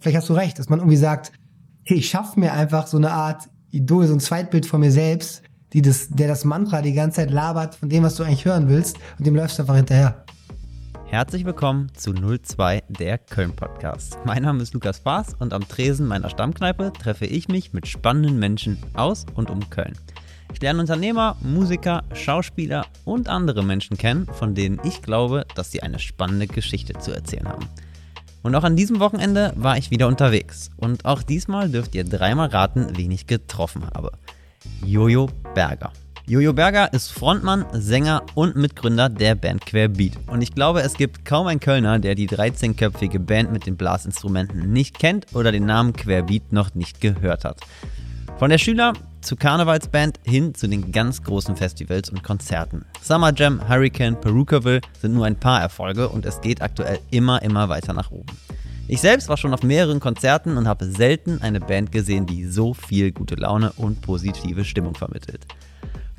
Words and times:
vielleicht 0.00 0.18
hast 0.18 0.28
du 0.28 0.34
recht, 0.34 0.58
dass 0.58 0.68
man 0.68 0.78
irgendwie 0.80 0.96
sagt, 0.96 1.32
hey, 1.84 1.98
ich 1.98 2.08
schaffe 2.08 2.38
mir 2.38 2.52
einfach 2.52 2.86
so 2.86 2.96
eine 2.96 3.12
Art 3.12 3.48
Idol, 3.70 4.06
so 4.06 4.14
ein 4.14 4.20
Zweitbild 4.20 4.66
von 4.66 4.80
mir 4.80 4.90
selbst, 4.92 5.42
die 5.72 5.82
das, 5.82 6.08
der 6.08 6.28
das 6.28 6.44
Mantra 6.44 6.82
die 6.82 6.92
ganze 6.92 7.16
Zeit 7.16 7.30
labert 7.30 7.74
von 7.74 7.88
dem, 7.88 8.04
was 8.04 8.16
du 8.16 8.22
eigentlich 8.22 8.44
hören 8.44 8.68
willst 8.68 8.98
und 9.18 9.26
dem 9.26 9.34
läufst 9.34 9.58
du 9.58 9.62
einfach 9.62 9.76
hinterher. 9.76 10.24
Herzlich 11.06 11.44
willkommen 11.44 11.92
zu 11.94 12.12
02 12.12 12.82
der 12.88 13.18
Köln 13.18 13.52
Podcast. 13.52 14.18
Mein 14.24 14.42
Name 14.42 14.62
ist 14.62 14.74
Lukas 14.74 15.00
Baas 15.00 15.34
und 15.38 15.52
am 15.52 15.66
Tresen 15.68 16.06
meiner 16.06 16.30
Stammkneipe 16.30 16.92
treffe 16.92 17.26
ich 17.26 17.48
mich 17.48 17.72
mit 17.72 17.86
spannenden 17.86 18.40
Menschen 18.40 18.78
aus 18.94 19.24
und 19.34 19.50
um 19.50 19.70
Köln. 19.70 19.96
Ich 20.52 20.60
lerne 20.60 20.80
Unternehmer, 20.80 21.36
Musiker, 21.42 22.02
Schauspieler 22.12 22.86
und 23.04 23.28
andere 23.28 23.62
Menschen 23.62 23.96
kennen, 23.96 24.26
von 24.26 24.54
denen 24.54 24.80
ich 24.82 25.02
glaube, 25.02 25.44
dass 25.54 25.70
sie 25.70 25.82
eine 25.82 25.98
spannende 25.98 26.46
Geschichte 26.48 26.94
zu 26.98 27.12
erzählen 27.12 27.48
haben. 27.48 27.68
Und 28.42 28.54
auch 28.54 28.64
an 28.64 28.76
diesem 28.76 29.00
Wochenende 29.00 29.52
war 29.56 29.76
ich 29.76 29.90
wieder 29.90 30.08
unterwegs. 30.08 30.70
Und 30.76 31.04
auch 31.04 31.22
diesmal 31.22 31.68
dürft 31.68 31.94
ihr 31.94 32.04
dreimal 32.04 32.48
raten, 32.48 32.88
wen 32.96 33.10
ich 33.10 33.26
getroffen 33.26 33.84
habe. 33.94 34.12
Jojo 34.84 35.28
Berger. 35.54 35.92
Jojo 36.28 36.52
Berger 36.52 36.92
ist 36.92 37.12
Frontmann, 37.12 37.66
Sänger 37.72 38.24
und 38.34 38.56
Mitgründer 38.56 39.08
der 39.08 39.36
Band 39.36 39.64
Querbeat. 39.64 40.14
Und 40.26 40.42
ich 40.42 40.54
glaube, 40.54 40.80
es 40.80 40.94
gibt 40.94 41.24
kaum 41.24 41.46
einen 41.46 41.60
Kölner, 41.60 42.00
der 42.00 42.16
die 42.16 42.28
13-köpfige 42.28 43.20
Band 43.20 43.52
mit 43.52 43.66
den 43.66 43.76
Blasinstrumenten 43.76 44.72
nicht 44.72 44.98
kennt 44.98 45.26
oder 45.34 45.52
den 45.52 45.66
Namen 45.66 45.92
Querbeat 45.92 46.50
noch 46.50 46.74
nicht 46.74 47.00
gehört 47.00 47.44
hat. 47.44 47.60
Von 48.38 48.50
der 48.50 48.58
Schüler 48.58 48.92
zu 49.20 49.36
Karnevalsband 49.36 50.20
hin 50.24 50.54
zu 50.54 50.68
den 50.68 50.92
ganz 50.92 51.22
großen 51.22 51.56
Festivals 51.56 52.10
und 52.10 52.22
Konzerten. 52.22 52.84
Summer 53.02 53.32
Jam, 53.34 53.68
Hurricane, 53.68 54.20
Perukaville 54.20 54.80
sind 55.00 55.14
nur 55.14 55.26
ein 55.26 55.36
paar 55.36 55.60
Erfolge 55.60 56.08
und 56.08 56.26
es 56.26 56.40
geht 56.40 56.62
aktuell 56.62 56.98
immer, 57.10 57.42
immer 57.42 57.68
weiter 57.68 57.92
nach 57.92 58.10
oben. 58.10 58.26
Ich 58.88 59.00
selbst 59.00 59.28
war 59.28 59.36
schon 59.36 59.52
auf 59.52 59.62
mehreren 59.62 59.98
Konzerten 59.98 60.56
und 60.56 60.68
habe 60.68 60.86
selten 60.86 61.42
eine 61.42 61.60
Band 61.60 61.90
gesehen, 61.90 62.26
die 62.26 62.44
so 62.44 62.72
viel 62.72 63.10
gute 63.10 63.34
Laune 63.34 63.72
und 63.76 64.00
positive 64.00 64.64
Stimmung 64.64 64.94
vermittelt. 64.94 65.44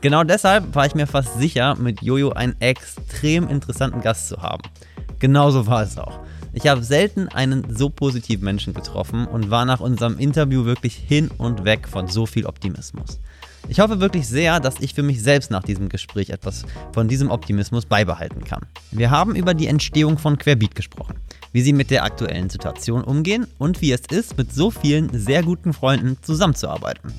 Genau 0.01 0.23
deshalb 0.23 0.75
war 0.75 0.85
ich 0.85 0.93
mir 0.93 1.07
fast 1.07 1.39
sicher, 1.39 1.75
mit 1.75 2.01
Jojo 2.01 2.31
einen 2.31 2.55
extrem 2.59 3.47
interessanten 3.47 4.01
Gast 4.01 4.27
zu 4.27 4.41
haben. 4.41 4.63
Genauso 5.19 5.65
war 5.65 5.81
es 5.81 5.97
auch. 5.97 6.19
Ich 6.57 6.65
habe 6.65 6.83
selten 6.83 7.27
einen 7.27 7.75
so 7.77 7.87
positiven 7.87 8.43
Menschen 8.43 8.73
getroffen 8.73 9.27
und 9.27 9.51
war 9.51 9.63
nach 9.63 9.79
unserem 9.79 10.17
Interview 10.17 10.65
wirklich 10.65 10.95
hin 10.95 11.29
und 11.37 11.65
weg 11.65 11.87
von 11.87 12.07
so 12.07 12.25
viel 12.25 12.47
Optimismus. 12.47 13.19
Ich 13.69 13.79
hoffe 13.79 13.99
wirklich 13.99 14.27
sehr, 14.27 14.59
dass 14.59 14.79
ich 14.79 14.95
für 14.95 15.03
mich 15.03 15.21
selbst 15.21 15.51
nach 15.51 15.61
diesem 15.61 15.87
Gespräch 15.87 16.31
etwas 16.31 16.65
von 16.93 17.07
diesem 17.07 17.29
Optimismus 17.29 17.85
beibehalten 17.85 18.43
kann. 18.43 18.65
Wir 18.89 19.11
haben 19.11 19.35
über 19.35 19.53
die 19.53 19.67
Entstehung 19.67 20.17
von 20.17 20.39
Querbeat 20.39 20.73
gesprochen, 20.73 21.17
wie 21.51 21.61
sie 21.61 21.73
mit 21.73 21.91
der 21.91 22.03
aktuellen 22.03 22.49
Situation 22.49 23.03
umgehen 23.03 23.47
und 23.57 23.81
wie 23.81 23.91
es 23.91 24.01
ist, 24.11 24.37
mit 24.37 24.53
so 24.53 24.71
vielen 24.71 25.09
sehr 25.17 25.43
guten 25.43 25.73
Freunden 25.73 26.17
zusammenzuarbeiten. 26.21 27.13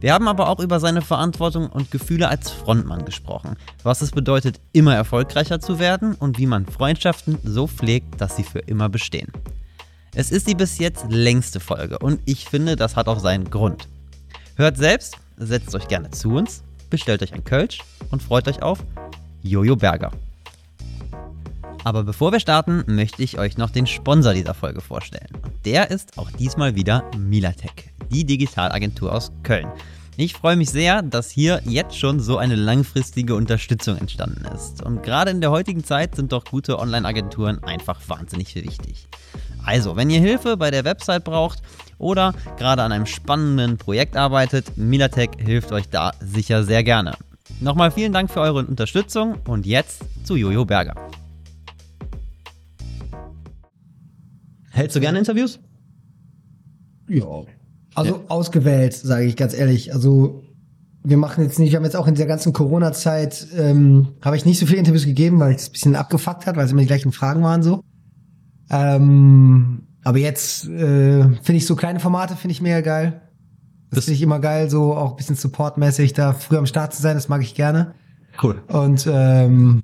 Wir 0.00 0.12
haben 0.12 0.28
aber 0.28 0.48
auch 0.48 0.60
über 0.60 0.80
seine 0.80 1.02
Verantwortung 1.02 1.68
und 1.68 1.90
Gefühle 1.90 2.28
als 2.28 2.50
Frontmann 2.50 3.04
gesprochen, 3.04 3.56
was 3.82 4.02
es 4.02 4.10
bedeutet, 4.10 4.60
immer 4.72 4.94
erfolgreicher 4.94 5.60
zu 5.60 5.78
werden 5.78 6.14
und 6.14 6.38
wie 6.38 6.46
man 6.46 6.66
Freundschaften 6.66 7.38
so 7.42 7.66
pflegt, 7.66 8.20
dass 8.20 8.36
sie 8.36 8.44
für 8.44 8.58
immer 8.58 8.88
bestehen. 8.88 9.32
Es 10.14 10.30
ist 10.30 10.46
die 10.48 10.54
bis 10.54 10.78
jetzt 10.78 11.06
längste 11.08 11.58
Folge 11.58 11.98
und 11.98 12.20
ich 12.24 12.44
finde, 12.44 12.76
das 12.76 12.96
hat 12.96 13.08
auch 13.08 13.18
seinen 13.18 13.50
Grund. 13.50 13.88
Hört 14.56 14.76
selbst, 14.76 15.16
setzt 15.36 15.74
euch 15.74 15.88
gerne 15.88 16.10
zu 16.10 16.34
uns, 16.34 16.62
bestellt 16.90 17.22
euch 17.22 17.32
ein 17.32 17.44
Kölsch 17.44 17.80
und 18.10 18.22
freut 18.22 18.46
euch 18.46 18.62
auf 18.62 18.78
Jojo 19.42 19.74
Berger. 19.74 20.12
Aber 21.84 22.02
bevor 22.02 22.32
wir 22.32 22.40
starten, 22.40 22.82
möchte 22.86 23.22
ich 23.22 23.38
euch 23.38 23.58
noch 23.58 23.70
den 23.70 23.86
Sponsor 23.86 24.32
dieser 24.32 24.54
Folge 24.54 24.80
vorstellen. 24.80 25.28
Und 25.42 25.52
der 25.66 25.90
ist 25.90 26.18
auch 26.18 26.30
diesmal 26.30 26.74
wieder 26.74 27.04
Milatech, 27.16 27.92
die 28.10 28.24
Digitalagentur 28.24 29.12
aus 29.12 29.30
Köln. 29.42 29.68
Ich 30.16 30.32
freue 30.32 30.56
mich 30.56 30.70
sehr, 30.70 31.02
dass 31.02 31.30
hier 31.30 31.60
jetzt 31.64 31.98
schon 31.98 32.20
so 32.20 32.38
eine 32.38 32.54
langfristige 32.54 33.34
Unterstützung 33.34 33.98
entstanden 33.98 34.44
ist. 34.54 34.82
Und 34.82 35.02
gerade 35.02 35.30
in 35.30 35.40
der 35.40 35.50
heutigen 35.50 35.84
Zeit 35.84 36.14
sind 36.14 36.32
doch 36.32 36.44
gute 36.44 36.78
Online-Agenturen 36.78 37.62
einfach 37.64 38.00
wahnsinnig 38.06 38.54
wichtig. 38.54 39.08
Also, 39.64 39.96
wenn 39.96 40.10
ihr 40.10 40.20
Hilfe 40.20 40.56
bei 40.56 40.70
der 40.70 40.84
Website 40.84 41.24
braucht 41.24 41.60
oder 41.98 42.32
gerade 42.56 42.82
an 42.82 42.92
einem 42.92 43.06
spannenden 43.06 43.76
Projekt 43.76 44.16
arbeitet, 44.16 44.76
Milatech 44.76 45.30
hilft 45.36 45.72
euch 45.72 45.88
da 45.88 46.12
sicher 46.20 46.64
sehr 46.64 46.84
gerne. 46.84 47.16
Nochmal 47.60 47.90
vielen 47.90 48.12
Dank 48.12 48.30
für 48.30 48.40
eure 48.40 48.64
Unterstützung 48.64 49.36
und 49.46 49.66
jetzt 49.66 50.02
zu 50.24 50.36
Jojo 50.36 50.64
Berger. 50.64 50.94
Hältst 54.74 54.96
du 54.96 55.00
gerne 55.00 55.18
Interviews? 55.18 55.60
Ja, 57.08 57.44
also 57.94 58.16
ja. 58.16 58.20
ausgewählt, 58.28 58.92
sage 58.92 59.24
ich 59.24 59.36
ganz 59.36 59.54
ehrlich. 59.54 59.94
Also 59.94 60.42
wir 61.04 61.16
machen 61.16 61.44
jetzt 61.44 61.60
nicht, 61.60 61.70
wir 61.70 61.76
haben 61.76 61.84
jetzt 61.84 61.96
auch 61.96 62.08
in 62.08 62.16
der 62.16 62.26
ganzen 62.26 62.52
Corona-Zeit, 62.52 63.46
ähm, 63.56 64.08
habe 64.20 64.36
ich 64.36 64.44
nicht 64.44 64.58
so 64.58 64.66
viele 64.66 64.78
Interviews 64.78 65.04
gegeben, 65.04 65.38
weil 65.38 65.52
ich 65.52 65.58
das 65.58 65.68
ein 65.68 65.72
bisschen 65.72 65.96
abgefuckt 65.96 66.46
hat, 66.46 66.56
weil 66.56 66.64
es 66.64 66.72
immer 66.72 66.80
die 66.80 66.88
gleichen 66.88 67.12
Fragen 67.12 67.42
waren 67.42 67.62
so. 67.62 67.84
Ähm, 68.68 69.86
aber 70.02 70.18
jetzt 70.18 70.66
äh, 70.66 71.22
finde 71.22 71.54
ich 71.54 71.66
so 71.66 71.76
kleine 71.76 72.00
Formate, 72.00 72.34
finde 72.34 72.52
ich 72.52 72.60
mega 72.60 72.80
geil. 72.80 73.20
Das, 73.90 74.06
finde 74.06 74.16
ich 74.16 74.22
immer 74.22 74.40
geil, 74.40 74.70
so 74.70 74.96
auch 74.96 75.10
ein 75.10 75.16
bisschen 75.16 75.36
supportmäßig 75.36 76.14
da 76.14 76.32
früher 76.32 76.58
am 76.58 76.66
Start 76.66 76.94
zu 76.94 77.00
sein, 77.00 77.14
das 77.14 77.28
mag 77.28 77.42
ich 77.42 77.54
gerne. 77.54 77.94
Cool. 78.42 78.60
Und 78.66 79.08
ähm, 79.08 79.82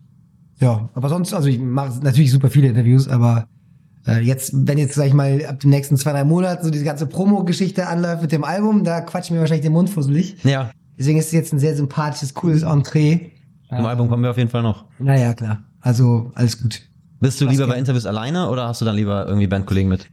ja, 0.58 0.88
aber 0.94 1.08
sonst, 1.08 1.32
also 1.32 1.48
ich 1.48 1.60
mache 1.60 2.00
natürlich 2.02 2.32
super 2.32 2.50
viele 2.50 2.66
Interviews, 2.66 3.06
aber 3.06 3.46
äh, 3.46 3.59
jetzt, 4.06 4.52
wenn 4.54 4.78
jetzt, 4.78 4.94
sag 4.94 5.06
ich 5.06 5.14
mal, 5.14 5.44
ab 5.46 5.60
den 5.60 5.70
nächsten 5.70 5.96
zwei, 5.96 6.12
drei 6.12 6.24
Monaten 6.24 6.64
so 6.64 6.70
diese 6.70 6.84
ganze 6.84 7.06
Promo-Geschichte 7.06 7.86
anläuft 7.86 8.22
mit 8.22 8.32
dem 8.32 8.44
Album, 8.44 8.84
da 8.84 9.00
quatschen 9.00 9.36
mir 9.36 9.40
wahrscheinlich 9.40 9.64
den 9.64 9.72
Mund 9.72 9.90
fusselig. 9.90 10.42
Ja. 10.44 10.70
Deswegen 10.98 11.18
ist 11.18 11.26
es 11.26 11.32
jetzt 11.32 11.52
ein 11.52 11.58
sehr 11.58 11.76
sympathisches, 11.76 12.34
cooles 12.34 12.62
Entree. 12.62 13.30
Im 13.70 13.86
Album 13.86 14.08
kommen 14.08 14.22
wir 14.22 14.30
auf 14.30 14.38
jeden 14.38 14.50
Fall 14.50 14.62
noch. 14.62 14.84
Naja, 14.98 15.32
klar. 15.34 15.62
Also, 15.80 16.32
alles 16.34 16.60
gut. 16.60 16.82
Bist 17.20 17.40
du 17.40 17.46
Was 17.46 17.52
lieber 17.52 17.66
bei 17.66 17.78
Interviews 17.78 18.06
alleine 18.06 18.48
oder 18.48 18.66
hast 18.66 18.80
du 18.80 18.84
dann 18.84 18.96
lieber 18.96 19.26
irgendwie 19.26 19.46
Bandkollegen 19.46 19.88
mit? 19.88 20.06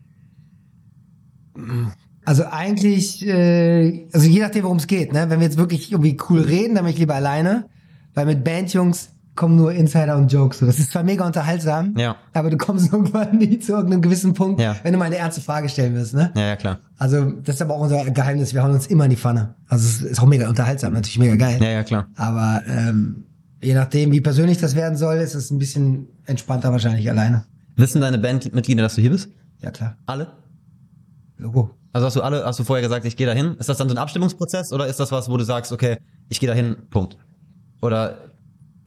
Also 2.26 2.46
eigentlich, 2.46 3.26
äh, 3.26 4.08
also 4.12 4.28
je 4.28 4.42
nachdem, 4.42 4.64
worum 4.64 4.78
es 4.78 4.88
geht, 4.88 5.14
ne? 5.14 5.30
Wenn 5.30 5.40
wir 5.40 5.48
jetzt 5.48 5.58
wirklich 5.58 5.92
irgendwie 5.92 6.18
cool 6.30 6.42
reden, 6.42 6.76
dann 6.76 6.84
bin 6.84 6.94
ich 6.94 7.00
lieber 7.00 7.16
alleine. 7.16 7.66
Weil 8.14 8.26
mit 8.26 8.44
Bandjungs 8.44 9.10
kommen 9.38 9.56
nur 9.56 9.72
Insider 9.72 10.18
und 10.18 10.32
Jokes. 10.32 10.60
Das 10.60 10.80
ist 10.80 10.92
zwar 10.92 11.04
mega 11.04 11.26
unterhaltsam, 11.26 11.94
ja. 11.98 12.18
aber 12.34 12.50
du 12.50 12.58
kommst 12.58 12.92
irgendwann 12.92 13.38
nie 13.38 13.60
zu 13.60 13.72
irgendeinem 13.72 14.02
gewissen 14.02 14.34
Punkt, 14.34 14.60
ja. 14.60 14.76
wenn 14.84 14.92
du 14.92 15.00
mal 15.00 15.06
eine 15.06 15.18
ernste 15.18 15.40
Frage 15.40 15.70
stellen 15.70 15.96
wirst, 15.96 16.14
ne? 16.14 16.32
Ja, 16.36 16.48
ja, 16.48 16.56
klar. 16.58 16.80
Also, 16.98 17.32
das 17.32 17.56
ist 17.56 17.62
aber 17.62 17.76
auch 17.76 17.82
unser 17.82 18.04
Geheimnis. 18.12 18.54
Wir 18.54 18.64
hauen 18.64 18.74
uns 18.74 18.88
immer 18.88 19.06
in 19.06 19.12
die 19.12 19.16
Pfanne. 19.16 19.56
Also, 19.70 19.88
es 19.88 20.02
ist 20.02 20.20
auch 20.20 20.26
mega 20.26 20.50
unterhaltsam, 20.50 20.92
natürlich 20.92 21.20
mega 21.20 21.36
geil. 21.36 21.60
Ja, 21.62 21.70
ja, 21.70 21.84
klar. 21.84 22.08
Aber, 22.16 22.64
ähm, 22.68 23.24
je 23.62 23.74
nachdem, 23.74 24.12
wie 24.12 24.22
persönlich 24.22 24.58
das 24.58 24.76
werden 24.76 24.98
soll, 24.98 25.18
ist 25.18 25.36
es 25.36 25.52
ein 25.52 25.60
bisschen 25.60 26.08
entspannter 26.26 26.72
wahrscheinlich 26.72 27.10
alleine. 27.10 27.46
Wissen 27.76 28.02
deine 28.02 28.18
Bandmitglieder, 28.18 28.84
dass 28.84 28.96
du 28.96 29.02
hier 29.02 29.12
bist? 29.12 29.30
Ja, 29.62 29.72
klar. 29.72 29.96
Alle? 30.06 30.28
Logo. 31.38 31.72
Also 31.94 32.08
hast 32.08 32.16
du 32.16 32.22
alle, 32.22 32.46
hast 32.46 32.60
du 32.60 32.64
vorher 32.64 32.84
gesagt, 32.84 33.06
ich 33.06 33.16
gehe 33.16 33.26
dahin? 33.26 33.56
Ist 33.58 33.70
das 33.70 33.78
dann 33.78 33.90
so 33.90 33.96
ein 33.96 33.98
Abstimmungsprozess 33.98 34.72
oder 34.74 34.88
ist 34.88 35.00
das 35.00 35.12
was, 35.12 35.30
wo 35.30 35.38
du 35.38 35.44
sagst, 35.44 35.72
okay, 35.72 35.98
ich 36.30 36.40
gehe 36.40 36.50
dahin, 36.50 36.76
Punkt? 36.90 37.18
Oder 37.82 38.18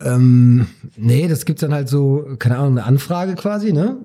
ähm, 0.03 0.67
nee, 0.97 1.29
das 1.29 1.45
gibt 1.45 1.63
dann 1.63 1.75
halt 1.75 1.89
so, 1.89 2.27
keine 2.39 2.57
Ahnung, 2.57 2.79
eine 2.79 2.85
Anfrage 2.85 3.35
quasi, 3.35 3.73
ne? 3.73 3.99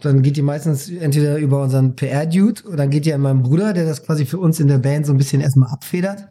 Dann 0.00 0.22
geht 0.22 0.36
die 0.36 0.42
meistens 0.42 0.90
entweder 0.90 1.38
über 1.38 1.62
unseren 1.62 1.96
PR-Dude 1.96 2.64
oder 2.66 2.76
dann 2.78 2.90
geht 2.90 3.06
die 3.06 3.14
an 3.14 3.20
meinen 3.20 3.42
Bruder, 3.42 3.72
der 3.72 3.86
das 3.86 4.04
quasi 4.04 4.26
für 4.26 4.38
uns 4.38 4.60
in 4.60 4.68
der 4.68 4.78
Band 4.78 5.06
so 5.06 5.12
ein 5.12 5.18
bisschen 5.18 5.40
erstmal 5.40 5.70
abfedert. 5.70 6.28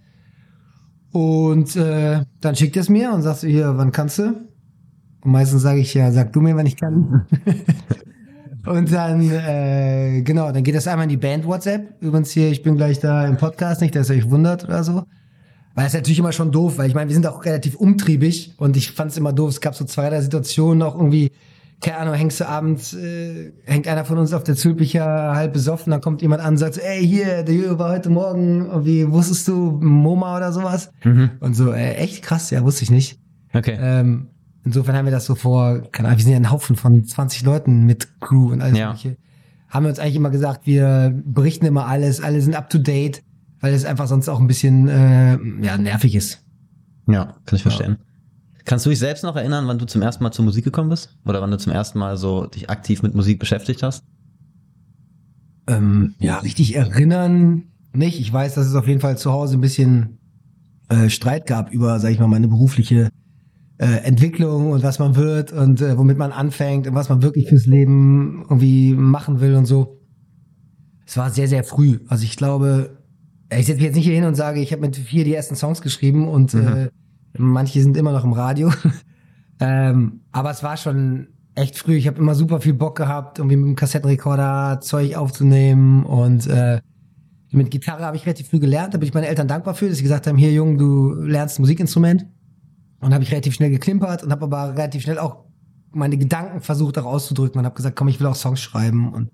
Und 1.12 1.76
äh, 1.76 2.22
dann 2.42 2.56
schickt 2.56 2.76
er 2.76 2.82
es 2.82 2.90
mir 2.90 3.14
und 3.14 3.22
sagst 3.22 3.44
du 3.44 3.48
hier, 3.48 3.78
wann 3.78 3.92
kannst 3.92 4.20
du? 4.20 4.24
Und 5.22 5.32
meistens 5.32 5.62
sage 5.62 5.80
ich 5.80 5.94
ja, 5.94 6.12
sag 6.12 6.34
du 6.34 6.42
mir, 6.42 6.56
wann 6.56 6.66
ich 6.66 6.76
kann. 6.76 7.26
und 8.66 8.92
dann, 8.92 9.30
äh, 9.32 10.22
genau, 10.24 10.52
dann 10.52 10.64
geht 10.64 10.76
das 10.76 10.88
einmal 10.88 11.06
in 11.06 11.10
die 11.10 11.18
Band 11.18 11.46
WhatsApp. 11.46 12.02
Übrigens 12.02 12.32
hier, 12.32 12.50
ich 12.50 12.64
bin 12.64 12.78
gleich 12.78 13.00
da 13.00 13.26
im 13.26 13.38
Podcast, 13.38 13.82
nicht, 13.82 13.96
dass 13.96 14.10
ihr 14.10 14.18
euch 14.18 14.30
wundert 14.30 14.66
oder 14.66 14.84
so. 14.84 15.04
Weil 15.76 15.88
es 15.88 15.94
natürlich 15.94 16.20
immer 16.20 16.32
schon 16.32 16.52
doof, 16.52 16.78
weil 16.78 16.88
ich 16.88 16.94
meine, 16.94 17.10
wir 17.10 17.16
sind 17.16 17.26
auch 17.26 17.46
relativ 17.46 17.76
umtriebig 17.76 18.54
und 18.58 18.78
ich 18.78 18.92
fand 18.92 19.12
es 19.12 19.18
immer 19.18 19.34
doof. 19.34 19.50
Es 19.50 19.62
gab 19.62 19.74
so 19.74 19.86
zwei, 19.86 20.10
drei 20.10 20.22
Situationen 20.22 20.84
auch 20.84 20.96
irgendwie, 20.96 21.32
keine 21.82 21.98
Ahnung, 21.98 22.14
hängst 22.14 22.40
du 22.40 22.48
abends, 22.48 22.94
äh, 22.94 23.52
hängt 23.66 23.88
einer 23.88 24.06
von 24.06 24.20
uns 24.20 24.34
auf 24.34 24.44
der 24.44 24.56
Zülpicher 24.56 25.36
halb 25.36 25.54
besoffen, 25.54 25.90
dann 25.90 26.02
kommt 26.02 26.22
jemand 26.22 26.44
an 26.44 26.54
und 26.54 26.58
sagt 26.58 26.76
so, 26.76 26.82
ey, 26.82 27.06
hier, 27.06 27.44
der 27.44 27.56
Jürgen 27.56 27.80
war 27.80 27.92
heute 27.92 28.12
Morgen, 28.12 28.86
wie 28.86 29.10
wusstest 29.12 29.48
du, 29.48 29.80
MoMA 29.82 30.38
oder 30.38 30.52
sowas? 30.52 30.92
Mhm. 31.04 31.32
Und 31.40 31.56
so, 31.56 31.72
äh, 31.72 31.96
echt 31.96 32.24
krass, 32.24 32.52
ja, 32.52 32.64
wusste 32.64 32.84
ich 32.84 32.92
nicht. 32.92 33.20
Okay. 33.52 33.76
Ähm, 33.80 34.30
insofern 34.64 34.96
haben 34.96 35.06
wir 35.06 35.12
das 35.12 35.26
so 35.26 35.34
vor, 35.34 35.82
keine 35.92 36.10
Ahnung, 36.10 36.20
wir 36.20 36.24
sind 36.24 36.34
ja 36.34 36.40
ein 36.40 36.52
Haufen 36.52 36.76
von 36.76 37.04
20 37.04 37.44
Leuten 37.44 37.86
mit 37.86 38.20
Crew 38.22 38.52
und 38.52 38.62
alles 38.62 38.78
ja. 38.78 38.90
mögliche. 38.90 39.18
Haben 39.70 39.86
wir 39.86 39.90
uns 39.90 39.98
eigentlich 39.98 40.18
immer 40.18 40.30
gesagt, 40.30 40.68
wir 40.68 41.12
berichten 41.26 41.66
immer 41.66 41.88
alles, 41.88 42.22
alle 42.22 42.42
sind 42.42 42.54
up 42.56 42.70
to 42.70 42.78
date 42.78 43.24
weil 43.64 43.74
es 43.74 43.86
einfach 43.86 44.08
sonst 44.08 44.28
auch 44.28 44.42
ein 44.42 44.48
bisschen 44.48 44.90
äh, 44.90 45.38
ja, 45.62 45.78
nervig 45.78 46.16
ist. 46.16 46.44
Ja, 47.08 47.38
kann 47.46 47.56
ich 47.56 47.62
verstehen. 47.62 47.98
Ja. 47.98 48.06
Kannst 48.66 48.86
du 48.86 48.90
dich 48.90 49.00
selbst 49.00 49.24
noch 49.24 49.38
erinnern, 49.38 49.68
wann 49.68 49.78
du 49.78 49.86
zum 49.86 50.02
ersten 50.02 50.22
Mal 50.22 50.34
zur 50.34 50.44
Musik 50.44 50.66
gekommen 50.66 50.90
bist? 50.90 51.16
Oder 51.26 51.42
wann 51.42 51.50
du 51.50 51.58
zum 51.58 51.72
ersten 51.72 51.98
Mal 51.98 52.18
so 52.18 52.46
dich 52.46 52.70
aktiv 52.70 53.04
mit 53.04 53.16
Musik 53.16 53.40
beschäftigt 53.40 53.82
hast? 53.82 54.04
Ähm, 55.68 56.14
ja, 56.20 56.40
richtig 56.40 56.76
erinnern 56.76 57.64
nicht. 57.94 58.20
Ich 58.20 58.34
weiß, 58.34 58.54
dass 58.56 58.68
es 58.68 58.76
auf 58.76 58.86
jeden 58.86 59.00
Fall 59.00 59.18
zu 59.18 59.32
Hause 59.32 59.58
ein 59.58 59.62
bisschen 59.62 60.18
äh, 60.90 61.10
Streit 61.10 61.48
gab 61.48 61.72
über, 61.72 62.02
sag 62.02 62.12
ich 62.12 62.20
mal, 62.20 62.28
meine 62.28 62.50
berufliche 62.50 63.12
äh, 63.78 63.86
Entwicklung 63.86 64.72
und 64.72 64.84
was 64.84 65.00
man 65.00 65.16
wird 65.16 65.54
und 65.54 65.80
äh, 65.80 65.98
womit 65.98 66.18
man 66.18 66.34
anfängt 66.34 66.86
und 66.86 66.96
was 66.96 67.08
man 67.08 67.22
wirklich 67.22 67.48
fürs 67.48 67.66
Leben 67.66 68.42
irgendwie 68.42 68.94
machen 68.94 69.40
will 69.40 69.56
und 69.56 69.68
so. 69.68 70.02
Es 71.06 71.16
war 71.16 71.30
sehr, 71.30 71.48
sehr 71.48 71.64
früh. 71.64 72.00
Also 72.10 72.26
ich 72.26 72.36
glaube, 72.36 72.98
ich 73.58 73.66
setze 73.66 73.78
mich 73.78 73.86
jetzt 73.86 73.96
nicht 73.96 74.06
hier 74.06 74.16
hin 74.16 74.26
und 74.26 74.36
sage, 74.36 74.60
ich 74.60 74.72
habe 74.72 74.82
mit 74.82 74.96
vier 74.96 75.24
die 75.24 75.34
ersten 75.34 75.56
Songs 75.56 75.82
geschrieben 75.82 76.28
und 76.28 76.54
mhm. 76.54 76.68
äh, 76.68 76.90
manche 77.38 77.82
sind 77.82 77.98
immer 77.98 78.12
noch 78.12 78.24
im 78.24 78.34
Radio. 78.34 78.72
ähm, 79.60 80.22
aber 80.32 80.52
es 80.52 80.64
war 80.64 80.78
schon 80.78 81.28
echt 81.56 81.78
früh. 81.78 81.96
Ich 81.96 82.08
habe 82.08 82.20
immer 82.20 82.36
super 82.36 82.62
viel 82.62 82.74
Bock 82.74 82.98
gehabt, 82.98 83.40
irgendwie 83.40 83.58
mit 83.58 83.68
dem 83.68 83.76
Kassettenrekorder 83.76 84.80
Zeug 84.82 85.16
aufzunehmen 85.16 86.06
und 86.06 86.48
äh, 86.48 86.82
mit 87.52 87.70
Gitarre 87.70 88.04
habe 88.04 88.18
ich 88.18 88.26
relativ 88.26 88.50
früh 88.50 88.60
gelernt. 88.60 88.94
Da 88.94 88.98
bin 88.98 89.08
ich 89.08 89.14
meinen 89.14 89.26
Eltern 89.26 89.48
dankbar 89.48 89.76
für, 89.76 89.88
dass 89.88 89.98
sie 89.98 90.04
gesagt 90.04 90.26
haben, 90.26 90.38
hier 90.38 90.52
Junge, 90.52 90.78
du 90.78 91.14
lernst 91.14 91.60
Musikinstrument. 91.60 92.26
Und 93.00 93.14
habe 93.14 93.24
ich 93.24 93.32
relativ 93.32 93.54
schnell 93.54 93.70
geklimpert 93.70 94.24
und 94.24 94.32
habe 94.32 94.46
aber 94.46 94.78
relativ 94.78 95.04
schnell 95.04 95.20
auch 95.20 95.44
meine 95.92 96.18
Gedanken 96.18 96.62
versucht 96.62 96.98
auch 96.98 97.06
auszudrücken 97.06 97.60
und 97.60 97.66
habe 97.66 97.76
gesagt, 97.76 97.96
komm, 97.96 98.08
ich 98.08 98.20
will 98.20 98.28
auch 98.28 98.36
Songs 98.36 98.62
schreiben 98.62 99.14
und 99.14 99.30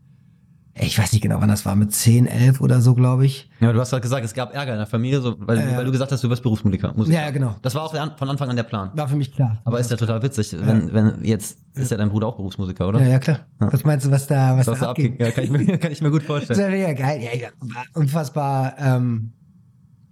ich 0.76 0.98
weiß 0.98 1.12
nicht 1.12 1.22
genau, 1.22 1.42
wann 1.42 1.50
das 1.50 1.66
war, 1.66 1.76
mit 1.76 1.94
10, 1.94 2.26
11 2.26 2.62
oder 2.62 2.82
so, 2.82 2.96
glaube 2.96 3.26
ich. 3.26 3.50
Ja, 3.60 3.74
du 3.74 3.80
hast 3.80 3.92
halt 3.92 4.02
gesagt, 4.02 4.24
es 4.24 4.34
gab 4.34 4.54
Ärger 4.54 4.74
in 4.74 4.78
der 4.78 4.88
Familie, 4.88 5.20
so, 5.20 5.36
weil, 5.40 5.58
äh, 5.58 5.76
weil 5.76 5.86
du 5.86 5.92
gesagt 5.92 6.12
hast, 6.12 6.24
du 6.24 6.30
wirst 6.30 6.42
Berufsmusiker. 6.42 6.94
Musiker. 6.96 7.20
Ja, 7.20 7.32
genau. 7.32 7.56
Das 7.62 7.76
war 7.76 7.84
auch 7.84 7.92
von 7.92 8.30
Anfang 8.30 8.50
an 8.50 8.56
der 8.56 8.64
Plan. 8.64 8.92
War 8.94 9.08
für 9.08 9.18
mich 9.18 9.34
klar. 9.34 9.62
Aber 9.66 9.80
ist 9.80 9.92
ja 9.92 9.98
total 9.98 10.22
witzig, 10.24 10.52
ja. 10.52 10.66
wenn, 10.66 10.94
wenn 10.94 11.24
jetzt 11.24 11.58
ist 11.74 11.92
ja 11.92 11.98
dein 11.98 12.10
Bruder 12.10 12.28
auch 12.28 12.36
Berufsmusiker, 12.36 12.88
oder? 12.88 13.02
Ja, 13.02 13.08
ja, 13.08 13.20
klar. 13.20 13.40
Ja. 13.60 13.74
Was 13.74 13.84
meinst 13.84 14.06
du, 14.06 14.12
was 14.12 14.28
da, 14.28 14.58
was, 14.58 14.68
was 14.68 14.80
da 14.80 14.90
abging? 14.90 15.18
Ja, 15.20 15.32
kann 15.32 15.44
ich 15.44 15.50
mir, 15.50 15.78
kann 15.80 15.92
ich 15.92 16.02
mir 16.02 16.12
gut 16.12 16.24
vorstellen. 16.24 16.60
Das 16.60 16.80
ja 16.80 16.94
geil. 16.94 17.22
Ja, 17.22 17.38
ja, 17.38 17.50
unfassbar, 17.94 18.76
ähm, 18.80 19.34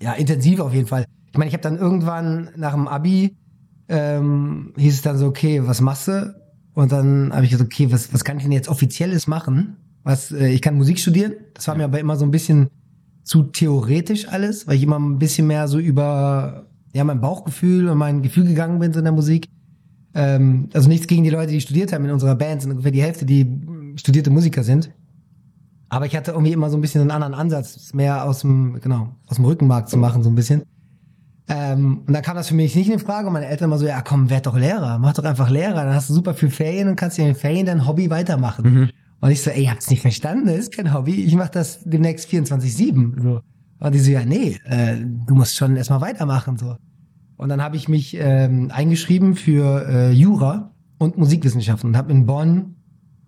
ja, 0.01 0.13
intensiv 0.13 0.59
auf 0.59 0.73
jeden 0.73 0.87
Fall. 0.87 1.05
Ich 1.31 1.37
meine, 1.37 1.47
ich 1.49 1.53
habe 1.53 1.63
dann 1.63 1.77
irgendwann 1.77 2.49
nach 2.55 2.73
dem 2.73 2.87
Abi 2.87 3.37
ähm, 3.89 4.73
hieß 4.77 4.95
es 4.95 5.01
dann 5.01 5.17
so, 5.17 5.27
okay, 5.27 5.65
was 5.65 5.81
machst 5.81 6.07
du? 6.07 6.35
Und 6.73 6.91
dann 6.91 7.31
habe 7.33 7.45
ich 7.45 7.51
gesagt, 7.51 7.71
okay, 7.71 7.91
was, 7.91 8.13
was 8.13 8.23
kann 8.23 8.37
ich 8.37 8.43
denn 8.43 8.51
jetzt 8.51 8.69
offizielles 8.69 9.27
machen? 9.27 9.77
Was, 10.07 10.31
äh, 10.31 10.47
ich 10.47 10.61
kann 10.61 10.75
Musik 10.75 10.99
studieren. 10.99 11.33
Das 11.53 11.67
war 11.67 11.75
mir 11.75 11.83
aber 11.83 11.99
immer 11.99 12.15
so 12.15 12.23
ein 12.23 12.31
bisschen 12.31 12.69
zu 13.23 13.43
theoretisch 13.43 14.29
alles, 14.29 14.65
weil 14.65 14.77
ich 14.77 14.83
immer 14.83 14.97
ein 14.97 15.19
bisschen 15.19 15.47
mehr 15.47 15.67
so 15.67 15.79
über 15.79 16.65
ja 16.93 17.03
mein 17.03 17.19
Bauchgefühl 17.19 17.89
und 17.89 17.97
mein 17.97 18.21
Gefühl 18.21 18.45
gegangen 18.45 18.79
bin 18.79 18.93
so 18.93 18.99
in 18.99 19.05
der 19.05 19.11
Musik. 19.11 19.49
Ähm, 20.13 20.69
also 20.73 20.87
nichts 20.87 21.07
gegen 21.07 21.25
die 21.25 21.29
Leute, 21.29 21.51
die 21.51 21.59
studiert 21.59 21.91
haben 21.91 22.05
in 22.05 22.11
unserer 22.11 22.35
Band, 22.35 22.61
sind 22.61 22.71
ungefähr 22.71 22.93
die 22.93 23.01
Hälfte, 23.01 23.25
die 23.25 23.45
studierte 23.97 24.29
Musiker 24.29 24.63
sind. 24.63 24.91
Aber 25.89 26.05
ich 26.05 26.15
hatte 26.15 26.31
irgendwie 26.31 26.53
immer 26.53 26.69
so 26.69 26.77
ein 26.77 26.81
bisschen 26.81 27.01
einen 27.01 27.11
anderen 27.11 27.33
Ansatz, 27.33 27.93
mehr 27.93 28.23
aus 28.23 28.41
dem, 28.41 28.79
genau, 28.79 29.13
aus 29.27 29.35
dem 29.35 29.45
Rückenmark 29.45 29.89
zu 29.89 29.97
machen, 29.97 30.23
so 30.23 30.29
ein 30.29 30.35
bisschen. 30.35 30.63
Ähm, 31.49 32.03
und 32.07 32.13
dann 32.13 32.23
kam 32.23 32.37
das 32.37 32.47
für 32.47 32.55
mich 32.55 32.77
nicht 32.77 32.89
in 32.89 32.99
Frage 32.99 33.27
und 33.27 33.33
meine 33.33 33.47
Eltern 33.47 33.65
immer 33.65 33.77
so, 33.77 33.85
ja 33.85 34.01
komm, 34.01 34.29
werd 34.29 34.45
doch 34.45 34.57
Lehrer, 34.57 34.99
mach 34.99 35.13
doch 35.13 35.25
einfach 35.25 35.49
Lehrer, 35.49 35.83
dann 35.83 35.93
hast 35.93 36.09
du 36.09 36.13
super 36.13 36.33
viel 36.33 36.49
Ferien 36.49 36.87
und 36.87 36.95
kannst 36.95 37.17
dir 37.17 37.23
in 37.23 37.33
den 37.33 37.35
Ferien 37.35 37.65
dein 37.65 37.85
Hobby 37.85 38.09
weitermachen. 38.09 38.73
Mhm. 38.73 38.89
Und 39.19 39.31
ich 39.31 39.41
so, 39.41 39.49
ey, 39.49 39.63
ihr 39.63 39.71
habt's 39.71 39.89
nicht 39.89 40.01
verstanden, 40.01 40.47
das 40.47 40.57
ist 40.57 40.71
kein 40.73 40.93
Hobby, 40.93 41.23
ich 41.23 41.35
mach 41.35 41.49
das 41.49 41.83
demnächst 41.83 42.29
24-7. 42.29 43.21
So. 43.21 43.41
Und 43.79 43.95
die 43.95 43.99
so, 43.99 44.11
ja, 44.11 44.25
nee, 44.25 44.59
äh, 44.65 44.97
du 44.97 45.35
musst 45.35 45.55
schon 45.55 45.75
erstmal 45.75 46.01
weitermachen. 46.01 46.57
so. 46.57 46.75
Und 47.37 47.49
dann 47.49 47.61
habe 47.61 47.75
ich 47.75 47.87
mich 47.87 48.17
ähm, 48.19 48.71
eingeschrieben 48.71 49.35
für 49.35 49.87
äh, 49.87 50.11
Jura 50.11 50.71
und 50.97 51.17
Musikwissenschaften 51.17 51.89
und 51.89 51.97
habe 51.97 52.11
in 52.11 52.25
Bonn 52.25 52.75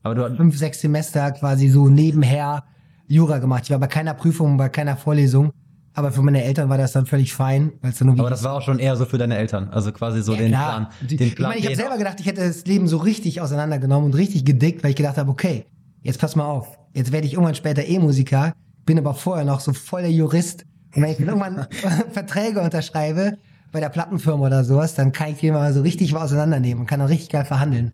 aber 0.04 0.16
du 0.16 0.36
fünf, 0.36 0.58
sechs 0.58 0.82
Semester 0.82 1.32
quasi 1.32 1.68
so 1.68 1.90
nebenher 1.90 2.64
Jura 3.08 3.40
gemacht. 3.40 3.64
Ich 3.66 3.72
war 3.72 3.80
bei 3.80 3.88
keiner 3.88 4.14
Prüfung, 4.14 4.58
bei 4.58 4.70
keiner 4.70 4.96
Vorlesung. 4.96 5.52
Aber 5.94 6.12
für 6.12 6.22
meine 6.22 6.44
Eltern 6.44 6.70
war 6.70 6.78
das 6.78 6.94
dann 6.94 7.06
völlig 7.06 7.34
fein. 7.34 7.74
Weil 7.82 7.92
dann 7.92 8.20
Aber 8.20 8.30
das 8.30 8.44
war 8.44 8.54
auch 8.54 8.62
schon 8.62 8.80
eher 8.80 8.96
so 8.96 9.06
für 9.06 9.18
deine 9.18 9.38
Eltern. 9.38 9.70
Also 9.72 9.92
quasi 9.92 10.22
so 10.22 10.34
ja, 10.34 10.40
den, 10.40 10.52
Plan, 10.52 10.88
den 11.02 11.18
Plan. 11.18 11.30
Ich 11.30 11.40
meine, 11.40 11.58
ich 11.58 11.66
habe 11.66 11.76
selber 11.76 11.98
gedacht, 11.98 12.20
ich 12.20 12.26
hätte 12.28 12.48
das 12.48 12.66
Leben 12.66 12.88
so 12.88 12.98
richtig 12.98 13.42
auseinandergenommen 13.42 14.06
und 14.06 14.16
richtig 14.16 14.46
gedickt, 14.46 14.84
weil 14.84 14.92
ich 14.92 14.96
gedacht 14.96 15.18
habe, 15.18 15.30
okay, 15.30 15.66
jetzt 16.02 16.20
pass 16.20 16.36
mal 16.36 16.46
auf. 16.46 16.78
Jetzt 16.94 17.12
werde 17.12 17.28
ich 17.28 17.34
irgendwann 17.34 17.56
später 17.56 17.86
E-Musiker, 17.86 18.54
bin 18.86 18.98
aber 18.98 19.14
vorher 19.14 19.46
noch 19.46 19.60
so 19.60 19.74
voll 19.74 20.02
der 20.02 20.12
Jurist. 20.12 20.66
Und 20.96 21.04
wenn 21.04 21.12
ich 21.12 21.20
irgendwann 21.20 21.68
Verträge 22.12 22.62
unterschreibe 22.62 23.38
bei 23.72 23.80
der 23.80 23.90
Plattenfirma 23.90 24.48
oder 24.48 24.64
sowas, 24.64 24.96
dann 24.96 25.12
kann 25.12 25.32
ich 25.32 25.38
die 25.38 25.52
mal 25.52 25.74
so 25.74 25.82
richtig 25.82 26.16
auseinandernehmen 26.16 26.82
und 26.82 26.88
kann 26.88 27.00
dann 27.00 27.10
richtig 27.10 27.30
geil 27.30 27.46
verhandeln. 27.46 27.92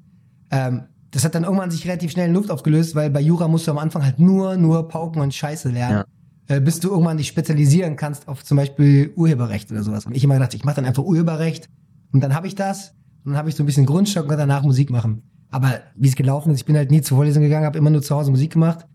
Ähm, 0.51 0.83
das 1.11 1.23
hat 1.23 1.35
dann 1.35 1.43
irgendwann 1.43 1.71
sich 1.71 1.85
relativ 1.85 2.11
schnell 2.11 2.27
in 2.27 2.33
Luft 2.33 2.51
aufgelöst, 2.51 2.95
weil 2.95 3.09
bei 3.09 3.21
Jura 3.21 3.47
musst 3.47 3.67
du 3.67 3.71
am 3.71 3.77
Anfang 3.77 4.03
halt 4.03 4.19
nur, 4.19 4.57
nur 4.57 4.87
Pauken 4.87 5.21
und 5.21 5.33
Scheiße 5.33 5.69
lernen. 5.69 5.97
Ja 5.97 6.05
äh, 6.47 6.61
bis 6.61 6.79
du 6.79 6.89
irgendwann 6.89 7.17
dich 7.17 7.27
spezialisieren 7.27 7.95
kannst 7.95 8.27
auf 8.27 8.43
zum 8.43 8.57
Beispiel 8.57 9.11
Urheberrecht 9.15 9.71
oder 9.71 9.83
sowas. 9.83 10.05
Und 10.05 10.15
ich 10.15 10.23
immer 10.23 10.35
gedacht, 10.35 10.53
ich 10.53 10.63
mache 10.63 10.75
dann 10.75 10.85
einfach 10.85 11.03
Urheberrecht 11.03 11.69
und 12.11 12.21
dann 12.21 12.35
habe 12.35 12.47
ich 12.47 12.55
das 12.55 12.93
und 13.23 13.31
dann 13.31 13.37
habe 13.37 13.49
ich 13.49 13.55
so 13.55 13.63
ein 13.63 13.65
bisschen 13.65 13.85
Grundstock 13.85 14.23
und 14.23 14.29
kann 14.29 14.37
danach 14.37 14.63
Musik 14.63 14.89
machen. 14.89 15.23
Aber 15.51 15.81
wie 15.95 16.07
es 16.07 16.15
gelaufen 16.15 16.51
ist, 16.51 16.59
ich 16.59 16.65
bin 16.65 16.75
halt 16.75 16.91
nie 16.91 17.01
zur 17.01 17.17
Vorlesung 17.17 17.43
gegangen, 17.43 17.65
habe 17.65 17.77
immer 17.77 17.89
nur 17.89 18.01
zu 18.01 18.15
Hause 18.15 18.31
Musik 18.31 18.53
gemacht. 18.53 18.85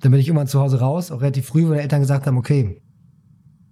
Dann 0.00 0.12
bin 0.12 0.20
ich 0.20 0.28
irgendwann 0.28 0.46
zu 0.46 0.60
Hause 0.60 0.78
raus, 0.80 1.10
auch 1.10 1.20
relativ 1.20 1.46
früh, 1.46 1.66
wo 1.66 1.72
die 1.72 1.80
Eltern 1.80 2.00
gesagt 2.00 2.26
haben, 2.26 2.36
okay, 2.36 2.80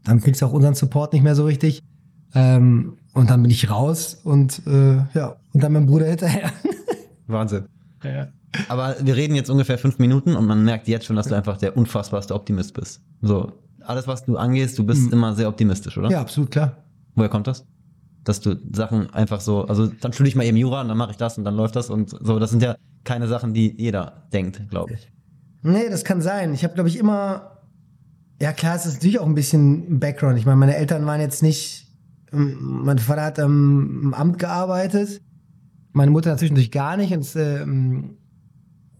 dann 0.04 0.20
kriegst 0.20 0.42
du 0.42 0.46
auch 0.46 0.52
unseren 0.52 0.74
Support 0.74 1.12
nicht 1.12 1.22
mehr 1.22 1.34
so 1.34 1.44
richtig. 1.44 1.82
Ähm, 2.34 2.96
und 3.12 3.30
dann 3.30 3.42
bin 3.42 3.50
ich 3.50 3.70
raus 3.70 4.20
und 4.24 4.60
äh, 4.66 4.96
ja, 5.14 5.36
und 5.52 5.62
dann 5.62 5.72
mein 5.72 5.86
Bruder 5.86 6.06
hinterher. 6.06 6.52
Wahnsinn. 7.26 7.66
Ja. 8.02 8.28
Aber 8.68 8.96
wir 9.00 9.16
reden 9.16 9.34
jetzt 9.34 9.50
ungefähr 9.50 9.78
fünf 9.78 9.98
Minuten 9.98 10.36
und 10.36 10.46
man 10.46 10.64
merkt 10.64 10.88
jetzt 10.88 11.06
schon, 11.06 11.16
dass 11.16 11.28
du 11.28 11.34
einfach 11.34 11.58
der 11.58 11.76
unfassbarste 11.76 12.34
Optimist 12.34 12.74
bist. 12.74 13.00
So, 13.22 13.52
alles, 13.80 14.06
was 14.06 14.24
du 14.24 14.36
angehst, 14.36 14.78
du 14.78 14.84
bist 14.84 15.06
mhm. 15.06 15.12
immer 15.12 15.34
sehr 15.34 15.48
optimistisch, 15.48 15.96
oder? 15.96 16.10
Ja, 16.10 16.20
absolut, 16.20 16.50
klar. 16.50 16.84
Woher 17.14 17.28
kommt 17.28 17.46
das? 17.46 17.64
Dass 18.26 18.40
du 18.40 18.56
Sachen 18.72 19.08
einfach 19.14 19.40
so, 19.40 19.66
also 19.66 19.86
dann 19.86 20.12
studiere 20.12 20.28
ich 20.28 20.36
mal 20.36 20.44
eben 20.44 20.56
Jura 20.56 20.80
und 20.80 20.88
dann 20.88 20.98
mache 20.98 21.12
ich 21.12 21.16
das 21.16 21.38
und 21.38 21.44
dann 21.44 21.54
läuft 21.54 21.76
das 21.76 21.90
und 21.90 22.10
so. 22.10 22.38
Das 22.38 22.50
sind 22.50 22.60
ja 22.60 22.76
keine 23.04 23.28
Sachen, 23.28 23.54
die 23.54 23.72
jeder 23.78 24.24
denkt, 24.32 24.68
glaube 24.68 24.94
ich. 24.94 25.10
Nee, 25.62 25.88
das 25.88 26.04
kann 26.04 26.20
sein. 26.20 26.52
Ich 26.52 26.64
habe, 26.64 26.74
glaube 26.74 26.88
ich, 26.88 26.98
immer, 26.98 27.62
ja 28.42 28.52
klar, 28.52 28.74
es 28.74 28.84
ist 28.84 28.94
natürlich 28.94 29.20
auch 29.20 29.26
ein 29.26 29.34
bisschen 29.34 30.00
Background. 30.00 30.38
Ich 30.38 30.44
meine, 30.44 30.56
meine 30.56 30.76
Eltern 30.76 31.06
waren 31.06 31.20
jetzt 31.20 31.42
nicht, 31.42 31.86
ähm, 32.32 32.58
mein 32.84 32.98
Vater 32.98 33.22
hat 33.22 33.38
im 33.38 34.12
Amt 34.12 34.38
gearbeitet, 34.38 35.22
meine 35.92 36.10
Mutter 36.10 36.30
natürlich 36.30 36.70
gar 36.70 36.96
nicht 36.96 37.12
und 37.12 37.26
ähm, 37.36 38.16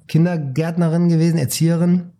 Kindergärtnerin 0.07 1.09
gewesen, 1.09 1.37
Erzieherin. 1.37 2.13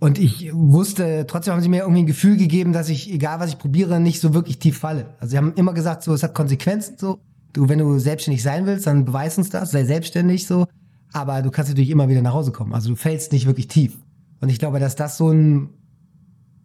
Und 0.00 0.18
ich 0.18 0.50
wusste, 0.52 1.26
trotzdem 1.26 1.54
haben 1.54 1.60
sie 1.60 1.68
mir 1.68 1.80
irgendwie 1.80 2.02
ein 2.02 2.06
Gefühl 2.06 2.36
gegeben, 2.36 2.72
dass 2.72 2.88
ich, 2.88 3.12
egal 3.12 3.40
was 3.40 3.50
ich 3.50 3.58
probiere, 3.58 3.98
nicht 3.98 4.20
so 4.20 4.32
wirklich 4.32 4.58
tief 4.58 4.78
falle. 4.78 5.06
Also 5.18 5.32
sie 5.32 5.38
haben 5.38 5.54
immer 5.54 5.74
gesagt, 5.74 6.04
so, 6.04 6.14
es 6.14 6.22
hat 6.22 6.34
Konsequenzen, 6.34 6.96
so. 6.98 7.18
Du, 7.52 7.68
wenn 7.68 7.78
du 7.78 7.98
selbstständig 7.98 8.42
sein 8.42 8.66
willst, 8.66 8.86
dann 8.86 9.06
beweis 9.06 9.38
uns 9.38 9.50
das, 9.50 9.70
sei 9.70 9.84
selbstständig, 9.84 10.46
so. 10.46 10.66
Aber 11.12 11.42
du 11.42 11.50
kannst 11.50 11.70
natürlich 11.70 11.90
immer 11.90 12.08
wieder 12.08 12.22
nach 12.22 12.34
Hause 12.34 12.52
kommen. 12.52 12.74
Also 12.74 12.90
du 12.90 12.96
fällst 12.96 13.32
nicht 13.32 13.46
wirklich 13.46 13.66
tief. 13.66 13.98
Und 14.40 14.50
ich 14.50 14.58
glaube, 14.58 14.78
dass 14.78 14.94
das 14.94 15.16
so 15.16 15.30
ein, 15.30 15.70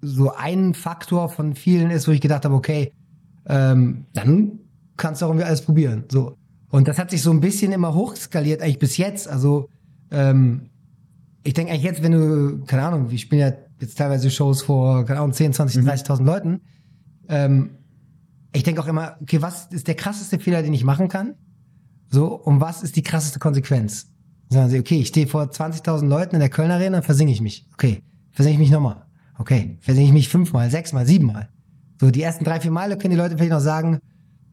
so 0.01 0.33
ein 0.35 0.73
Faktor 0.73 1.29
von 1.29 1.55
vielen 1.55 1.89
ist, 1.89 2.07
wo 2.07 2.11
ich 2.11 2.21
gedacht 2.21 2.45
habe, 2.45 2.53
okay, 2.53 2.91
ähm, 3.47 4.05
dann 4.13 4.59
kannst 4.97 5.21
du 5.21 5.25
auch 5.25 5.29
irgendwie 5.29 5.45
alles 5.45 5.61
probieren, 5.61 6.03
so. 6.09 6.37
Und 6.69 6.87
das 6.87 6.97
hat 6.97 7.11
sich 7.11 7.21
so 7.21 7.31
ein 7.31 7.39
bisschen 7.39 7.71
immer 7.71 7.93
hochskaliert, 7.93 8.61
eigentlich 8.61 8.79
bis 8.79 8.97
jetzt. 8.97 9.27
Also, 9.27 9.69
ähm, 10.11 10.69
ich 11.43 11.53
denke 11.53 11.71
eigentlich 11.71 11.83
jetzt, 11.83 12.01
wenn 12.01 12.11
du, 12.11 12.63
keine 12.65 12.83
Ahnung, 12.83 13.09
wir 13.09 13.17
spielen 13.17 13.41
ja 13.41 13.53
jetzt 13.79 13.97
teilweise 13.97 14.29
Shows 14.29 14.61
vor, 14.61 15.05
keine 15.05 15.19
Ahnung, 15.19 15.33
10, 15.33 15.53
20, 15.53 15.83
30.000 15.83 16.19
mhm. 16.19 16.25
Leuten. 16.25 16.61
Ähm, 17.27 17.77
ich 18.53 18.63
denke 18.63 18.81
auch 18.81 18.87
immer, 18.87 19.17
okay, 19.21 19.41
was 19.41 19.67
ist 19.67 19.87
der 19.87 19.95
krasseste 19.95 20.39
Fehler, 20.39 20.61
den 20.61 20.73
ich 20.73 20.83
machen 20.83 21.09
kann? 21.09 21.35
So, 22.09 22.35
und 22.35 22.61
was 22.61 22.83
ist 22.83 22.95
die 22.95 23.03
krasseste 23.03 23.39
Konsequenz? 23.39 24.07
Sagen 24.49 24.69
sie, 24.69 24.79
okay, 24.79 24.99
ich 24.99 25.07
stehe 25.07 25.27
vor 25.27 25.43
20.000 25.43 26.05
Leuten 26.07 26.35
in 26.35 26.39
der 26.39 26.49
Kölner 26.49 26.75
Arena, 26.75 26.97
dann 26.97 27.03
versinge 27.03 27.31
ich 27.31 27.41
mich. 27.41 27.67
Okay, 27.73 28.03
versinge 28.31 28.53
ich 28.53 28.59
mich 28.59 28.71
nochmal. 28.71 29.05
Okay, 29.39 29.77
versinge 29.81 30.07
ich 30.07 30.13
mich 30.13 30.29
fünfmal, 30.29 30.69
sechsmal, 30.69 31.07
siebenmal. 31.07 31.49
So, 31.99 32.11
die 32.11 32.21
ersten 32.21 32.43
drei, 32.43 32.59
vier 32.59 32.71
Male 32.71 32.97
können 32.97 33.11
die 33.11 33.17
Leute 33.17 33.35
vielleicht 33.35 33.51
noch 33.51 33.59
sagen, 33.59 33.99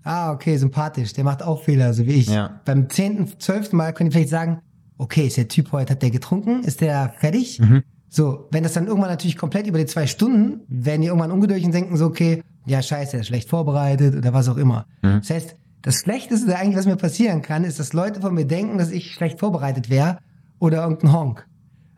ah, 0.03 0.33
okay, 0.33 0.57
sympathisch, 0.57 1.13
der 1.13 1.25
macht 1.25 1.43
auch 1.43 1.63
Fehler, 1.63 1.93
so 1.93 2.07
wie 2.07 2.13
ich. 2.13 2.29
Ja. 2.29 2.61
Beim 2.65 2.89
zehnten, 2.89 3.39
zwölften 3.39 3.77
Mal 3.77 3.93
können 3.93 4.09
die 4.09 4.15
vielleicht 4.15 4.31
sagen, 4.31 4.61
okay, 5.01 5.27
ist 5.27 5.37
der 5.37 5.49
Typ 5.49 5.73
heute, 5.73 5.93
hat 5.93 6.03
der 6.03 6.11
getrunken? 6.11 6.63
Ist 6.63 6.81
der 6.81 7.15
fertig? 7.19 7.59
Mhm. 7.59 7.83
So, 8.09 8.49
wenn 8.51 8.63
das 8.63 8.75
dann 8.75 8.87
irgendwann 8.87 9.11
natürlich 9.11 9.37
komplett 9.37 9.67
über 9.67 9.79
die 9.79 9.87
zwei 9.87 10.07
Stunden, 10.07 10.61
werden 10.69 11.01
die 11.01 11.07
irgendwann 11.07 11.31
ungeduldig 11.31 11.65
und 11.65 11.73
denken 11.73 11.97
so, 11.97 12.07
okay, 12.07 12.43
ja, 12.67 12.83
scheiße, 12.83 13.17
er 13.17 13.21
ist 13.21 13.29
schlecht 13.29 13.49
vorbereitet 13.49 14.15
oder 14.15 14.33
was 14.33 14.49
auch 14.49 14.57
immer. 14.57 14.87
Mhm. 15.03 15.21
Das 15.21 15.31
heißt, 15.31 15.57
das 15.83 15.97
Schlechteste 15.97 16.55
eigentlich, 16.57 16.77
was 16.77 16.87
mir 16.87 16.97
passieren 16.97 17.41
kann, 17.41 17.65
ist, 17.65 17.81
dass 17.81 17.95
Leute 17.95 18.21
von 18.21 18.35
mir 18.35 18.45
denken, 18.45 18.77
dass 18.77 18.91
ich 18.91 19.15
schlecht 19.15 19.41
vorbereitet 19.41 19.89
wäre 19.89 20.19
oder 20.59 20.83
irgendein 20.83 21.13
Honk. 21.13 21.47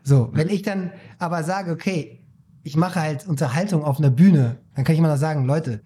So, 0.03 0.29
wenn 0.33 0.49
ich 0.49 0.61
dann 0.61 0.91
aber 1.19 1.43
sage, 1.43 1.71
okay, 1.71 2.21
ich 2.63 2.77
mache 2.77 3.01
halt 3.01 3.27
Unterhaltung 3.27 3.83
auf 3.83 3.99
einer 3.99 4.11
Bühne, 4.11 4.59
dann 4.75 4.85
kann 4.85 4.93
ich 4.93 4.99
immer 4.99 5.09
noch 5.09 5.17
sagen, 5.17 5.45
Leute, 5.45 5.81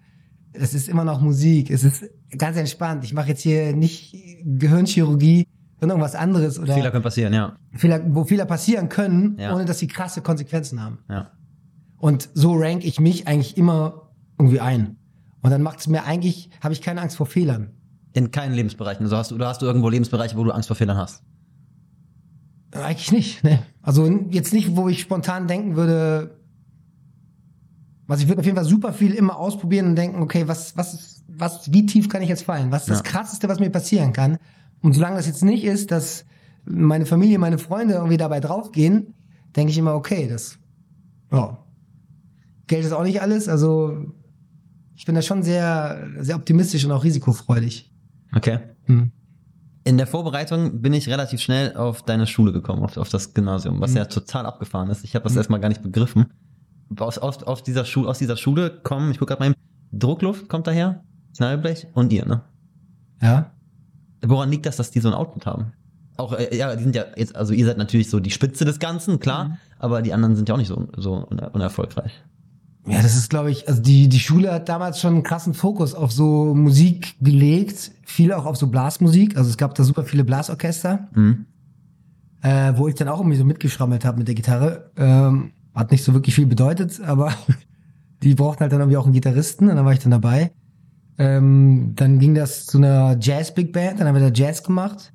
es 0.52 0.74
ist 0.74 0.88
immer 0.88 1.04
noch 1.04 1.20
Musik, 1.20 1.70
es 1.70 1.82
ist 1.82 2.04
ganz 2.36 2.56
entspannt. 2.56 3.04
Ich 3.04 3.12
mache 3.12 3.28
jetzt 3.28 3.42
hier 3.42 3.74
nicht 3.74 4.14
Gehirnchirurgie 4.44 5.46
und 5.80 5.88
irgendwas 5.90 6.14
anderes 6.14 6.58
oder 6.58 6.74
Fehler 6.74 6.90
können 6.90 7.02
passieren, 7.04 7.32
ja. 7.32 7.56
Fehler, 7.74 8.00
wo 8.08 8.24
Fehler 8.24 8.46
passieren 8.46 8.88
können, 8.88 9.36
Ja. 9.38 9.54
ohne 9.54 9.64
dass 9.64 9.78
sie 9.78 9.86
krasse 9.86 10.22
Konsequenzen 10.22 10.82
haben. 10.82 10.98
ja. 11.08 11.30
Und 12.00 12.28
so 12.34 12.54
rank 12.54 12.84
ich 12.84 13.00
mich 13.00 13.26
eigentlich 13.26 13.56
immer 13.56 14.10
irgendwie 14.38 14.60
ein. 14.60 14.96
Und 15.42 15.50
dann 15.50 15.62
macht 15.62 15.80
es 15.80 15.88
mir 15.88 16.04
eigentlich, 16.04 16.48
habe 16.62 16.72
ich 16.72 16.80
keine 16.80 17.00
Angst 17.00 17.16
vor 17.16 17.26
Fehlern. 17.26 17.70
In 18.12 18.30
keinen 18.30 18.54
Lebensbereichen. 18.54 19.04
Also 19.04 19.16
hast 19.16 19.30
du, 19.32 19.34
oder 19.34 19.48
hast 19.48 19.62
du 19.62 19.66
irgendwo 19.66 19.88
Lebensbereiche, 19.88 20.36
wo 20.36 20.44
du 20.44 20.52
Angst 20.52 20.68
vor 20.68 20.76
Fehlern 20.76 20.96
hast? 20.96 21.22
Eigentlich 22.72 23.10
nicht, 23.12 23.44
ne? 23.44 23.60
Also 23.82 24.06
jetzt 24.30 24.52
nicht, 24.52 24.76
wo 24.76 24.88
ich 24.88 25.00
spontan 25.00 25.48
denken 25.48 25.74
würde, 25.74 26.38
was 28.06 28.20
ich 28.20 28.28
würde 28.28 28.40
auf 28.40 28.44
jeden 28.46 28.56
Fall 28.56 28.64
super 28.66 28.92
viel 28.92 29.12
immer 29.14 29.36
ausprobieren 29.36 29.86
und 29.86 29.96
denken, 29.96 30.22
okay, 30.22 30.46
was, 30.46 30.76
was, 30.76 31.24
was, 31.28 31.72
wie 31.72 31.84
tief 31.86 32.08
kann 32.08 32.22
ich 32.22 32.28
jetzt 32.28 32.44
fallen? 32.44 32.70
Was 32.70 32.82
ist 32.82 32.90
das 32.90 32.98
Ja. 32.98 33.02
krasseste, 33.04 33.48
was 33.48 33.58
mir 33.58 33.70
passieren 33.70 34.12
kann? 34.12 34.38
Und 34.82 34.94
solange 34.94 35.16
das 35.16 35.26
jetzt 35.26 35.44
nicht 35.44 35.64
ist, 35.64 35.90
dass 35.90 36.24
meine 36.64 37.06
Familie, 37.06 37.38
meine 37.38 37.58
Freunde 37.58 37.94
irgendwie 37.94 38.16
dabei 38.16 38.40
draufgehen, 38.40 39.14
denke 39.56 39.72
ich 39.72 39.78
immer, 39.78 39.94
okay, 39.94 40.28
das, 40.28 40.58
ja. 41.32 41.64
Geld 42.66 42.84
ist 42.84 42.92
auch 42.92 43.02
nicht 43.02 43.22
alles, 43.22 43.48
also 43.48 44.12
ich 44.94 45.06
bin 45.06 45.14
da 45.14 45.22
schon 45.22 45.42
sehr, 45.42 46.08
sehr 46.18 46.36
optimistisch 46.36 46.84
und 46.84 46.92
auch 46.92 47.04
risikofreudig. 47.04 47.90
Okay. 48.34 48.58
Hm. 48.84 49.12
In 49.84 49.96
der 49.96 50.06
Vorbereitung 50.06 50.82
bin 50.82 50.92
ich 50.92 51.08
relativ 51.08 51.40
schnell 51.40 51.74
auf 51.76 52.02
deine 52.02 52.26
Schule 52.26 52.52
gekommen, 52.52 52.82
auf, 52.82 52.96
auf 52.98 53.08
das 53.08 53.32
Gymnasium, 53.32 53.80
was 53.80 53.94
ja 53.94 54.04
total 54.04 54.44
abgefahren 54.44 54.90
ist. 54.90 55.04
Ich 55.04 55.14
habe 55.14 55.22
das 55.22 55.34
erstmal 55.34 55.60
gar 55.60 55.70
nicht 55.70 55.82
begriffen. 55.82 56.26
Aus, 56.98 57.16
aus, 57.16 57.42
aus, 57.42 57.62
dieser 57.62 57.84
Schule, 57.84 58.08
aus 58.08 58.18
dieser 58.18 58.36
Schule 58.36 58.80
kommen, 58.82 59.10
ich 59.12 59.18
gucke 59.18 59.30
gerade 59.30 59.40
mal, 59.40 59.50
eben, 59.52 59.98
Druckluft 59.98 60.48
kommt 60.48 60.66
daher, 60.66 61.04
Knallblech 61.36 61.86
und 61.94 62.12
ihr, 62.12 62.26
ne? 62.26 62.42
Ja. 63.22 63.52
Woran 64.24 64.50
liegt 64.50 64.66
das, 64.66 64.76
dass 64.76 64.90
die 64.90 65.00
so 65.00 65.08
ein 65.08 65.14
Output 65.14 65.46
haben? 65.46 65.72
Auch, 66.16 66.32
äh, 66.32 66.56
ja, 66.56 66.74
die 66.74 66.82
sind 66.82 66.96
ja 66.96 67.04
jetzt, 67.16 67.36
also 67.36 67.52
ihr 67.52 67.64
seid 67.64 67.78
natürlich 67.78 68.10
so 68.10 68.18
die 68.20 68.30
Spitze 68.30 68.64
des 68.64 68.78
Ganzen, 68.80 69.20
klar, 69.20 69.58
aber 69.78 70.02
die 70.02 70.12
anderen 70.12 70.34
sind 70.34 70.48
ja 70.48 70.54
auch 70.54 70.58
nicht 70.58 70.68
so, 70.68 70.88
so 70.96 71.14
uner 71.30 71.54
unerfolgreich. 71.54 72.12
Ja, 72.86 73.02
das 73.02 73.16
ist, 73.16 73.28
glaube 73.28 73.50
ich, 73.50 73.68
also 73.68 73.82
die, 73.82 74.08
die 74.08 74.18
Schule 74.18 74.50
hat 74.52 74.68
damals 74.68 74.98
schon 74.98 75.12
einen 75.14 75.22
krassen 75.22 75.52
Fokus 75.54 75.94
auf 75.94 76.10
so 76.10 76.54
Musik 76.54 77.14
gelegt, 77.20 77.92
viel 78.04 78.32
auch 78.32 78.46
auf 78.46 78.56
so 78.56 78.66
Blasmusik. 78.68 79.36
Also 79.36 79.50
es 79.50 79.58
gab 79.58 79.74
da 79.74 79.84
super 79.84 80.04
viele 80.04 80.24
Blasorchester, 80.24 81.06
Mhm. 81.14 81.44
äh, 82.40 82.72
wo 82.76 82.88
ich 82.88 82.94
dann 82.94 83.08
auch 83.08 83.18
irgendwie 83.20 83.36
so 83.36 83.44
mitgeschrammelt 83.44 84.04
habe 84.04 84.18
mit 84.18 84.26
der 84.28 84.34
Gitarre. 84.34 84.90
Ähm, 84.96 85.50
hat 85.74 85.90
nicht 85.92 86.02
so 86.02 86.14
wirklich 86.14 86.34
viel 86.34 86.46
bedeutet, 86.46 87.00
aber 87.04 87.32
die 88.22 88.34
brauchten 88.34 88.60
halt 88.62 88.72
dann 88.72 88.80
irgendwie 88.80 88.96
auch 88.96 89.04
einen 89.04 89.12
Gitarristen 89.12 89.68
und 89.68 89.76
dann 89.76 89.84
war 89.84 89.92
ich 89.92 89.98
dann 90.00 90.10
dabei. 90.10 90.50
Ähm, 91.18 91.92
dann 91.96 92.18
ging 92.18 92.34
das 92.34 92.66
zu 92.66 92.78
einer 92.78 93.16
Jazz-Big 93.20 93.72
Band, 93.72 94.00
dann 94.00 94.06
haben 94.06 94.14
wir 94.14 94.30
da 94.30 94.32
Jazz 94.32 94.62
gemacht. 94.62 95.12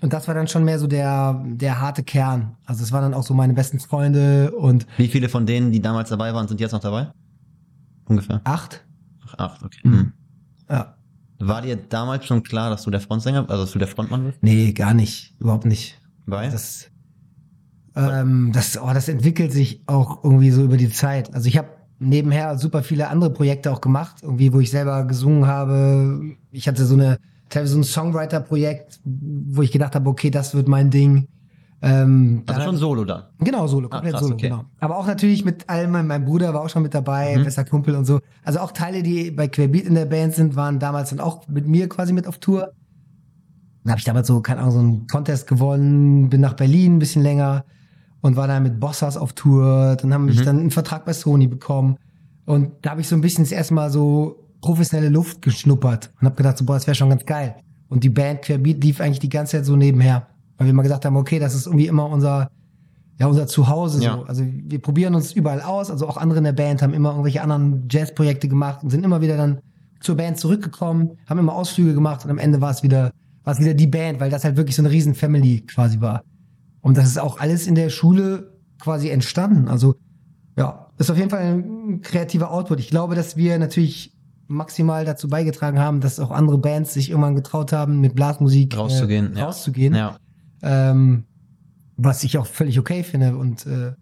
Und 0.00 0.12
das 0.12 0.28
war 0.28 0.34
dann 0.34 0.46
schon 0.48 0.64
mehr 0.64 0.78
so 0.78 0.86
der, 0.86 1.42
der 1.46 1.80
harte 1.80 2.02
Kern. 2.02 2.56
Also 2.66 2.82
es 2.82 2.92
waren 2.92 3.02
dann 3.02 3.14
auch 3.14 3.22
so 3.22 3.32
meine 3.32 3.54
besten 3.54 3.80
Freunde 3.80 4.50
und 4.52 4.86
Wie 4.98 5.08
viele 5.08 5.28
von 5.28 5.46
denen, 5.46 5.72
die 5.72 5.80
damals 5.80 6.10
dabei 6.10 6.34
waren, 6.34 6.48
sind 6.48 6.60
jetzt 6.60 6.72
noch 6.72 6.80
dabei? 6.80 7.10
Ungefähr. 8.04 8.40
acht. 8.44 8.84
Ach, 9.26 9.34
acht, 9.38 9.62
okay. 9.62 9.80
Mhm. 9.84 9.92
Mhm. 9.92 10.12
Ja. 10.68 10.96
War 11.38 11.62
dir 11.62 11.76
damals 11.76 12.26
schon 12.26 12.42
klar, 12.42 12.70
dass 12.70 12.82
du 12.82 12.90
der 12.90 13.00
Frontsänger, 13.00 13.48
also 13.48 13.64
dass 13.64 13.72
du 13.72 13.78
der 13.78 13.88
Frontmann 13.88 14.24
bist? 14.24 14.42
Nee, 14.42 14.72
gar 14.72 14.94
nicht. 14.94 15.34
Überhaupt 15.38 15.66
nicht. 15.66 16.00
Weil? 16.24 16.50
Das, 16.50 16.90
ähm, 17.94 18.50
das, 18.52 18.80
oh, 18.80 18.90
das 18.92 19.08
entwickelt 19.08 19.52
sich 19.52 19.82
auch 19.86 20.24
irgendwie 20.24 20.50
so 20.50 20.62
über 20.62 20.76
die 20.76 20.90
Zeit. 20.90 21.34
Also 21.34 21.48
ich 21.48 21.56
habe 21.56 21.68
nebenher 21.98 22.58
super 22.58 22.82
viele 22.82 23.08
andere 23.08 23.30
Projekte 23.30 23.72
auch 23.72 23.80
gemacht, 23.80 24.16
irgendwie, 24.22 24.52
wo 24.52 24.60
ich 24.60 24.70
selber 24.70 25.04
gesungen 25.04 25.46
habe. 25.46 26.20
Ich 26.52 26.68
hatte 26.68 26.84
so 26.84 26.94
eine, 26.94 27.18
teilweise 27.48 27.72
so 27.74 27.80
ein 27.80 27.84
Songwriter-Projekt, 27.84 29.00
wo 29.04 29.62
ich 29.62 29.72
gedacht 29.72 29.94
habe, 29.94 30.08
okay, 30.08 30.30
das 30.30 30.54
wird 30.54 30.68
mein 30.68 30.90
Ding. 30.90 31.28
Ähm, 31.82 32.42
also 32.46 32.62
schon 32.62 32.76
Solo 32.76 33.04
dann. 33.04 33.24
Genau, 33.38 33.66
Solo, 33.66 33.88
komplett 33.88 34.14
krass, 34.14 34.22
Solo, 34.22 34.34
okay. 34.34 34.48
genau. 34.48 34.64
Aber 34.80 34.96
auch 34.96 35.06
natürlich 35.06 35.44
mit 35.44 35.68
allem, 35.68 36.06
mein, 36.06 36.24
Bruder 36.24 36.54
war 36.54 36.62
auch 36.62 36.70
schon 36.70 36.82
mit 36.82 36.94
dabei, 36.94 37.36
Mhm. 37.36 37.44
bester 37.44 37.64
Kumpel 37.64 37.94
und 37.94 38.06
so. 38.06 38.20
Also 38.44 38.60
auch 38.60 38.72
Teile, 38.72 39.02
die 39.02 39.30
bei 39.30 39.48
Querbeat 39.48 39.84
in 39.84 39.94
der 39.94 40.06
Band 40.06 40.34
sind, 40.34 40.56
waren 40.56 40.78
damals 40.78 41.10
dann 41.10 41.20
auch 41.20 41.46
mit 41.48 41.66
mir 41.66 41.88
quasi 41.88 42.12
mit 42.12 42.26
auf 42.26 42.38
Tour. 42.38 42.72
Dann 43.84 43.90
habe 43.92 43.98
ich 43.98 44.04
damals 44.04 44.26
so, 44.26 44.40
keine 44.40 44.60
Ahnung, 44.60 44.72
so 44.72 44.78
einen 44.78 45.06
Contest 45.06 45.46
gewonnen, 45.46 46.28
bin 46.30 46.40
nach 46.40 46.54
Berlin 46.54 46.96
ein 46.96 46.98
bisschen 46.98 47.22
länger 47.22 47.64
und 48.26 48.36
war 48.36 48.48
dann 48.48 48.62
mit 48.62 48.78
Bossas 48.80 49.16
auf 49.16 49.32
Tour. 49.32 49.96
Dann 50.00 50.12
haben 50.12 50.28
ich 50.28 50.40
Mhm. 50.40 50.44
dann 50.44 50.58
einen 50.60 50.70
Vertrag 50.70 51.04
bei 51.04 51.12
Sony 51.12 51.46
bekommen. 51.46 51.96
Und 52.44 52.72
da 52.82 52.90
habe 52.90 53.00
ich 53.00 53.08
so 53.08 53.14
ein 53.14 53.20
bisschen 53.20 53.44
das 53.44 53.52
erste 53.52 53.74
Mal 53.74 53.90
so 53.90 54.36
professionelle 54.60 55.08
Luft 55.10 55.42
geschnuppert 55.42 56.10
und 56.20 56.26
habe 56.26 56.36
gedacht, 56.36 56.58
so, 56.58 56.64
boah, 56.64 56.74
das 56.74 56.86
wäre 56.86 56.94
schon 56.94 57.10
ganz 57.10 57.24
geil. 57.24 57.56
Und 57.88 58.04
die 58.04 58.08
Band 58.08 58.42
Querbeat 58.42 58.82
lief 58.82 59.00
eigentlich 59.00 59.20
die 59.20 59.28
ganze 59.28 59.56
Zeit 59.56 59.64
so 59.64 59.76
nebenher. 59.76 60.26
Weil 60.58 60.66
wir 60.66 60.74
mal 60.74 60.82
gesagt 60.82 61.04
haben, 61.04 61.16
okay, 61.16 61.38
das 61.38 61.54
ist 61.54 61.66
irgendwie 61.66 61.86
immer 61.86 62.08
unser, 62.08 62.48
ja, 63.18 63.26
unser 63.26 63.46
Zuhause. 63.46 64.02
Ja. 64.02 64.16
So. 64.16 64.24
Also 64.24 64.44
wir 64.46 64.80
probieren 64.80 65.14
uns 65.14 65.32
überall 65.32 65.60
aus. 65.60 65.90
Also 65.90 66.08
auch 66.08 66.16
andere 66.16 66.38
in 66.38 66.44
der 66.44 66.52
Band 66.52 66.82
haben 66.82 66.94
immer 66.94 67.10
irgendwelche 67.10 67.42
anderen 67.42 67.86
Jazzprojekte 67.90 68.48
gemacht 68.48 68.82
und 68.82 68.90
sind 68.90 69.04
immer 69.04 69.20
wieder 69.20 69.36
dann 69.36 69.58
zur 70.00 70.16
Band 70.16 70.38
zurückgekommen, 70.38 71.12
haben 71.28 71.38
immer 71.38 71.54
Ausflüge 71.54 71.94
gemacht 71.94 72.24
und 72.24 72.30
am 72.30 72.38
Ende 72.38 72.60
war 72.60 72.70
es 72.70 72.82
wieder, 72.82 73.10
war 73.44 73.54
es 73.54 73.60
wieder 73.60 73.74
die 73.74 73.86
Band, 73.86 74.20
weil 74.20 74.30
das 74.30 74.44
halt 74.44 74.56
wirklich 74.56 74.76
so 74.76 74.82
eine 74.82 74.90
riesen 74.90 75.14
Family 75.14 75.60
quasi 75.60 76.00
war. 76.00 76.22
Und 76.86 76.96
das 76.96 77.08
ist 77.08 77.18
auch 77.18 77.40
alles 77.40 77.66
in 77.66 77.74
der 77.74 77.90
Schule 77.90 78.52
quasi 78.78 79.10
entstanden. 79.10 79.66
Also 79.66 79.96
ja, 80.56 80.86
ist 80.98 81.10
auf 81.10 81.16
jeden 81.16 81.30
Fall 81.30 81.40
ein 81.40 82.00
kreativer 82.00 82.52
Output. 82.52 82.78
Ich 82.78 82.90
glaube, 82.90 83.16
dass 83.16 83.36
wir 83.36 83.58
natürlich 83.58 84.16
maximal 84.46 85.04
dazu 85.04 85.26
beigetragen 85.26 85.80
haben, 85.80 86.00
dass 86.00 86.20
auch 86.20 86.30
andere 86.30 86.58
Bands 86.58 86.94
sich 86.94 87.10
irgendwann 87.10 87.34
getraut 87.34 87.72
haben, 87.72 88.00
mit 88.00 88.14
Blasmusik 88.14 88.76
Rauszugehen, 88.76 89.34
äh, 89.34 89.40
rauszugehen. 89.40 89.96
Ja. 89.96 90.16
Ähm, 90.62 91.24
was 91.96 92.22
ich 92.22 92.38
auch 92.38 92.46
völlig 92.46 92.78
okay 92.78 93.02
finde 93.02 93.36
und 93.36 93.66
äh, 93.66 93.94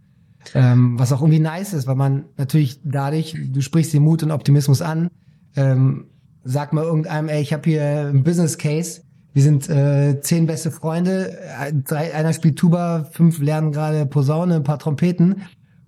ähm, 0.53 0.99
was 0.99 1.11
auch 1.11 1.23
irgendwie 1.23 1.41
nice 1.41 1.73
ist, 1.73 1.87
weil 1.87 1.97
man 1.97 2.26
natürlich 2.37 2.83
dadurch, 2.85 3.35
du 3.49 3.62
sprichst 3.62 3.95
den 3.95 4.03
Mut 4.03 4.23
und 4.23 4.31
Optimismus 4.31 4.83
an, 4.83 5.09
ähm, 5.57 6.09
sag 6.43 6.75
mal 6.75 6.85
irgendeinem, 6.85 7.31
ey, 7.31 7.41
ich 7.41 7.55
habe 7.55 7.62
hier 7.64 7.83
einen 7.83 8.25
Business 8.25 8.59
Case, 8.59 9.03
wir 9.35 9.43
sind 9.43 9.69
äh, 9.69 10.21
zehn 10.21 10.47
beste 10.47 10.71
Freunde, 10.71 11.37
drei, 11.85 12.14
einer 12.14 12.33
spielt 12.33 12.57
Tuba, 12.57 13.05
fünf 13.11 13.41
lernen 13.41 13.73
gerade 13.73 14.07
Posaune, 14.07 14.57
ein 14.57 14.62
paar 14.62 14.79
Trompeten 14.79 15.43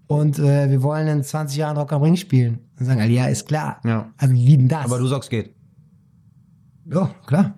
und 0.08 0.38
äh, 0.40 0.68
wir 0.68 0.82
wollen 0.82 1.06
in 1.06 1.22
20 1.22 1.56
Jahren 1.56 1.76
Rock 1.76 1.92
am 1.92 2.02
Ring 2.02 2.16
spielen. 2.16 2.58
Dann 2.76 2.86
sagen 2.86 3.00
alle, 3.00 3.10
ja, 3.10 3.26
ist 3.26 3.46
klar. 3.46 3.80
Ja. 3.84 4.12
Also 4.18 4.34
wie 4.34 4.56
denn 4.56 4.68
das? 4.68 4.84
Aber 4.84 4.98
du 4.98 5.06
sagst, 5.06 5.30
geht. 5.30 5.54
ja, 6.86 7.10
klar. 7.26 7.54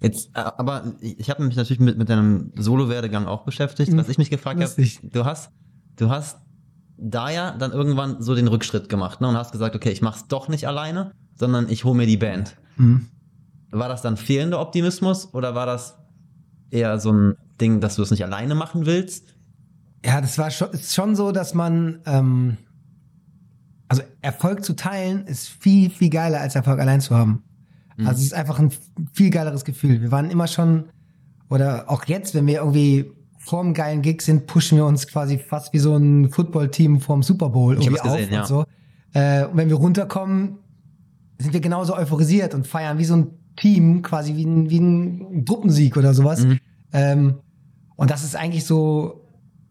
Jetzt, 0.00 0.28
äh, 0.34 0.40
aber 0.40 0.92
ich 1.00 1.30
habe 1.30 1.42
mich 1.44 1.56
natürlich 1.56 1.80
mit, 1.80 1.96
mit 1.96 2.10
deinem 2.10 2.52
Solo-Werdegang 2.54 3.26
auch 3.26 3.44
beschäftigt. 3.44 3.90
Mhm. 3.90 3.96
Was 3.96 4.10
ich 4.10 4.18
mich 4.18 4.28
gefragt 4.28 4.62
habe, 4.62 4.86
du 5.02 5.24
hast, 5.24 5.50
du 5.96 6.10
hast 6.10 6.38
da 6.98 7.30
ja 7.30 7.52
dann 7.52 7.72
irgendwann 7.72 8.22
so 8.22 8.34
den 8.34 8.48
Rückschritt 8.48 8.90
gemacht 8.90 9.22
ne, 9.22 9.28
und 9.28 9.36
hast 9.36 9.52
gesagt, 9.52 9.74
okay, 9.74 9.90
ich 9.90 10.02
mach's 10.02 10.28
doch 10.28 10.48
nicht 10.48 10.68
alleine, 10.68 11.12
sondern 11.34 11.70
ich 11.70 11.84
hole 11.84 11.96
mir 11.96 12.06
die 12.06 12.18
Band. 12.18 12.56
Mhm. 12.76 13.08
War 13.74 13.88
das 13.88 14.02
dann 14.02 14.16
fehlender 14.16 14.60
Optimismus 14.60 15.34
oder 15.34 15.54
war 15.54 15.66
das 15.66 15.98
eher 16.70 16.98
so 16.98 17.12
ein 17.12 17.34
Ding, 17.60 17.80
dass 17.80 17.96
du 17.96 18.02
es 18.02 18.10
nicht 18.10 18.24
alleine 18.24 18.54
machen 18.54 18.86
willst? 18.86 19.34
Ja, 20.04 20.20
das 20.20 20.38
war 20.38 20.50
schon, 20.50 20.70
ist 20.70 20.94
schon 20.94 21.16
so, 21.16 21.32
dass 21.32 21.54
man, 21.54 22.00
ähm, 22.06 22.56
also 23.88 24.02
Erfolg 24.20 24.64
zu 24.64 24.74
teilen 24.74 25.26
ist 25.26 25.48
viel, 25.48 25.90
viel 25.90 26.10
geiler 26.10 26.40
als 26.40 26.54
Erfolg 26.54 26.78
allein 26.78 27.00
zu 27.00 27.16
haben. 27.16 27.42
Mhm. 27.96 28.06
Also 28.06 28.18
es 28.20 28.26
ist 28.26 28.34
einfach 28.34 28.58
ein 28.58 28.70
viel 29.12 29.30
geileres 29.30 29.64
Gefühl. 29.64 30.00
Wir 30.00 30.10
waren 30.10 30.30
immer 30.30 30.46
schon, 30.46 30.84
oder 31.48 31.90
auch 31.90 32.04
jetzt, 32.04 32.34
wenn 32.34 32.46
wir 32.46 32.58
irgendwie 32.58 33.10
vorm 33.38 33.74
geilen 33.74 34.02
Gig 34.02 34.22
sind, 34.22 34.46
pushen 34.46 34.78
wir 34.78 34.86
uns 34.86 35.06
quasi 35.06 35.38
fast 35.38 35.72
wie 35.72 35.78
so 35.78 35.96
ein 35.96 36.30
Footballteam 36.30 37.00
vorm 37.00 37.22
Super 37.22 37.50
Bowl 37.50 37.74
irgendwie 37.74 37.96
es 37.96 38.02
gesehen, 38.02 38.24
auf 38.24 38.30
ja. 38.30 38.40
und 38.40 38.46
so. 38.46 38.64
Äh, 39.12 39.44
und 39.46 39.56
wenn 39.56 39.68
wir 39.68 39.76
runterkommen, 39.76 40.58
sind 41.38 41.52
wir 41.52 41.60
genauso 41.60 41.96
euphorisiert 41.96 42.54
und 42.54 42.66
feiern 42.66 42.98
wie 42.98 43.04
so 43.04 43.16
ein 43.16 43.30
Team, 43.56 44.02
quasi 44.02 44.36
wie 44.36 44.44
ein, 44.44 44.70
wie 44.70 44.78
ein 44.78 45.44
Gruppensieg 45.44 45.96
oder 45.96 46.14
sowas. 46.14 46.44
Mhm. 46.44 46.60
Ähm, 46.92 47.34
und 47.96 48.10
das 48.10 48.24
ist 48.24 48.36
eigentlich 48.36 48.64
so, 48.64 49.24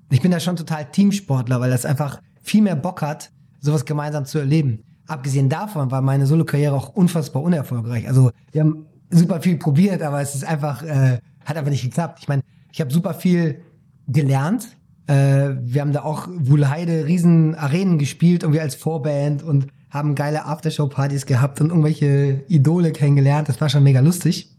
ich 0.10 0.22
bin 0.22 0.32
da 0.32 0.40
schon 0.40 0.56
total 0.56 0.86
Teamsportler, 0.86 1.60
weil 1.60 1.70
das 1.70 1.86
einfach 1.86 2.22
viel 2.42 2.62
mehr 2.62 2.76
Bock 2.76 3.02
hat, 3.02 3.32
sowas 3.60 3.86
gemeinsam 3.86 4.26
zu 4.26 4.40
erleben. 4.40 4.84
Abgesehen 5.08 5.50
davon 5.50 5.92
war 5.92 6.02
meine 6.02 6.26
Solo-Karriere 6.26 6.76
auch 6.76 6.90
unfassbar 6.90 7.44
unerfolgreich. 7.44 8.08
Also 8.08 8.32
wir 8.52 8.62
haben 8.62 8.86
super 9.10 9.42
viel 9.42 9.58
probiert, 9.58 10.02
aber 10.02 10.22
es 10.22 10.36
ist 10.36 10.46
einfach, 10.46 10.84
äh, 10.84 11.20
hat 11.46 11.58
einfach 11.58 11.72
nicht 11.72 11.84
geklappt. 11.84 12.20
Ich 12.22 12.28
meine, 12.28 12.42
ich 12.72 12.80
habe 12.80 12.92
super 12.92 13.14
viel 13.14 13.62
gelernt. 14.08 14.78
Äh, 15.08 15.56
wir 15.62 15.82
haben 15.82 15.92
da 15.92 16.04
auch 16.04 16.28
Wuhlheide 16.32 17.06
riesen 17.06 17.56
Arenen 17.56 17.98
gespielt, 17.98 18.44
irgendwie 18.44 18.62
als 18.62 18.76
Vorband 18.76 19.44
und 19.44 19.68
haben 19.94 20.16
geile 20.16 20.46
Aftershow-Partys 20.46 21.28
gehabt 21.28 21.62
und 21.62 21.70
irgendwelche 21.70 22.44
Idole 22.48 22.92
kennengelernt. 22.92 23.48
Das 23.48 23.62
war 23.62 23.70
schon 23.70 23.84
mega 23.84 24.00
lustig. 24.00 24.50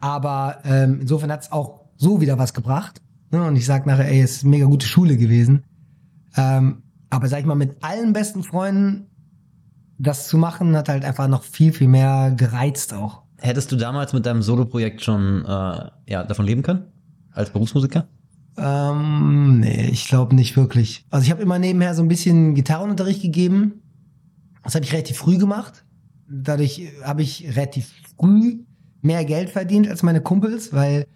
Aber 0.00 0.58
ähm, 0.64 0.98
insofern 1.00 1.32
hat's 1.32 1.50
auch 1.50 1.86
so 1.96 2.20
wieder 2.20 2.38
was 2.38 2.52
gebracht. 2.52 3.00
Ne? 3.30 3.42
Und 3.42 3.56
ich 3.56 3.64
sag 3.64 3.86
nachher, 3.86 4.06
ey, 4.06 4.20
es 4.20 4.36
ist 4.36 4.42
eine 4.42 4.50
mega 4.50 4.66
gute 4.66 4.86
Schule 4.86 5.16
gewesen. 5.16 5.64
Ähm, 6.36 6.82
aber 7.08 7.28
sag 7.28 7.40
ich 7.40 7.46
mal, 7.46 7.54
mit 7.54 7.82
allen 7.82 8.12
besten 8.12 8.42
Freunden 8.42 9.06
das 9.98 10.28
zu 10.28 10.36
machen, 10.36 10.76
hat 10.76 10.90
halt 10.90 11.06
einfach 11.06 11.26
noch 11.26 11.42
viel, 11.42 11.72
viel 11.72 11.88
mehr 11.88 12.30
gereizt 12.36 12.92
auch. 12.92 13.22
Hättest 13.38 13.72
du 13.72 13.76
damals 13.76 14.12
mit 14.12 14.26
deinem 14.26 14.42
Solo-Projekt 14.42 15.02
schon 15.02 15.44
äh, 15.44 15.90
ja, 16.06 16.22
davon 16.24 16.44
leben 16.44 16.62
können? 16.62 16.84
Als 17.32 17.50
Berufsmusiker? 17.50 18.06
Ähm, 18.58 19.60
nee, 19.60 19.88
ich 19.90 20.06
glaube 20.06 20.34
nicht 20.34 20.56
wirklich. 20.56 21.06
Also 21.10 21.24
ich 21.24 21.30
habe 21.30 21.40
immer 21.40 21.58
nebenher 21.58 21.94
so 21.94 22.02
ein 22.02 22.08
bisschen 22.08 22.54
Gitarrenunterricht 22.54 23.22
gegeben. 23.22 23.80
Das 24.68 24.74
habe 24.74 24.84
ich 24.84 24.92
relativ 24.92 25.16
früh 25.16 25.38
gemacht. 25.38 25.82
Dadurch 26.28 26.82
habe 27.02 27.22
ich 27.22 27.46
relativ 27.56 27.90
früh 28.18 28.58
mehr 29.00 29.24
Geld 29.24 29.48
verdient 29.48 29.88
als 29.88 30.02
meine 30.02 30.20
Kumpels, 30.20 30.74
weil 30.74 31.06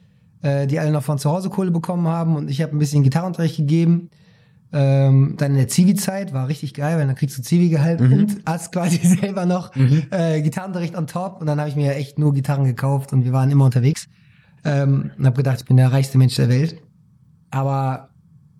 äh, 0.40 0.66
die 0.66 0.78
alle 0.78 0.90
noch 0.90 1.02
von 1.02 1.18
zu 1.18 1.30
Hause 1.30 1.50
Kohle 1.50 1.70
bekommen 1.70 2.08
haben 2.08 2.34
und 2.34 2.48
ich 2.48 2.62
habe 2.62 2.74
ein 2.74 2.78
bisschen 2.78 3.02
Gitarrenunterricht 3.02 3.58
gegeben. 3.58 4.08
Ähm, 4.72 5.34
dann 5.36 5.50
in 5.50 5.58
der 5.58 5.68
Zivi-Zeit 5.68 6.32
war 6.32 6.48
richtig 6.48 6.72
geil, 6.72 6.96
weil 6.98 7.06
dann 7.06 7.14
kriegst 7.14 7.36
du 7.36 7.42
Zivi-Gehalt 7.42 8.00
Mhm. 8.00 8.12
und 8.14 8.36
hast 8.46 8.72
quasi 8.72 8.96
selber 9.20 9.44
noch 9.44 9.74
Mhm. 9.76 10.04
äh, 10.10 10.40
Gitarrenunterricht 10.40 10.96
on 10.96 11.06
top. 11.06 11.42
Und 11.42 11.46
dann 11.46 11.58
habe 11.60 11.68
ich 11.68 11.76
mir 11.76 11.94
echt 11.94 12.18
nur 12.18 12.32
Gitarren 12.32 12.64
gekauft 12.64 13.12
und 13.12 13.24
wir 13.26 13.32
waren 13.34 13.50
immer 13.50 13.66
unterwegs. 13.66 14.06
Ähm, 14.64 15.10
und 15.18 15.26
habe 15.26 15.36
gedacht, 15.36 15.58
ich 15.60 15.66
bin 15.66 15.76
der 15.76 15.92
reichste 15.92 16.16
Mensch 16.16 16.36
der 16.36 16.48
Welt. 16.48 16.76
Aber 17.50 18.08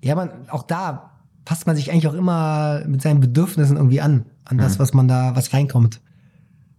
ja, 0.05 0.15
man, 0.15 0.29
auch 0.51 0.65
da 0.65 1.13
passt 1.47 1.67
man 1.67 1.77
sich 1.77 1.91
eigentlich 1.91 2.09
auch 2.09 2.15
immer 2.15 2.83
mit 2.87 3.01
seinen 3.01 3.21
Bedürfnissen 3.21 3.77
irgendwie 3.79 4.03
an, 4.03 4.27
an 4.45 4.59
das, 4.59 4.75
Mhm. 4.77 4.79
was 4.81 4.93
man 4.95 5.09
da, 5.09 5.35
was 5.37 5.53
reinkommt. 5.53 6.01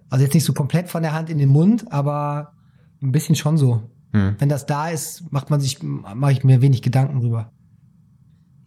Also 0.10 0.24
jetzt 0.26 0.34
nicht 0.34 0.44
so 0.46 0.54
komplett 0.54 0.90
von 0.90 1.02
der 1.04 1.14
Hand 1.14 1.30
in 1.30 1.38
den 1.38 1.50
Mund, 1.50 1.92
aber 1.92 2.54
ein 3.02 3.12
bisschen 3.12 3.36
schon 3.36 3.58
so. 3.58 3.90
Hm. 4.12 4.36
Wenn 4.38 4.50
das 4.50 4.66
da 4.68 4.90
ist, 4.90 5.32
macht 5.32 5.50
man 5.50 5.60
sich, 5.60 5.82
mache 5.82 6.32
ich 6.34 6.44
mir 6.44 6.62
wenig 6.62 6.82
Gedanken 6.84 7.20
drüber. 7.20 7.52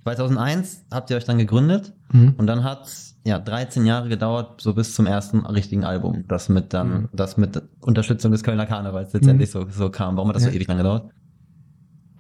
2001 0.05 0.85
habt 0.91 1.11
ihr 1.11 1.17
euch 1.17 1.25
dann 1.25 1.39
gegründet 1.39 1.93
Mhm. 2.13 2.35
und 2.37 2.47
dann 2.47 2.63
hat 2.65 2.89
ja 3.25 3.39
13 3.41 3.87
Jahre 3.87 4.09
gedauert, 4.09 4.61
so 4.61 4.73
bis 4.75 4.95
zum 4.95 5.07
ersten 5.07 5.41
richtigen 5.47 5.85
Album, 5.85 6.25
das 6.29 6.49
mit 6.49 6.73
dann, 6.73 6.89
Mhm. 7.03 7.09
das 7.13 7.37
mit 7.37 7.61
Unterstützung 7.81 8.31
des 8.31 8.45
Kölner 8.45 8.67
Karnevals 8.67 9.13
letztendlich 9.13 9.51
so, 9.51 9.67
so 9.69 9.91
kam. 9.91 10.17
Warum 10.17 10.29
hat 10.29 10.37
das 10.37 10.45
so 10.45 10.49
Ja. 10.49 10.55
ewig 10.55 10.69
lang 10.69 10.77
gedauert? 10.79 11.11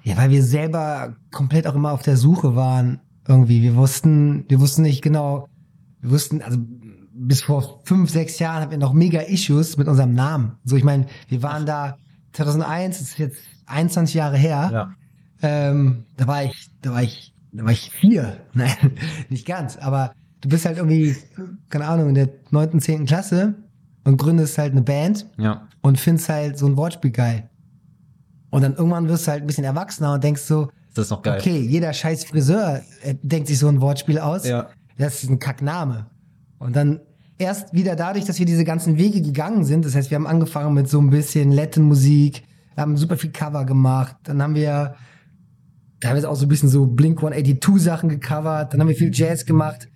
Ja, 0.02 0.16
weil 0.16 0.30
wir 0.30 0.42
selber 0.42 1.14
komplett 1.32 1.66
auch 1.66 1.74
immer 1.76 1.92
auf 1.92 2.02
der 2.02 2.16
Suche 2.16 2.56
waren 2.56 3.00
irgendwie. 3.28 3.62
Wir 3.62 3.76
wussten, 3.76 4.44
wir 4.48 4.60
wussten 4.60 4.82
nicht 4.82 5.02
genau, 5.02 5.48
wir 6.00 6.10
wussten, 6.10 6.42
also 6.42 6.58
bis 7.12 7.42
vor 7.42 7.80
fünf, 7.84 8.10
sechs 8.10 8.38
Jahren 8.38 8.60
hatten 8.62 8.70
wir 8.72 8.78
noch 8.78 8.92
mega 8.92 9.20
Issues 9.20 9.76
mit 9.76 9.88
unserem 9.88 10.12
Namen. 10.14 10.52
So, 10.64 10.76
ich 10.76 10.84
meine, 10.84 11.06
wir 11.28 11.42
waren 11.42 11.66
da 11.66 11.96
2001, 12.32 12.98
das 12.98 13.08
ist 13.08 13.18
jetzt 13.18 13.38
21 13.66 14.14
Jahre 14.14 14.36
her. 14.36 14.70
Ja. 14.72 14.94
Ähm, 15.42 16.04
da 16.16 16.26
war 16.26 16.44
ich, 16.44 16.70
da 16.82 16.92
war 16.92 17.02
ich, 17.02 17.32
da 17.52 17.64
war 17.64 17.72
ich 17.72 17.90
vier. 17.90 18.36
Nein, 18.54 18.74
nicht 19.30 19.46
ganz. 19.46 19.76
Aber 19.78 20.12
du 20.42 20.48
bist 20.48 20.66
halt 20.66 20.76
irgendwie, 20.76 21.16
keine 21.70 21.86
Ahnung, 21.86 22.08
in 22.10 22.14
der 22.14 22.28
neunten, 22.50 22.80
zehnten 22.80 23.06
Klasse 23.06 23.54
und 24.04 24.18
gründest 24.18 24.58
halt 24.58 24.72
eine 24.72 24.82
Band 24.82 25.26
Ja. 25.38 25.66
und 25.82 25.98
findest 25.98 26.28
halt 26.28 26.58
so 26.58 26.66
ein 26.66 26.76
Wortspiel 26.76 27.10
geil. 27.10 27.48
Und 28.50 28.62
dann 28.62 28.74
irgendwann 28.74 29.08
wirst 29.08 29.26
du 29.26 29.32
halt 29.32 29.42
ein 29.42 29.46
bisschen 29.46 29.64
erwachsener 29.64 30.12
und 30.14 30.22
denkst 30.24 30.42
so, 30.42 30.70
Das 30.94 31.06
ist 31.06 31.10
noch 31.10 31.22
geil. 31.22 31.38
okay, 31.40 31.58
jeder 31.58 31.92
scheiß 31.92 32.24
Friseur 32.24 32.82
äh, 33.02 33.14
denkt 33.22 33.48
sich 33.48 33.58
so 33.58 33.68
ein 33.68 33.80
Wortspiel 33.80 34.18
aus. 34.18 34.46
Ja. 34.46 34.68
Das 34.98 35.22
ist 35.22 35.30
ein 35.30 35.38
Kackname. 35.38 36.06
Und 36.58 36.74
dann 36.74 37.00
erst 37.38 37.74
wieder 37.74 37.96
dadurch, 37.96 38.24
dass 38.24 38.38
wir 38.38 38.46
diese 38.46 38.64
ganzen 38.64 38.96
Wege 38.98 39.20
gegangen 39.20 39.64
sind, 39.64 39.84
das 39.84 39.94
heißt, 39.94 40.10
wir 40.10 40.16
haben 40.16 40.26
angefangen 40.26 40.74
mit 40.74 40.88
so 40.88 41.00
ein 41.00 41.10
bisschen 41.10 41.52
Latin-Musik, 41.52 42.42
haben 42.76 42.96
super 42.96 43.16
viel 43.16 43.30
Cover 43.30 43.64
gemacht, 43.64 44.16
dann 44.24 44.42
haben 44.42 44.54
wir, 44.54 44.94
da 46.00 46.08
haben 46.08 46.14
wir 46.14 46.20
jetzt 46.20 46.26
auch 46.26 46.36
so 46.36 46.46
ein 46.46 46.48
bisschen 46.48 46.68
so 46.68 46.86
Blink 46.86 47.18
182 47.18 47.82
Sachen 47.82 48.08
gecovert, 48.08 48.72
dann 48.72 48.80
haben 48.80 48.88
wir 48.88 48.96
viel 48.96 49.10
Jazz 49.12 49.44
gemacht. 49.44 49.88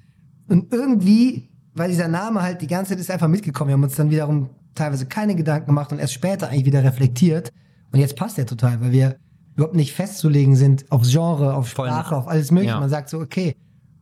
Und 0.48 0.72
irgendwie, 0.72 1.50
weil 1.74 1.90
dieser 1.90 2.08
Name 2.08 2.42
halt 2.42 2.62
die 2.62 2.66
ganze 2.66 2.90
Zeit 2.90 3.00
ist 3.00 3.10
einfach 3.10 3.28
mitgekommen, 3.28 3.68
wir 3.68 3.74
haben 3.74 3.84
uns 3.84 3.96
dann 3.96 4.10
wiederum 4.10 4.50
teilweise 4.74 5.06
keine 5.06 5.34
Gedanken 5.34 5.66
gemacht 5.66 5.92
und 5.92 5.98
erst 5.98 6.14
später 6.14 6.48
eigentlich 6.48 6.66
wieder 6.66 6.82
reflektiert. 6.84 7.52
Und 7.92 8.00
jetzt 8.00 8.16
passt 8.16 8.38
der 8.38 8.46
total, 8.46 8.80
weil 8.80 8.92
wir 8.92 9.16
überhaupt 9.54 9.74
nicht 9.74 9.92
festzulegen 9.92 10.56
sind 10.56 10.90
auf 10.90 11.02
Genre, 11.02 11.54
auf 11.54 11.68
Sprache, 11.68 12.16
auf 12.16 12.28
alles 12.28 12.50
mögliche. 12.50 12.74
Ja. 12.74 12.80
Man 12.80 12.88
sagt 12.88 13.10
so, 13.10 13.18
okay, 13.18 13.54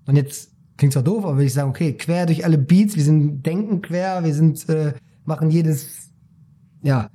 und 0.06 0.16
jetzt 0.16 0.52
klingt 0.78 0.94
zwar 0.94 1.02
doof, 1.02 1.24
aber 1.24 1.34
würde 1.34 1.44
ich 1.44 1.52
sagen, 1.52 1.68
okay, 1.68 1.92
quer 1.92 2.24
durch 2.24 2.44
alle 2.44 2.56
Beats, 2.56 2.96
wir 2.96 3.02
sind 3.04 3.44
denken 3.44 3.82
quer, 3.82 4.24
wir 4.24 4.32
sind, 4.32 4.66
äh, 4.68 4.94
machen 5.24 5.50
jedes, 5.50 6.10
ja, 6.82 7.10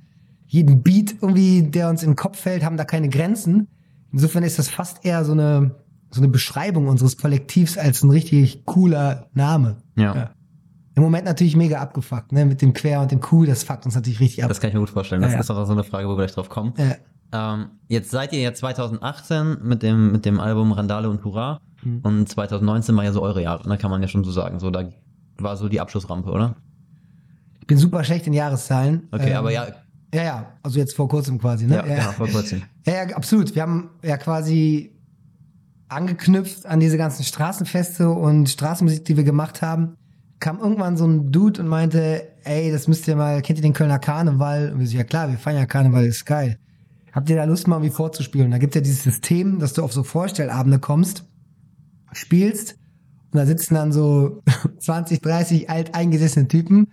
jeden 0.46 0.82
Beat 0.82 1.16
irgendwie, 1.20 1.62
der 1.62 1.88
uns 1.88 2.02
in 2.02 2.10
den 2.10 2.16
Kopf 2.16 2.38
fällt, 2.38 2.64
haben 2.64 2.76
da 2.76 2.84
keine 2.84 3.08
Grenzen. 3.08 3.66
Insofern 4.12 4.44
ist 4.44 4.58
das 4.58 4.68
fast 4.68 5.04
eher 5.04 5.24
so 5.24 5.32
eine, 5.32 5.74
so 6.10 6.20
eine 6.20 6.28
Beschreibung 6.28 6.86
unseres 6.86 7.16
Kollektivs 7.16 7.76
als 7.76 8.04
ein 8.04 8.10
richtig 8.10 8.64
cooler 8.64 9.28
Name. 9.32 9.78
Ja. 9.96 10.14
Ja. 10.14 10.30
Im 10.94 11.02
Moment 11.02 11.24
natürlich 11.24 11.56
mega 11.56 11.80
abgefuckt, 11.80 12.30
ne, 12.30 12.44
mit 12.44 12.62
dem 12.62 12.72
Quer 12.72 13.00
und 13.00 13.10
dem 13.10 13.20
Q, 13.20 13.46
das 13.46 13.64
fuckt 13.64 13.84
uns 13.84 13.96
natürlich 13.96 14.20
richtig 14.20 14.44
ab. 14.44 14.48
Das 14.48 14.60
kann 14.60 14.68
ich 14.68 14.74
mir 14.74 14.80
gut 14.80 14.90
vorstellen. 14.90 15.22
Das 15.22 15.32
Ja, 15.32 15.38
ja. 15.38 15.40
ist 15.40 15.50
auch 15.50 15.64
so 15.64 15.72
eine 15.72 15.82
Frage, 15.82 16.06
wo 16.06 16.12
wir 16.12 16.18
gleich 16.18 16.32
drauf 16.32 16.48
kommen. 16.48 16.72
Äh, 17.34 17.54
Ähm, 17.54 17.66
jetzt 17.88 18.10
seid 18.10 18.32
ihr 18.32 18.40
ja 18.40 18.54
2018 18.54 19.58
mit 19.62 19.82
dem, 19.82 20.12
mit 20.12 20.24
dem 20.24 20.38
Album 20.40 20.72
Randale 20.72 21.10
und 21.10 21.24
Hurra 21.24 21.60
Mhm. 21.82 22.00
und 22.02 22.28
2019 22.28 22.96
war 22.96 23.04
ja 23.04 23.12
so 23.12 23.20
eure 23.22 23.42
Jahre, 23.42 23.68
ne, 23.68 23.76
kann 23.76 23.90
man 23.90 24.00
ja 24.00 24.08
schon 24.08 24.24
so 24.24 24.30
sagen. 24.30 24.58
So, 24.60 24.70
da 24.70 24.88
war 25.38 25.56
so 25.56 25.68
die 25.68 25.80
Abschlussrampe, 25.80 26.30
oder? 26.30 26.54
ich 27.60 27.66
bin 27.66 27.78
super 27.78 28.04
schlecht 28.04 28.26
in 28.26 28.32
Jahreszahlen. 28.34 29.08
Okay, 29.10 29.30
Ähm, 29.30 29.36
aber 29.36 29.50
ja, 29.50 29.66
Ja, 30.14 30.22
ja, 30.22 30.46
also 30.62 30.78
jetzt 30.78 30.94
vor 30.94 31.08
kurzem 31.08 31.38
quasi, 31.38 31.66
ne? 31.66 31.76
ja, 31.76 31.82
genau, 31.82 32.12
vor 32.12 32.28
kurzem. 32.28 32.62
Ja, 32.86 33.04
ja, 33.06 33.16
absolut. 33.16 33.54
Wir 33.54 33.62
haben 33.62 33.90
ja 34.02 34.16
quasi 34.18 34.92
angeknüpft 35.88 36.66
an 36.66 36.80
diese 36.80 36.96
ganzen 36.96 37.24
Straßenfeste 37.24 38.08
und 38.10 38.48
Straßenmusik, 38.48 39.04
die 39.04 39.16
wir 39.16 39.24
gemacht 39.24 39.62
haben. 39.62 39.96
Kam 40.40 40.58
irgendwann 40.60 40.96
so 40.96 41.06
ein 41.06 41.30
Dude 41.32 41.62
und 41.62 41.68
meinte, 41.68 42.28
ey, 42.44 42.70
das 42.70 42.88
müsst 42.88 43.06
ihr 43.08 43.16
mal, 43.16 43.40
kennt 43.42 43.58
ihr 43.58 43.62
den 43.62 43.72
Kölner 43.72 43.98
Karneval? 43.98 44.72
Und 44.72 44.80
wir 44.80 44.86
so, 44.86 44.96
ja 44.96 45.04
klar, 45.04 45.28
wir 45.30 45.38
feiern 45.38 45.58
ja 45.58 45.66
Karneval, 45.66 46.04
ist 46.04 46.24
geil. 46.26 46.58
Habt 47.14 47.30
ihr 47.30 47.36
da 47.36 47.44
Lust 47.44 47.68
mal 47.68 47.76
irgendwie 47.76 47.94
vorzuspielen? 47.94 48.50
Da 48.50 48.58
gibt's 48.58 48.74
ja 48.74 48.80
dieses 48.80 49.04
System, 49.04 49.60
dass 49.60 49.72
du 49.72 49.84
auf 49.84 49.92
so 49.92 50.02
Vorstellabende 50.02 50.80
kommst, 50.80 51.24
spielst 52.12 52.76
und 53.32 53.38
da 53.38 53.46
sitzen 53.46 53.74
dann 53.74 53.92
so 53.92 54.42
20, 54.78 55.20
30 55.20 55.70
alteingesessene 55.70 56.48
Typen, 56.48 56.88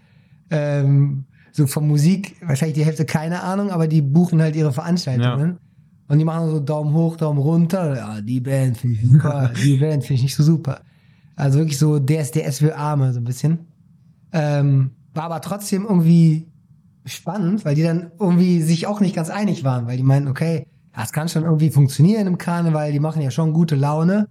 ähm, 0.51 1.25
so 1.51 1.65
von 1.65 1.87
Musik, 1.87 2.35
wahrscheinlich 2.45 2.75
die 2.75 2.85
Hälfte 2.85 3.05
keine 3.05 3.41
Ahnung, 3.41 3.71
aber 3.71 3.87
die 3.87 4.03
buchen 4.03 4.41
halt 4.41 4.55
ihre 4.55 4.71
Veranstaltungen. 4.71 5.57
Und 6.07 6.19
die 6.19 6.25
machen 6.25 6.49
so 6.49 6.59
Daumen 6.59 6.93
hoch, 6.93 7.15
Daumen 7.15 7.39
runter. 7.39 7.95
Ja, 7.95 8.21
die 8.21 8.41
Band 8.41 8.77
finde 8.77 8.97
ich 8.97 9.09
super, 9.09 9.51
die 9.63 9.77
Band 9.77 10.03
finde 10.03 10.15
ich 10.15 10.23
nicht 10.23 10.35
so 10.35 10.43
super. 10.43 10.81
Also 11.35 11.57
wirklich 11.57 11.79
so 11.79 11.99
DSDS 11.99 12.59
für 12.59 12.77
Arme, 12.77 13.11
so 13.13 13.19
ein 13.19 13.23
bisschen. 13.23 13.59
Ähm, 14.33 14.91
war 15.13 15.23
aber 15.23 15.41
trotzdem 15.41 15.85
irgendwie 15.87 16.50
spannend, 17.05 17.65
weil 17.65 17.75
die 17.75 17.83
dann 17.83 18.11
irgendwie 18.19 18.61
sich 18.61 18.87
auch 18.87 18.99
nicht 18.99 19.15
ganz 19.15 19.29
einig 19.29 19.63
waren, 19.63 19.87
weil 19.87 19.97
die 19.97 20.03
meinten, 20.03 20.29
okay, 20.29 20.67
das 20.95 21.11
kann 21.13 21.29
schon 21.29 21.43
irgendwie 21.43 21.69
funktionieren 21.69 22.27
im 22.27 22.37
Karneval, 22.37 22.91
die 22.91 22.99
machen 22.99 23.21
ja 23.21 23.31
schon 23.31 23.53
gute 23.53 23.75
Laune. 23.75 24.27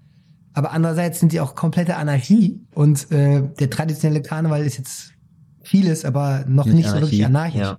Aber 0.53 0.73
andererseits 0.73 1.21
sind 1.21 1.33
die 1.33 1.41
auch 1.41 1.55
komplette 1.55 1.97
Anarchie 1.97 2.61
und 2.75 3.11
äh, 3.13 3.43
der 3.59 3.71
traditionelle 3.71 4.21
Karneval 4.23 4.63
ist 4.63 4.79
jetzt 4.79 5.13
vieles, 5.63 6.05
aber 6.05 6.45
noch 6.49 6.67
Nicht 6.67 6.75
nicht 6.77 6.89
so 6.89 7.01
wirklich 7.01 7.25
anarchisch. 7.25 7.61
ja. 7.61 7.79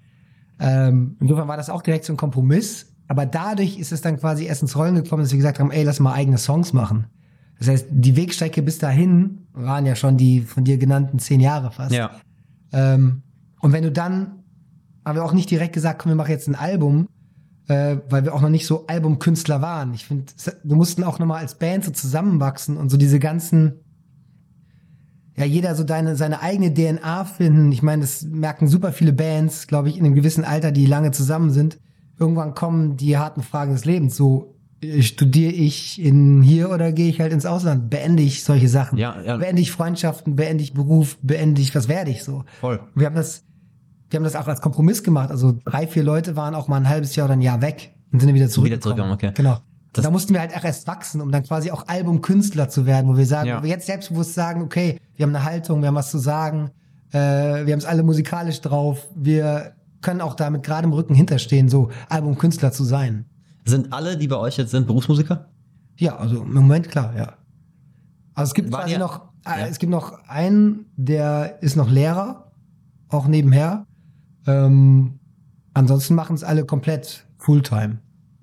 Ähm, 0.60 1.18
insofern 1.20 1.48
war 1.48 1.58
das 1.58 1.70
auch 1.70 1.82
direkt 1.82 2.06
so 2.06 2.14
ein 2.14 2.18
Kompromiss. 2.18 2.88
Aber 3.08 3.26
dadurch 3.26 3.78
ist 3.78 3.92
es 3.92 4.02
dann 4.02 4.18
quasi 4.18 4.46
erst 4.46 4.62
ins 4.62 4.78
Rollen 4.78 4.96
gekommen, 4.96 5.24
dass 5.24 5.32
wir 5.32 5.38
gesagt 5.38 5.60
haben, 5.60 5.72
ey, 5.72 5.84
lass 5.84 6.00
mal 6.00 6.14
eigene 6.14 6.38
Songs 6.38 6.72
machen. 6.72 7.08
Das 7.60 7.68
heißt, 7.68 7.88
die 7.92 8.16
Wegstrecke 8.16 8.62
bis 8.62 8.78
dahin 8.78 9.48
waren 9.54 9.86
ja 9.86 9.96
schon 9.96 10.16
die 10.16 10.42
von 10.42 10.64
dir 10.64 10.78
genannten 10.78 11.20
zehn 11.20 11.42
Jahre 11.42 11.72
fast. 11.72 11.94
Ja. 11.94 12.12
Ähm, 12.72 13.24
und 13.60 13.74
wenn 13.74 13.84
du 13.84 13.92
dann, 13.92 14.41
haben 15.06 15.16
wir 15.16 15.24
auch 15.24 15.34
nicht 15.34 15.50
direkt 15.50 15.74
gesagt, 15.74 16.00
komm, 16.00 16.12
wir 16.12 16.16
machen 16.16 16.32
jetzt 16.32 16.48
ein 16.48 16.56
Album, 16.56 17.08
äh, 17.68 17.98
weil 18.10 18.24
wir 18.24 18.34
auch 18.34 18.42
noch 18.42 18.50
nicht 18.50 18.66
so 18.66 18.86
Albumkünstler 18.88 19.62
waren. 19.62 19.94
Ich 19.94 20.06
finde, 20.06 20.26
wir 20.64 20.76
mussten 20.76 21.04
auch 21.04 21.20
nochmal 21.20 21.40
als 21.40 21.56
Band 21.56 21.86
so 21.86 21.92
zusammenwachsen 21.92 22.78
und 22.78 22.90
so 22.90 22.98
diese 22.98 23.20
ganzen, 23.20 23.80
ja, 25.38 25.46
jeder 25.46 25.76
so 25.76 25.84
deine, 25.84 26.16
seine 26.16 26.42
eigene 26.42 26.74
DNA 26.74 27.26
finden. 27.26 27.72
Ich 27.72 27.82
meine, 27.82 28.02
das 28.02 28.24
merken 28.24 28.68
super 28.68 28.92
viele 28.92 29.14
Bands, 29.14 29.68
glaube 29.68 29.90
ich, 29.90 29.98
in 29.98 30.06
einem 30.06 30.16
gewissen 30.16 30.44
Alter, 30.44 30.72
die 30.72 30.86
lange 30.86 31.12
zusammen 31.12 31.50
sind. 31.50 31.80
Irgendwann 32.20 32.54
kommen 32.54 32.98
die 32.98 33.18
harten 33.18 33.42
Fragen 33.42 33.74
des 33.74 33.86
Lebens. 33.86 34.16
So, 34.16 34.56
äh, 34.82 35.02
studiere 35.02 35.52
ich 35.52 36.02
in 36.02 36.42
hier 36.42 36.70
oder 36.72 36.92
gehe 36.92 37.10
ich 37.10 37.20
halt 37.20 37.34
ins 37.34 37.46
Ausland? 37.46 37.90
Beende 37.90 38.24
ich 38.24 38.44
solche 38.44 38.68
Sachen? 38.68 38.98
Ja, 38.98 39.20
ja. 39.22 39.38
Beende 39.38 39.62
ich 39.62 39.72
Freundschaften? 39.72 40.36
Beende 40.36 40.64
ich 40.64 40.74
Beruf? 40.74 41.18
Beende 41.22 41.62
ich, 41.62 41.74
was 41.74 41.88
werde 41.88 42.12
ich 42.12 42.24
so? 42.24 42.44
Voll. 42.60 42.80
Wir 42.96 43.08
haben 43.08 43.16
das, 43.16 43.44
wir 44.12 44.18
haben 44.20 44.24
das 44.24 44.36
auch 44.36 44.48
als 44.48 44.62
Kompromiss 44.62 45.04
gemacht. 45.04 45.32
Also 45.32 45.58
drei, 45.66 45.88
vier 45.88 46.04
Leute 46.04 46.36
waren 46.36 46.54
auch 46.54 46.68
mal 46.68 46.78
ein 46.78 46.88
halbes 46.90 47.16
Jahr 47.16 47.26
oder 47.26 47.34
ein 47.34 47.42
Jahr 47.42 47.62
weg 47.62 47.96
und 48.12 48.20
sind 48.20 48.28
dann 48.30 48.36
wieder 48.36 48.50
zurück. 48.50 48.68
Wieder 48.68 48.80
zurückgekommen, 48.82 49.14
okay. 49.14 49.32
Genau. 49.34 49.58
Das- 49.94 50.04
da 50.06 50.12
mussten 50.12 50.34
wir 50.34 50.40
halt 50.42 50.56
auch 50.56 50.64
erst 50.64 50.88
wachsen, 50.88 51.20
um 51.22 51.32
dann 51.32 51.44
quasi 51.44 51.72
auch 51.72 51.88
Albumkünstler 51.88 52.70
zu 52.70 52.86
werden, 52.86 53.10
wo 53.12 53.18
wir 53.18 53.26
sagen, 53.26 53.50
Ja. 53.50 53.60
wo 53.60 53.64
wir 53.64 53.70
jetzt 53.72 53.88
selbstbewusst 53.88 54.34
sagen, 54.36 54.62
okay, 54.62 55.00
wir 55.16 55.26
haben 55.26 55.36
eine 55.36 55.44
Haltung, 55.44 55.82
wir 55.82 55.88
haben 55.88 55.96
was 55.96 56.12
zu 56.12 56.18
sagen, 56.18 56.72
äh, 57.12 57.18
wir 57.66 57.74
haben 57.74 57.80
es 57.80 57.86
alle 57.86 58.04
musikalisch 58.04 58.62
drauf, 58.62 59.08
wir 59.16 59.74
können 60.02 60.22
auch 60.22 60.36
damit 60.36 60.64
gerade 60.64 60.86
im 60.88 60.94
Rücken 60.94 61.14
hinterstehen, 61.14 61.68
so 61.70 61.90
Albumkünstler 62.10 62.72
zu 62.72 62.84
sein. 62.86 63.26
Sind 63.66 63.92
alle, 63.94 64.18
die 64.18 64.28
bei 64.28 64.38
euch 64.38 64.58
jetzt 64.58 64.72
sind, 64.72 64.88
Berufsmusiker? 64.88 65.48
Ja, 65.98 66.16
also 66.18 66.42
im 66.42 66.54
Moment 66.54 66.90
klar, 66.90 67.14
ja. 67.16 67.34
Also 68.34 68.50
es 68.52 68.54
gibt 68.54 68.72
War 68.72 68.82
quasi 68.84 68.98
noch, 68.98 69.30
äh, 69.46 69.60
Ja. 69.60 69.68
es 69.68 69.78
gibt 69.78 69.92
noch 69.92 70.24
einen, 70.28 70.86
der 70.96 71.62
ist 71.62 71.76
noch 71.76 71.90
Lehrer, 71.90 72.52
auch 73.10 73.28
nebenher. 73.28 73.86
Ähm, 74.48 75.20
ansonsten 75.74 76.16
machen 76.16 76.36
es 76.36 76.44
alle 76.44 76.66
komplett 76.66 77.26
Fulltime. 77.38 78.00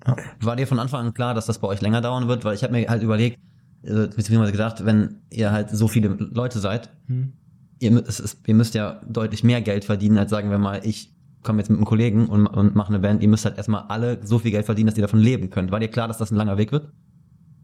Ja. 0.07 0.15
War 0.41 0.55
dir 0.55 0.67
von 0.67 0.79
Anfang 0.79 1.07
an 1.07 1.13
klar, 1.13 1.33
dass 1.33 1.45
das 1.45 1.59
bei 1.59 1.67
euch 1.67 1.81
länger 1.81 2.01
dauern 2.01 2.27
wird? 2.27 2.45
Weil 2.45 2.55
ich 2.55 2.63
habe 2.63 2.73
mir 2.73 2.87
halt 2.87 3.03
überlegt, 3.03 3.39
äh, 3.83 4.07
beziehungsweise 4.07 4.51
gedacht, 4.51 4.85
wenn 4.85 5.17
ihr 5.29 5.51
halt 5.51 5.69
so 5.69 5.87
viele 5.87 6.09
Leute 6.09 6.59
seid, 6.59 6.89
hm. 7.07 7.33
ihr, 7.79 8.05
ist, 8.05 8.37
ihr 8.45 8.55
müsst 8.55 8.75
ja 8.75 9.01
deutlich 9.07 9.43
mehr 9.43 9.61
Geld 9.61 9.85
verdienen, 9.85 10.17
als 10.17 10.31
sagen 10.31 10.49
wir 10.49 10.57
mal, 10.57 10.81
ich 10.83 11.13
komme 11.43 11.59
jetzt 11.59 11.69
mit 11.69 11.77
einem 11.77 11.85
Kollegen 11.85 12.27
und, 12.27 12.47
und 12.47 12.75
mache 12.75 12.89
eine 12.89 12.99
Band, 12.99 13.21
ihr 13.21 13.29
müsst 13.29 13.45
halt 13.45 13.57
erstmal 13.57 13.83
alle 13.83 14.19
so 14.25 14.39
viel 14.39 14.51
Geld 14.51 14.65
verdienen, 14.65 14.87
dass 14.87 14.97
ihr 14.97 15.01
davon 15.01 15.19
leben 15.19 15.49
könnt. 15.49 15.71
War 15.71 15.79
dir 15.79 15.87
klar, 15.87 16.07
dass 16.07 16.17
das 16.17 16.31
ein 16.31 16.35
langer 16.35 16.57
Weg 16.57 16.71
wird? 16.71 16.91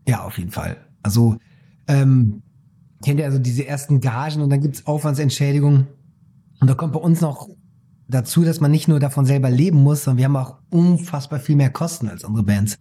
Ja, 0.07 0.23
auf 0.23 0.37
jeden 0.37 0.51
Fall. 0.51 0.77
Also, 1.03 1.37
ähm, 1.87 2.41
kennt 3.03 3.19
ihr 3.19 3.25
also 3.25 3.39
diese 3.39 3.67
ersten 3.67 3.99
Gagen 3.99 4.41
und 4.41 4.49
dann 4.49 4.61
gibt's 4.61 4.85
Aufwandsentschädigungen. 4.87 5.87
Und 6.61 6.69
da 6.69 6.73
kommt 6.73 6.93
bei 6.93 6.99
uns 6.99 7.21
noch 7.21 7.49
dazu, 8.07 8.43
dass 8.43 8.61
man 8.61 8.71
nicht 8.71 8.87
nur 8.87 8.99
davon 8.99 9.25
selber 9.25 9.49
leben 9.49 9.81
muss, 9.81 10.03
sondern 10.03 10.17
wir 10.17 10.25
haben 10.25 10.35
auch 10.35 10.57
unfassbar 10.69 11.39
viel 11.39 11.55
mehr 11.55 11.69
Kosten 11.69 12.09
als 12.09 12.23
andere 12.23 12.43
Bands. 12.43 12.77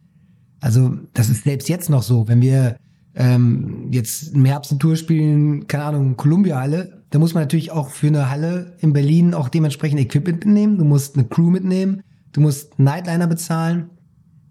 Also 0.60 0.96
das 1.12 1.28
ist 1.28 1.44
selbst 1.44 1.68
jetzt 1.68 1.90
noch 1.90 2.02
so, 2.02 2.28
wenn 2.28 2.40
wir 2.40 2.76
ähm, 3.14 3.88
jetzt 3.90 4.34
im 4.34 4.44
Herbst 4.44 4.72
eine 4.72 4.78
Tour 4.78 4.96
spielen, 4.96 5.66
keine 5.66 5.84
Ahnung, 5.84 6.16
Columbia-Halle, 6.16 7.04
da 7.10 7.18
muss 7.18 7.34
man 7.34 7.44
natürlich 7.44 7.70
auch 7.70 7.90
für 7.90 8.08
eine 8.08 8.30
Halle 8.30 8.76
in 8.80 8.92
Berlin 8.92 9.34
auch 9.34 9.48
dementsprechend 9.48 10.00
Equipment 10.00 10.44
mitnehmen, 10.44 10.78
du 10.78 10.84
musst 10.84 11.16
eine 11.16 11.26
Crew 11.26 11.50
mitnehmen, 11.50 12.02
du 12.32 12.40
musst 12.40 12.78
Nightliner 12.78 13.26
bezahlen 13.26 13.90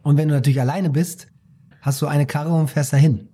und 0.02 0.18
wenn 0.18 0.30
du 0.30 0.36
natürlich 0.36 0.62
alleine 0.62 0.90
bist, 0.90 1.28
hast 1.82 2.02
du 2.02 2.08
eine 2.08 2.26
Karre 2.26 2.54
und 2.54 2.70
fährst 2.70 2.94
dahin. 2.94 3.28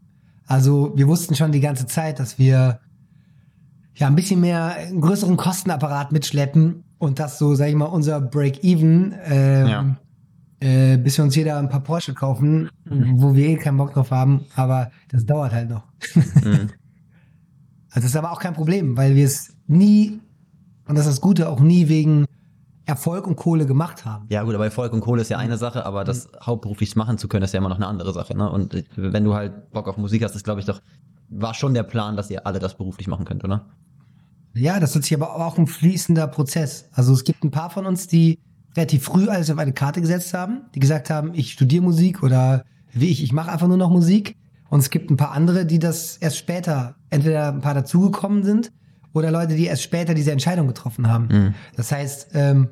Also 0.48 0.94
wir 0.96 1.08
wussten 1.08 1.36
schon 1.36 1.52
die 1.52 1.60
ganze 1.60 1.86
Zeit, 1.86 2.20
dass 2.20 2.40
wir 2.40 2.80
ja 3.94 4.08
ein 4.08 4.16
bisschen 4.16 4.42
mehr 4.42 4.74
einen 4.76 5.02
größeren 5.02 5.38
Kostenapparat 5.38 6.12
mitschleppen 6.12 6.84
und 7.00 7.20
das 7.20 7.40
so, 7.40 7.56
sag 7.56 7.70
ich 7.70 7.76
mal, 7.76 7.86
unser 7.86 8.22
Break-Even, 8.22 9.14
äh, 9.14 9.70
ja. 9.70 9.98
äh, 10.60 10.98
bis 10.98 11.18
wir 11.18 11.26
uns 11.26 11.36
jeder 11.36 11.58
ein 11.58 11.70
paar 11.70 11.82
Porsche 11.82 12.14
kaufen, 12.14 12.70
mhm. 12.86 13.22
wo 13.22 13.34
wir 13.34 13.48
eh 13.48 13.56
keinen 13.56 13.78
Bock 13.78 13.94
drauf 13.94 14.12
haben, 14.12 14.46
aber 14.56 14.92
das 15.10 15.26
dauert 15.26 15.54
halt 15.54 15.70
noch. 15.70 15.84
Mhm. 16.16 16.70
Also 17.92 18.06
das 18.06 18.12
ist 18.12 18.18
aber 18.18 18.32
auch 18.32 18.40
kein 18.40 18.54
Problem, 18.54 18.98
weil 18.98 19.16
wir 19.16 19.26
es 19.26 19.56
nie, 19.66 20.20
und 20.88 20.96
das 20.96 21.08
ist 21.08 21.14
das 21.14 21.22
Gute, 21.22 21.50
auch 21.50 21.60
nie 21.60 21.88
wegen 21.88 22.26
Erfolg 22.86 23.26
und 23.26 23.36
Kohle 23.36 23.66
gemacht 23.66 24.06
haben. 24.06 24.28
Ja 24.30 24.44
gut, 24.44 24.54
aber 24.54 24.66
Erfolg 24.66 24.94
und 24.94 25.02
Kohle 25.02 25.24
ist 25.24 25.30
ja 25.30 25.40
eine 25.40 25.58
Sache, 25.58 25.88
aber 25.88 26.04
das 26.04 26.28
mhm. 26.28 26.46
hauptberuflich 26.46 26.96
machen 26.96 27.18
zu 27.18 27.28
können, 27.28 27.44
ist 27.44 27.54
ja 27.54 27.58
immer 27.58 27.70
noch 27.70 27.78
eine 27.78 27.88
andere 27.88 28.14
Sache. 28.14 28.38
Ne? 28.38 28.48
Und 28.48 28.86
wenn 28.96 29.24
du 29.24 29.34
halt 29.34 29.72
Bock 29.72 29.88
auf 29.88 29.98
Musik 29.98 30.24
hast, 30.24 30.36
ist 30.36 30.44
glaube 30.44 30.60
ich 30.60 30.68
doch, 30.68 30.82
war 31.30 31.56
schon 31.56 31.74
der 31.74 31.82
Plan, 31.82 32.16
dass 32.16 32.30
ihr 32.30 32.46
alle 32.46 32.60
das 32.60 32.78
beruflich 32.78 33.08
machen 33.08 33.26
könnt, 33.26 33.44
oder? 33.44 33.66
Ja, 34.54 34.80
das 34.80 34.96
ist 34.96 35.04
sich 35.04 35.14
aber 35.14 35.36
auch 35.36 35.58
ein 35.58 35.68
fließender 35.68 36.28
Prozess. 36.28 36.90
Also 36.92 37.14
es 37.14 37.24
gibt 37.24 37.44
ein 37.44 37.52
paar 37.52 37.70
von 37.70 37.86
uns, 37.86 38.08
die 38.08 38.40
relativ 38.76 39.04
früh 39.04 39.28
alles 39.28 39.50
auf 39.50 39.58
eine 39.58 39.74
Karte 39.74 40.02
gesetzt 40.02 40.34
haben, 40.34 40.62
die 40.76 40.80
gesagt 40.80 41.10
haben, 41.10 41.34
ich 41.34 41.52
studiere 41.52 41.84
Musik 41.84 42.24
oder 42.24 42.64
wie 42.94 43.10
ich, 43.10 43.24
ich 43.24 43.34
mache 43.34 43.52
einfach 43.52 43.68
nur 43.68 43.78
noch 43.78 43.90
Musik. 43.90 44.36
Und 44.70 44.80
es 44.80 44.90
gibt 44.90 45.10
ein 45.10 45.18
paar 45.18 45.32
andere, 45.32 45.66
die 45.66 45.80
das 45.80 46.18
erst 46.18 46.38
später, 46.38 46.96
entweder 47.10 47.52
ein 47.52 47.62
paar 47.62 47.74
dazugekommen 47.74 48.44
sind 48.44 48.72
oder 49.14 49.32
Leute, 49.32 49.56
die 49.56 49.66
erst 49.66 49.84
später 49.84 50.14
diese 50.14 50.32
Entscheidung 50.32 50.68
getroffen 50.68 51.08
haben. 51.08 51.28
Mhm. 51.32 51.54
Das 51.76 51.92
heißt, 51.92 52.30
ähm, 52.34 52.70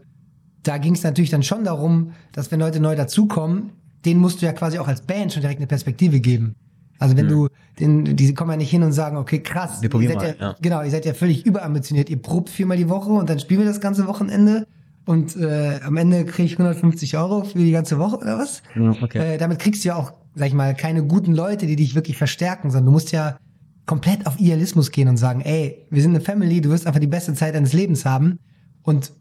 da 0.63 0.77
ging 0.77 0.93
es 0.93 1.03
natürlich 1.03 1.29
dann 1.29 1.43
schon 1.43 1.63
darum, 1.63 2.11
dass 2.33 2.51
wenn 2.51 2.59
Leute 2.59 2.79
neu 2.79 2.95
dazukommen, 2.95 3.71
denen 4.05 4.19
musst 4.19 4.41
du 4.41 4.45
ja 4.45 4.53
quasi 4.53 4.77
auch 4.77 4.87
als 4.87 5.01
Band 5.01 5.33
schon 5.33 5.41
direkt 5.41 5.59
eine 5.59 5.67
Perspektive 5.67 6.19
geben. 6.19 6.55
Also 6.99 7.15
wenn 7.17 7.25
mhm. 7.25 7.29
du, 7.29 7.47
den, 7.79 8.15
die 8.15 8.33
kommen 8.33 8.51
ja 8.51 8.57
nicht 8.57 8.71
hin 8.71 8.83
und 8.83 8.91
sagen, 8.91 9.17
okay, 9.17 9.39
krass, 9.39 9.81
wir 9.81 9.89
probieren 9.89 10.13
ihr 10.13 10.19
seid 10.19 10.39
ja, 10.39 10.47
ja, 10.47 10.55
genau, 10.61 10.81
ihr 10.81 10.91
seid 10.91 11.05
ja 11.05 11.13
völlig 11.13 11.45
überambitioniert. 11.45 12.09
Ihr 12.09 12.21
probt 12.21 12.49
viermal 12.49 12.77
die 12.77 12.89
Woche 12.89 13.11
und 13.11 13.29
dann 13.29 13.39
spielen 13.39 13.61
wir 13.61 13.67
das 13.67 13.81
ganze 13.81 14.07
Wochenende 14.07 14.65
und 15.05 15.37
äh, 15.37 15.79
am 15.85 15.95
Ende 15.95 16.25
kriege 16.25 16.45
ich 16.47 16.53
150 16.53 17.17
Euro 17.17 17.43
für 17.43 17.59
die 17.59 17.71
ganze 17.71 17.97
Woche 17.97 18.17
oder 18.17 18.37
was? 18.37 18.61
Okay. 18.75 19.35
Äh, 19.35 19.37
damit 19.37 19.59
kriegst 19.59 19.83
du 19.83 19.89
ja 19.89 19.95
auch, 19.95 20.13
sag 20.35 20.47
ich 20.47 20.53
mal, 20.53 20.75
keine 20.75 21.03
guten 21.03 21.33
Leute, 21.33 21.65
die 21.65 21.77
dich 21.77 21.95
wirklich 21.95 22.17
verstärken, 22.17 22.71
sondern 22.71 22.87
du 22.87 22.91
musst 22.91 23.11
ja 23.13 23.37
komplett 23.85 24.27
auf 24.27 24.39
Idealismus 24.39 24.91
gehen 24.91 25.07
und 25.07 25.15
sagen, 25.17 25.41
ey, 25.41 25.87
wir 25.89 26.01
sind 26.01 26.11
eine 26.11 26.21
Family, 26.21 26.59
du 26.59 26.69
wirst 26.69 26.85
einfach 26.85 26.99
die 26.99 27.07
beste 27.07 27.33
Zeit 27.35 27.55
deines 27.55 27.71
Lebens 27.71 28.05
haben 28.05 28.39
und 28.83 29.13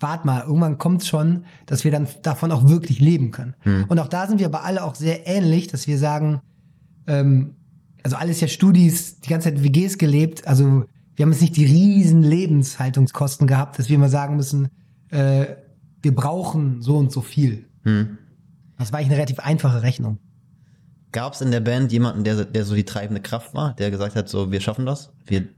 wart 0.00 0.24
mal, 0.24 0.42
irgendwann 0.42 0.78
kommt 0.78 1.04
schon, 1.04 1.44
dass 1.66 1.84
wir 1.84 1.90
dann 1.90 2.08
davon 2.22 2.50
auch 2.50 2.66
wirklich 2.68 3.00
leben 3.00 3.30
können. 3.30 3.54
Hm. 3.60 3.84
Und 3.88 3.98
auch 3.98 4.08
da 4.08 4.26
sind 4.26 4.40
wir 4.40 4.46
aber 4.46 4.64
alle 4.64 4.82
auch 4.82 4.94
sehr 4.94 5.26
ähnlich, 5.26 5.66
dass 5.66 5.86
wir 5.86 5.98
sagen, 5.98 6.40
ähm, 7.06 7.54
also 8.02 8.16
alles 8.16 8.40
ja 8.40 8.48
Studis, 8.48 9.20
die 9.20 9.30
ganze 9.30 9.50
Zeit 9.50 9.62
WGs 9.62 9.98
gelebt. 9.98 10.46
Also 10.46 10.84
wir 11.16 11.24
haben 11.24 11.32
jetzt 11.32 11.40
nicht 11.40 11.56
die 11.56 11.64
riesen 11.64 12.22
Lebenshaltungskosten 12.22 13.46
gehabt, 13.46 13.78
dass 13.78 13.88
wir 13.88 13.98
mal 13.98 14.08
sagen 14.08 14.36
müssen, 14.36 14.68
äh, 15.10 15.46
wir 16.02 16.14
brauchen 16.14 16.82
so 16.82 16.96
und 16.98 17.10
so 17.10 17.22
viel. 17.22 17.66
Hm. 17.82 18.18
Das 18.78 18.92
war 18.92 18.98
eigentlich 18.98 19.10
eine 19.10 19.16
relativ 19.16 19.38
einfache 19.38 19.82
Rechnung. 19.82 20.18
Gab 21.12 21.34
es 21.34 21.40
in 21.40 21.50
der 21.50 21.60
Band 21.60 21.92
jemanden, 21.92 22.24
der, 22.24 22.44
der 22.44 22.64
so 22.64 22.74
die 22.74 22.84
treibende 22.84 23.22
Kraft 23.22 23.54
war, 23.54 23.74
der 23.74 23.90
gesagt 23.90 24.16
hat, 24.16 24.28
so 24.28 24.50
wir 24.50 24.60
schaffen 24.60 24.84
das? 24.84 25.12
Wir 25.24 25.40
gehen 25.40 25.50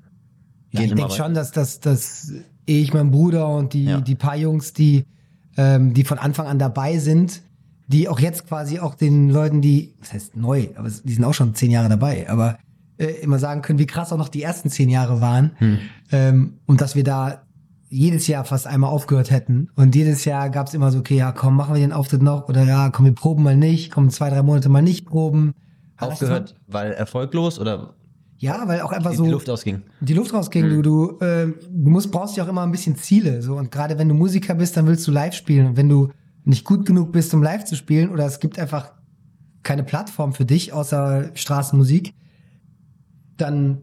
ja, 0.72 0.80
ich 0.82 0.94
denke 0.94 1.12
schon, 1.14 1.34
dass, 1.34 1.50
dass, 1.50 1.80
dass 1.80 2.32
ich, 2.66 2.92
mein 2.92 3.10
Bruder 3.10 3.48
und 3.48 3.72
die, 3.72 3.84
ja. 3.84 4.00
die 4.00 4.14
paar 4.14 4.36
Jungs, 4.36 4.74
die, 4.74 5.06
ähm, 5.56 5.94
die 5.94 6.04
von 6.04 6.18
Anfang 6.18 6.46
an 6.46 6.58
dabei 6.58 6.98
sind, 6.98 7.42
die 7.86 8.08
auch 8.08 8.18
jetzt 8.18 8.46
quasi 8.46 8.78
auch 8.78 8.94
den 8.94 9.30
Leuten, 9.30 9.60
die, 9.60 9.94
was 10.00 10.12
heißt 10.12 10.36
neu, 10.36 10.68
aber 10.76 10.88
die 10.88 11.12
sind 11.12 11.24
auch 11.24 11.34
schon 11.34 11.54
zehn 11.54 11.70
Jahre 11.70 11.88
dabei, 11.88 12.28
aber 12.28 12.58
äh, 12.98 13.06
immer 13.22 13.38
sagen 13.38 13.62
können, 13.62 13.78
wie 13.78 13.86
krass 13.86 14.12
auch 14.12 14.18
noch 14.18 14.28
die 14.28 14.42
ersten 14.42 14.70
zehn 14.70 14.88
Jahre 14.88 15.20
waren 15.20 15.52
hm. 15.58 15.78
ähm, 16.12 16.54
und 16.66 16.80
dass 16.80 16.96
wir 16.96 17.04
da 17.04 17.42
jedes 17.88 18.26
Jahr 18.26 18.44
fast 18.44 18.66
einmal 18.66 18.90
aufgehört 18.90 19.30
hätten 19.30 19.68
und 19.76 19.94
jedes 19.94 20.24
Jahr 20.24 20.50
gab 20.50 20.66
es 20.66 20.74
immer 20.74 20.90
so, 20.90 20.98
okay, 20.98 21.16
ja 21.16 21.30
komm, 21.32 21.56
machen 21.56 21.74
wir 21.74 21.80
den 21.80 21.92
Auftritt 21.92 22.22
noch 22.22 22.48
oder 22.48 22.64
ja, 22.64 22.90
komm, 22.90 23.04
wir 23.04 23.14
proben 23.14 23.44
mal 23.44 23.56
nicht, 23.56 23.92
kommen 23.92 24.10
zwei, 24.10 24.30
drei 24.30 24.42
Monate 24.42 24.68
mal 24.68 24.82
nicht 24.82 25.06
proben. 25.06 25.54
Aufgehört, 25.98 26.54
weil 26.66 26.92
erfolglos 26.92 27.58
oder 27.58 27.94
ja, 28.38 28.68
weil 28.68 28.80
auch 28.82 28.92
einfach 28.92 29.14
so 29.14 29.24
die 29.24 29.30
Luft 29.30 29.48
ausging. 29.48 29.82
Die 30.00 30.14
Luft 30.14 30.34
rausging. 30.34 30.66
Mhm. 30.66 30.82
Du, 30.82 31.18
du, 31.18 31.24
äh, 31.24 31.46
du 31.46 31.90
musst, 31.90 32.10
brauchst 32.10 32.36
ja 32.36 32.44
auch 32.44 32.48
immer 32.48 32.62
ein 32.62 32.70
bisschen 32.72 32.96
Ziele. 32.96 33.40
So 33.40 33.56
und 33.56 33.70
gerade 33.70 33.98
wenn 33.98 34.08
du 34.08 34.14
Musiker 34.14 34.54
bist, 34.54 34.76
dann 34.76 34.86
willst 34.86 35.06
du 35.06 35.10
live 35.10 35.34
spielen. 35.34 35.68
Und 35.68 35.76
wenn 35.76 35.88
du 35.88 36.10
nicht 36.46 36.64
gut 36.64 36.86
genug 36.86 37.12
bist, 37.12 37.34
um 37.34 37.42
live 37.42 37.64
zu 37.64 37.76
spielen, 37.76 38.10
oder 38.10 38.24
es 38.24 38.40
gibt 38.40 38.58
einfach 38.58 38.92
keine 39.62 39.82
Plattform 39.82 40.32
für 40.32 40.44
dich 40.44 40.72
außer 40.72 41.32
Straßenmusik, 41.34 42.14
dann 43.36 43.82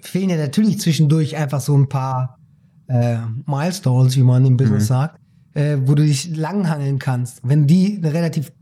fehlen 0.00 0.30
ja 0.30 0.36
natürlich 0.36 0.80
zwischendurch 0.80 1.36
einfach 1.36 1.60
so 1.60 1.76
ein 1.76 1.88
paar 1.88 2.38
äh, 2.88 3.18
Milestones, 3.46 4.16
wie 4.16 4.22
man 4.22 4.44
im 4.44 4.56
Business 4.56 4.84
mhm. 4.84 4.88
sagt, 4.88 5.20
äh, 5.54 5.76
wo 5.84 5.94
du 5.94 6.02
dich 6.02 6.34
langhangeln 6.34 6.98
kannst. 6.98 7.40
Wenn 7.42 7.66
die 7.66 7.98
eine 7.98 8.12
relativ 8.12 8.52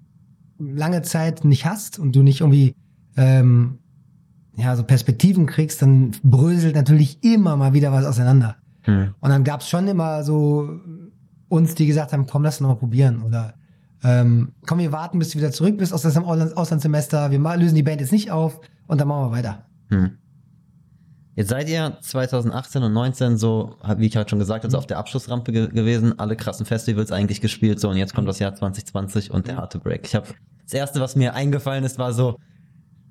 lange 0.58 1.02
Zeit 1.02 1.44
nicht 1.44 1.64
hast 1.64 1.98
und 1.98 2.14
du 2.14 2.22
nicht 2.22 2.40
irgendwie 2.40 2.74
ähm, 3.16 3.78
ja 4.56 4.74
so 4.74 4.82
Perspektiven 4.82 5.46
kriegst, 5.46 5.80
dann 5.82 6.10
bröselt 6.22 6.74
natürlich 6.74 7.22
immer 7.22 7.56
mal 7.56 7.74
wieder 7.74 7.92
was 7.92 8.04
auseinander. 8.04 8.56
Mhm. 8.86 9.14
Und 9.20 9.30
dann 9.30 9.44
gab's 9.44 9.68
schon 9.68 9.86
immer 9.86 10.24
so 10.24 10.80
uns, 11.50 11.74
die 11.74 11.86
gesagt 11.86 12.12
haben, 12.12 12.26
komm, 12.26 12.42
lass 12.44 12.60
noch 12.60 12.68
mal 12.68 12.76
probieren 12.76 13.22
oder 13.22 13.54
ähm, 14.02 14.52
komm, 14.66 14.78
wir 14.78 14.92
warten, 14.92 15.18
bis 15.18 15.30
du 15.30 15.38
wieder 15.38 15.50
zurück 15.50 15.76
bist 15.76 15.92
aus 15.92 16.02
dem 16.02 16.24
Auslandssemester, 16.24 17.30
wir 17.30 17.56
lösen 17.56 17.74
die 17.74 17.82
Band 17.82 18.00
jetzt 18.00 18.12
nicht 18.12 18.30
auf 18.30 18.60
und 18.86 18.98
dann 18.98 19.08
machen 19.08 19.30
wir 19.30 19.36
weiter. 19.36 19.66
Hm. 19.88 20.16
Jetzt 21.34 21.50
seid 21.50 21.68
ihr 21.68 21.98
2018 22.00 22.82
und 22.82 22.92
19 22.92 23.36
so, 23.36 23.76
wie 23.96 24.06
ich 24.06 24.16
halt 24.16 24.30
schon 24.30 24.38
gesagt 24.38 24.64
habe, 24.64 24.70
so 24.70 24.78
auf 24.78 24.86
der 24.86 24.98
Abschlussrampe 24.98 25.52
ge 25.52 25.68
gewesen, 25.68 26.18
alle 26.18 26.36
krassen 26.36 26.66
Festivals 26.66 27.12
eigentlich 27.12 27.40
gespielt, 27.40 27.80
so 27.80 27.88
und 27.88 27.96
jetzt 27.96 28.14
kommt 28.14 28.28
das 28.28 28.38
Jahr 28.38 28.54
2020 28.54 29.30
und 29.30 29.46
der 29.46 29.56
harte 29.56 29.78
Break. 29.78 30.06
Ich 30.06 30.14
habe 30.14 30.28
das 30.64 30.72
erste, 30.72 31.00
was 31.00 31.16
mir 31.16 31.34
eingefallen 31.34 31.84
ist, 31.84 31.98
war 31.98 32.12
so 32.12 32.36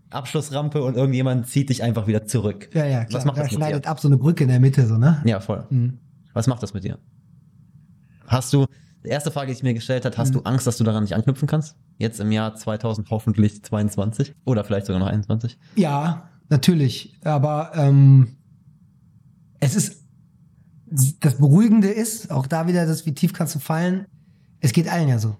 Abschlussrampe 0.09 0.81
und 0.81 0.95
irgendjemand 0.95 1.47
zieht 1.47 1.69
dich 1.69 1.83
einfach 1.83 2.07
wieder 2.07 2.25
zurück. 2.25 2.69
Ja, 2.73 2.85
ja, 2.85 3.05
klar. 3.05 3.19
Was 3.19 3.25
macht 3.25 3.37
das 3.37 3.45
mit 3.45 3.53
schneidet 3.53 3.85
dir? 3.85 3.89
ab 3.89 3.99
so 3.99 4.07
eine 4.07 4.17
Brücke 4.17 4.43
in 4.43 4.49
der 4.49 4.59
Mitte, 4.59 4.85
so, 4.87 4.97
ne? 4.97 5.21
Ja, 5.25 5.39
voll. 5.39 5.65
Mhm. 5.69 5.99
Was 6.33 6.47
macht 6.47 6.63
das 6.63 6.73
mit 6.73 6.83
dir? 6.83 6.97
Hast 8.29 8.53
du, 8.53 8.67
die 9.03 9.09
erste 9.09 9.31
Frage, 9.31 9.47
die 9.47 9.53
ich 9.53 9.63
mir 9.63 9.73
gestellt 9.73 10.05
habe, 10.05 10.15
hast 10.17 10.29
mhm. 10.29 10.33
du 10.33 10.41
Angst, 10.43 10.67
dass 10.67 10.77
du 10.77 10.83
daran 10.83 11.03
nicht 11.03 11.15
anknüpfen 11.15 11.47
kannst? 11.47 11.75
Jetzt 11.97 12.19
im 12.19 12.31
Jahr 12.31 12.55
2000 12.55 13.09
hoffentlich 13.09 13.63
22 13.63 14.35
oder 14.45 14.63
vielleicht 14.63 14.85
sogar 14.85 14.99
noch 14.99 15.07
21? 15.07 15.57
Ja, 15.75 16.29
natürlich. 16.49 17.17
Aber 17.23 17.71
ähm, 17.75 18.37
es 19.59 19.75
ist, 19.75 20.03
das 21.19 21.35
Beruhigende 21.35 21.89
ist, 21.89 22.31
auch 22.31 22.45
da 22.45 22.67
wieder 22.67 22.85
das, 22.85 23.05
wie 23.05 23.13
tief 23.13 23.33
kannst 23.33 23.55
du 23.55 23.59
fallen, 23.59 24.05
es 24.59 24.73
geht 24.73 24.87
allen 24.91 25.07
ja 25.07 25.17
so. 25.17 25.35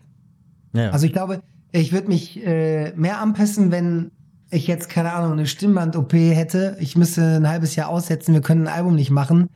Ja. 0.74 0.90
Also 0.90 1.06
ich 1.06 1.14
glaube, 1.14 1.42
ich 1.72 1.94
würde 1.94 2.08
mich 2.08 2.44
äh, 2.46 2.94
mehr 2.96 3.20
anpassen, 3.20 3.72
wenn 3.72 4.12
ich 4.50 4.66
jetzt, 4.66 4.90
keine 4.90 5.14
Ahnung, 5.14 5.34
eine 5.34 5.46
Stimmband-OP 5.46 6.14
hätte. 6.14 6.76
Ich 6.80 6.96
müsste 6.96 7.36
ein 7.36 7.48
halbes 7.48 7.76
Jahr 7.76 7.90
aussetzen, 7.90 8.34
wir 8.34 8.42
können 8.42 8.68
ein 8.68 8.74
Album 8.74 8.96
nicht 8.96 9.12
machen 9.12 9.50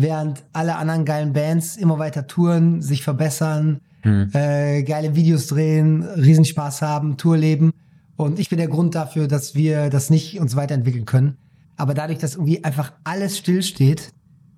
während 0.00 0.44
alle 0.52 0.76
anderen 0.76 1.04
geilen 1.04 1.32
Bands 1.32 1.76
immer 1.76 1.98
weiter 1.98 2.26
touren, 2.26 2.80
sich 2.80 3.02
verbessern, 3.02 3.80
hm. 4.02 4.30
äh, 4.32 4.82
geile 4.84 5.16
Videos 5.16 5.48
drehen, 5.48 6.02
Riesenspaß 6.02 6.82
haben, 6.82 7.16
Tourleben. 7.16 7.72
Und 8.16 8.38
ich 8.38 8.48
bin 8.48 8.58
der 8.58 8.68
Grund 8.68 8.94
dafür, 8.94 9.26
dass 9.26 9.54
wir 9.54 9.90
das 9.90 10.08
nicht 10.08 10.40
uns 10.40 10.54
weiterentwickeln 10.54 11.04
können. 11.04 11.36
Aber 11.76 11.94
dadurch, 11.94 12.18
dass 12.18 12.34
irgendwie 12.34 12.62
einfach 12.62 12.92
alles 13.02 13.38
stillsteht, 13.38 14.12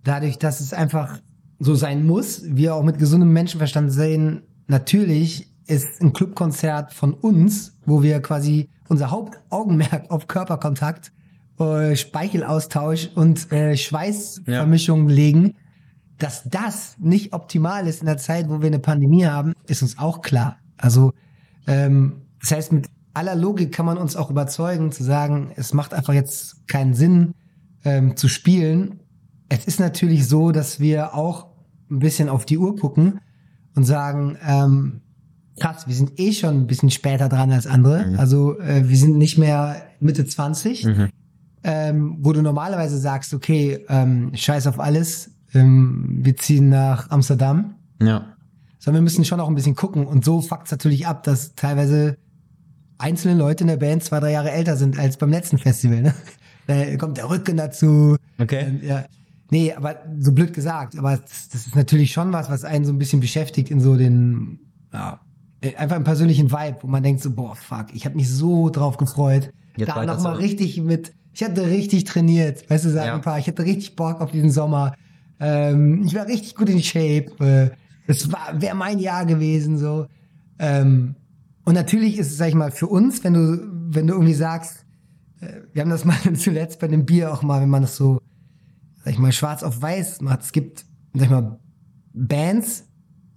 dadurch, 0.04 0.38
dass 0.38 0.60
es 0.60 0.72
einfach 0.74 1.20
so 1.58 1.74
sein 1.74 2.06
muss, 2.06 2.42
wir 2.44 2.74
auch 2.74 2.82
mit 2.82 2.98
gesundem 2.98 3.32
Menschenverstand 3.32 3.92
sehen, 3.92 4.42
natürlich 4.66 5.50
ist 5.66 6.02
ein 6.02 6.12
Clubkonzert 6.12 6.92
von 6.92 7.14
uns, 7.14 7.78
wo 7.86 8.02
wir 8.02 8.20
quasi 8.20 8.68
unser 8.88 9.10
Hauptaugenmerk 9.10 10.10
auf 10.10 10.26
Körperkontakt, 10.26 11.12
äh, 11.60 11.96
Speichelaustausch 11.96 13.10
und 13.14 13.50
äh, 13.52 13.76
Schweißvermischung 13.76 15.08
ja. 15.08 15.14
legen, 15.14 15.54
dass 16.18 16.44
das 16.44 16.96
nicht 16.98 17.32
optimal 17.32 17.86
ist 17.86 18.00
in 18.00 18.06
der 18.06 18.18
Zeit, 18.18 18.48
wo 18.48 18.60
wir 18.60 18.66
eine 18.66 18.78
Pandemie 18.78 19.26
haben, 19.26 19.54
ist 19.66 19.82
uns 19.82 19.98
auch 19.98 20.22
klar. 20.22 20.58
Also 20.76 21.12
ähm, 21.66 22.22
das 22.40 22.52
heißt, 22.52 22.72
mit 22.72 22.88
aller 23.14 23.34
Logik 23.34 23.72
kann 23.72 23.86
man 23.86 23.98
uns 23.98 24.16
auch 24.16 24.30
überzeugen, 24.30 24.92
zu 24.92 25.02
sagen, 25.02 25.52
es 25.56 25.74
macht 25.74 25.94
einfach 25.94 26.14
jetzt 26.14 26.68
keinen 26.68 26.94
Sinn 26.94 27.34
ähm, 27.84 28.16
zu 28.16 28.28
spielen. 28.28 29.00
Es 29.48 29.66
ist 29.66 29.80
natürlich 29.80 30.28
so, 30.28 30.52
dass 30.52 30.80
wir 30.80 31.14
auch 31.14 31.46
ein 31.90 31.98
bisschen 31.98 32.28
auf 32.28 32.44
die 32.46 32.58
Uhr 32.58 32.76
gucken 32.76 33.20
und 33.74 33.84
sagen, 33.84 34.38
ähm, 34.46 35.00
krass, 35.58 35.86
wir 35.86 35.94
sind 35.94 36.18
eh 36.18 36.32
schon 36.32 36.56
ein 36.56 36.66
bisschen 36.66 36.90
später 36.90 37.28
dran 37.28 37.50
als 37.52 37.66
andere. 37.66 38.06
Mhm. 38.06 38.18
Also 38.18 38.58
äh, 38.60 38.88
wir 38.88 38.96
sind 38.96 39.18
nicht 39.18 39.38
mehr 39.38 39.82
Mitte 40.00 40.24
20, 40.24 40.84
mhm. 40.84 41.08
Ähm, 41.62 42.18
wo 42.20 42.32
du 42.32 42.42
normalerweise 42.42 42.98
sagst, 42.98 43.34
okay, 43.34 43.84
ähm, 43.88 44.30
scheiß 44.34 44.66
auf 44.66 44.80
alles, 44.80 45.30
ähm, 45.54 46.18
wir 46.22 46.36
ziehen 46.36 46.68
nach 46.68 47.10
Amsterdam. 47.10 47.74
Ja. 48.00 48.36
Sondern 48.78 49.02
wir 49.02 49.04
müssen 49.04 49.24
schon 49.24 49.40
auch 49.40 49.48
ein 49.48 49.54
bisschen 49.54 49.76
gucken. 49.76 50.06
Und 50.06 50.24
so 50.24 50.40
fuckt 50.40 50.66
es 50.66 50.70
natürlich 50.70 51.06
ab, 51.06 51.22
dass 51.24 51.54
teilweise 51.54 52.16
einzelne 52.98 53.38
Leute 53.38 53.64
in 53.64 53.68
der 53.68 53.76
Band 53.76 54.04
zwei, 54.04 54.20
drei 54.20 54.32
Jahre 54.32 54.50
älter 54.52 54.76
sind 54.76 54.98
als 54.98 55.16
beim 55.16 55.30
letzten 55.30 55.58
Festival. 55.58 56.02
Ne? 56.02 56.14
Da 56.66 56.96
kommt 56.98 57.16
der 57.16 57.28
Rücken 57.28 57.56
dazu. 57.56 58.14
Okay. 58.38 58.66
Und, 58.66 58.84
ja. 58.84 59.04
Nee, 59.50 59.72
aber 59.72 59.96
so 60.20 60.30
blöd 60.30 60.52
gesagt, 60.52 60.96
aber 60.96 61.16
das, 61.16 61.48
das 61.48 61.66
ist 61.66 61.74
natürlich 61.74 62.12
schon 62.12 62.32
was, 62.32 62.48
was 62.48 62.64
einen 62.64 62.84
so 62.84 62.92
ein 62.92 62.98
bisschen 62.98 63.18
beschäftigt 63.18 63.72
in 63.72 63.80
so 63.80 63.96
den, 63.96 64.60
ja, 64.92 65.18
einfach 65.76 65.96
im 65.96 66.04
persönlichen 66.04 66.52
Vibe, 66.52 66.78
wo 66.82 66.86
man 66.86 67.02
denkt 67.02 67.22
so, 67.22 67.32
boah, 67.32 67.56
fuck, 67.56 67.86
ich 67.92 68.04
habe 68.04 68.14
mich 68.14 68.30
so 68.30 68.70
drauf 68.70 68.98
gefreut. 68.98 69.52
Jetzt 69.76 69.88
da 69.88 70.04
nochmal 70.04 70.36
richtig 70.36 70.80
mit, 70.80 71.12
ich 71.32 71.44
hatte 71.44 71.66
richtig 71.66 72.04
trainiert, 72.04 72.68
weißt 72.68 72.84
du, 72.84 72.90
sagen 72.90 73.06
ja. 73.06 73.14
ein 73.14 73.20
paar, 73.20 73.38
ich 73.38 73.46
hatte 73.46 73.64
richtig 73.64 73.96
Bock 73.96 74.20
auf 74.20 74.32
diesen 74.32 74.50
Sommer. 74.50 74.94
Ähm, 75.38 76.02
ich 76.04 76.14
war 76.14 76.26
richtig 76.26 76.54
gut 76.54 76.68
in 76.68 76.82
Shape. 76.82 77.76
Das 78.06 78.26
äh, 78.26 78.32
war, 78.32 78.60
wäre 78.60 78.76
mein 78.76 78.98
Jahr 78.98 79.24
gewesen, 79.26 79.78
so. 79.78 80.06
Ähm, 80.58 81.14
und 81.64 81.74
natürlich 81.74 82.18
ist 82.18 82.32
es, 82.32 82.36
sag 82.36 82.48
ich 82.48 82.54
mal, 82.54 82.72
für 82.72 82.88
uns, 82.88 83.22
wenn 83.22 83.34
du, 83.34 83.68
wenn 83.90 84.06
du 84.06 84.14
irgendwie 84.14 84.34
sagst, 84.34 84.84
äh, 85.40 85.60
wir 85.72 85.82
haben 85.82 85.90
das 85.90 86.04
mal 86.04 86.18
zuletzt 86.34 86.80
bei 86.80 86.88
dem 86.88 87.06
Bier 87.06 87.32
auch 87.32 87.42
mal, 87.42 87.60
wenn 87.62 87.70
man 87.70 87.82
das 87.82 87.96
so, 87.96 88.20
sag 89.04 89.12
ich 89.12 89.18
mal, 89.18 89.32
schwarz 89.32 89.62
auf 89.62 89.80
weiß 89.80 90.20
macht. 90.22 90.42
Es 90.42 90.52
gibt, 90.52 90.84
sag 91.14 91.24
ich 91.24 91.30
mal, 91.30 91.60
Bands, 92.12 92.88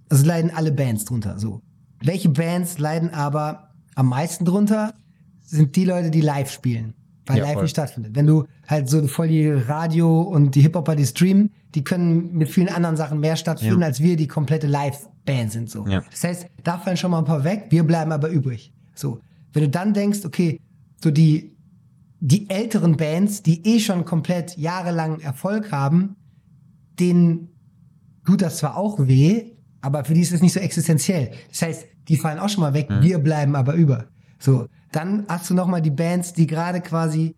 also 0.08 0.26
leiden 0.26 0.50
alle 0.50 0.72
Bands 0.72 1.04
drunter, 1.04 1.38
so. 1.38 1.60
Welche 2.00 2.28
Bands 2.28 2.78
leiden 2.78 3.10
aber 3.10 3.70
am 3.94 4.08
meisten 4.08 4.44
drunter? 4.44 4.94
Sind 5.40 5.76
die 5.76 5.84
Leute, 5.84 6.10
die 6.10 6.20
live 6.20 6.50
spielen 6.50 6.94
weil 7.26 7.38
ja, 7.38 7.44
live 7.44 7.54
voll. 7.54 7.62
nicht 7.62 7.70
stattfindet. 7.70 8.14
Wenn 8.14 8.26
du 8.26 8.44
halt 8.66 8.88
so 8.88 9.06
voll 9.06 9.28
die 9.28 9.48
Radio 9.48 10.22
und 10.22 10.54
die 10.54 10.60
Hip-Hopper, 10.62 10.94
die 10.94 11.06
streamen, 11.06 11.50
die 11.74 11.82
können 11.82 12.32
mit 12.34 12.48
vielen 12.48 12.68
anderen 12.68 12.96
Sachen 12.96 13.20
mehr 13.20 13.36
stattfinden, 13.36 13.80
ja. 13.80 13.86
als 13.86 14.00
wir, 14.00 14.16
die 14.16 14.28
komplette 14.28 14.66
Live-Band 14.66 15.52
sind, 15.52 15.70
so. 15.70 15.86
Ja. 15.86 16.02
Das 16.10 16.24
heißt, 16.24 16.46
da 16.62 16.78
fallen 16.78 16.96
schon 16.96 17.10
mal 17.10 17.18
ein 17.18 17.24
paar 17.24 17.44
weg, 17.44 17.66
wir 17.70 17.84
bleiben 17.84 18.12
aber 18.12 18.28
übrig. 18.28 18.72
So. 18.94 19.20
Wenn 19.52 19.62
du 19.62 19.68
dann 19.68 19.94
denkst, 19.94 20.20
okay, 20.24 20.60
so 21.02 21.10
die, 21.10 21.56
die 22.20 22.48
älteren 22.50 22.96
Bands, 22.96 23.42
die 23.42 23.64
eh 23.66 23.80
schon 23.80 24.04
komplett 24.04 24.56
jahrelang 24.56 25.20
Erfolg 25.20 25.72
haben, 25.72 26.16
denen 26.98 27.48
tut 28.24 28.42
das 28.42 28.58
zwar 28.58 28.76
auch 28.76 28.98
weh, 28.98 29.52
aber 29.80 30.04
für 30.04 30.14
die 30.14 30.20
ist 30.20 30.32
es 30.32 30.40
nicht 30.40 30.52
so 30.52 30.60
existenziell. 30.60 31.32
Das 31.50 31.62
heißt, 31.62 31.86
die 32.08 32.16
fallen 32.16 32.38
auch 32.38 32.48
schon 32.48 32.62
mal 32.62 32.74
weg, 32.74 32.88
mhm. 32.90 33.02
wir 33.02 33.18
bleiben 33.18 33.56
aber 33.56 33.74
über. 33.74 34.06
So. 34.38 34.66
Dann 34.94 35.24
hast 35.28 35.50
du 35.50 35.54
nochmal 35.54 35.82
die 35.82 35.90
Bands, 35.90 36.34
die 36.34 36.46
gerade 36.46 36.80
quasi 36.80 37.34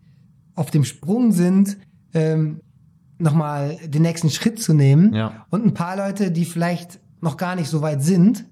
auf 0.53 0.69
dem 0.69 0.83
Sprung 0.83 1.31
sind, 1.31 1.77
ähm, 2.13 2.61
nochmal 3.17 3.77
den 3.83 4.03
nächsten 4.03 4.29
Schritt 4.29 4.61
zu 4.61 4.73
nehmen. 4.73 5.13
Ja. 5.13 5.47
Und 5.49 5.65
ein 5.65 5.73
paar 5.73 5.97
Leute, 5.97 6.31
die 6.31 6.45
vielleicht 6.45 6.99
noch 7.19 7.35
gar 7.35 7.55
nicht 7.55 7.67
so 7.67 7.81
weit 7.81 8.03
sind, 8.03 8.45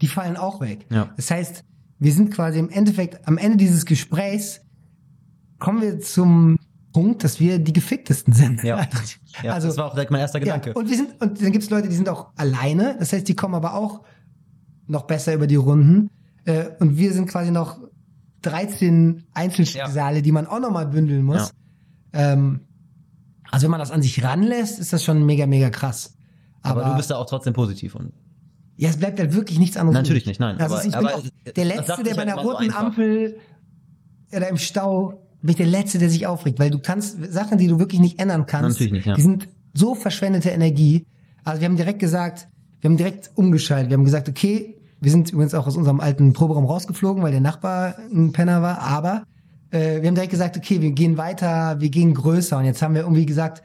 die 0.00 0.06
fallen 0.06 0.36
auch 0.36 0.60
weg. 0.60 0.86
Ja. 0.90 1.10
Das 1.16 1.30
heißt, 1.30 1.64
wir 1.98 2.12
sind 2.12 2.32
quasi 2.32 2.60
im 2.60 2.70
Endeffekt, 2.70 3.26
am 3.26 3.36
Ende 3.36 3.56
dieses 3.56 3.84
Gesprächs 3.84 4.60
kommen 5.58 5.82
wir 5.82 5.98
zum 5.98 6.56
Punkt, 6.92 7.24
dass 7.24 7.40
wir 7.40 7.58
die 7.58 7.72
geficktesten 7.72 8.32
sind. 8.32 8.62
Ja, 8.62 8.86
ja 9.42 9.54
also, 9.54 9.68
das 9.68 9.76
war 9.76 9.86
auch 9.86 9.94
direkt 9.94 10.12
mein 10.12 10.20
erster 10.20 10.38
Gedanke. 10.38 10.70
Ja, 10.70 10.76
und 10.76 10.88
wir 10.88 10.96
sind, 10.96 11.20
und 11.20 11.42
dann 11.42 11.50
gibt 11.50 11.64
es 11.64 11.70
Leute, 11.70 11.88
die 11.88 11.96
sind 11.96 12.08
auch 12.08 12.30
alleine. 12.36 12.96
Das 12.98 13.12
heißt, 13.12 13.26
die 13.26 13.34
kommen 13.34 13.56
aber 13.56 13.74
auch 13.74 14.02
noch 14.86 15.02
besser 15.02 15.34
über 15.34 15.48
die 15.48 15.56
Runden. 15.56 16.10
Äh, 16.44 16.66
und 16.78 16.96
wir 16.96 17.12
sind 17.12 17.28
quasi 17.28 17.50
noch 17.50 17.78
13 18.42 19.24
Einzelschicksale, 19.34 20.16
ja. 20.16 20.22
die 20.22 20.32
man 20.32 20.46
auch 20.46 20.60
nochmal 20.60 20.86
bündeln 20.86 21.24
muss. 21.24 21.52
Ja. 22.14 22.32
Ähm, 22.32 22.60
also 23.50 23.64
wenn 23.64 23.70
man 23.70 23.80
das 23.80 23.90
an 23.90 24.02
sich 24.02 24.22
ranlässt, 24.22 24.78
ist 24.78 24.92
das 24.92 25.04
schon 25.04 25.24
mega, 25.24 25.46
mega 25.46 25.70
krass. 25.70 26.14
Aber, 26.62 26.82
aber 26.82 26.90
du 26.90 26.96
bist 26.96 27.10
da 27.10 27.16
auch 27.16 27.26
trotzdem 27.26 27.52
positiv 27.52 27.94
und 27.94 28.12
ja, 28.76 28.88
es 28.88 28.96
bleibt 28.96 29.20
halt 29.20 29.34
wirklich 29.34 29.58
nichts 29.58 29.76
anderes. 29.76 29.94
Natürlich 29.94 30.26
nicht, 30.26 30.40
nein. 30.40 30.58
Also 30.58 30.76
aber, 30.76 30.84
ich 30.84 30.92
bin 30.92 31.06
aber, 31.06 31.14
auch 31.16 31.22
der 31.54 31.64
Letzte, 31.64 32.02
der 32.02 32.14
bei 32.14 32.22
einer 32.22 32.36
roten 32.36 32.70
so 32.70 32.76
Ampel 32.76 33.38
oder 34.34 34.48
im 34.48 34.56
Stau, 34.56 35.22
bin 35.42 35.50
ich 35.50 35.56
der 35.56 35.66
Letzte, 35.66 35.98
der 35.98 36.08
sich 36.08 36.26
aufregt, 36.26 36.58
weil 36.58 36.70
du 36.70 36.78
kannst 36.78 37.18
Sachen, 37.32 37.58
die 37.58 37.68
du 37.68 37.78
wirklich 37.78 38.00
nicht 38.00 38.18
ändern 38.18 38.46
kannst, 38.46 38.80
Natürlich 38.80 38.92
nicht, 38.92 39.06
ja. 39.06 39.14
die 39.14 39.22
sind 39.22 39.48
so 39.74 39.94
verschwendete 39.94 40.50
Energie. 40.50 41.06
Also 41.44 41.60
wir 41.60 41.68
haben 41.68 41.76
direkt 41.76 41.98
gesagt, 41.98 42.48
wir 42.80 42.90
haben 42.90 42.96
direkt 42.96 43.30
umgeschaltet. 43.34 43.90
Wir 43.90 43.96
haben 43.96 44.04
gesagt, 44.04 44.28
okay, 44.28 44.80
wir 45.02 45.10
sind 45.10 45.30
übrigens 45.32 45.52
auch 45.52 45.66
aus 45.66 45.76
unserem 45.76 45.98
alten 45.98 46.32
Proberaum 46.32 46.64
rausgeflogen, 46.64 47.24
weil 47.24 47.32
der 47.32 47.40
Nachbar 47.40 47.96
ein 48.12 48.30
Penner 48.30 48.62
war. 48.62 48.78
Aber 48.78 49.24
äh, 49.72 50.00
wir 50.00 50.06
haben 50.06 50.14
direkt 50.14 50.30
gesagt, 50.30 50.56
okay, 50.56 50.80
wir 50.80 50.92
gehen 50.92 51.18
weiter, 51.18 51.80
wir 51.80 51.90
gehen 51.90 52.14
größer. 52.14 52.56
Und 52.56 52.66
jetzt 52.66 52.82
haben 52.82 52.94
wir 52.94 53.02
irgendwie 53.02 53.26
gesagt, 53.26 53.64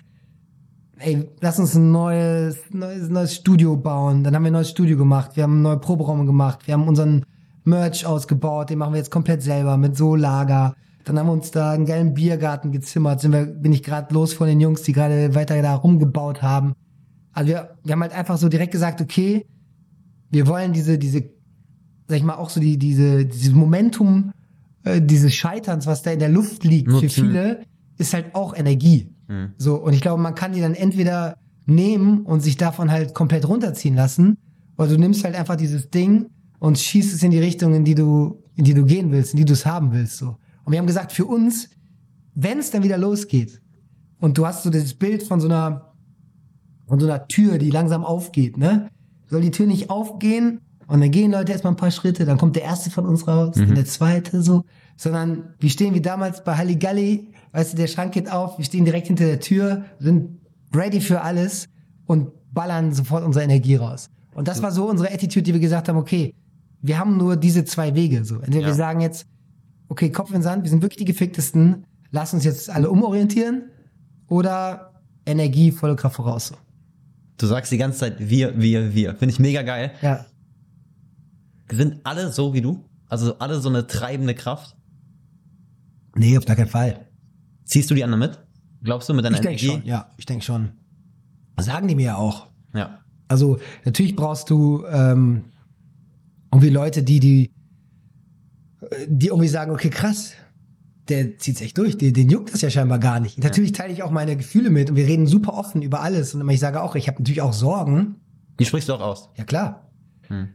ey, 0.97 1.29
lass 1.39 1.59
uns 1.59 1.75
ein 1.75 1.91
neues, 1.91 2.57
neues, 2.71 3.09
neues 3.09 3.35
Studio 3.35 3.77
bauen. 3.77 4.23
Dann 4.23 4.35
haben 4.35 4.41
wir 4.41 4.49
ein 4.49 4.53
neues 4.53 4.71
Studio 4.71 4.97
gemacht. 4.97 5.35
Wir 5.35 5.43
haben 5.43 5.61
neue 5.61 5.77
Proberäume 5.77 6.25
gemacht. 6.25 6.65
Wir 6.65 6.73
haben 6.73 6.87
unseren 6.87 7.23
Merch 7.65 8.03
ausgebaut. 8.03 8.71
Den 8.71 8.79
machen 8.79 8.93
wir 8.93 8.97
jetzt 8.97 9.11
komplett 9.11 9.43
selber 9.43 9.77
mit 9.77 9.95
Solager. 9.95 10.73
Dann 11.03 11.19
haben 11.19 11.27
wir 11.27 11.33
uns 11.33 11.51
da 11.51 11.69
einen 11.69 11.85
geilen 11.85 12.15
Biergarten 12.15 12.71
gezimmert. 12.71 13.21
Sind 13.21 13.33
wir, 13.33 13.45
bin 13.45 13.73
ich 13.73 13.83
gerade 13.83 14.11
los 14.11 14.33
von 14.33 14.47
den 14.47 14.59
Jungs, 14.59 14.81
die 14.81 14.91
gerade 14.91 15.35
weiter 15.35 15.61
da 15.61 15.75
rumgebaut 15.75 16.41
haben. 16.41 16.73
Also 17.31 17.49
wir, 17.49 17.75
wir 17.83 17.93
haben 17.93 18.01
halt 18.01 18.13
einfach 18.13 18.37
so 18.37 18.49
direkt 18.49 18.71
gesagt, 18.71 19.01
okay, 19.01 19.45
wir 20.29 20.47
wollen 20.47 20.73
diese, 20.73 20.97
diese, 20.97 21.23
sag 22.07 22.17
ich 22.17 22.23
mal, 22.23 22.35
auch 22.35 22.49
so 22.49 22.59
die, 22.59 22.77
diese, 22.77 23.25
dieses 23.25 23.53
Momentum 23.53 24.33
äh, 24.87 25.01
dieses 25.01 25.33
Scheiterns, 25.33 25.85
was 25.85 26.01
da 26.01 26.11
in 26.11 26.19
der 26.19 26.29
Luft 26.29 26.63
liegt, 26.63 26.87
Nutzen. 26.87 27.09
für 27.09 27.21
viele, 27.21 27.61
ist 27.97 28.13
halt 28.13 28.33
auch 28.35 28.55
Energie. 28.55 29.13
Mhm. 29.27 29.53
So, 29.57 29.75
und 29.75 29.93
ich 29.93 30.01
glaube, 30.01 30.21
man 30.21 30.35
kann 30.35 30.53
die 30.53 30.61
dann 30.61 30.75
entweder 30.75 31.37
nehmen 31.65 32.21
und 32.21 32.41
sich 32.41 32.57
davon 32.57 32.91
halt 32.91 33.13
komplett 33.13 33.47
runterziehen 33.47 33.95
lassen, 33.95 34.37
oder 34.77 34.89
du 34.89 34.97
nimmst 34.97 35.23
halt 35.23 35.35
einfach 35.35 35.55
dieses 35.55 35.89
Ding 35.89 36.27
und 36.59 36.77
schießt 36.77 37.13
es 37.13 37.23
in 37.23 37.31
die 37.31 37.39
Richtung, 37.39 37.73
in 37.73 37.83
die 37.83 37.95
du, 37.95 38.43
in 38.55 38.63
die 38.63 38.73
du 38.73 38.85
gehen 38.85 39.11
willst, 39.11 39.33
in 39.33 39.37
die 39.37 39.45
du 39.45 39.53
es 39.53 39.65
haben 39.65 39.91
willst. 39.91 40.17
So. 40.17 40.37
Und 40.63 40.71
wir 40.71 40.79
haben 40.79 40.87
gesagt, 40.87 41.11
für 41.11 41.25
uns, 41.25 41.69
wenn 42.35 42.59
es 42.59 42.71
dann 42.71 42.83
wieder 42.83 42.97
losgeht, 42.97 43.61
und 44.19 44.37
du 44.37 44.45
hast 44.45 44.63
so 44.63 44.69
das 44.69 44.93
Bild 44.93 45.23
von 45.23 45.39
so 45.39 45.47
einer, 45.47 45.93
von 46.87 46.99
so 46.99 47.05
einer 47.07 47.27
Tür, 47.27 47.57
die 47.57 47.69
langsam 47.69 48.03
aufgeht, 48.03 48.57
ne? 48.57 48.89
Soll 49.27 49.41
die 49.41 49.51
Tür 49.51 49.67
nicht 49.67 49.89
aufgehen 49.89 50.61
und 50.87 51.01
dann 51.01 51.11
gehen 51.11 51.31
Leute 51.31 51.51
erstmal 51.51 51.73
ein 51.73 51.77
paar 51.77 51.91
Schritte, 51.91 52.25
dann 52.25 52.37
kommt 52.37 52.55
der 52.55 52.63
erste 52.63 52.89
von 52.89 53.05
uns 53.05 53.27
raus, 53.27 53.55
mhm. 53.55 53.67
dann 53.67 53.75
der 53.75 53.85
zweite 53.85 54.41
so, 54.41 54.63
sondern 54.95 55.53
wir 55.59 55.69
stehen 55.69 55.93
wie 55.93 56.01
damals 56.01 56.43
bei 56.43 56.55
Halligalli, 56.55 57.31
weißt 57.51 57.73
du, 57.73 57.77
der 57.77 57.87
Schrank 57.87 58.13
geht 58.13 58.31
auf, 58.31 58.57
wir 58.57 58.65
stehen 58.65 58.85
direkt 58.85 59.07
hinter 59.07 59.25
der 59.25 59.39
Tür, 59.39 59.85
sind 59.99 60.39
ready 60.73 61.01
für 61.01 61.21
alles 61.21 61.67
und 62.05 62.31
ballern 62.53 62.93
sofort 62.93 63.23
unsere 63.23 63.43
Energie 63.43 63.75
raus. 63.75 64.09
Und 64.33 64.47
das 64.47 64.61
war 64.61 64.71
so 64.71 64.89
unsere 64.89 65.11
Attitude, 65.11 65.43
die 65.43 65.53
wir 65.53 65.59
gesagt 65.59 65.89
haben, 65.89 65.97
okay, 65.97 66.33
wir 66.81 66.99
haben 66.99 67.17
nur 67.17 67.35
diese 67.35 67.65
zwei 67.65 67.95
Wege, 67.95 68.23
so. 68.23 68.35
Entweder 68.35 68.61
ja. 68.61 68.67
wir 68.67 68.73
sagen 68.75 69.01
jetzt, 69.01 69.25
okay, 69.89 70.11
Kopf 70.11 70.31
in 70.33 70.41
Sand, 70.41 70.63
wir 70.63 70.69
sind 70.69 70.81
wirklich 70.81 70.99
die 70.99 71.05
geficktesten, 71.05 71.85
lass 72.11 72.33
uns 72.33 72.43
jetzt 72.43 72.69
alle 72.69 72.89
umorientieren 72.89 73.71
oder 74.27 74.93
Energie, 75.25 75.71
volle 75.71 75.95
Kraft 75.95 76.15
voraus. 76.15 76.47
So. 76.47 76.55
Du 77.37 77.45
sagst 77.45 77.71
die 77.71 77.77
ganze 77.77 77.99
Zeit 77.99 78.15
wir, 78.19 78.59
wir, 78.59 78.93
wir. 78.93 79.15
Finde 79.15 79.33
ich 79.33 79.39
mega 79.39 79.61
geil. 79.61 79.91
Ja. 80.01 80.25
Sind 81.71 81.99
alle 82.03 82.31
so 82.31 82.53
wie 82.53 82.61
du? 82.61 82.85
Also 83.09 83.37
alle 83.39 83.59
so 83.59 83.69
eine 83.69 83.87
treibende 83.87 84.33
Kraft? 84.33 84.75
Nee, 86.15 86.37
auf 86.37 86.45
gar 86.45 86.55
keinen 86.55 86.69
Fall. 86.69 87.05
Ziehst 87.63 87.89
du 87.91 87.95
die 87.95 88.03
anderen 88.03 88.19
mit? 88.19 88.39
Glaubst 88.83 89.07
du 89.09 89.13
mit 89.13 89.23
deiner 89.23 89.39
ich 89.39 89.45
Energie? 89.45 89.67
Schon, 89.67 89.85
ja, 89.85 90.11
ich 90.17 90.25
denke 90.25 90.43
schon. 90.43 90.71
Sagen 91.59 91.87
die 91.87 91.95
mir 91.95 92.05
ja 92.05 92.15
auch. 92.15 92.47
Ja. 92.73 92.99
Also 93.27 93.59
natürlich 93.85 94.15
brauchst 94.15 94.49
du 94.49 94.85
ähm, 94.85 95.45
irgendwie 96.51 96.69
Leute, 96.69 97.03
die 97.03 97.19
die 97.19 97.51
die 99.07 99.27
irgendwie 99.27 99.47
sagen, 99.47 99.71
okay, 99.71 99.89
krass, 99.89 100.33
der 101.09 101.37
zieht's 101.37 101.61
echt 101.61 101.77
durch. 101.77 101.97
Den, 101.97 102.13
den 102.13 102.29
juckt 102.29 102.53
das 102.53 102.61
ja 102.61 102.69
scheinbar 102.69 102.99
gar 102.99 103.19
nicht. 103.19 103.41
Natürlich 103.43 103.71
teile 103.71 103.93
ich 103.93 104.03
auch 104.03 104.11
meine 104.11 104.35
Gefühle 104.35 104.69
mit 104.69 104.89
und 104.89 104.95
wir 104.95 105.05
reden 105.07 105.27
super 105.27 105.53
offen 105.53 105.81
über 105.81 106.01
alles. 106.01 106.33
Und 106.35 106.47
ich 106.49 106.59
sage 106.59 106.81
auch, 106.81 106.95
ich 106.95 107.07
habe 107.07 107.19
natürlich 107.19 107.41
auch 107.41 107.53
Sorgen. 107.53 108.15
Die 108.59 108.65
sprichst 108.65 108.89
du 108.89 108.93
auch 108.93 109.01
aus. 109.01 109.29
Ja, 109.35 109.43
klar. 109.43 109.89
Hm. 110.27 110.49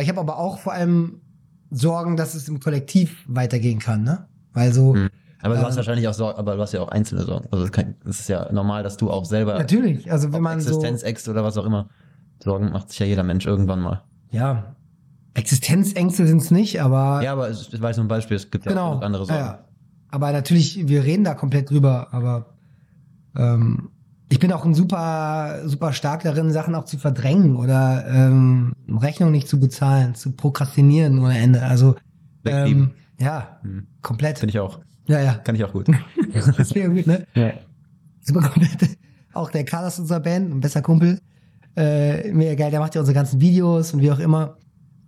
Ich 0.00 0.08
habe 0.08 0.20
aber 0.20 0.38
auch 0.38 0.58
vor 0.58 0.72
allem 0.72 1.20
Sorgen, 1.70 2.16
dass 2.16 2.34
es 2.34 2.48
im 2.48 2.60
Kollektiv 2.60 3.24
weitergehen 3.26 3.78
kann, 3.78 4.04
ne? 4.04 4.28
Weil 4.52 4.72
so, 4.72 4.94
Hm. 4.94 5.08
Aber 5.42 5.54
du 5.54 5.60
hast 5.60 5.72
Ähm, 5.72 5.76
wahrscheinlich 5.76 6.08
auch 6.08 6.14
Sorgen, 6.14 6.38
aber 6.38 6.56
du 6.56 6.62
hast 6.62 6.72
ja 6.72 6.80
auch 6.80 6.88
einzelne 6.88 7.22
Sorgen. 7.22 7.46
Also 7.50 7.66
es 7.66 7.70
es 8.04 8.20
ist 8.20 8.28
ja 8.28 8.50
normal, 8.52 8.82
dass 8.82 8.96
du 8.96 9.10
auch 9.10 9.24
selber 9.24 9.58
natürlich, 9.58 10.10
also 10.10 10.32
wenn 10.32 10.42
man 10.42 10.60
so, 10.60 10.70
Existenzängste 10.70 11.30
oder 11.30 11.44
was 11.44 11.56
auch 11.58 11.64
immer 11.66 11.88
Sorgen 12.42 12.72
macht 12.72 12.90
sich 12.90 12.98
ja 12.98 13.06
jeder 13.06 13.22
Mensch 13.22 13.46
irgendwann 13.46 13.80
mal. 13.80 14.02
ja, 14.30 14.74
Existenzängste 15.34 16.26
sind's 16.26 16.50
nicht, 16.50 16.80
aber 16.80 17.20
Ja, 17.22 17.32
aber 17.32 17.50
es, 17.50 17.68
ich 17.70 17.80
weiß 17.80 17.98
nur 17.98 18.06
ein 18.06 18.08
Beispiel, 18.08 18.36
es 18.38 18.50
gibt 18.50 18.64
ja 18.64 18.72
auch 18.72 18.74
genau, 18.74 18.94
noch 18.94 19.02
andere 19.02 19.26
Sorgen. 19.26 19.42
Ja. 19.44 19.65
Aber 20.16 20.32
natürlich, 20.32 20.88
wir 20.88 21.04
reden 21.04 21.24
da 21.24 21.34
komplett 21.34 21.68
drüber, 21.68 22.08
aber 22.14 22.54
ähm, 23.36 23.90
ich 24.30 24.38
bin 24.38 24.50
auch 24.50 24.64
ein 24.64 24.72
super, 24.72 25.60
super 25.66 25.92
stark 25.92 26.22
darin, 26.22 26.50
Sachen 26.52 26.74
auch 26.74 26.86
zu 26.86 26.96
verdrängen 26.96 27.54
oder 27.56 28.06
ähm, 28.08 28.72
Rechnung 28.88 29.30
nicht 29.30 29.46
zu 29.46 29.60
bezahlen, 29.60 30.14
zu 30.14 30.32
prokrastinieren 30.32 31.18
ohne 31.18 31.36
Ende. 31.36 31.60
Also 31.62 31.96
ähm, 32.46 32.92
ja, 33.20 33.58
Hm. 33.60 33.88
komplett. 34.00 34.38
Finde 34.38 34.52
ich 34.52 34.58
auch. 34.58 34.80
Ja, 35.06 35.20
ja. 35.20 35.34
Kann 35.34 35.54
ich 35.54 35.62
auch 35.64 35.72
gut. 35.74 35.86
Das 36.32 36.74
wäre 36.74 36.88
gut, 36.88 37.06
ne? 37.06 37.26
ja. 37.34 37.52
Super 38.22 38.48
komplett. 38.48 38.96
Auch 39.34 39.50
der 39.50 39.66
Karl 39.66 39.84
aus 39.84 39.98
unserer 39.98 40.20
Band, 40.20 40.50
ein 40.50 40.60
besser 40.60 40.80
Kumpel. 40.80 41.20
Äh, 41.76 42.32
mega 42.32 42.54
geil, 42.54 42.70
der 42.70 42.80
macht 42.80 42.94
ja 42.94 43.02
unsere 43.02 43.14
ganzen 43.14 43.38
Videos 43.42 43.92
und 43.92 44.00
wie 44.00 44.10
auch 44.10 44.18
immer. 44.18 44.56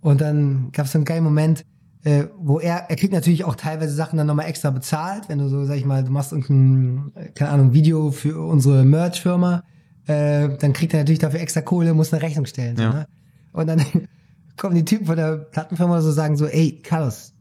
Und 0.01 0.21
dann 0.21 0.71
gab 0.71 0.85
es 0.85 0.91
so 0.91 0.99
einen 0.99 1.05
geilen 1.05 1.23
Moment, 1.23 1.65
äh, 2.03 2.25
wo 2.37 2.59
er, 2.59 2.89
er 2.89 2.95
kriegt 2.95 3.13
natürlich 3.13 3.43
auch 3.43 3.55
teilweise 3.55 3.93
Sachen 3.93 4.17
dann 4.17 4.27
nochmal 4.27 4.47
extra 4.47 4.69
bezahlt, 4.71 5.27
wenn 5.27 5.37
du 5.39 5.49
so, 5.49 5.65
sag 5.65 5.75
ich 5.77 5.85
mal, 5.85 6.03
du 6.03 6.11
machst 6.11 6.31
irgendein, 6.31 7.11
äh, 7.15 7.29
keine 7.31 7.51
Ahnung, 7.51 7.73
Video 7.73 8.11
für 8.11 8.39
unsere 8.39 8.85
Merch-Firma, 8.85 9.63
äh, 10.07 10.57
dann 10.57 10.73
kriegt 10.73 10.93
er 10.93 10.99
natürlich 11.01 11.19
dafür 11.19 11.41
extra 11.41 11.61
Kohle, 11.61 11.93
muss 11.93 12.13
eine 12.13 12.21
Rechnung 12.21 12.45
stellen. 12.45 12.77
So, 12.77 12.83
Ja. 12.83 12.93
ne? 12.93 13.05
Und 13.51 13.67
dann 13.67 13.81
kommen 14.57 14.75
die 14.75 14.85
Typen 14.85 15.05
von 15.07 15.17
der 15.17 15.37
Plattenfirma 15.37 16.01
so 16.01 16.11
sagen 16.11 16.37
so, 16.37 16.45
ey, 16.45 16.79
Carlos, 16.81 17.33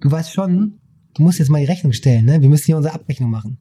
du 0.00 0.10
weißt 0.10 0.32
schon, 0.32 0.80
du 1.14 1.22
musst 1.22 1.38
jetzt 1.38 1.50
mal 1.50 1.60
die 1.60 1.66
Rechnung 1.66 1.92
stellen, 1.92 2.24
ne? 2.24 2.40
Wir 2.42 2.48
müssen 2.48 2.66
hier 2.66 2.76
unsere 2.76 2.94
Abrechnung 2.94 3.30
machen. 3.30 3.58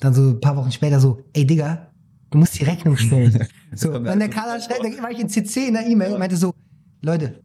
Dann 0.00 0.12
so 0.12 0.30
ein 0.30 0.40
paar 0.40 0.56
Wochen 0.56 0.72
später 0.72 0.98
so, 0.98 1.20
ey 1.34 1.46
Digga, 1.46 1.92
du 2.30 2.38
musst 2.38 2.58
die 2.58 2.64
Rechnung 2.64 2.96
stellen. 2.96 3.46
so, 3.74 3.96
dann 3.96 4.18
der 4.18 4.28
Carla 4.28 4.60
schreibt, 4.60 4.82
dann 4.82 5.00
war 5.02 5.10
ich 5.12 5.20
in 5.20 5.28
CC 5.28 5.68
in 5.68 5.74
der 5.74 5.86
E-Mail 5.86 6.14
und 6.14 6.18
meinte 6.18 6.36
so, 6.36 6.52
Leute, 7.00 7.43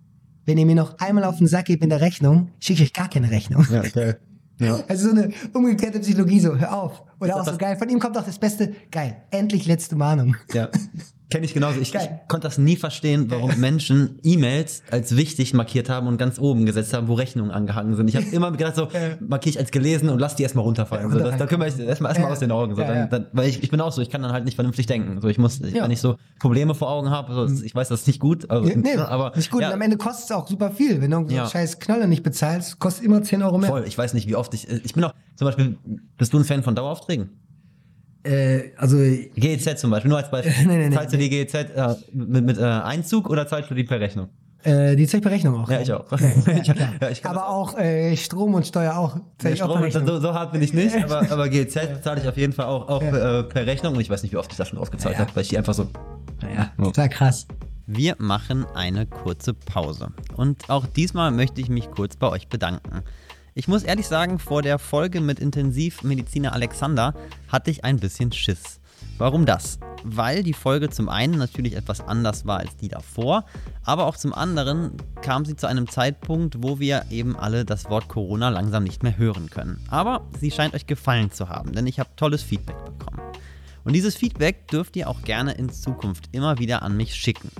wenn 0.49 0.57
ihr 0.57 0.65
mir 0.65 0.75
noch 0.75 0.97
einmal 0.97 1.25
auf 1.25 1.37
den 1.37 1.45
Sack 1.45 1.65
gebt 1.65 1.83
in 1.83 1.91
der 1.91 2.01
Rechnung, 2.01 2.49
schicke 2.59 2.81
ich 2.81 2.91
gar 2.91 3.07
keine 3.07 3.29
Rechnung. 3.29 3.67
Ja, 3.71 3.81
okay. 3.81 4.15
Ja. 4.59 4.79
Also 4.89 5.09
so 5.09 5.15
eine 5.15 5.31
umgekehrte 5.53 5.99
Psychologie, 5.99 6.39
so, 6.39 6.57
hör 6.57 6.73
auf. 6.73 7.03
Oder 7.21 7.37
auch 7.37 7.45
so 7.45 7.55
geil, 7.55 7.77
von 7.77 7.87
ihm 7.87 7.99
kommt 7.99 8.17
auch 8.17 8.25
das 8.25 8.39
Beste, 8.39 8.73
geil, 8.91 9.15
endlich 9.31 9.67
letzte 9.67 9.95
Mahnung. 9.95 10.35
Ja. 10.51 10.69
Kenne 11.29 11.45
ich 11.45 11.53
genauso. 11.53 11.79
Ich, 11.79 11.93
ich 11.93 12.09
konnte 12.27 12.47
das 12.47 12.57
nie 12.57 12.75
verstehen, 12.75 13.29
warum 13.29 13.59
Menschen 13.59 14.17
E-Mails 14.23 14.81
als 14.89 15.15
wichtig 15.15 15.53
markiert 15.53 15.87
haben 15.87 16.07
und 16.07 16.17
ganz 16.17 16.39
oben 16.39 16.65
gesetzt 16.65 16.91
haben, 16.93 17.07
wo 17.07 17.13
Rechnungen 17.13 17.51
angehangen 17.51 17.95
sind. 17.95 18.07
Ich 18.07 18.15
habe 18.15 18.25
immer 18.31 18.51
gedacht, 18.51 18.75
so 18.75 18.87
markiere 19.19 19.51
ich 19.51 19.59
als 19.59 19.69
gelesen 19.69 20.09
und 20.09 20.17
lass 20.17 20.35
die 20.35 20.41
erstmal 20.43 20.63
runterfallen. 20.65 21.11
So, 21.11 21.19
das, 21.19 21.37
da 21.37 21.45
kümmere 21.45 21.67
ich 21.69 21.77
erstmal 21.77 22.11
erstmal 22.11 22.31
aus 22.31 22.39
den 22.39 22.51
Augen. 22.51 22.73
So, 22.75 22.81
dann. 22.81 23.09
Dann, 23.11 23.27
weil 23.33 23.47
ich, 23.47 23.61
ich 23.61 23.69
bin 23.69 23.79
auch 23.79 23.91
so, 23.91 24.01
ich 24.01 24.09
kann 24.09 24.23
dann 24.23 24.31
halt 24.31 24.45
nicht 24.45 24.55
vernünftig 24.55 24.87
denken. 24.87 25.21
So, 25.21 25.27
ich 25.27 25.37
muss, 25.37 25.59
Ja. 25.59 25.83
wenn 25.83 25.91
ich 25.91 26.01
so 26.01 26.15
Probleme 26.39 26.73
vor 26.73 26.89
Augen 26.89 27.11
habe, 27.11 27.47
so, 27.47 27.63
ich 27.63 27.75
weiß, 27.75 27.89
das 27.89 28.01
ist 28.01 28.07
nicht 28.07 28.19
gut. 28.19 28.49
Also, 28.49 28.67
Nee, 28.67 28.75
nee, 28.75 28.95
aber 28.95 29.31
nicht 29.35 29.51
gut. 29.51 29.61
Und 29.63 29.71
am 29.71 29.81
Ende 29.81 29.97
kostet 29.97 30.25
es 30.25 30.31
auch 30.31 30.47
super 30.47 30.71
viel. 30.71 30.99
Wenn 30.99 31.11
du 31.11 31.27
so 31.27 31.35
Ja. 31.35 31.43
einen 31.43 31.51
scheiß 31.51 31.79
Knolle 31.79 32.07
nicht 32.07 32.23
bezahlst, 32.23 32.79
kostet 32.79 33.05
immer 33.05 33.21
10 33.21 33.43
Euro 33.43 33.59
mehr. 33.59 33.69
voll. 33.69 33.83
Ich 33.87 33.95
weiß 33.97 34.15
nicht, 34.15 34.27
wie 34.27 34.35
oft 34.35 34.51
ich. 34.55 34.67
Ich 34.67 34.93
bin 34.95 35.03
auch, 35.03 35.13
zum 35.35 35.45
Beispiel, 35.45 35.77
bist 36.17 36.33
du 36.33 36.39
ein 36.39 36.43
Fan 36.43 36.63
von 36.63 36.73
Daueraufträgen? 36.73 37.29
Äh, 38.29 38.71
also, 38.77 38.97
GEZ 39.35 39.79
zum 39.79 39.91
Beispiel, 39.91 40.09
nur 40.09 40.17
als 40.19 40.29
Beispiel. 40.29 40.53
Nee, 40.67 40.77
nee, 40.77 40.89
nee. 40.89 40.95
zahlst 40.95 41.13
du 41.13 41.17
die 41.17 41.29
GEZ 41.29 41.53
äh, 41.55 41.95
mit, 42.13 42.45
mit 42.45 42.57
äh, 42.57 42.63
Einzug 42.63 43.29
oder 43.29 43.47
zahlst 43.47 43.69
du 43.69 43.75
die 43.75 43.83
per 43.83 43.99
Rechnung? 43.99 44.29
äh, 44.63 44.95
die 44.97 45.07
Zeugberechnung 45.07 45.55
auch. 45.63 45.69
Ja, 45.71 45.79
ich 45.79 45.91
auch. 45.93 46.11
Ja. 46.11 46.63
Ja, 46.99 47.09
ich 47.11 47.25
Aber 47.25 47.47
auch 47.49 47.77
äh, 47.77 48.15
Strom 48.17 48.53
und 48.55 48.67
Steuer 48.67 48.97
auch. 48.97 49.15
Ja, 49.41 49.49
ich 49.51 49.63
auch 49.63 49.69
Strom, 49.69 49.81
Rechnung. 49.83 50.05
so, 50.05 50.19
so 50.19 50.33
hart 50.33 50.51
bin 50.51 50.61
ich 50.61 50.73
nicht, 50.73 50.95
aber, 51.03 51.31
aber 51.31 51.47
GEZ 51.49 51.79
zahle 52.03 52.19
ich 52.21 52.27
auf 52.27 52.35
jeden 52.35 52.51
Fall 52.53 52.65
auch, 52.65 52.89
auch 52.89 53.01
Ja. 53.01 53.39
äh, 53.39 53.43
per 53.43 53.65
Rechnung 53.65 53.93
und 53.95 54.01
ich 54.01 54.09
weiß 54.09 54.21
nicht, 54.21 54.33
wie 54.33 54.37
oft 54.37 54.51
ich 54.51 54.57
das 54.57 54.67
schon 54.67 54.77
draufgezahlt 54.77 55.15
Ja. 55.15 55.21
habe, 55.21 55.31
weil 55.33 55.43
ich 55.43 55.49
die 55.49 55.57
einfach 55.57 55.73
so. 55.73 55.87
Ja, 56.55 56.71
total 56.83 57.07
krass. 57.09 57.47
Wir 57.87 58.15
machen 58.19 58.65
eine 58.75 59.05
kurze 59.07 59.53
Pause 59.53 60.09
und 60.35 60.69
auch 60.69 60.85
diesmal 60.85 61.31
möchte 61.31 61.59
ich 61.61 61.69
mich 61.69 61.89
kurz 61.89 62.17
bei 62.17 62.27
euch 62.27 62.47
bedanken. 62.49 63.01
Ich 63.59 63.67
muss 63.67 63.83
ehrlich 63.83 64.07
sagen, 64.07 64.39
vor 64.39 64.61
der 64.61 64.79
Folge 64.79 65.19
mit 65.19 65.37
Intensivmediziner 65.37 66.53
Alexander 66.53 67.13
hatte 67.49 67.69
ich 67.69 67.83
ein 67.83 67.97
bisschen 67.97 68.31
Schiss. 68.31 68.79
Warum 69.17 69.45
das? 69.45 69.79
Weil 70.05 70.43
die 70.43 70.53
Folge 70.53 70.89
zum 70.89 71.09
einen 71.09 71.37
natürlich 71.37 71.75
etwas 71.75 71.99
anders 71.99 72.45
war 72.45 72.59
als 72.59 72.77
die 72.77 72.87
davor, 72.87 73.43
aber 73.83 74.05
auch 74.05 74.15
zum 74.15 74.33
anderen 74.33 74.93
kam 75.21 75.43
sie 75.43 75.57
zu 75.57 75.67
einem 75.67 75.89
Zeitpunkt, 75.89 76.63
wo 76.63 76.79
wir 76.79 77.07
eben 77.09 77.35
alle 77.35 77.65
das 77.65 77.89
Wort 77.89 78.07
Corona 78.07 78.47
langsam 78.47 78.85
nicht 78.85 79.03
mehr 79.03 79.17
hören 79.17 79.49
können. 79.49 79.83
Aber 79.89 80.25
sie 80.39 80.51
scheint 80.51 80.73
euch 80.73 80.87
gefallen 80.87 81.29
zu 81.29 81.49
haben, 81.49 81.73
denn 81.73 81.85
ich 81.85 81.99
habe 81.99 82.11
tolles 82.15 82.41
Feedback 82.41 82.77
bekommen. 82.85 83.19
Und 83.83 83.91
dieses 83.91 84.15
Feedback 84.15 84.69
dürft 84.69 84.95
ihr 84.95 85.09
auch 85.09 85.21
gerne 85.23 85.51
in 85.51 85.69
Zukunft 85.69 86.29
immer 86.31 86.59
wieder 86.59 86.81
an 86.81 86.95
mich 86.95 87.13
schicken. 87.13 87.51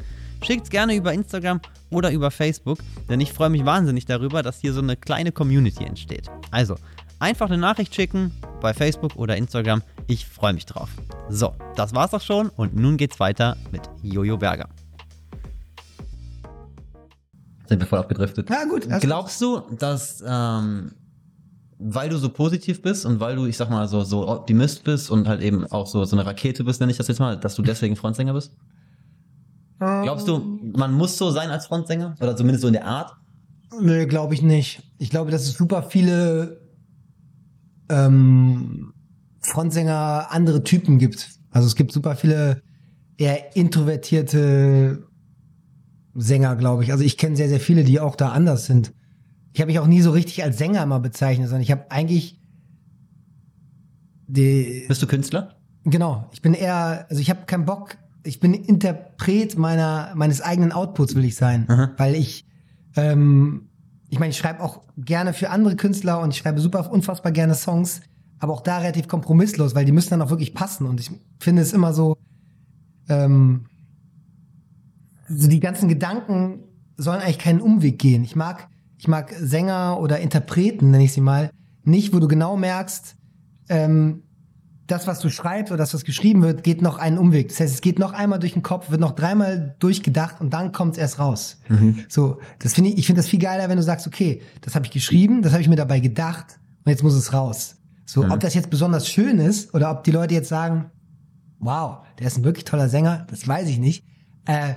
Schickt's 0.42 0.70
gerne 0.70 0.96
über 0.96 1.12
Instagram 1.12 1.60
oder 1.90 2.12
über 2.12 2.32
Facebook, 2.32 2.80
denn 3.10 3.20
ich 3.20 3.34
freue 3.34 3.50
mich 3.50 3.66
wahnsinnig 3.66 4.06
darüber, 4.06 4.44
dass 4.44 4.60
hier 4.60 4.74
so 4.74 4.82
eine 4.82 4.96
kleine 4.96 5.32
Community 5.32 5.84
entsteht. 5.84 6.30
Also, 6.52 6.76
einfach 7.20 7.48
eine 7.48 7.58
Nachricht 7.58 7.94
schicken 7.94 8.32
bei 8.62 8.74
Facebook 8.74 9.16
oder 9.16 9.38
Instagram. 9.38 9.82
Ich 10.08 10.26
freue 10.26 10.54
mich 10.54 10.66
drauf. 10.66 10.90
So, 11.30 11.54
das 11.76 11.94
war's 11.94 12.14
auch 12.14 12.22
schon 12.22 12.50
und 12.50 12.76
nun 12.76 12.98
geht's 12.98 13.20
weiter 13.20 13.58
mit 13.72 13.82
Jojo 14.02 14.38
Berger. 14.38 14.70
Sind 17.68 17.80
wir 17.80 17.88
voll 17.88 18.00
abgedriftet. 18.00 18.50
Ja, 18.50 18.66
gut. 18.66 18.88
Glaubst 19.00 19.40
du, 19.42 19.60
dass, 19.78 20.24
ähm, 20.26 20.94
weil 21.78 22.10
du 22.10 22.18
so 22.18 22.30
positiv 22.30 22.82
bist 22.82 23.06
und 23.06 23.20
weil 23.20 23.36
du, 23.36 23.46
ich 23.46 23.58
sag 23.58 23.70
mal, 23.70 23.88
so, 23.88 24.04
so 24.04 24.28
Optimist 24.28 24.84
bist 24.84 25.12
und 25.12 25.28
halt 25.28 25.42
eben 25.42 25.66
auch 25.68 25.86
so, 25.86 26.04
so 26.04 26.16
eine 26.16 26.26
Rakete 26.26 26.64
bist, 26.64 26.80
nenne 26.80 26.92
ich 26.92 26.98
das 26.98 27.08
jetzt 27.08 27.20
mal, 27.20 27.38
dass 27.38 27.54
du 27.54 27.62
deswegen 27.62 27.96
Frontsänger 27.96 28.34
bist? 28.34 28.56
Glaubst 29.80 30.28
du, 30.28 30.60
man 30.76 30.94
muss 30.94 31.18
so 31.18 31.32
sein 31.32 31.50
als 31.50 31.68
Frontsänger? 31.68 32.16
Oder 32.20 32.36
zumindest 32.36 32.62
so 32.62 32.68
in 32.68 32.74
der 32.74 32.86
Art? 32.86 33.16
Nee, 33.80 34.06
glaube 34.06 34.34
ich 34.34 34.42
nicht. 34.42 34.84
Ich 34.98 35.10
glaube, 35.10 35.32
dass 35.32 35.44
es 35.44 35.54
super 35.54 35.84
viele 35.84 36.62
ähm, 37.90 38.94
Frontsänger 39.40 40.28
andere 40.32 40.64
Typen 40.64 41.00
gibt. 41.00 41.30
Also 41.52 41.68
es 41.68 41.76
gibt 41.76 41.94
super 41.94 42.16
viele 42.16 42.62
eher 43.18 43.56
introvertierte 43.56 45.08
Sänger, 46.16 46.56
glaube 46.58 46.84
ich. 46.84 46.92
Also 46.92 47.04
ich 47.04 47.18
kenne 47.18 47.38
sehr, 47.38 47.50
sehr 47.50 47.60
viele, 47.60 47.84
die 47.84 48.00
auch 48.00 48.16
da 48.16 48.32
anders 48.32 48.66
sind. 48.66 48.94
Ich 49.54 49.62
habe 49.62 49.72
mich 49.72 49.80
auch 49.80 49.88
nie 49.88 50.02
so 50.02 50.12
richtig 50.12 50.44
als 50.44 50.58
Sänger 50.58 50.84
immer 50.84 51.00
bezeichnet, 51.00 51.48
sondern 51.48 51.64
ich 51.64 51.72
habe 51.72 51.90
eigentlich 51.90 52.40
die, 54.28 54.86
Bist 54.88 55.02
du 55.02 55.08
Künstler? 55.08 55.56
Genau, 55.86 56.30
ich 56.32 56.42
bin 56.42 56.54
eher, 56.54 57.08
also 57.10 57.22
ich 57.22 57.30
habe 57.30 57.46
keinen 57.46 57.66
Bock, 57.66 57.98
ich 58.24 58.40
bin 58.40 58.54
Interpret 58.54 59.58
meiner 59.58 60.12
meines 60.16 60.42
eigenen 60.42 60.72
Outputs 60.72 61.16
will 61.16 61.26
ich 61.26 61.36
sein, 61.36 61.66
Aha. 61.70 61.92
weil 61.98 62.16
ich 62.16 62.46
ähm, 62.96 63.70
ich 64.10 64.20
meine, 64.20 64.32
ich 64.32 64.38
schreibe 64.38 64.62
auch 64.64 64.82
gerne 64.98 65.34
für 65.34 65.52
andere 65.52 65.76
Künstler 65.76 66.20
und 66.22 66.34
ich 66.34 66.40
schreibe 66.40 66.60
super 66.60 66.92
unfassbar 66.92 67.32
gerne 67.32 67.54
Songs, 67.54 68.02
aber 68.40 68.54
auch 68.54 68.62
da 68.62 68.80
relativ 68.80 69.08
kompromisslos, 69.08 69.76
weil 69.76 69.86
die 69.86 69.92
müssen 69.92 70.10
dann 70.10 70.22
auch 70.22 70.32
wirklich 70.32 70.54
passen 70.54 70.86
und 70.86 71.00
ich 71.00 71.12
finde 71.40 71.62
es 71.62 71.74
immer 71.74 71.94
so 71.94 72.18
ähm, 73.08 73.66
so 75.28 75.48
die 75.48 75.60
ganzen 75.60 75.88
Gedanken 75.88 76.64
sollen 76.98 77.22
eigentlich 77.22 77.40
keinen 77.40 77.62
Umweg 77.62 78.00
gehen. 78.00 78.24
Ich 78.24 78.36
mag 78.36 78.68
ich 78.98 79.08
mag 79.08 79.34
Sänger 79.40 80.00
oder 80.02 80.20
Interpreten, 80.20 80.92
nenne 80.92 81.06
ich 81.06 81.14
sie 81.14 81.22
mal, 81.22 81.52
nicht, 81.84 82.14
wo 82.14 82.20
du 82.20 82.28
genau 82.28 82.58
merkst, 82.58 83.16
ähm, 83.70 84.24
das, 84.92 85.08
was 85.08 85.20
du 85.20 85.30
schreibst 85.30 85.72
oder 85.72 85.78
das, 85.78 85.94
was 85.94 86.04
geschrieben 86.04 86.42
wird, 86.42 86.64
geht 86.64 86.82
noch 86.82 86.98
einen 86.98 87.18
Umweg. 87.18 87.50
Das 87.50 87.60
heißt, 87.60 87.74
es 87.74 87.82
geht 87.82 88.00
noch 88.00 88.14
einmal 88.14 88.40
durch 88.40 88.54
den 88.54 88.64
Kopf, 88.64 88.90
wird 88.90 89.02
noch 89.02 89.12
dreimal 89.12 89.76
durchgedacht 89.80 90.42
und 90.42 90.52
dann 90.54 90.72
kommt 90.72 90.94
es 90.94 90.98
erst 90.98 91.20
raus. 91.20 91.62
So, 92.10 92.40
das 92.60 92.74
finde 92.74 92.92
ich, 92.92 92.98
ich 92.98 93.06
finde 93.06 93.22
das 93.22 93.30
viel 93.30 93.40
geiler, 93.40 93.70
wenn 93.70 93.78
du 93.78 93.84
sagst, 93.84 94.08
okay, 94.08 94.42
das 94.62 94.76
habe 94.76 94.86
ich 94.86 94.92
geschrieben, 94.92 95.42
das 95.42 95.52
habe 95.54 95.62
ich 95.62 95.70
mir 95.70 95.76
dabei 95.76 96.00
gedacht 96.00 96.60
und 96.86 96.90
jetzt 96.90 97.04
muss 97.04 97.14
es 97.14 97.34
raus. 97.34 97.78
So, 98.06 98.26
ob 98.26 98.40
das 98.40 98.56
jetzt 98.56 98.70
besonders 98.72 99.08
schön 99.08 99.38
ist 99.38 99.74
oder 99.74 99.92
ob 99.92 100.04
die 100.04 100.12
Leute 100.12 100.34
jetzt 100.34 100.50
sagen, 100.50 100.90
wow, 101.60 102.00
der 102.18 102.28
ist 102.28 102.38
ein 102.38 102.44
wirklich 102.44 102.66
toller 102.66 102.90
Sänger, 102.90 103.28
das 103.30 103.48
weiß 103.48 103.70
ich 103.70 103.78
nicht. 103.78 104.04
Äh, 104.46 104.74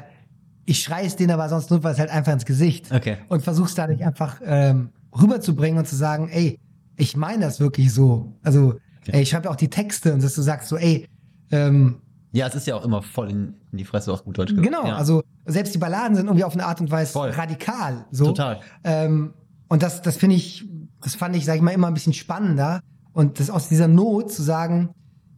ich 0.66 0.80
schreie 0.80 1.06
es 1.06 1.16
denen 1.16 1.30
aber 1.30 1.48
sonst 1.48 1.70
nur, 1.70 1.82
weil 1.82 1.94
es 1.94 1.98
halt 1.98 2.10
einfach 2.10 2.32
ins 2.32 2.44
Gesicht. 2.44 2.92
Okay. 2.92 3.16
Und 3.28 3.42
versuch's 3.42 3.74
dadurch 3.74 4.04
einfach 4.04 4.40
ähm, 4.44 4.90
rüberzubringen 5.18 5.78
und 5.78 5.86
zu 5.86 5.96
sagen, 5.96 6.28
ey, 6.28 6.58
ich 6.96 7.16
meine 7.16 7.44
das 7.46 7.58
wirklich 7.58 7.92
so. 7.92 8.38
Also, 8.42 8.74
ey, 9.06 9.22
ich 9.22 9.30
schreibe 9.30 9.50
auch 9.50 9.56
die 9.56 9.68
Texte 9.68 10.12
und 10.14 10.22
dass 10.22 10.34
du 10.34 10.42
sagst 10.42 10.68
so, 10.68 10.76
ey, 10.76 11.06
ähm, 11.50 11.96
Ja, 12.32 12.46
es 12.46 12.54
ist 12.54 12.66
ja 12.66 12.76
auch 12.76 12.84
immer 12.84 13.02
voll 13.02 13.30
in, 13.30 13.54
in 13.72 13.78
die 13.78 13.84
Fresse 13.84 14.12
auf 14.12 14.24
gut 14.24 14.38
Deutsch 14.38 14.50
gesagt. 14.50 14.66
genau, 14.66 14.86
ja. 14.86 14.96
also 14.96 15.22
selbst 15.46 15.74
die 15.74 15.78
Balladen 15.78 16.16
sind 16.16 16.26
irgendwie 16.26 16.44
auf 16.44 16.54
eine 16.54 16.66
Art 16.66 16.80
und 16.80 16.90
Weise 16.90 17.12
Voll. 17.12 17.30
radikal. 17.30 18.06
So. 18.10 18.26
Total. 18.26 18.60
Ähm, 18.84 19.34
und 19.68 19.82
das, 19.82 20.02
das 20.02 20.16
finde 20.16 20.36
ich, 20.36 20.64
das 21.02 21.14
fand 21.14 21.34
ich, 21.36 21.44
sag 21.44 21.56
ich 21.56 21.62
mal, 21.62 21.72
immer 21.72 21.88
ein 21.88 21.94
bisschen 21.94 22.12
spannender. 22.12 22.80
Und 23.12 23.40
das 23.40 23.50
aus 23.50 23.68
dieser 23.68 23.88
Not 23.88 24.32
zu 24.32 24.42
sagen, 24.42 24.90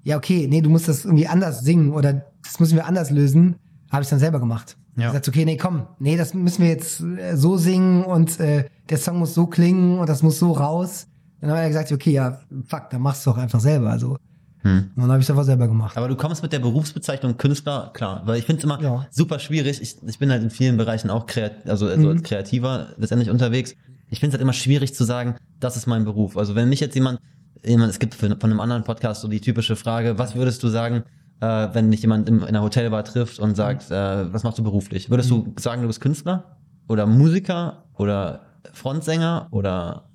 ja, 0.02 0.16
okay, 0.16 0.46
nee, 0.48 0.60
du 0.60 0.70
musst 0.70 0.86
das 0.88 1.04
irgendwie 1.04 1.26
anders 1.26 1.60
singen 1.60 1.92
oder 1.92 2.24
das 2.42 2.60
müssen 2.60 2.74
wir 2.76 2.86
anders 2.86 3.10
lösen, 3.10 3.56
habe 3.90 4.02
ich 4.02 4.08
dann 4.08 4.18
selber 4.18 4.38
gemacht. 4.38 4.76
Ja. 4.96 5.04
Ja. 5.04 5.12
Sagt, 5.12 5.26
okay, 5.28 5.44
nee, 5.44 5.56
komm, 5.56 5.88
nee, 5.98 6.16
das 6.16 6.34
müssen 6.34 6.62
wir 6.62 6.68
jetzt 6.68 7.00
äh, 7.00 7.36
so 7.36 7.56
singen 7.56 8.04
und 8.04 8.38
äh, 8.38 8.66
der 8.90 8.98
Song 8.98 9.18
muss 9.18 9.34
so 9.34 9.46
klingen 9.46 9.98
und 9.98 10.08
das 10.08 10.22
muss 10.22 10.38
so 10.38 10.52
raus. 10.52 11.08
Dann 11.44 11.56
haben 11.56 11.62
wir 11.62 11.68
gesagt, 11.68 11.92
okay, 11.92 12.12
ja, 12.12 12.38
fuck, 12.66 12.90
dann 12.90 13.02
machst 13.02 13.24
du 13.26 13.30
doch 13.30 13.38
einfach 13.38 13.60
selber. 13.60 13.90
Also, 13.90 14.16
Hm. 14.62 14.90
und 14.96 15.02
dann 15.02 15.10
habe 15.10 15.18
ich 15.20 15.26
es 15.26 15.30
einfach 15.30 15.44
selber 15.44 15.68
gemacht. 15.68 15.94
Aber 15.96 16.08
du 16.08 16.16
kommst 16.16 16.42
mit 16.42 16.52
der 16.52 16.58
Berufsbezeichnung 16.58 17.36
Künstler, 17.36 17.90
klar, 17.92 18.22
weil 18.24 18.38
ich 18.38 18.46
finde 18.46 18.60
es 18.60 18.64
immer 18.64 18.80
Ja. 18.80 19.06
super 19.10 19.38
schwierig. 19.38 19.80
Ich, 19.82 19.96
ich 20.02 20.18
bin 20.18 20.30
halt 20.30 20.42
in 20.42 20.48
vielen 20.50 20.78
Bereichen 20.78 21.10
auch 21.10 21.26
kreat 21.26 21.68
also, 21.68 21.86
also 21.86 22.06
Mhm. 22.08 22.12
als 22.12 22.22
Kreativer 22.22 22.88
letztendlich 22.96 23.28
unterwegs. 23.28 23.74
Ich 24.08 24.20
finde 24.20 24.28
es 24.28 24.34
halt 24.34 24.42
immer 24.42 24.54
schwierig 24.54 24.94
zu 24.94 25.04
sagen, 25.04 25.34
das 25.60 25.76
ist 25.76 25.86
mein 25.86 26.04
Beruf. 26.06 26.36
Also 26.38 26.54
wenn 26.54 26.70
mich 26.70 26.80
jetzt 26.80 26.94
jemand, 26.94 27.20
jemand 27.62 27.90
es 27.90 27.98
gibt 27.98 28.14
von 28.14 28.32
einem 28.42 28.60
anderen 28.60 28.84
Podcast 28.84 29.20
so 29.20 29.28
die 29.28 29.40
typische 29.40 29.76
Frage, 29.76 30.18
was 30.18 30.34
würdest 30.34 30.62
du 30.62 30.68
sagen, 30.68 31.02
äh, 31.40 31.68
wenn 31.74 31.90
dich 31.90 32.00
jemand 32.00 32.26
im, 32.30 32.38
in 32.38 32.44
einer 32.44 32.62
Hotelbar 32.62 33.04
trifft 33.04 33.38
und 33.40 33.56
sagt, 33.56 33.90
äh, 33.90 34.32
was 34.32 34.44
machst 34.44 34.58
du 34.58 34.62
beruflich? 34.62 35.10
Würdest 35.10 35.30
du 35.30 35.52
sagen, 35.58 35.82
du 35.82 35.88
bist 35.88 36.00
Künstler 36.00 36.56
oder 36.88 37.06
Musiker 37.06 37.84
oder 37.98 38.40
Frontsänger 38.72 39.48
oder 39.50 40.08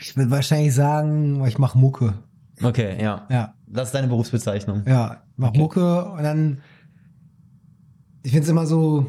Ich 0.00 0.16
würde 0.16 0.30
wahrscheinlich 0.30 0.74
sagen, 0.74 1.44
ich 1.46 1.58
mache 1.58 1.78
Mucke. 1.78 2.14
okay, 2.62 3.02
ja. 3.02 3.26
Ja, 3.30 3.54
Das 3.66 3.88
ist 3.88 3.94
deine 3.94 4.08
Berufsbezeichnung. 4.08 4.82
ja, 4.86 5.12
ich 5.32 5.38
mach 5.38 5.48
Okay. 5.48 5.58
Mucke 5.58 6.04
und 6.12 6.22
dann, 6.22 6.58
ich 8.22 8.30
finde 8.32 8.44
es 8.44 8.48
immer 8.50 8.66
so, 8.66 9.06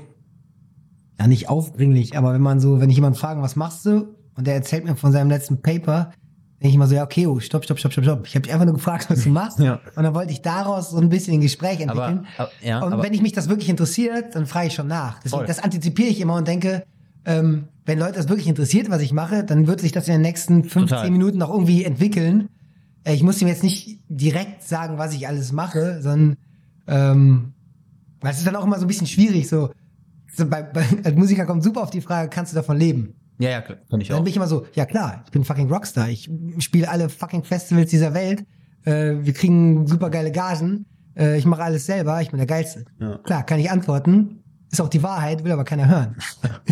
ja, 1.20 1.28
nicht 1.28 1.50
aufdringlich, 1.50 2.18
aber 2.18 2.34
wenn 2.34 2.42
man 2.42 2.60
so, 2.60 2.80
wenn 2.80 2.90
ich 2.90 2.96
jemanden 2.96 3.18
frage, 3.18 3.42
was 3.42 3.56
machst 3.56 3.86
du? 3.86 4.16
Und 4.36 4.48
der 4.48 4.56
erzählt 4.56 4.86
mir 4.86 4.96
von 4.96 5.12
seinem 5.12 5.30
letzten 5.30 5.62
Paper, 5.62 6.12
denke 6.62 6.70
ich 6.70 6.76
immer 6.76 6.88
so, 6.88 6.96
ja, 6.96 7.04
okay, 7.04 7.28
oh, 7.28 7.40
stopp, 7.40 7.64
stopp, 7.66 7.78
stopp, 7.80 7.92
stopp, 7.92 8.04
stopp. 8.06 8.28
Ich 8.28 8.36
habe 8.36 8.44
dich 8.44 8.54
einfach 8.54 8.66
nur 8.66 8.76
gefragt, 8.76 9.10
was 9.10 9.24
du 9.24 9.30
machst. 9.42 9.60
Ja. 9.60 9.80
Und 9.96 10.04
dann 10.04 10.14
wollte 10.16 10.32
ich 10.32 10.42
daraus 10.42 10.92
so 10.92 10.98
ein 10.98 11.10
bisschen 11.10 11.34
ein 11.36 11.42
Gespräch 11.42 11.88
Aber, 11.88 12.08
entwickeln. 12.08 12.28
aber 12.38 12.50
ja, 12.64 12.80
und 12.82 12.94
aber, 12.94 13.04
wenn 13.04 13.14
ich 13.14 13.22
mich 13.22 13.34
das 13.34 13.50
wirklich 13.50 13.70
interessiert, 13.70 14.36
dann 14.36 14.46
frage 14.46 14.68
ich 14.68 14.74
schon 14.74 14.88
nach. 14.88 15.20
Deswegen, 15.24 15.46
das 15.48 15.60
antizipiere 15.60 16.10
ich 16.10 16.22
immer 16.22 16.36
und 16.36 16.48
denke, 16.48 16.84
ähm, 17.26 17.68
wenn 17.86 18.00
Leute 18.00 18.14
das 18.14 18.30
wirklich 18.30 18.48
interessiert, 18.48 18.90
was 18.90 19.02
ich 19.02 19.12
mache, 19.14 19.44
dann 19.44 19.68
wird 19.68 19.82
sich 19.82 19.92
das 19.92 20.08
in 20.08 20.14
den 20.14 20.22
nächsten 20.22 20.64
15 20.64 20.88
Total. 20.88 21.10
Minuten 21.12 21.38
noch 21.38 21.50
irgendwie 21.50 21.84
entwickeln. 21.84 22.50
Äh, 23.04 23.14
ich 23.14 23.24
muss 23.24 23.42
ihm 23.42 23.48
jetzt 23.48 23.64
nicht 23.64 24.00
direkt 24.10 24.64
sagen, 24.64 24.98
was 24.98 25.14
ich 25.14 25.28
alles 25.28 25.52
mache, 25.52 26.02
sondern 26.02 26.38
ähm, 26.88 27.54
weil 28.22 28.32
es 28.32 28.38
ist 28.38 28.48
dann 28.48 28.56
auch 28.56 28.66
immer 28.66 28.78
so 28.78 28.86
ein 28.86 28.88
bisschen 28.88 29.08
schwierig. 29.08 29.48
So, 29.48 29.72
so 30.34 30.48
bei, 30.48 30.62
bei, 30.64 30.86
als 31.04 31.16
Musiker 31.16 31.46
kommt 31.46 31.64
super 31.64 31.82
auf 31.82 31.90
die 31.90 32.02
Frage, 32.02 32.30
kannst 32.30 32.54
du 32.54 32.56
davon 32.56 32.78
leben? 32.78 33.16
ja, 33.40 33.50
ja, 33.50 33.62
klar, 33.62 33.80
kann 33.90 34.00
ich 34.00 34.10
Dann 34.10 34.18
auch. 34.20 34.24
bin 34.24 34.30
ich 34.30 34.36
immer 34.36 34.48
so, 34.48 34.68
ja 34.76 34.86
klar, 34.86 35.24
ich 35.26 35.32
bin 35.32 35.44
fucking 35.44 35.72
Rockstar. 35.72 36.10
Ich 36.10 36.30
spiele 36.60 36.88
alle 36.90 37.10
fucking 37.10 37.44
Festivals 37.44 37.90
dieser 37.90 38.14
Welt. 38.14 38.46
Äh, 38.84 39.16
wir 39.22 39.34
kriegen 39.34 39.88
super 39.88 40.12
geile 40.12 40.32
Gagen. 40.32 40.86
Äh, 41.18 41.40
ich 41.40 41.46
mache 41.46 41.64
alles 41.64 41.88
selber. 41.88 42.22
Ich 42.22 42.30
bin 42.30 42.38
der 42.38 42.46
Geilste. 42.46 42.86
Ja. 43.00 43.18
Klar, 43.18 43.44
kann 43.44 43.60
ich 43.60 43.72
antworten. 43.72 44.41
Ist 44.72 44.80
auch 44.80 44.88
die 44.88 45.04
Wahrheit, 45.04 45.44
will 45.44 45.52
aber 45.52 45.66
keiner 45.66 45.86
hören. 45.90 46.16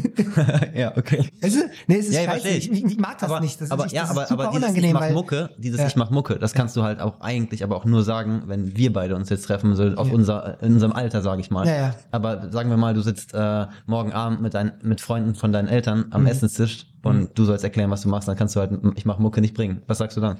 ja, 0.74 0.95
okay. 0.95 1.30
Weißt 1.41 1.56
du? 1.56 1.60
Nee, 1.88 1.97
es 1.97 2.08
ist 2.08 2.16
Ja, 2.16 2.24
scheiße. 2.24 2.47
ich. 2.47 2.72
Ich, 2.72 2.86
ich, 2.86 2.91
ich 2.93 2.97
mag 2.97 3.18
das 3.18 3.30
aber, 3.30 3.41
nicht. 3.41 3.60
Das 3.60 3.72
aber 3.72 3.88
ist, 3.88 3.91
ja, 3.91 4.04
das 4.04 4.12
aber, 4.12 4.24
ist 4.24 4.30
super 4.30 4.43
aber 4.43 4.52
dieses 4.52 4.64
unangenehm, 4.70 4.88
ich 4.89 4.93
mach 4.93 5.02
weil 5.02 5.14
Mucke, 5.14 5.50
dieses 5.58 5.82
Ja. 5.82 5.88
ich 5.88 5.95
mach 5.97 6.10
Mucke, 6.10 6.39
das 6.39 6.54
kannst 6.54 6.78
du 6.78 6.84
halt 6.84 7.02
auch 7.02 7.20
eigentlich, 7.20 7.62
aber 7.62 7.76
auch 7.76 7.84
nur 7.84 8.04
sagen, 8.04 8.43
wenn 8.47 8.78
wir 8.78 8.93
beide 8.93 9.16
uns 9.18 9.30
jetzt 9.30 9.43
treffen, 9.47 9.76
so 9.76 9.84
auf 9.95 10.12
unser, 10.14 10.62
in 10.64 10.74
unserem 10.76 10.93
Alter, 10.93 11.22
sage 11.22 11.41
ich 11.41 11.52
mal. 11.52 11.93
Aber 12.12 12.50
sagen 12.52 12.70
wir 12.70 12.78
mal, 12.78 12.93
du 12.93 13.02
sitzt 13.02 13.34
äh, 13.34 13.66
morgen 13.86 14.14
Abend 14.14 14.41
mit, 14.41 14.54
dein, 14.54 14.72
mit 14.82 15.02
Freunden 15.02 15.36
von 15.36 15.52
deinen 15.52 15.68
Eltern 15.68 16.06
am 16.12 16.22
Mhm. 16.22 16.28
Essenstisch 16.28 16.88
und 17.04 17.38
du 17.38 17.43
sollst 17.43 17.64
erklären, 17.66 17.91
was 17.91 18.02
du 18.04 18.10
machst, 18.10 18.30
dann 18.30 18.38
kannst 18.38 18.56
du 18.56 18.62
halt, 18.62 18.72
ich 18.95 19.06
mach 19.06 19.20
Mucke 19.20 19.41
nicht 19.41 19.56
bringen. 19.56 19.82
Was 19.88 19.97
sagst 19.97 20.16
du 20.16 20.22
dann? 20.22 20.39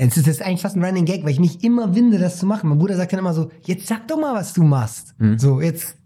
es 0.00 0.16
ist 0.16 0.26
jetzt 0.28 0.42
eigentlich 0.42 0.62
fast 0.62 0.76
ein 0.76 0.84
Running 0.84 1.06
Gag, 1.06 1.24
weil 1.24 1.30
ich 1.32 1.40
mich 1.40 1.64
immer 1.64 1.92
winde, 1.96 2.18
das 2.18 2.38
zu 2.38 2.46
machen. 2.46 2.68
Mein 2.68 2.78
Bruder 2.78 2.94
sagt 2.96 3.12
dann 3.12 3.18
immer 3.18 3.34
so, 3.34 3.50
jetzt 3.64 3.88
sag 3.88 4.06
doch 4.06 4.16
mal, 4.16 4.32
was 4.32 4.52
du 4.52 4.62
machst. 4.62 5.14
Mhm. 5.18 5.38
So, 5.40 5.60
jetzt, 5.60 5.96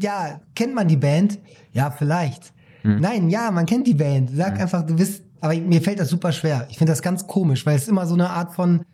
ja, 0.00 0.40
kennt 0.54 0.74
man 0.74 0.88
die 0.88 0.96
Band? 0.96 1.38
Ja, 1.72 1.90
vielleicht. 1.90 2.52
Mhm. 2.82 3.00
Nein, 3.00 3.30
ja, 3.30 3.50
man 3.50 3.66
kennt 3.66 3.86
die 3.86 3.94
Band. 3.94 4.30
Sag 4.34 4.58
einfach, 4.60 4.84
du 4.84 4.96
bist, 4.96 5.22
aber 5.40 5.54
mir 5.56 5.82
fällt 5.82 6.00
das 6.00 6.08
super 6.08 6.32
schwer. 6.32 6.66
Ich 6.70 6.78
finde 6.78 6.92
das 6.92 7.02
ganz 7.02 7.26
komisch, 7.26 7.66
weil 7.66 7.76
es 7.76 7.88
immer 7.88 8.06
so 8.06 8.14
eine 8.14 8.30
Art 8.30 8.54
von, 8.54 8.84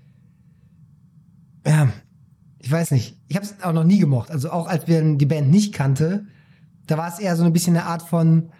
ja, 1.66 1.88
ich 2.58 2.70
weiß 2.70 2.90
nicht. 2.92 3.18
Ich 3.28 3.36
habe 3.36 3.46
es 3.46 3.62
auch 3.62 3.72
noch 3.72 3.84
nie 3.84 3.98
gemocht. 3.98 4.30
Also 4.30 4.50
auch 4.50 4.66
als 4.66 4.86
wir 4.86 5.02
die 5.16 5.26
Band 5.26 5.50
nicht 5.50 5.74
kannte, 5.74 6.26
da 6.86 6.98
war 6.98 7.08
es 7.08 7.18
eher 7.18 7.36
so 7.36 7.44
ein 7.44 7.52
bisschen 7.52 7.76
eine 7.76 7.86
Art 7.86 8.02
von, 8.02 8.50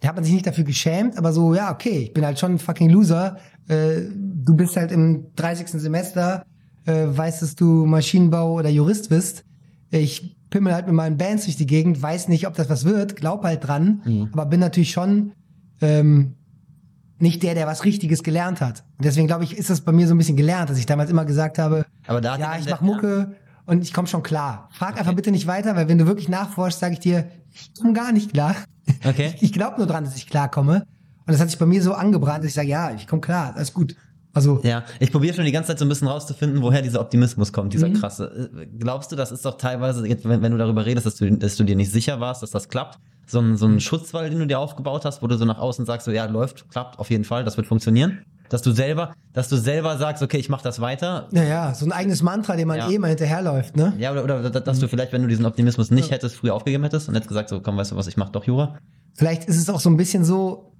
da 0.00 0.08
hat 0.08 0.16
man 0.16 0.24
sich 0.24 0.32
nicht 0.32 0.46
dafür 0.46 0.64
geschämt, 0.64 1.16
aber 1.16 1.32
so, 1.32 1.54
ja, 1.54 1.72
okay, 1.72 1.98
ich 2.04 2.12
bin 2.12 2.24
halt 2.24 2.38
schon 2.38 2.52
ein 2.52 2.58
fucking 2.58 2.90
Loser. 2.90 3.38
Äh, 3.68 4.02
du 4.12 4.54
bist 4.56 4.76
halt 4.76 4.92
im 4.92 5.26
30. 5.36 5.68
Semester, 5.80 6.44
äh, 6.86 7.06
weißt, 7.08 7.42
dass 7.42 7.54
du 7.54 7.86
Maschinenbau 7.86 8.54
oder 8.54 8.68
Jurist 8.68 9.10
bist. 9.10 9.44
Ich 9.90 10.36
pimmel 10.50 10.74
halt 10.74 10.86
mit 10.86 10.94
meinen 10.94 11.16
Bands 11.16 11.44
durch 11.44 11.56
die 11.56 11.66
Gegend, 11.66 12.00
weiß 12.02 12.28
nicht, 12.28 12.46
ob 12.46 12.54
das 12.54 12.68
was 12.68 12.84
wird, 12.84 13.16
glaub 13.16 13.44
halt 13.44 13.66
dran, 13.66 14.02
Mhm. 14.04 14.28
aber 14.32 14.46
bin 14.46 14.60
natürlich 14.60 14.90
schon 14.90 15.32
ähm, 15.80 16.34
nicht 17.18 17.42
der, 17.42 17.54
der 17.54 17.66
was 17.66 17.84
Richtiges 17.84 18.22
gelernt 18.22 18.60
hat. 18.60 18.84
Und 18.98 19.04
deswegen 19.04 19.26
glaube 19.26 19.44
ich, 19.44 19.56
ist 19.56 19.70
das 19.70 19.82
bei 19.82 19.92
mir 19.92 20.06
so 20.08 20.14
ein 20.14 20.18
bisschen 20.18 20.36
gelernt, 20.36 20.70
dass 20.70 20.78
ich 20.78 20.86
damals 20.86 21.10
immer 21.10 21.24
gesagt 21.24 21.58
habe, 21.58 21.84
Aber 22.06 22.20
da 22.20 22.32
hat 22.34 22.40
ja, 22.40 22.56
ich 22.58 22.68
mach 22.68 22.80
Mucke 22.80 23.36
und 23.66 23.82
ich 23.82 23.92
komme 23.92 24.08
schon 24.08 24.22
klar. 24.22 24.68
Frag 24.72 24.98
einfach 24.98 25.14
bitte 25.14 25.30
nicht 25.30 25.46
weiter, 25.46 25.76
weil 25.76 25.88
wenn 25.88 25.98
du 25.98 26.06
wirklich 26.06 26.28
nachforschst, 26.28 26.80
sage 26.80 26.94
ich 26.94 27.00
dir, 27.00 27.28
ich 27.52 27.72
komme 27.80 27.92
gar 27.92 28.12
nicht 28.12 28.32
klar. 28.32 28.56
Okay. 29.06 29.34
Ich 29.40 29.52
glaube 29.52 29.76
nur 29.78 29.86
dran, 29.86 30.04
dass 30.04 30.16
ich 30.16 30.26
klarkomme. 30.26 30.86
Und 31.26 31.32
das 31.34 31.40
hat 31.40 31.50
sich 31.50 31.58
bei 31.58 31.66
mir 31.66 31.82
so 31.82 31.92
angebrannt, 31.94 32.38
dass 32.42 32.48
ich 32.48 32.54
sage, 32.54 32.68
ja, 32.68 32.90
ich 32.92 33.06
komme 33.06 33.20
klar, 33.20 33.52
alles 33.54 33.72
gut. 33.74 33.94
Also, 34.32 34.60
Ja, 34.62 34.84
ich 35.00 35.10
probiere 35.10 35.34
schon 35.34 35.44
die 35.44 35.52
ganze 35.52 35.68
Zeit 35.68 35.78
so 35.80 35.84
ein 35.84 35.88
bisschen 35.88 36.06
rauszufinden, 36.08 36.62
woher 36.62 36.82
dieser 36.82 37.00
Optimismus 37.00 37.52
kommt, 37.52 37.72
dieser 37.72 37.88
Mhm. 37.88 37.94
krasse. 37.94 38.50
Glaubst 38.78 39.10
du, 39.10 39.16
das 39.16 39.32
ist 39.32 39.44
doch 39.44 39.56
teilweise, 39.58 40.04
wenn, 40.04 40.42
wenn 40.42 40.52
du 40.52 40.58
darüber 40.58 40.86
redest, 40.86 41.06
dass 41.06 41.16
du, 41.16 41.30
dass 41.36 41.56
du 41.56 41.64
dir 41.64 41.74
nicht 41.76 41.90
sicher 41.90 42.20
warst, 42.20 42.42
dass 42.42 42.50
das 42.50 42.68
klappt, 42.68 42.98
so 43.26 43.40
ein, 43.40 43.56
so 43.56 43.66
ein 43.66 43.80
Schutzwall, 43.80 44.30
den 44.30 44.38
du 44.38 44.46
dir 44.46 44.58
aufgebaut 44.60 45.04
hast, 45.04 45.22
wo 45.22 45.26
du 45.26 45.36
so 45.36 45.44
nach 45.44 45.58
außen 45.58 45.84
sagst, 45.84 46.04
so 46.04 46.12
ja, 46.12 46.24
läuft, 46.26 46.68
klappt, 46.70 46.98
auf 46.98 47.10
jeden 47.10 47.24
Fall, 47.24 47.44
das 47.44 47.56
wird 47.56 47.66
funktionieren? 47.66 48.20
Dass 48.48 48.62
du 48.62 48.72
selber, 48.72 49.14
dass 49.32 49.48
du 49.48 49.56
selber 49.56 49.96
sagst, 49.98 50.22
okay, 50.24 50.38
ich 50.38 50.48
mach 50.48 50.62
das 50.62 50.80
weiter. 50.80 51.28
naja, 51.30 51.72
so 51.74 51.84
ein 51.86 51.92
eigenes 51.92 52.22
Mantra, 52.22 52.56
dem 52.56 52.66
man 52.68 52.78
Ja. 52.78 52.90
eh 52.90 52.98
mal 52.98 53.08
hinterherläuft, 53.08 53.76
ne? 53.76 53.94
Ja, 53.98 54.10
oder, 54.12 54.24
oder 54.40 54.50
dass 54.50 54.78
du 54.80 54.88
vielleicht, 54.88 55.12
wenn 55.12 55.22
du 55.22 55.28
diesen 55.28 55.44
Optimismus 55.46 55.90
nicht 55.92 56.10
hättest, 56.10 56.34
früher 56.36 56.54
aufgegeben 56.54 56.82
hättest 56.84 57.08
und 57.08 57.14
hättest 57.14 57.28
gesagt, 57.28 57.48
so 57.48 57.60
komm, 57.60 57.76
weißt 57.76 57.92
du 57.92 57.96
was, 57.96 58.08
ich 58.08 58.16
mach 58.16 58.30
doch 58.30 58.44
Jura. 58.44 58.76
Vielleicht 59.16 59.44
ist 59.48 59.56
es 59.56 59.70
auch 59.70 59.78
so 59.80 59.88
ein 59.90 59.96
bisschen 59.96 60.24
so, 60.24 60.72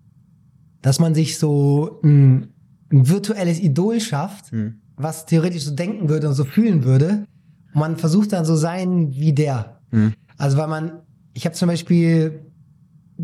dass 0.83 0.99
man 0.99 1.15
sich 1.15 1.39
so 1.39 2.01
ein, 2.03 2.53
ein 2.93 3.09
virtuelles 3.09 3.61
Idol 3.61 4.01
schafft, 4.01 4.51
Hm. 4.53 4.81
was 4.97 5.27
theoretisch 5.27 5.65
so 5.65 5.75
denken 5.75 6.09
würde 6.09 6.29
und 6.29 6.35
so 6.35 6.45
fühlen 6.45 6.85
würde. 6.85 7.25
Und 7.73 7.81
man 7.81 7.97
versucht 7.97 8.33
dann 8.33 8.45
so 8.45 8.57
sein 8.57 9.13
wie 9.15 9.33
der. 9.33 9.81
Hm. 9.91 10.13
Also 10.39 10.57
weil 10.59 10.69
man, 10.69 10.93
ich 11.35 11.45
habe 11.47 11.55
zum 11.55 11.69
Beispiel 11.69 12.41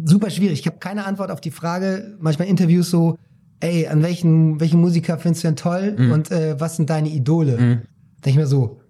super 0.04 0.30
schwierig, 0.30 0.60
ich 0.60 0.66
habe 0.66 0.78
keine 0.78 1.04
Antwort 1.06 1.30
auf 1.30 1.40
die 1.40 1.50
Frage, 1.50 2.16
manchmal 2.20 2.48
Interviews 2.48 2.90
so, 2.90 3.16
ey, 3.60 3.86
an 3.86 4.02
welchen, 4.02 4.60
welchen 4.60 4.80
Musiker 4.80 5.18
findest 5.18 5.42
du 5.44 5.48
denn 5.48 5.56
toll 5.56 5.96
Mhm. 5.98 6.12
und 6.12 6.30
äh, 6.30 6.60
was 6.60 6.76
sind 6.76 6.90
deine 6.90 7.08
Idole? 7.08 7.52
Mhm. 7.56 7.80
Denke 8.24 8.30
ich 8.30 8.36
mir 8.36 8.46
so, 8.46 8.80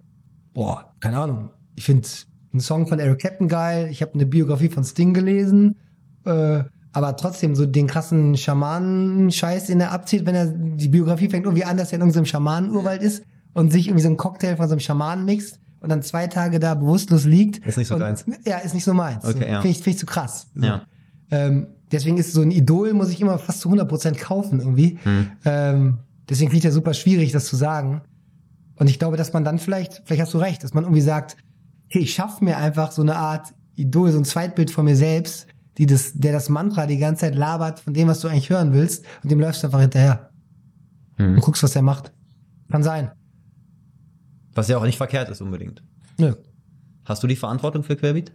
boah, 0.53 0.93
keine 0.99 1.17
Ahnung. 1.19 1.49
Ich 1.75 1.85
finde 1.85 2.07
einen 2.51 2.59
Song 2.59 2.87
von 2.87 2.99
Eric 2.99 3.19
Clapton 3.19 3.47
geil, 3.47 3.87
ich 3.89 4.01
habe 4.01 4.13
eine 4.15 4.25
Biografie 4.25 4.67
von 4.69 4.83
Sting 4.83 5.13
gelesen, 5.13 5.75
äh, 6.25 6.63
aber 6.97 7.15
trotzdem 7.15 7.55
so 7.55 7.67
den 7.67 7.85
krassen 7.85 8.35
Schamanen-Scheiß, 8.35 9.67
den 9.67 9.79
er 9.79 9.91
abzieht, 9.91 10.25
wenn 10.25 10.33
er 10.33 10.47
die 10.47 10.87
Biografie 10.87 11.29
fängt 11.29 11.45
irgendwie 11.45 11.63
an, 11.63 11.77
dass 11.77 11.89
er 11.89 11.97
in 11.97 12.01
irgendeinem 12.01 12.25
Schamanenurwald 12.25 13.03
ist 13.03 13.23
und 13.53 13.71
sich 13.71 13.85
irgendwie 13.85 14.01
so 14.01 14.07
einen 14.07 14.17
Cocktail 14.17 14.55
von 14.55 14.67
so 14.67 14.73
einem 14.73 14.79
Schamanen 14.79 15.23
mixt 15.23 15.59
und 15.79 15.89
dann 15.89 16.01
zwei 16.01 16.25
Tage 16.25 16.59
da 16.59 16.73
bewusstlos 16.73 17.25
liegt. 17.25 17.63
Ist 17.67 17.77
nicht 17.77 17.87
so 17.87 17.93
und, 17.93 17.99
deins. 17.99 18.25
Ja, 18.47 18.57
ist 18.57 18.73
nicht 18.73 18.83
so 18.83 18.95
meins. 18.95 19.23
Okay, 19.23 19.41
so, 19.41 19.45
ja. 19.45 19.61
Finde 19.61 19.67
ich, 19.67 19.83
find 19.83 19.93
ich 19.93 19.99
zu 19.99 20.07
krass. 20.07 20.47
So. 20.55 20.65
Ja. 20.65 20.87
Ähm, 21.29 21.67
deswegen 21.91 22.17
ist 22.17 22.33
so 22.33 22.41
ein 22.41 22.49
Idol, 22.49 22.91
muss 22.93 23.11
ich 23.11 23.21
immer 23.21 23.37
fast 23.37 23.61
zu 23.61 23.69
100% 23.69 24.17
kaufen 24.17 24.59
irgendwie. 24.59 24.97
Hm. 25.03 25.27
Ähm, 25.45 25.97
deswegen 26.27 26.49
finde 26.49 26.57
ich 26.57 26.63
das 26.63 26.73
super 26.73 26.95
schwierig, 26.95 27.31
das 27.31 27.45
zu 27.45 27.57
sagen. 27.57 28.01
Und 28.77 28.89
ich 28.89 28.97
glaube, 28.97 29.17
dass 29.17 29.33
man 29.33 29.43
dann 29.43 29.59
vielleicht, 29.59 30.01
vielleicht 30.05 30.23
hast 30.23 30.33
du 30.33 30.39
recht, 30.39 30.63
dass 30.63 30.73
man 30.73 30.83
irgendwie 30.83 31.01
sagt, 31.01 31.37
hey, 31.89 32.01
ich 32.01 32.15
schaffe 32.15 32.43
mir 32.43 32.57
einfach 32.57 32.91
so 32.91 33.03
eine 33.03 33.17
Art 33.17 33.53
Idol, 33.75 34.11
so 34.11 34.17
ein 34.17 34.25
Zweitbild 34.25 34.71
von 34.71 34.85
mir 34.85 34.95
selbst, 34.95 35.45
die 35.77 35.85
das, 35.85 36.13
der 36.13 36.31
das 36.33 36.49
Mantra 36.49 36.85
die 36.87 36.97
ganze 36.97 37.21
Zeit 37.21 37.35
labert 37.35 37.79
von 37.79 37.93
dem, 37.93 38.07
was 38.07 38.19
du 38.21 38.27
eigentlich 38.27 38.49
hören 38.49 38.73
willst, 38.73 39.05
und 39.23 39.31
dem 39.31 39.39
läufst 39.39 39.63
du 39.63 39.67
einfach 39.67 39.81
hinterher 39.81 40.29
Hm. 41.17 41.35
und 41.35 41.41
guckst, 41.41 41.63
was 41.63 41.75
er 41.75 41.81
macht. 41.81 42.13
Kann 42.69 42.83
sein. 42.83 43.11
Was 44.53 44.67
ja 44.67 44.77
auch 44.77 44.83
nicht 44.83 44.97
verkehrt 44.97 45.29
ist 45.29 45.41
unbedingt. 45.41 45.83
Nö, 46.19 46.33
Hast 47.05 47.23
du 47.23 47.27
die 47.27 47.35
Verantwortung 47.35 47.83
für 47.83 47.95
Querbeat? 47.95 48.31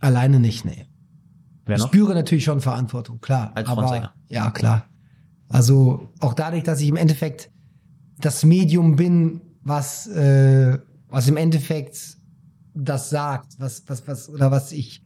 alleine 0.00 0.40
nicht, 0.40 0.64
nee. 0.64 0.86
Wer 1.64 1.76
Ich 1.76 1.82
noch? 1.82 1.88
spüre 1.88 2.14
natürlich 2.14 2.44
schon 2.44 2.60
Verantwortung, 2.60 3.20
klar. 3.20 3.52
Als 3.54 3.68
aber, 3.68 3.82
Frontsänger. 3.82 4.12
Ja, 4.28 4.50
klar. 4.50 4.86
Also 5.48 6.08
auch 6.20 6.34
dadurch, 6.34 6.64
dass 6.64 6.80
ich 6.80 6.88
im 6.88 6.96
Endeffekt 6.96 7.50
das 8.18 8.44
Medium 8.44 8.96
bin, 8.96 9.40
was, 9.62 10.06
äh, 10.08 10.78
was 11.08 11.28
im 11.28 11.36
Endeffekt 11.36 12.16
das 12.74 13.10
sagt, 13.10 13.54
was, 13.60 13.84
was, 13.86 14.06
was, 14.08 14.28
oder 14.28 14.50
was 14.50 14.72
ich, 14.72 15.01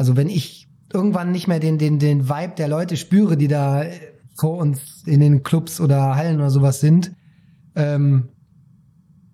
also 0.00 0.16
wenn 0.16 0.30
ich 0.30 0.66
irgendwann 0.90 1.30
nicht 1.30 1.46
mehr 1.46 1.60
den, 1.60 1.76
den, 1.76 1.98
den 1.98 2.30
Vibe 2.30 2.54
der 2.56 2.68
Leute 2.68 2.96
spüre, 2.96 3.36
die 3.36 3.48
da 3.48 3.82
äh, 3.82 3.90
vor 4.34 4.56
uns 4.56 5.02
in 5.04 5.20
den 5.20 5.42
Clubs 5.42 5.78
oder 5.78 6.16
Hallen 6.16 6.36
oder 6.36 6.48
sowas 6.48 6.80
sind, 6.80 7.12
ähm, 7.76 8.30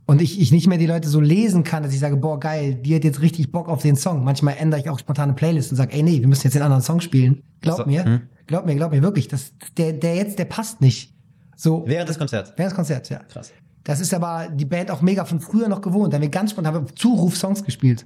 und 0.07 0.21
ich, 0.21 0.41
ich 0.41 0.51
nicht 0.51 0.67
mehr 0.67 0.77
die 0.77 0.87
Leute 0.87 1.09
so 1.09 1.21
lesen 1.21 1.63
kann, 1.63 1.85
dass 1.85 1.93
ich 1.93 2.01
sage, 2.01 2.17
boah, 2.17 2.41
geil, 2.41 2.75
die 2.75 2.97
hat 2.97 3.05
jetzt 3.05 3.23
richtig 3.23 3.53
Bock 3.53 3.69
auf 3.69 3.83
den 3.83 3.95
Song. 3.95 4.25
Manchmal 4.25 4.57
ändere 4.59 4.81
ich 4.81 4.91
auch 4.91 4.99
spontane 4.99 5.35
Playlist 5.35 5.71
und 5.71 5.77
sage, 5.77 5.93
ey, 5.93 6.03
nee, 6.03 6.21
wir 6.21 6.27
müssen 6.27 6.43
jetzt 6.49 6.55
den 6.55 6.63
anderen 6.63 6.83
Song 6.83 7.01
spielen. 7.01 7.45
Glaub 7.61 7.77
So, 7.77 7.87
mir, 7.87 8.05
hm. 8.05 8.23
glaub 8.49 8.67
mir, 8.67 8.75
glaub 8.75 8.91
mir 8.91 9.03
wirklich, 9.03 9.29
das, 9.29 9.53
der, 9.77 9.93
der 9.93 10.17
jetzt, 10.17 10.41
der 10.41 10.47
passt 10.47 10.81
nicht. 10.81 11.15
So, 11.55 11.85
Während 11.87 12.09
des 12.09 12.19
Konzerts. 12.19 12.53
während 12.57 12.73
des 12.73 12.77
Konzerts, 12.77 13.09
ja. 13.09 13.21
Krass. 13.21 13.53
Das 13.85 14.01
ist 14.01 14.13
aber 14.13 14.49
die 14.49 14.65
Band 14.65 14.91
auch 14.91 15.01
mega 15.01 15.25
von 15.25 15.39
früher 15.39 15.69
noch 15.69 15.81
gewohnt. 15.81 16.13
Da 16.13 16.17
haben 16.17 16.23
wir 16.23 16.29
ganz 16.29 16.51
spontan 16.51 16.75
haben 16.75 16.89
wir 16.89 16.95
Zuruf-Songs 16.97 17.63
gespielt. 17.63 18.05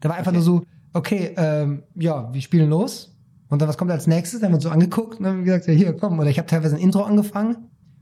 Da 0.00 0.08
war 0.08 0.16
einfach 0.16 0.32
nur 0.32 0.40
so, 0.40 0.62
okay, 0.92 1.34
ähm, 1.36 1.82
ja, 1.94 2.32
wir 2.32 2.40
spielen 2.40 2.70
los. 2.70 3.16
Und 3.48 3.60
dann, 3.60 3.68
was 3.68 3.76
kommt 3.76 3.90
als 3.90 4.06
nächstes? 4.06 4.40
Dann 4.40 4.46
haben 4.46 4.52
wir 4.52 4.56
uns 4.56 4.64
so 4.64 4.70
angeguckt 4.70 5.18
und 5.18 5.24
dann 5.24 5.32
haben 5.32 5.44
wir 5.44 5.52
gesagt, 5.52 5.66
ja, 5.66 5.74
hier, 5.74 5.92
komm. 5.96 6.18
Oder 6.18 6.30
ich 6.30 6.38
habe 6.38 6.46
teilweise 6.46 6.76
ein 6.76 6.80
Intro 6.80 7.02
angefangen. 7.02 7.56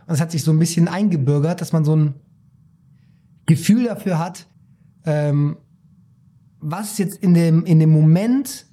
Und 0.06 0.14
es 0.14 0.20
hat 0.20 0.30
sich 0.30 0.44
so 0.44 0.52
ein 0.52 0.58
bisschen 0.58 0.88
eingebürgert, 0.88 1.60
dass 1.60 1.72
man 1.72 1.84
so 1.84 1.96
ein 1.96 2.14
Gefühl 3.46 3.84
dafür 3.84 4.18
hat, 4.18 4.46
ähm, 5.04 5.56
was 6.60 6.98
jetzt 6.98 7.16
in 7.16 7.34
dem, 7.34 7.64
in 7.64 7.78
dem 7.78 7.90
Moment, 7.90 8.66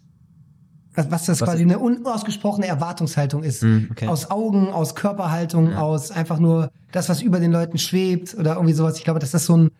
was, 0.93 1.11
was 1.11 1.25
das 1.25 1.41
Was 1.41 1.49
quasi 1.49 1.63
eine 1.63 1.79
unausgesprochene 1.79 2.67
Erwartungshaltung 2.67 3.43
ist. 3.43 3.61
Hm, 3.61 3.87
okay. 3.91 4.07
Aus 4.07 4.31
Augen, 4.31 4.69
aus 4.69 4.95
Körperhaltung, 4.95 5.73
aus 5.73 6.11
einfach 6.11 6.39
nur 6.39 6.71
das, 6.91 7.09
was 7.09 7.21
über 7.21 7.39
den 7.39 7.51
Leuten 7.51 7.77
schwebt 7.77 8.35
oder 8.37 8.55
irgendwie 8.55 8.73
sowas. 8.73 8.97
Ich 8.97 9.03
glaube, 9.03 9.19
dass 9.19 9.31
das 9.31 9.45
so 9.45 9.55
ein 9.55 9.71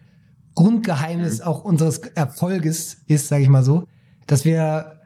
Grundgeheimnis 0.55 1.41
auch 1.41 1.65
unseres 1.65 1.99
Erfolges 1.99 2.97
ist, 3.07 3.27
sage 3.27 3.43
ich 3.43 3.49
mal 3.49 3.63
so, 3.63 3.85
dass 4.27 4.45
wir 4.45 5.01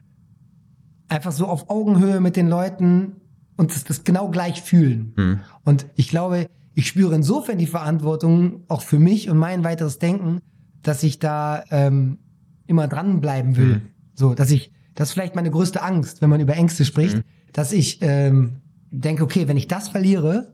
einfach 1.07 1.32
so 1.32 1.47
auf 1.47 1.70
Augenhöhe 1.70 2.20
mit 2.20 2.36
den 2.36 2.47
Leuten 2.47 3.17
und 3.57 3.72
das, 3.76 3.84
das 3.84 4.03
genau 4.03 4.30
gleich 4.30 4.61
fühlen. 4.61 5.13
Hm. 5.17 5.39
Und 5.65 5.88
ich 5.95 6.09
glaube, 6.09 6.47
ich 6.74 6.88
spüre 6.88 7.15
insofern 7.15 7.57
die 7.57 7.67
Verantwortung 7.67 8.63
auch 8.67 8.82
für 8.82 8.99
mich 8.99 9.30
und 9.30 9.38
mein 9.38 9.63
weiteres 9.63 9.99
Denken, 9.99 10.39
dass 10.82 11.03
ich 11.03 11.20
da 11.20 11.63
ähm, 11.72 12.20
immer 12.67 12.88
dranbleiben 12.88 13.57
will. 13.57 13.76
Mhm. 13.76 13.82
So, 14.13 14.34
dass 14.34 14.49
ich, 14.51 14.72
das 14.95 15.09
ist 15.09 15.13
vielleicht 15.13 15.36
meine 15.36 15.51
größte 15.51 15.82
Angst, 15.82 16.22
wenn 16.22 16.30
man 16.30 16.39
über 16.39 16.55
Ängste 16.55 16.86
spricht, 16.86 17.17
Mhm. 17.17 17.24
dass 17.51 17.74
ich 17.74 17.97
ähm, 18.01 18.61
denke, 18.91 19.24
okay, 19.24 19.47
wenn 19.47 19.57
ich 19.57 19.67
das 19.67 19.89
verliere, 19.89 20.53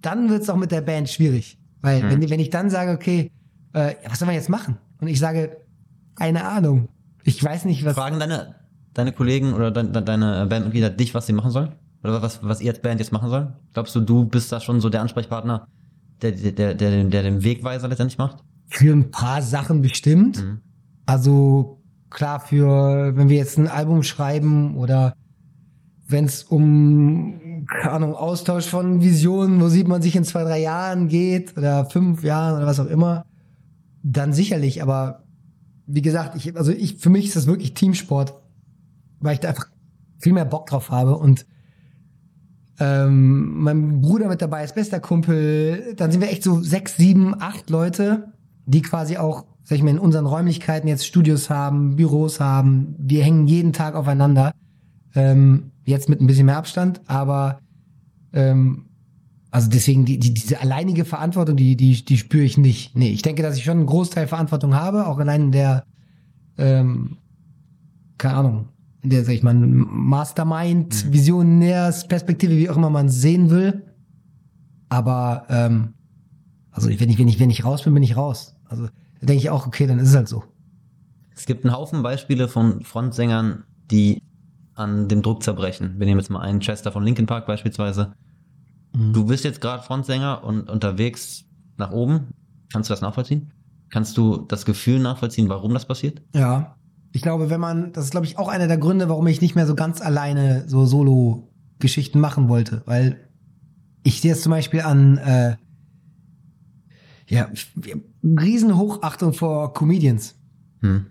dann 0.00 0.30
wird 0.30 0.42
es 0.42 0.50
auch 0.50 0.56
mit 0.56 0.72
der 0.72 0.80
Band 0.80 1.08
schwierig. 1.08 1.58
Weil 1.80 2.02
Mhm. 2.02 2.10
wenn, 2.10 2.30
wenn 2.30 2.40
ich 2.40 2.50
dann 2.50 2.70
sage, 2.70 2.90
okay, 2.92 3.30
äh, 3.72 3.94
was 4.08 4.18
soll 4.18 4.26
man 4.26 4.34
jetzt 4.34 4.48
machen? 4.48 4.78
Und 5.00 5.06
ich 5.08 5.20
sage, 5.20 5.58
keine 6.16 6.44
Ahnung. 6.44 6.88
Ich 7.28 7.44
weiß 7.44 7.66
nicht, 7.66 7.84
was. 7.84 7.94
Fragen 7.94 8.18
deine, 8.18 8.54
deine 8.94 9.12
Kollegen 9.12 9.52
oder 9.52 9.70
de, 9.70 9.90
de, 9.90 10.02
deine 10.02 10.46
Bandmitglieder 10.46 10.90
dich, 10.90 11.14
was 11.14 11.26
sie 11.26 11.34
machen 11.34 11.50
sollen? 11.50 11.72
Oder 12.02 12.22
was, 12.22 12.42
was 12.42 12.60
ihr 12.60 12.70
als 12.70 12.80
Band 12.80 13.00
jetzt 13.00 13.12
machen 13.12 13.28
sollen? 13.28 13.52
Glaubst 13.74 13.94
du, 13.94 14.00
du 14.00 14.24
bist 14.24 14.50
da 14.50 14.60
schon 14.60 14.80
so 14.80 14.88
der 14.88 15.02
Ansprechpartner, 15.02 15.66
der, 16.22 16.32
der, 16.32 16.52
der, 16.52 16.74
der, 16.74 17.04
der 17.04 17.22
den 17.22 17.44
Wegweiser 17.44 17.88
letztendlich 17.88 18.18
macht? 18.18 18.38
Für 18.68 18.92
ein 18.92 19.10
paar 19.10 19.42
Sachen 19.42 19.82
bestimmt. 19.82 20.42
Mhm. 20.42 20.60
Also 21.04 21.82
klar, 22.10 22.40
für 22.40 23.16
wenn 23.16 23.28
wir 23.28 23.36
jetzt 23.36 23.58
ein 23.58 23.68
Album 23.68 24.02
schreiben 24.02 24.76
oder 24.76 25.14
wenn 26.06 26.24
es 26.24 26.44
um, 26.44 27.66
keine 27.66 27.92
Ahnung, 27.92 28.14
Austausch 28.14 28.66
von 28.66 29.02
Visionen, 29.02 29.60
wo 29.60 29.68
sieht 29.68 29.88
man 29.88 30.00
sich 30.00 30.16
in 30.16 30.24
zwei, 30.24 30.44
drei 30.44 30.60
Jahren 30.60 31.08
geht 31.08 31.56
oder 31.58 31.84
fünf 31.84 32.22
Jahren 32.24 32.56
oder 32.56 32.66
was 32.66 32.80
auch 32.80 32.86
immer, 32.86 33.26
dann 34.02 34.32
sicherlich. 34.32 34.82
Aber 34.82 35.24
wie 35.88 36.02
gesagt, 36.02 36.36
ich, 36.36 36.56
also 36.56 36.70
ich, 36.70 36.98
für 36.98 37.10
mich 37.10 37.26
ist 37.26 37.36
das 37.36 37.46
wirklich 37.46 37.74
Teamsport, 37.74 38.34
weil 39.20 39.34
ich 39.34 39.40
da 39.40 39.48
einfach 39.48 39.68
viel 40.18 40.34
mehr 40.34 40.44
Bock 40.44 40.66
drauf 40.66 40.90
habe 40.90 41.16
und 41.16 41.46
ähm, 42.78 43.62
mein 43.62 44.00
Bruder 44.00 44.28
mit 44.28 44.40
dabei 44.40 44.62
ist 44.62 44.74
bester 44.74 45.00
Kumpel. 45.00 45.94
Dann 45.96 46.12
sind 46.12 46.20
wir 46.20 46.30
echt 46.30 46.44
so 46.44 46.60
sechs, 46.60 46.96
sieben, 46.96 47.34
acht 47.40 47.70
Leute, 47.70 48.32
die 48.66 48.82
quasi 48.82 49.16
auch, 49.16 49.46
sag 49.64 49.78
ich 49.78 49.82
mal, 49.82 49.90
in 49.90 49.98
unseren 49.98 50.26
Räumlichkeiten 50.26 50.86
jetzt 50.86 51.06
Studios 51.06 51.50
haben, 51.50 51.96
Büros 51.96 52.38
haben. 52.38 52.94
Wir 52.98 53.24
hängen 53.24 53.48
jeden 53.48 53.72
Tag 53.72 53.96
aufeinander. 53.96 54.52
Ähm, 55.14 55.72
jetzt 55.84 56.08
mit 56.08 56.20
ein 56.20 56.28
bisschen 56.28 56.46
mehr 56.46 56.58
Abstand, 56.58 57.00
aber 57.06 57.58
ähm, 58.32 58.87
also 59.50 59.70
deswegen 59.70 60.04
die, 60.04 60.18
die, 60.18 60.34
diese 60.34 60.60
alleinige 60.60 61.04
Verantwortung, 61.04 61.56
die, 61.56 61.76
die, 61.76 62.04
die 62.04 62.18
spüre 62.18 62.44
ich 62.44 62.58
nicht. 62.58 62.96
Nee, 62.96 63.10
ich 63.10 63.22
denke, 63.22 63.42
dass 63.42 63.56
ich 63.56 63.64
schon 63.64 63.78
einen 63.78 63.86
Großteil 63.86 64.26
Verantwortung 64.26 64.74
habe, 64.74 65.06
auch 65.06 65.18
allein 65.18 65.44
in 65.44 65.52
der, 65.52 65.84
ähm, 66.58 67.16
keine 68.18 68.34
Ahnung, 68.34 68.68
in 69.02 69.10
der, 69.10 69.24
sag 69.24 69.32
ich 69.32 69.42
mal, 69.42 69.54
Mastermind, 69.54 71.12
Visionärsperspektive, 71.12 72.56
wie 72.56 72.68
auch 72.68 72.76
immer 72.76 72.90
man 72.90 73.08
sehen 73.08 73.50
will. 73.50 73.84
Aber 74.90 75.46
ähm, 75.48 75.94
also 76.70 76.88
wenn 76.88 77.08
ich, 77.08 77.18
wenn 77.18 77.28
ich, 77.28 77.40
wenn 77.40 77.50
ich 77.50 77.64
raus 77.64 77.82
bin, 77.82 77.94
bin 77.94 78.02
ich 78.02 78.16
raus. 78.16 78.54
Also 78.66 78.86
da 78.86 79.26
denke 79.26 79.40
ich 79.40 79.50
auch, 79.50 79.66
okay, 79.66 79.86
dann 79.86 79.98
ist 79.98 80.10
es 80.10 80.16
halt 80.16 80.28
so. 80.28 80.44
Es 81.34 81.46
gibt 81.46 81.64
einen 81.64 81.74
Haufen 81.74 82.02
Beispiele 82.02 82.48
von 82.48 82.82
Frontsängern, 82.82 83.64
die 83.90 84.22
an 84.74 85.08
dem 85.08 85.22
Druck 85.22 85.42
zerbrechen. 85.42 85.94
Wir 85.98 86.06
nehmen 86.06 86.20
jetzt 86.20 86.30
mal 86.30 86.40
einen 86.40 86.60
Chester 86.60 86.92
von 86.92 87.02
Linkin 87.02 87.26
Park 87.26 87.46
beispielsweise. 87.46 88.12
Du 88.98 89.24
bist 89.26 89.44
jetzt 89.44 89.60
gerade 89.60 89.82
Frontsänger 89.82 90.42
und 90.42 90.68
unterwegs 90.68 91.44
nach 91.76 91.92
oben. 91.92 92.34
Kannst 92.72 92.90
du 92.90 92.92
das 92.92 93.00
nachvollziehen? 93.00 93.52
Kannst 93.90 94.16
du 94.16 94.38
das 94.38 94.64
Gefühl 94.64 94.98
nachvollziehen, 94.98 95.48
warum 95.48 95.72
das 95.72 95.86
passiert? 95.86 96.20
Ja. 96.34 96.74
Ich 97.12 97.22
glaube, 97.22 97.48
wenn 97.48 97.60
man, 97.60 97.92
das 97.92 98.04
ist, 98.04 98.10
glaube 98.10 98.26
ich, 98.26 98.38
auch 98.38 98.48
einer 98.48 98.66
der 98.66 98.76
Gründe, 98.76 99.08
warum 99.08 99.26
ich 99.28 99.40
nicht 99.40 99.54
mehr 99.54 99.66
so 99.66 99.74
ganz 99.74 100.02
alleine 100.02 100.68
so 100.68 100.84
Solo-Geschichten 100.84 102.20
machen 102.20 102.48
wollte. 102.48 102.82
Weil 102.84 103.28
ich 104.02 104.20
sehe 104.20 104.32
es 104.32 104.42
zum 104.42 104.50
Beispiel 104.50 104.82
an, 104.82 105.16
äh, 105.18 105.56
ja, 107.28 107.50
riesen 108.22 108.76
Hochachtung 108.76 109.32
vor 109.32 109.72
Comedians. 109.74 110.34
Hm. 110.80 111.06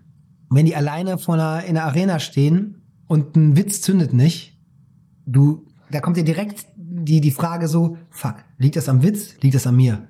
Wenn 0.50 0.66
die 0.66 0.76
alleine 0.76 1.18
vor 1.18 1.34
einer, 1.34 1.64
in 1.64 1.76
einer 1.76 1.86
Arena 1.86 2.20
stehen 2.20 2.82
und 3.06 3.34
ein 3.34 3.56
Witz 3.56 3.80
zündet 3.82 4.12
nicht, 4.12 4.56
du, 5.26 5.66
da 5.90 6.00
kommt 6.00 6.16
dir 6.16 6.24
direkt 6.24 6.66
die, 7.08 7.20
die 7.20 7.30
Frage 7.30 7.68
so, 7.68 7.96
fuck, 8.10 8.36
liegt 8.58 8.76
das 8.76 8.88
am 8.88 9.02
Witz, 9.02 9.34
liegt 9.40 9.54
das 9.54 9.66
an 9.66 9.76
mir? 9.76 10.08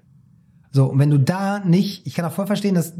So, 0.70 0.86
und 0.86 0.98
wenn 0.98 1.10
du 1.10 1.18
da 1.18 1.60
nicht, 1.60 2.06
ich 2.06 2.14
kann 2.14 2.24
auch 2.24 2.32
voll 2.32 2.46
verstehen, 2.46 2.74
dass 2.74 2.94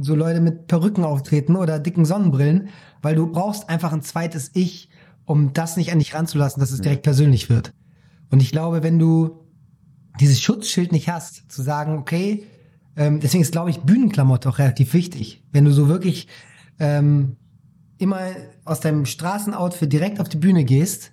so 0.00 0.14
Leute 0.14 0.40
mit 0.40 0.66
Perücken 0.66 1.04
auftreten 1.04 1.56
oder 1.56 1.78
dicken 1.78 2.04
Sonnenbrillen, 2.04 2.68
weil 3.00 3.14
du 3.14 3.30
brauchst 3.30 3.68
einfach 3.68 3.92
ein 3.92 4.02
zweites 4.02 4.50
Ich, 4.54 4.90
um 5.24 5.52
das 5.52 5.76
nicht 5.76 5.92
an 5.92 5.98
dich 5.98 6.14
ranzulassen, 6.14 6.60
dass 6.60 6.70
es 6.70 6.80
direkt 6.80 7.02
persönlich 7.02 7.48
wird. 7.48 7.72
Und 8.30 8.40
ich 8.40 8.50
glaube, 8.50 8.82
wenn 8.82 8.98
du 8.98 9.44
dieses 10.20 10.40
Schutzschild 10.40 10.92
nicht 10.92 11.08
hast, 11.08 11.50
zu 11.50 11.62
sagen, 11.62 11.96
okay, 11.96 12.44
ähm, 12.96 13.20
deswegen 13.20 13.42
ist, 13.42 13.52
glaube 13.52 13.70
ich, 13.70 13.80
Bühnenklamotte 13.80 14.48
auch 14.48 14.58
relativ 14.58 14.92
wichtig. 14.92 15.44
Wenn 15.52 15.64
du 15.64 15.72
so 15.72 15.88
wirklich 15.88 16.28
ähm, 16.78 17.36
immer 17.98 18.20
aus 18.64 18.80
deinem 18.80 19.06
Straßenoutfit 19.06 19.92
direkt 19.92 20.20
auf 20.20 20.28
die 20.28 20.36
Bühne 20.36 20.64
gehst, 20.64 21.12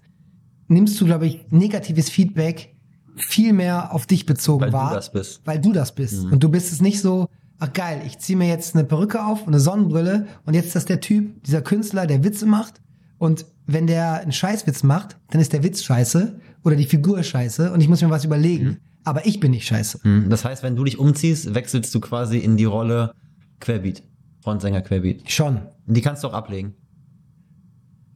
nimmst 0.68 0.99
du, 0.99 1.05
glaube 1.05 1.28
ich, 1.28 1.45
negatives 1.49 2.09
Feedback 2.09 2.76
viel 3.16 3.53
mehr 3.53 3.93
auf 3.93 4.05
dich 4.05 4.26
bezogen 4.26 4.61
Weil 4.61 4.72
du 4.72 4.78
wahr. 4.78 4.93
das 4.93 5.11
bist. 5.11 5.41
Weil 5.45 5.59
du 5.59 5.72
das 5.72 5.95
bist. 5.95 6.26
Und 6.26 6.43
du 6.43 6.49
bist 6.49 6.72
es 6.72 6.82
nicht 6.82 6.99
so, 6.99 7.28
ach 7.59 7.72
geil, 7.74 8.01
ich 8.05 8.20
ziehe 8.20 8.38
mir 8.38 8.47
jetzt 8.47 8.76
eine 8.76 8.84
Perücke 8.84 9.24
auf 9.24 9.41
und 9.41 9.49
eine 9.49 9.59
Sonnenbrille 9.59 10.28
und 10.45 10.53
jetzt 10.53 10.68
ist 10.68 10.76
das 10.76 10.86
der 10.86 10.99
Typ, 10.99 11.43
dieser 11.43 11.61
Künstler, 11.61 12.07
der 12.07 12.24
Witze 12.24 12.45
macht. 12.45 12.82
Und 13.18 13.45
wenn 13.66 13.88
der 13.88 14.22
einen 14.22 14.34
Scheißwitz 14.34 14.84
macht, 14.84 15.18
dann 15.30 15.39
ist 15.39 15.53
der 15.53 15.63
Witz 15.63 15.84
scheiße 15.84 16.39
oder 16.63 16.76
die 16.76 16.86
Figur 16.86 17.24
scheiße 17.24 17.72
und 17.72 17.80
ich 17.80 17.88
muss 17.88 18.01
mir 18.01 18.09
was 18.09 18.26
überlegen. 18.26 18.80
Aber 19.05 19.26
ich 19.26 19.39
bin 19.39 19.51
nicht 19.51 19.68
scheiße. 19.68 19.99
Hm. 20.01 20.30
Das 20.30 20.43
heißt, 20.43 20.63
wenn 20.63 20.76
du 20.76 20.84
dich 20.84 20.97
umziehst, 20.97 21.53
wechselst 21.53 21.93
du 21.93 21.99
quasi 21.99 22.39
in 22.39 22.57
die 22.57 22.66
Rolle 22.66 23.13
Querbeat. 23.59 24.03
Frontsänger 24.41 24.82
Querbeat. 24.82 25.32
Schon. 25.32 25.61
Die 25.86 26.01
kannst 26.01 26.24
du 26.24 26.28
auch 26.28 26.34
ablegen. 26.34 26.74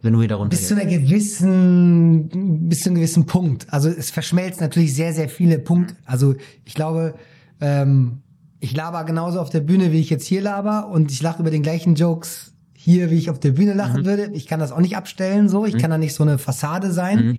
Wenn 0.02 0.14
du 0.14 0.20
hier 0.20 0.30
darunter 0.30 0.50
Bis 0.56 0.68
zu 0.68 0.76
einer 0.76 0.86
gewissen, 0.86 2.30
bis 2.70 2.82
zu 2.82 2.90
einem 2.90 2.96
gewissen 2.96 3.26
Punkt. 3.26 3.68
Also 3.70 3.90
es 3.90 4.12
verschmelzt 4.12 4.62
natürlich 4.62 4.96
sehr, 4.96 5.14
sehr 5.14 5.28
viele 5.28 5.60
Punkte. 5.60 5.96
Also 6.06 6.36
ich 6.64 6.74
glaube, 6.74 7.16
ähm, 7.60 8.22
ich 8.60 8.76
laber 8.76 9.04
genauso 9.04 9.40
auf 9.40 9.50
der 9.50 9.60
Bühne, 9.60 9.92
wie 9.92 10.00
ich 10.00 10.10
jetzt 10.10 10.26
hier 10.26 10.42
laber 10.42 10.88
und 10.88 11.12
ich 11.12 11.22
lache 11.22 11.42
über 11.42 11.52
den 11.52 11.64
gleichen 11.64 11.96
Jokes 11.96 12.54
hier, 12.74 13.12
wie 13.12 13.18
ich 13.18 13.30
auf 13.30 13.40
der 13.40 13.52
Bühne 13.52 13.74
lachen 13.74 14.06
würde. 14.06 14.32
Ich 14.34 14.48
kann 14.48 14.62
das 14.62 14.72
auch 14.72 14.80
nicht 14.80 14.96
abstellen 14.96 15.50
so. 15.50 15.66
Ich 15.66 15.78
kann 15.78 15.92
da 15.92 15.98
nicht 15.98 16.14
so 16.14 16.24
eine 16.24 16.38
Fassade 16.38 16.92
sein. 16.92 17.38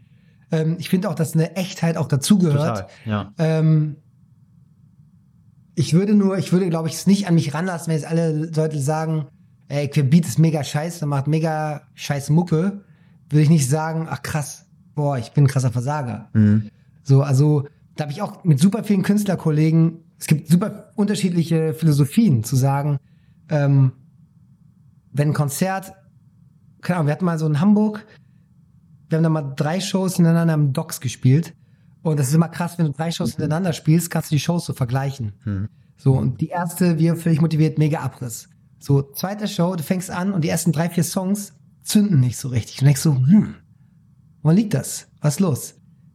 Ähm, 0.53 0.77
ich 0.79 0.91
finde 0.91 1.09
auch, 1.09 1.15
dass 1.15 1.35
eine 1.35 1.57
Echtheit 1.57 1.97
auch 1.97 2.09
dazugehört. 2.09 2.87
Ja. 3.07 3.33
Ähm, 3.39 3.97
ich 5.75 5.95
würde 5.95 6.15
nur, 6.15 6.37
ich 6.37 6.53
würde, 6.53 6.69
glaube 6.69 6.89
ich, 6.89 6.95
es 6.95 7.07
nicht 7.07 7.27
an 7.27 7.35
mich 7.35 7.55
ranlassen, 7.55 7.89
wenn 7.89 7.97
jetzt 7.97 8.07
alle 8.07 8.51
Leute 8.55 8.79
sagen, 8.79 9.29
ey, 9.71 9.89
Querbeat 9.89 10.27
ist 10.27 10.39
mega 10.39 10.63
scheiße, 10.65 11.07
macht 11.07 11.29
mega 11.29 11.83
scheiße 11.95 12.33
Mucke, 12.33 12.85
würde 13.29 13.43
ich 13.43 13.49
nicht 13.49 13.69
sagen, 13.69 14.07
ach 14.11 14.23
krass, 14.23 14.67
boah, 14.95 15.17
ich 15.17 15.33
bin 15.33 15.45
ein 15.45 15.47
krasser 15.47 15.71
Versager. 15.71 16.29
Mhm. 16.33 16.71
So, 17.05 17.23
also 17.23 17.69
da 17.95 18.05
habe 18.05 18.13
ich 18.13 18.21
auch 18.21 18.45
mit 18.45 18.59
super 18.59 18.83
vielen 18.83 19.03
Künstlerkollegen, 19.03 20.05
es 20.19 20.27
gibt 20.27 20.49
super 20.49 20.91
unterschiedliche 20.97 21.73
Philosophien 21.73 22.43
zu 22.43 22.57
sagen, 22.57 22.99
ähm, 23.49 23.93
wenn 25.13 25.29
ein 25.29 25.35
Konzert, 25.35 25.93
keine 26.83 26.99
Ahnung, 26.99 27.07
wir 27.07 27.13
hatten 27.13 27.25
mal 27.25 27.39
so 27.39 27.47
in 27.47 27.61
Hamburg, 27.61 28.05
wir 29.09 29.17
haben 29.17 29.23
da 29.23 29.29
mal 29.29 29.55
drei 29.55 29.81
Shows 29.81 30.17
hintereinander 30.17 30.55
im 30.55 30.73
Docks 30.73 31.01
gespielt. 31.01 31.55
Und 32.03 32.19
das 32.19 32.29
ist 32.29 32.35
immer 32.35 32.49
krass, 32.49 32.79
wenn 32.79 32.87
du 32.87 32.93
drei 32.93 33.11
Shows 33.11 33.31
hintereinander 33.33 33.73
spielst, 33.73 34.11
kannst 34.11 34.31
du 34.31 34.37
die 34.37 34.41
Shows 34.41 34.67
so 34.67 34.73
vergleichen. 34.73 35.33
So, 35.97 36.15
und 36.15 36.41
die 36.41 36.49
erste, 36.49 36.99
wir 36.99 37.17
völlig 37.17 37.41
motiviert, 37.41 37.79
mega 37.79 38.01
Abriss. 38.01 38.49
So, 38.81 39.03
zweite 39.03 39.47
Show, 39.47 39.77
du 39.77 39.83
fängst 39.83 40.11
an 40.11 40.33
und 40.33 40.43
die 40.43 40.49
ersten 40.49 40.73
drei, 40.73 40.89
vier 40.89 41.05
Songs 41.05 41.53
zünden 41.83 42.19
nicht 42.21 42.39
so 42.39 42.49
richtig. 42.49 42.81
Und 42.81 42.87
denkst 42.87 43.03
so, 43.03 43.15
hm, 43.15 43.55
wo 44.43 44.51
liegt 44.51 44.75
das? 44.75 45.07
Was 45.21 45.35
ist 45.35 45.41
los? 45.41 45.75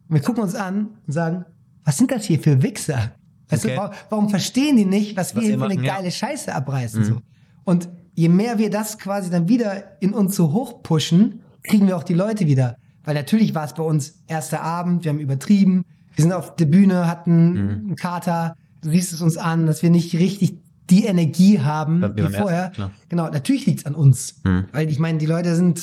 Und 0.10 0.16
wir 0.16 0.22
gucken 0.22 0.44
uns 0.44 0.56
an 0.56 0.90
und 1.06 1.14
sagen, 1.14 1.46
was 1.84 1.98
sind 1.98 2.12
das 2.12 2.26
hier 2.26 2.40
für 2.40 2.62
Wichser? 2.64 3.12
Weißt 3.50 3.66
Okay. 3.66 3.76
du, 3.76 3.92
warum, 4.10 4.30
verstehen 4.30 4.76
die 4.78 4.86
nicht, 4.86 5.16
was, 5.16 5.36
Was 5.36 5.42
wir 5.44 5.50
hier 5.50 5.60
für 5.60 5.66
eine 5.66 5.84
ja. 5.84 5.96
geile 5.96 6.10
Scheiße 6.12 6.54
abreißen? 6.54 7.04
So. 7.04 7.22
Und 7.64 7.88
je 8.16 8.30
mehr 8.30 8.58
wir 8.58 8.72
das 8.72 8.98
quasi 8.98 9.30
dann 9.30 9.48
wieder 9.48 10.02
in 10.02 10.14
uns 10.14 10.36
so 10.36 10.52
hochpushen, 10.52 11.42
kriegen 11.62 11.86
wir 11.88 11.96
auch 11.98 12.04
die 12.04 12.16
Leute 12.16 12.48
wieder. 12.48 12.78
Weil 13.04 13.14
natürlich 13.14 13.54
war 13.54 13.66
es 13.66 13.74
bei 13.74 13.84
uns 13.84 14.24
erster 14.26 14.62
Abend, 14.64 15.04
wir 15.04 15.10
haben 15.10 15.20
übertrieben, 15.20 15.84
wir 16.16 16.24
sind 16.24 16.34
auf 16.34 16.56
der 16.56 16.66
Bühne, 16.66 17.08
hatten 17.08 17.52
Mhm. 17.52 17.60
einen 17.60 17.96
Kater, 17.96 18.56
du 18.82 18.90
siehst 18.90 19.14
es 19.14 19.22
uns 19.22 19.38
an, 19.38 19.68
dass 19.68 19.84
wir 19.84 19.92
nicht 19.92 20.16
richtig 20.16 20.58
die 20.90 21.06
Energie 21.06 21.60
haben 21.60 22.02
Wie 22.16 22.22
vorher. 22.22 22.66
ersten. 22.66 22.92
Genau, 23.10 23.30
natürlich 23.30 23.66
liegt's 23.66 23.86
an 23.86 23.96
uns. 23.96 24.36
Mhm. 24.44 24.66
Weil 24.72 24.90
ich 24.90 25.00
meine, 25.00 25.18
die 25.18 25.26
Leute 25.26 25.56
sind, 25.56 25.82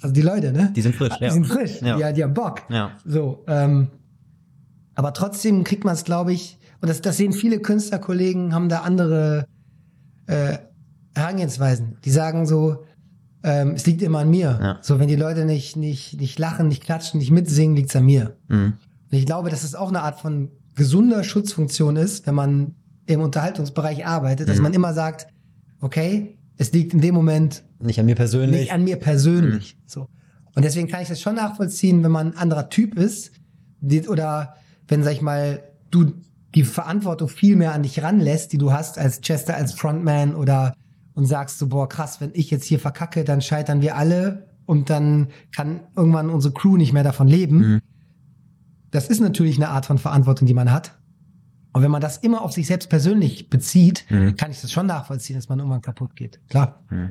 also 0.00 0.12
die 0.14 0.22
Leute, 0.22 0.52
ne? 0.52 0.72
Die 0.74 0.82
sind 0.82 0.94
frisch, 0.96 1.14
Die 1.18 1.24
ja. 1.24 1.30
sind 1.30 1.46
frisch, 1.46 1.80
Ja. 1.80 1.98
ja. 1.98 2.08
die, 2.08 2.16
die 2.16 2.24
haben 2.24 2.34
Bock. 2.34 2.62
Ja. 2.68 2.92
So, 3.04 3.44
ähm, 3.46 3.88
aber 4.94 5.12
trotzdem 5.12 5.62
kriegt 5.64 5.84
man 5.84 5.94
es, 5.94 6.04
glaube 6.04 6.32
ich, 6.32 6.58
und 6.80 6.88
das, 6.88 7.00
das 7.00 7.16
sehen 7.16 7.32
viele 7.32 7.60
Künstlerkollegen, 7.60 8.54
haben 8.54 8.68
da 8.68 8.80
andere 8.80 9.46
äh, 10.26 10.58
Herangehensweisen. 11.14 11.96
Die 12.04 12.10
sagen 12.10 12.46
so, 12.46 12.84
ähm, 13.42 13.72
es 13.76 13.86
liegt 13.86 14.02
immer 14.02 14.18
an 14.20 14.30
mir. 14.30 14.58
Ja. 14.60 14.78
So, 14.82 14.98
wenn 14.98 15.08
die 15.08 15.16
Leute 15.16 15.44
nicht, 15.44 15.76
nicht, 15.76 16.20
nicht 16.20 16.38
lachen, 16.38 16.68
nicht 16.68 16.82
klatschen, 16.82 17.18
nicht 17.20 17.30
mitsingen, 17.30 17.76
liegt's 17.76 17.96
an 17.96 18.04
mir. 18.04 18.36
Mhm. 18.48 18.74
Und 19.10 19.18
ich 19.18 19.24
glaube, 19.24 19.50
dass 19.50 19.62
es 19.64 19.74
auch 19.74 19.88
eine 19.88 20.02
Art 20.02 20.20
von 20.20 20.50
gesunder 20.74 21.22
Schutzfunktion 21.24 21.96
ist, 21.96 22.26
wenn 22.26 22.34
man 22.34 22.74
im 23.06 23.20
Unterhaltungsbereich 23.20 24.06
arbeitet, 24.06 24.48
dass 24.48 24.56
Mhm. 24.58 24.62
man 24.64 24.74
immer 24.74 24.94
sagt, 24.94 25.26
okay, 25.80 26.38
es 26.56 26.72
liegt 26.72 26.94
in 26.94 27.00
dem 27.00 27.14
Moment 27.14 27.64
Nicht 27.80 27.98
an 28.00 28.06
mir 28.06 28.14
persönlich. 28.14 28.60
nicht 28.62 28.72
an 28.72 28.84
mir 28.84 28.96
persönlich. 28.96 29.76
Mhm. 29.76 29.82
So. 29.86 30.08
Und 30.54 30.64
deswegen 30.64 30.88
kann 30.88 31.02
ich 31.02 31.08
das 31.08 31.20
schon 31.20 31.34
nachvollziehen, 31.34 32.02
wenn 32.02 32.10
man 32.10 32.28
ein 32.32 32.36
anderer 32.36 32.68
Typ 32.70 32.96
ist, 32.96 33.32
die, 33.80 34.08
oder 34.08 34.54
wenn, 34.88 35.02
sag 35.02 35.12
ich 35.12 35.20
mal, 35.22 35.62
du 35.90 36.14
die 36.54 36.64
Verantwortung 36.64 37.28
viel 37.28 37.56
mehr 37.56 37.72
an 37.72 37.82
dich 37.82 38.02
ranlässt, 38.02 38.52
die 38.52 38.58
du 38.58 38.72
hast 38.72 38.98
als 38.98 39.20
Chester, 39.20 39.54
als 39.56 39.72
Frontman 39.74 40.34
oder 40.34 40.74
und 41.12 41.26
sagst 41.26 41.58
so, 41.58 41.66
boah, 41.68 41.88
krass, 41.88 42.20
wenn 42.20 42.30
ich 42.32 42.50
jetzt 42.50 42.64
hier 42.64 42.78
verkacke, 42.80 43.24
dann 43.24 43.40
scheitern 43.42 43.82
wir 43.82 43.96
alle 43.96 44.46
und 44.64 44.88
dann 44.90 45.28
kann 45.54 45.80
irgendwann 45.94 46.30
unsere 46.30 46.54
Crew 46.54 46.76
nicht 46.78 46.92
mehr 46.94 47.04
davon 47.04 47.28
leben. 47.28 47.58
Mhm. 47.58 47.80
Das 48.90 49.08
ist 49.08 49.20
natürlich 49.20 49.56
eine 49.56 49.68
Art 49.68 49.84
von 49.86 49.98
Verantwortung, 49.98 50.46
die 50.46 50.54
man 50.54 50.72
hat. 50.72 50.92
Und 51.76 51.82
wenn 51.82 51.90
man 51.90 52.00
das 52.00 52.16
immer 52.16 52.40
auf 52.40 52.52
sich 52.52 52.66
selbst 52.68 52.88
persönlich 52.88 53.50
bezieht, 53.50 54.06
Mhm. 54.08 54.34
kann 54.36 54.50
ich 54.50 54.62
das 54.62 54.72
schon 54.72 54.86
nachvollziehen, 54.86 55.36
dass 55.36 55.50
man 55.50 55.58
irgendwann 55.58 55.82
kaputt 55.82 56.16
geht. 56.16 56.40
Klar. 56.48 56.82
Mhm. 56.88 57.10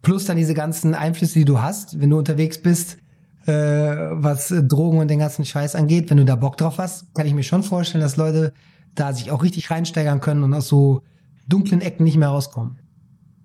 Plus 0.00 0.24
dann 0.24 0.38
diese 0.38 0.54
ganzen 0.54 0.94
Einflüsse, 0.94 1.38
die 1.40 1.44
du 1.44 1.60
hast, 1.60 2.00
wenn 2.00 2.08
du 2.08 2.16
unterwegs 2.16 2.56
bist, 2.62 2.96
äh, 3.44 3.52
was 3.52 4.48
Drogen 4.48 4.96
und 4.98 5.08
den 5.08 5.18
ganzen 5.18 5.44
Scheiß 5.44 5.74
angeht. 5.74 6.08
Wenn 6.08 6.16
du 6.16 6.24
da 6.24 6.36
Bock 6.36 6.56
drauf 6.56 6.78
hast, 6.78 7.12
kann 7.14 7.26
ich 7.26 7.34
mir 7.34 7.42
schon 7.42 7.62
vorstellen, 7.62 8.00
dass 8.00 8.16
Leute 8.16 8.54
da 8.94 9.12
sich 9.12 9.30
auch 9.30 9.42
richtig 9.42 9.70
reinsteigern 9.70 10.20
können 10.22 10.42
und 10.42 10.54
aus 10.54 10.66
so 10.68 11.02
dunklen 11.48 11.82
Ecken 11.82 12.04
nicht 12.04 12.16
mehr 12.16 12.28
rauskommen. 12.28 12.78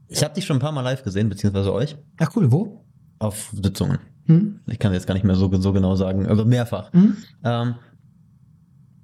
Ich 0.07 0.23
habe 0.23 0.33
dich 0.33 0.45
schon 0.45 0.55
ein 0.55 0.61
paar 0.61 0.71
Mal 0.71 0.79
live 0.79 1.03
gesehen, 1.03 1.27
beziehungsweise 1.27 1.73
euch, 1.73 1.97
Ach 2.19 2.29
cool, 2.37 2.53
wo? 2.53 2.85
auf 3.19 3.51
Sitzungen. 3.61 3.99
Hm? 4.27 4.61
Ich 4.67 4.79
kann 4.79 4.93
jetzt 4.93 5.07
gar 5.07 5.13
nicht 5.13 5.25
mehr 5.25 5.35
so, 5.35 5.51
so 5.59 5.73
genau 5.73 5.95
sagen, 5.95 6.25
aber 6.27 6.45
mehrfach. 6.45 6.93
Hm? 6.93 7.17
Ähm, 7.43 7.75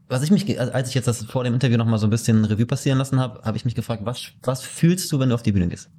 was 0.10 0.24
ich 0.24 0.32
mich, 0.32 0.60
als 0.60 0.90
ich 0.90 0.96
jetzt 0.96 1.08
das 1.08 1.24
vor 1.26 1.44
dem 1.44 1.54
Interview 1.54 1.78
noch 1.78 1.86
mal 1.86 1.98
so 1.98 2.08
ein 2.08 2.10
bisschen 2.10 2.46
Revue 2.46 2.66
passieren 2.66 2.98
lassen 2.98 3.20
habe, 3.20 3.42
habe 3.44 3.58
ich 3.58 3.66
mich 3.66 3.76
gefragt, 3.76 4.06
was, 4.06 4.28
was 4.44 4.62
fühlst 4.62 5.12
du, 5.12 5.20
wenn 5.20 5.30
du 5.30 5.36
auf 5.36 5.44
die 5.44 5.52
Bühne 5.52 5.68
gehst? 5.68 5.90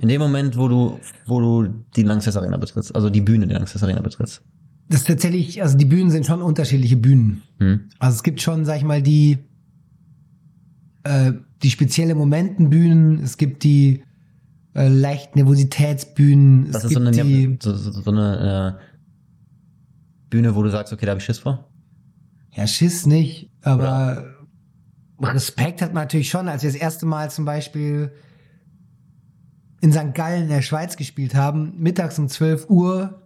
In 0.00 0.08
dem 0.08 0.20
Moment, 0.20 0.56
wo 0.56 0.68
du, 0.68 1.00
wo 1.26 1.40
du 1.40 1.74
die 1.96 2.04
Lanxess 2.04 2.36
Arena 2.36 2.56
betrittst, 2.56 2.94
also 2.94 3.10
die 3.10 3.20
Bühne 3.20 3.46
der 3.46 3.58
Lanxess 3.58 3.82
Arena 3.82 4.00
betrittst. 4.00 4.42
Das 4.88 5.00
ist 5.00 5.08
tatsächlich, 5.08 5.60
also 5.60 5.76
die 5.76 5.84
Bühnen 5.84 6.10
sind 6.10 6.24
schon 6.24 6.40
unterschiedliche 6.40 6.96
Bühnen. 6.96 7.42
Hm? 7.58 7.90
Also 7.98 8.16
es 8.16 8.22
gibt 8.22 8.40
schon, 8.40 8.64
sag 8.64 8.78
ich 8.78 8.84
mal, 8.84 9.02
die, 9.02 9.38
äh, 11.02 11.32
die 11.62 11.70
spezielle 11.70 12.14
Momentenbühnen, 12.14 13.22
es 13.22 13.36
gibt 13.36 13.64
die 13.64 14.04
äh, 14.74 14.88
leicht 14.88 15.36
Nervositätsbühnen, 15.36 16.70
Das 16.72 16.84
es 16.84 16.90
ist 16.90 16.94
so 16.94 17.00
gibt 17.00 17.18
eine, 17.18 17.28
die, 17.28 17.58
so, 17.60 17.74
so, 17.74 17.90
so 17.90 18.10
eine 18.10 18.78
äh, 18.78 18.82
Bühne, 20.30 20.54
wo 20.54 20.62
du 20.62 20.70
sagst, 20.70 20.92
okay, 20.92 21.04
da 21.04 21.10
habe 21.10 21.18
ich 21.18 21.26
Schiss 21.26 21.40
vor. 21.40 21.67
Ja, 22.52 22.66
Schiss 22.66 23.06
nicht, 23.06 23.50
aber 23.62 24.34
Respekt 25.20 25.82
hat 25.82 25.92
man 25.92 26.04
natürlich 26.04 26.30
schon, 26.30 26.48
als 26.48 26.62
wir 26.62 26.70
das 26.70 26.80
erste 26.80 27.06
Mal 27.06 27.30
zum 27.30 27.44
Beispiel 27.44 28.12
in 29.80 29.92
St. 29.92 30.14
Gallen 30.14 30.44
in 30.44 30.48
der 30.48 30.62
Schweiz 30.62 30.96
gespielt 30.96 31.34
haben, 31.34 31.74
mittags 31.78 32.18
um 32.18 32.28
12 32.28 32.68
Uhr 32.68 33.22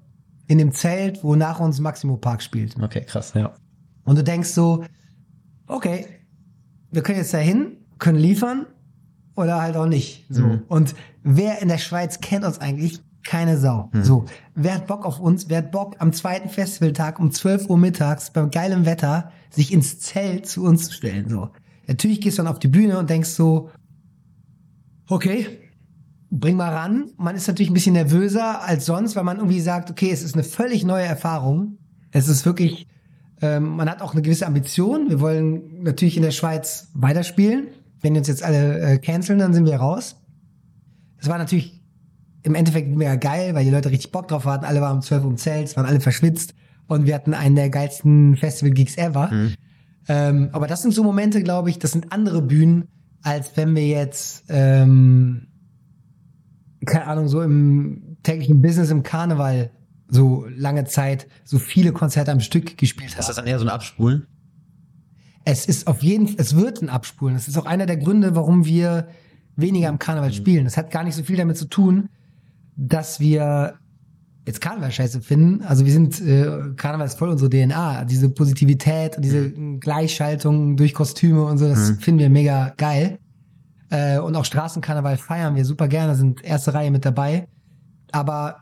in 0.47 0.59
dem 0.59 0.73
Zelt, 0.73 1.23
wo 1.25 1.35
nach 1.35 1.61
uns 1.61 1.81
Maximo 1.81 2.17
Park 2.17 2.43
spielt. 2.43 2.79
Okay, 2.81 3.05
krass, 3.05 3.33
ja. 3.35 3.55
Und 4.05 4.19
du 4.19 4.25
denkst 4.25 4.51
so, 4.51 4.85
okay, 5.67 6.07
wir 6.91 7.03
können 7.03 7.19
jetzt 7.19 7.33
dahin, 7.33 7.79
können 7.99 8.19
liefern 8.19 8.67
oder 9.35 9.63
halt 9.63 9.77
auch 9.77 9.87
nicht. 9.87 10.27
So. 10.29 10.43
Mhm. 10.43 10.63
Und 10.69 10.95
wer 11.23 11.63
in 11.63 11.69
der 11.69 11.79
Schweiz 11.79 12.21
kennt 12.21 12.45
uns 12.45 12.59
eigentlich? 12.59 13.01
Keine 13.25 13.59
Sau. 13.59 13.91
Mhm. 13.93 14.05
So. 14.05 14.25
Wer 14.55 14.75
hat 14.75 14.87
Bock 14.87 15.05
auf 15.05 15.21
uns? 15.21 15.49
Wer 15.49 15.59
hat 15.59 15.71
Bock 15.71 15.97
am 15.99 16.13
zweiten 16.13 16.49
Festivaltag 16.49 17.19
um 17.19 17.31
12 17.31 17.69
Uhr 17.69 17.79
mittags 17.79 18.33
beim 18.33 18.51
geilem 18.51 18.85
Wetter 18.85 19.31
sich 19.51 19.73
ins 19.73 20.01
Zelt 20.01 20.47
zu 20.47 20.65
uns 20.65 20.87
zu 20.87 20.93
stellen? 20.93 21.29
So. 21.29 21.51
Natürlich 21.87 22.21
gehst 22.21 22.39
du 22.39 22.43
dann 22.43 22.53
auf 22.53 22.59
die 22.59 22.69
Bühne 22.69 22.99
und 22.99 23.11
denkst 23.11 23.31
so, 23.31 23.71
okay, 25.09 25.47
bring 26.31 26.57
mal 26.57 26.73
ran. 26.73 27.11
Man 27.17 27.37
ist 27.37 27.47
natürlich 27.47 27.71
ein 27.71 27.75
bisschen 27.75 27.93
nervöser 27.93 28.63
als 28.63 28.87
sonst, 28.87 29.15
weil 29.17 29.25
man 29.25 29.37
irgendwie 29.37 29.61
sagt, 29.61 29.91
okay, 29.91 30.11
es 30.11 30.23
ist 30.23 30.35
eine 30.35 30.45
völlig 30.45 30.85
neue 30.85 31.05
Erfahrung. 31.05 31.79
Es 32.11 32.29
ist 32.29 32.47
wirklich, 32.47 32.87
ähm, 33.41 33.77
man 33.77 33.89
hat 33.89 34.01
auch 34.01 34.13
eine 34.13 34.23
gewisse 34.23 34.47
Ambition. 34.47 35.11
Wir 35.11 35.21
wollen 35.21 35.83
natürlich 35.83 36.17
in 36.17 36.23
der 36.23 36.31
Schweiz 36.31 36.89
weiterspielen. 36.95 37.69
Wenn 38.01 38.15
die 38.15 38.19
uns 38.19 38.29
jetzt 38.29 38.43
alle 38.43 38.81
äh, 38.81 38.99
canceln, 38.99 39.39
dann 39.39 39.53
sind 39.53 39.67
wir 39.67 39.77
raus. 39.77 40.17
Es 41.19 41.29
war 41.29 41.39
natürlich 41.39 41.82
im 42.43 42.55
Endeffekt 42.55 42.89
mega 42.95 43.17
geil, 43.17 43.55
weil 43.55 43.65
die 43.65 43.71
Leute 43.71 43.91
richtig 43.91 44.11
Bock 44.13 44.29
drauf 44.29 44.45
hatten. 44.45 44.65
Alle 44.65 44.81
waren 44.81 44.97
um 44.97 45.03
12 45.03 45.25
Uhr 45.25 45.31
im 45.31 45.37
Zelt, 45.37 45.69
es 45.69 45.77
waren 45.77 45.87
alle 45.87 46.01
verschwitzt 46.01 46.55
und 46.87 47.07
wir 47.07 47.15
hatten 47.15 47.35
einen 47.35 47.55
der 47.55 47.71
geilsten 47.71 48.37
Festival-Gigs 48.37 48.97
ever. 48.97 49.31
Mhm. 49.33 49.55
Ähm, 50.09 50.49
aber 50.53 50.67
das 50.67 50.83
sind 50.83 50.93
so 50.93 51.05
Momente, 51.05 51.43
glaube 51.43 51.71
ich, 51.71 51.79
das 51.79 51.93
sind 51.93 52.13
andere 52.13 52.43
Bühnen, 52.43 52.89
als 53.23 53.57
wenn 53.57 53.75
wir 53.75 53.87
jetzt, 53.87 54.45
ähm, 54.49 55.47
keine 56.85 57.07
Ahnung, 57.07 57.29
so 57.29 57.41
im 57.43 58.17
täglichen 58.25 58.61
Business, 58.61 58.91
im 58.91 59.05
Karneval 59.05 59.71
so 60.09 60.47
lange 60.55 60.85
Zeit 60.85 61.29
so 61.45 61.59
viele 61.59 61.93
Konzerte 61.93 62.33
am 62.33 62.41
Stück 62.41 62.77
gespielt 62.77 63.11
Ist 63.11 63.17
haben. 63.17 63.27
das 63.27 63.37
dann 63.37 63.47
eher 63.47 63.59
so 63.59 63.65
ein 63.65 63.71
Abspulen? 63.71 64.27
Es 65.45 65.67
ist 65.67 65.87
auf 65.87 66.03
jeden 66.03 66.29
Fall, 66.29 66.37
es 66.39 66.57
wird 66.57 66.83
ein 66.83 66.89
Abspulen. 66.89 67.35
Das 67.35 67.49
ist 67.49 67.57
auch 67.57 67.67
einer 67.67 67.87
der 67.87 67.97
Gründe, 67.97 68.35
warum 68.35 68.65
wir 68.65 69.09
weniger 69.57 69.89
im 69.89 69.99
Karneval 69.99 70.33
spielen. 70.33 70.65
Das 70.65 70.77
hat 70.77 70.91
gar 70.91 71.05
nicht 71.05 71.15
so 71.15 71.23
viel 71.23 71.37
damit 71.37 71.57
zu 71.57 71.67
tun, 71.67 72.09
dass 72.77 73.21
wir 73.21 73.75
jetzt 74.47 74.61
Karneval 74.61 74.91
scheiße 74.91 75.21
finden. 75.21 75.63
Also 75.63 75.85
wir 75.87 75.93
sind, 75.93 76.21
äh, 76.21 76.73
Karneval 76.77 77.07
ist 77.07 77.19
voll 77.19 77.29
unsere 77.29 77.49
DNA. 77.49 78.05
Diese 78.05 78.29
Positivität 78.29 79.17
und 79.17 79.25
diese 79.25 79.53
Gleichschaltung 79.79 80.77
durch 80.77 80.95
Kostüme 80.95 81.45
und 81.45 81.59
so, 81.59 81.69
das 81.69 81.91
Mhm. 81.91 81.99
finden 81.99 82.21
wir 82.21 82.31
mega 82.31 82.75
geil. 82.77 83.19
Äh, 83.91 84.19
und 84.19 84.35
auch 84.35 84.45
Straßenkarneval 84.45 85.17
feiern 85.19 85.55
wir 85.55 85.65
super 85.65 85.87
gerne, 85.87 86.15
sind 86.17 86.43
erste 86.43 86.75
Reihe 86.75 86.91
mit 86.91 87.05
dabei. 87.05 87.47
Aber 88.11 88.57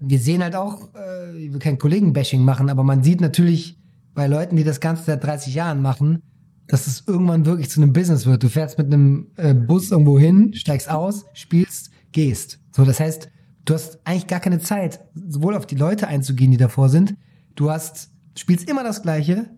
wir 0.00 0.18
sehen 0.18 0.42
halt 0.42 0.56
auch, 0.56 0.88
äh, 0.94 1.36
ich 1.38 1.52
will 1.52 1.60
kein 1.60 1.78
Kollegen-Bashing 1.78 2.42
machen, 2.44 2.68
aber 2.68 2.82
man 2.82 3.02
sieht 3.04 3.20
natürlich 3.20 3.78
bei 4.14 4.26
Leuten, 4.26 4.56
die 4.56 4.64
das 4.64 4.80
Ganze 4.80 5.04
seit 5.04 5.22
30 5.22 5.54
Jahren 5.54 5.80
machen, 5.82 6.22
dass 6.66 6.86
es 6.86 7.04
irgendwann 7.06 7.46
wirklich 7.46 7.70
zu 7.70 7.80
einem 7.80 7.92
Business 7.92 8.26
wird. 8.26 8.42
Du 8.42 8.48
fährst 8.48 8.76
mit 8.78 8.88
einem 8.88 9.28
äh, 9.36 9.54
Bus 9.54 9.90
irgendwo 9.90 10.18
hin, 10.18 10.52
steigst 10.54 10.90
aus, 10.90 11.26
spielst, 11.34 11.90
gehst. 12.12 12.58
So, 12.72 12.84
das 12.84 13.00
heißt, 13.00 13.30
du 13.64 13.74
hast 13.74 14.00
eigentlich 14.04 14.26
gar 14.26 14.40
keine 14.40 14.58
Zeit, 14.58 15.00
sowohl 15.14 15.54
auf 15.54 15.66
die 15.66 15.76
Leute 15.76 16.08
einzugehen, 16.08 16.50
die 16.50 16.56
davor 16.56 16.88
sind. 16.88 17.14
Du 17.54 17.70
hast, 17.70 18.10
spielst 18.36 18.68
immer 18.68 18.82
das 18.82 19.02
Gleiche 19.02 19.50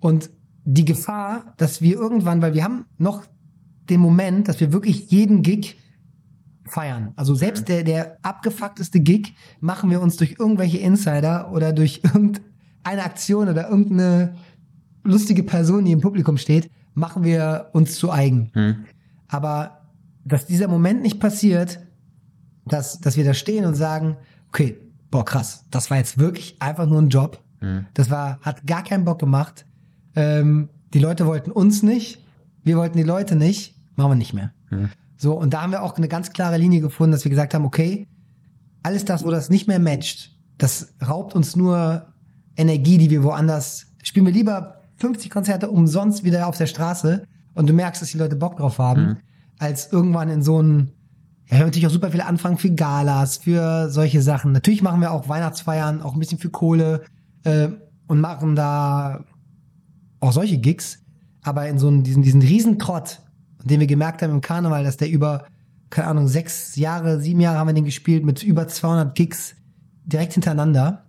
und 0.00 0.30
die 0.64 0.84
Gefahr, 0.84 1.54
dass 1.56 1.82
wir 1.82 1.96
irgendwann, 1.96 2.40
weil 2.42 2.54
wir 2.54 2.64
haben 2.64 2.86
noch 2.98 3.24
den 3.90 4.00
Moment, 4.00 4.48
dass 4.48 4.60
wir 4.60 4.72
wirklich 4.72 5.10
jeden 5.10 5.42
Gig 5.42 5.76
feiern. 6.66 7.12
Also 7.16 7.34
selbst 7.34 7.68
der, 7.68 7.84
der 7.84 8.18
abgefuckteste 8.22 9.00
Gig 9.00 9.34
machen 9.60 9.90
wir 9.90 10.00
uns 10.00 10.16
durch 10.16 10.36
irgendwelche 10.38 10.78
Insider 10.78 11.52
oder 11.52 11.72
durch 11.72 12.00
irgendeine 12.04 13.04
Aktion 13.04 13.48
oder 13.48 13.68
irgendeine 13.68 14.34
lustige 15.02 15.42
Person, 15.42 15.84
die 15.84 15.92
im 15.92 16.00
Publikum 16.00 16.38
steht, 16.38 16.70
machen 16.94 17.24
wir 17.24 17.68
uns 17.72 17.96
zu 17.96 18.10
eigen. 18.10 18.50
Hm. 18.54 18.76
Aber 19.28 19.82
dass 20.24 20.46
dieser 20.46 20.68
Moment 20.68 21.02
nicht 21.02 21.20
passiert, 21.20 21.80
dass, 22.66 23.00
dass 23.00 23.16
wir 23.16 23.24
da 23.24 23.34
stehen 23.34 23.64
und 23.64 23.74
sagen, 23.74 24.16
okay, 24.48 24.78
boah, 25.10 25.24
krass, 25.24 25.64
das 25.70 25.90
war 25.90 25.98
jetzt 25.98 26.18
wirklich 26.18 26.56
einfach 26.60 26.86
nur 26.86 27.00
ein 27.00 27.08
Job. 27.08 27.42
Hm. 27.60 27.86
Das 27.94 28.10
war, 28.10 28.38
hat 28.40 28.66
gar 28.66 28.82
keinen 28.82 29.04
Bock 29.04 29.18
gemacht. 29.18 29.66
Ähm, 30.16 30.68
die 30.92 30.98
Leute 30.98 31.26
wollten 31.26 31.50
uns 31.50 31.82
nicht, 31.82 32.24
wir 32.62 32.76
wollten 32.76 32.96
die 32.96 33.04
Leute 33.04 33.36
nicht, 33.36 33.76
machen 33.96 34.12
wir 34.12 34.16
nicht 34.16 34.32
mehr. 34.32 34.52
Mhm. 34.70 34.90
So, 35.16 35.34
und 35.34 35.52
da 35.54 35.62
haben 35.62 35.72
wir 35.72 35.82
auch 35.82 35.96
eine 35.96 36.08
ganz 36.08 36.32
klare 36.32 36.56
Linie 36.56 36.80
gefunden, 36.80 37.12
dass 37.12 37.24
wir 37.24 37.30
gesagt 37.30 37.54
haben, 37.54 37.64
okay, 37.64 38.06
alles 38.82 39.04
das, 39.04 39.24
wo 39.24 39.30
das 39.30 39.50
nicht 39.50 39.66
mehr 39.66 39.78
matcht, 39.78 40.36
das 40.58 40.94
raubt 41.06 41.34
uns 41.34 41.56
nur 41.56 42.06
Energie, 42.56 42.98
die 42.98 43.10
wir 43.10 43.22
woanders, 43.22 43.86
spielen 44.02 44.26
wir 44.26 44.32
lieber 44.32 44.82
50 44.96 45.30
Konzerte 45.30 45.70
umsonst 45.70 46.22
wieder 46.24 46.46
auf 46.46 46.56
der 46.56 46.66
Straße 46.66 47.24
und 47.54 47.68
du 47.68 47.72
merkst, 47.72 48.02
dass 48.02 48.10
die 48.10 48.18
Leute 48.18 48.36
Bock 48.36 48.56
drauf 48.56 48.78
haben, 48.78 49.02
Mhm. 49.02 49.16
als 49.58 49.92
irgendwann 49.92 50.28
in 50.28 50.42
so 50.42 50.62
ein, 50.62 50.92
ja, 51.46 51.52
wir 51.52 51.58
haben 51.58 51.66
natürlich 51.66 51.86
auch 51.86 51.92
super 51.92 52.10
viele 52.10 52.26
Anfragen 52.26 52.58
für 52.58 52.70
Galas, 52.70 53.36
für 53.38 53.90
solche 53.90 54.22
Sachen. 54.22 54.52
Natürlich 54.52 54.82
machen 54.82 55.00
wir 55.00 55.12
auch 55.12 55.28
Weihnachtsfeiern, 55.28 56.02
auch 56.02 56.14
ein 56.14 56.18
bisschen 56.18 56.38
für 56.38 56.50
Kohle 56.50 57.02
äh, 57.44 57.68
und 58.06 58.20
machen 58.20 58.56
da 58.56 59.24
auch 60.20 60.32
solche 60.32 60.58
Gigs, 60.58 61.00
aber 61.42 61.68
in 61.68 61.78
so 61.78 61.88
einen, 61.88 62.02
diesen, 62.02 62.22
diesen 62.22 62.40
Riesentrott, 62.40 63.20
den 63.62 63.80
wir 63.80 63.86
gemerkt 63.86 64.22
haben 64.22 64.30
im 64.30 64.40
Karneval, 64.40 64.84
dass 64.84 64.96
der 64.96 65.10
über, 65.10 65.44
keine 65.90 66.08
Ahnung, 66.08 66.28
sechs 66.28 66.76
Jahre, 66.76 67.20
sieben 67.20 67.40
Jahre 67.40 67.58
haben 67.58 67.68
wir 67.68 67.74
den 67.74 67.84
gespielt 67.84 68.24
mit 68.24 68.42
über 68.42 68.66
200 68.66 69.14
Gigs 69.14 69.54
direkt 70.06 70.32
hintereinander. 70.32 71.04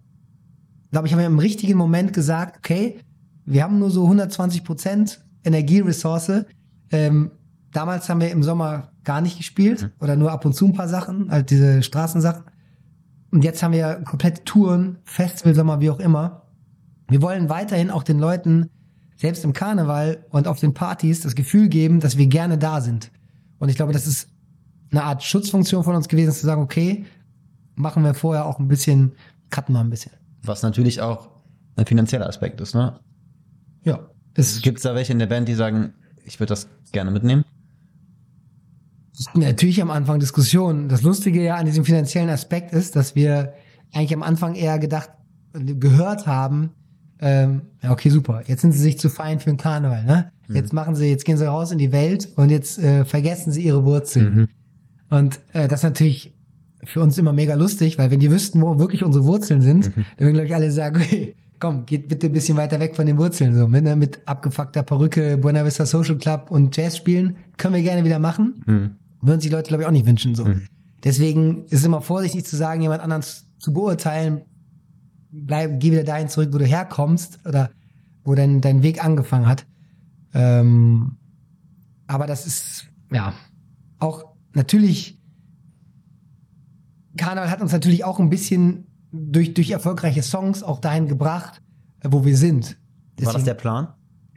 Glaube 0.92 1.08
ich, 1.08 1.14
haben 1.14 1.20
wir 1.20 1.28
im 1.28 1.40
richtigen 1.40 1.78
Moment 1.78 2.12
gesagt, 2.12 2.58
okay, 2.58 3.00
wir 3.46 3.64
haben 3.64 3.80
nur 3.80 3.90
so 3.90 4.04
120 4.04 4.64
Prozent 4.64 5.24
Energieressource. 5.44 6.46
Ähm, 6.92 7.32
damals 7.72 8.10
haben 8.10 8.20
wir 8.20 8.32
im 8.32 8.44
Sommer 8.44 8.92
gar 9.06 9.22
nicht 9.22 9.38
gespielt 9.38 9.92
oder 10.00 10.16
nur 10.16 10.32
ab 10.32 10.46
und 10.46 10.54
zu 10.54 10.66
ein 10.66 10.74
paar 10.74 10.88
Sachen, 10.88 11.32
halt 11.32 11.50
diese 11.50 11.84
Straßensachen. 11.84 12.44
Und 13.32 13.44
jetzt 13.44 13.62
haben 13.64 13.74
wir 13.74 14.02
komplette 14.06 14.44
Touren, 14.44 14.98
Festival, 15.04 15.56
Sommer, 15.56 15.80
wie 15.80 15.90
auch 15.90 16.00
immer. 16.00 16.44
Wir 17.08 17.22
wollen 17.22 17.50
weiterhin 17.50 17.92
auch 17.92 18.04
den 18.04 18.20
Leuten, 18.20 18.70
selbst 19.18 19.44
im 19.44 19.54
Karneval 19.54 20.26
und 20.30 20.48
auf 20.48 20.60
den 20.60 20.74
Partys, 20.74 21.22
das 21.22 21.36
Gefühl 21.36 21.70
geben, 21.70 22.00
dass 22.00 22.18
wir 22.18 22.28
gerne 22.28 22.58
da 22.58 22.82
sind. 22.82 23.12
Und 23.60 23.70
ich 23.70 23.76
glaube, 23.76 23.94
das 23.94 24.08
ist 24.08 24.30
eine 24.92 25.04
Art 25.04 25.24
Schutzfunktion 25.24 25.84
von 25.84 25.96
uns 25.96 26.08
gewesen, 26.08 26.32
zu 26.32 26.46
sagen, 26.46 26.62
okay, 26.62 27.06
machen 27.76 28.04
wir 28.04 28.14
vorher 28.14 28.46
auch 28.46 28.60
ein 28.60 28.68
bisschen, 28.68 29.14
cutten 29.50 29.74
wir 29.74 29.80
ein 29.80 29.90
bisschen. 29.90 30.12
Was 30.44 30.64
natürlich 30.64 31.02
auch 31.02 31.30
ein 31.76 31.86
finanzieller 31.86 32.28
Aspekt 32.28 32.62
ist, 32.62 32.76
ne? 32.76 33.00
Ja. 33.84 34.00
Gibt 34.62 34.78
es 34.78 34.84
da 34.84 34.96
welche 34.96 35.14
in 35.14 35.20
der 35.20 35.28
Band, 35.28 35.48
die 35.48 35.54
sagen, 35.54 35.94
ich 36.26 36.40
würde 36.40 36.50
das 36.50 36.68
gerne 36.92 37.12
mitnehmen? 37.12 37.46
Natürlich 39.34 39.82
am 39.82 39.92
Anfang 39.92 40.20
Diskussionen. 40.20 40.90
Das 40.90 41.02
Lustige 41.02 41.44
ja 41.44 41.56
an 41.56 41.66
diesem 41.66 41.86
finanziellen 41.86 42.30
Aspekt 42.30 42.74
ist, 42.74 42.96
dass 42.96 43.16
wir 43.16 43.54
eigentlich 43.94 44.14
am 44.14 44.24
Anfang 44.24 44.56
eher 44.56 44.80
gedacht, 44.80 45.10
gehört 45.54 46.28
haben, 46.28 46.72
ähm, 47.20 47.62
okay, 47.88 48.10
super, 48.10 48.44
jetzt 48.46 48.62
sind 48.62 48.74
sie 48.74 48.80
sich 48.80 49.00
zu 49.00 49.10
fein 49.10 49.40
für 49.40 49.50
den 49.50 49.58
Karneval, 49.58 50.04
ne? 50.04 50.32
Jetzt 50.50 50.74
machen 50.74 50.96
sie, 50.96 51.10
jetzt 51.10 51.26
gehen 51.26 51.38
sie 51.38 51.48
raus 51.48 51.72
in 51.72 51.80
die 51.80 51.92
Welt 51.92 52.30
und 52.36 52.52
jetzt 52.52 52.78
äh, 52.78 53.04
vergessen 53.04 53.52
sie 53.52 53.64
ihre 53.64 53.84
Wurzeln. 53.84 54.48
Und 55.10 55.40
äh, 55.54 55.68
das 55.68 55.80
ist 55.80 55.84
natürlich 55.84 56.36
für 56.84 57.02
uns 57.02 57.18
immer 57.18 57.34
mega 57.34 57.56
lustig, 57.56 57.98
weil 57.98 58.12
wenn 58.12 58.20
die 58.20 58.30
wüssten, 58.30 58.62
wo 58.62 58.78
wirklich 58.78 59.04
unsere 59.04 59.26
Wurzeln 59.26 59.62
sind, 59.62 59.86
dann 59.96 60.06
würden, 60.20 60.34
glaube 60.34 60.48
ich, 60.48 60.56
alle 60.56 60.72
sagen, 60.72 60.98
okay, 61.02 61.36
komm, 61.60 61.86
geht 61.86 62.08
bitte 62.10 62.28
ein 62.28 62.34
bisschen 62.34 62.58
weiter 62.58 62.80
weg 62.80 62.96
von 62.96 63.06
den 63.06 63.18
Wurzeln. 63.18 63.56
So, 63.56 63.68
mit, 63.68 63.84
ne, 63.84 63.96
mit 63.96 64.20
abgefuckter 64.26 64.84
Perücke, 64.84 65.38
Buena 65.38 65.66
Vista 65.66 65.86
Social 65.86 66.18
Club 66.18 66.52
und 66.52 66.76
Jazz 66.76 66.98
spielen, 66.98 67.38
können 67.58 67.74
wir 67.74 67.82
gerne 67.82 68.04
wieder 68.04 68.20
machen. 68.20 68.62
Würden 69.26 69.42
sich 69.42 69.50
die 69.50 69.56
Leute, 69.56 69.68
glaube 69.70 69.84
ich, 69.84 69.88
auch 69.88 69.92
nicht 69.92 70.06
wünschen. 70.06 70.36
So. 70.36 70.48
Deswegen 71.04 71.66
ist 71.66 71.74
es 71.80 71.84
immer 71.86 72.02
vorsichtig 72.02 72.46
zu 72.46 72.56
sagen, 72.56 72.82
jemand 72.82 73.02
anderen 73.02 73.24
zu 73.58 73.74
beurteilen, 73.74 74.42
bleib, 75.32 75.80
geh 75.80 75.92
wieder 75.92 76.04
dahin 76.04 76.30
zurück, 76.30 76.50
wo 76.54 76.58
du 76.58 76.66
herkommst 76.66 77.40
oder 77.46 77.70
wo 78.24 78.36
dein, 78.36 78.62
dein 78.62 78.84
Weg 78.84 79.04
angefangen 79.04 79.48
hat. 79.48 79.66
Ähm, 80.34 81.18
aber 82.08 82.28
das 82.28 82.46
ist, 82.46 82.88
ja, 83.12 83.34
auch 84.00 84.36
natürlich, 84.54 85.20
Karneval 87.18 87.50
hat 87.50 87.62
uns 87.62 87.72
natürlich 87.72 88.04
auch 88.04 88.20
ein 88.20 88.30
bisschen 88.30 88.88
durch, 89.12 89.54
durch 89.54 89.72
erfolgreiche 89.72 90.22
Songs 90.24 90.64
auch 90.64 90.80
dahin 90.80 91.08
gebracht, 91.08 91.62
äh, 92.02 92.10
wo 92.12 92.26
wir 92.26 92.36
sind. 92.36 92.66
War 92.66 92.76
das 93.16 93.26
Deswegen- 93.28 93.46
der 93.46 93.54
Plan? 93.56 93.88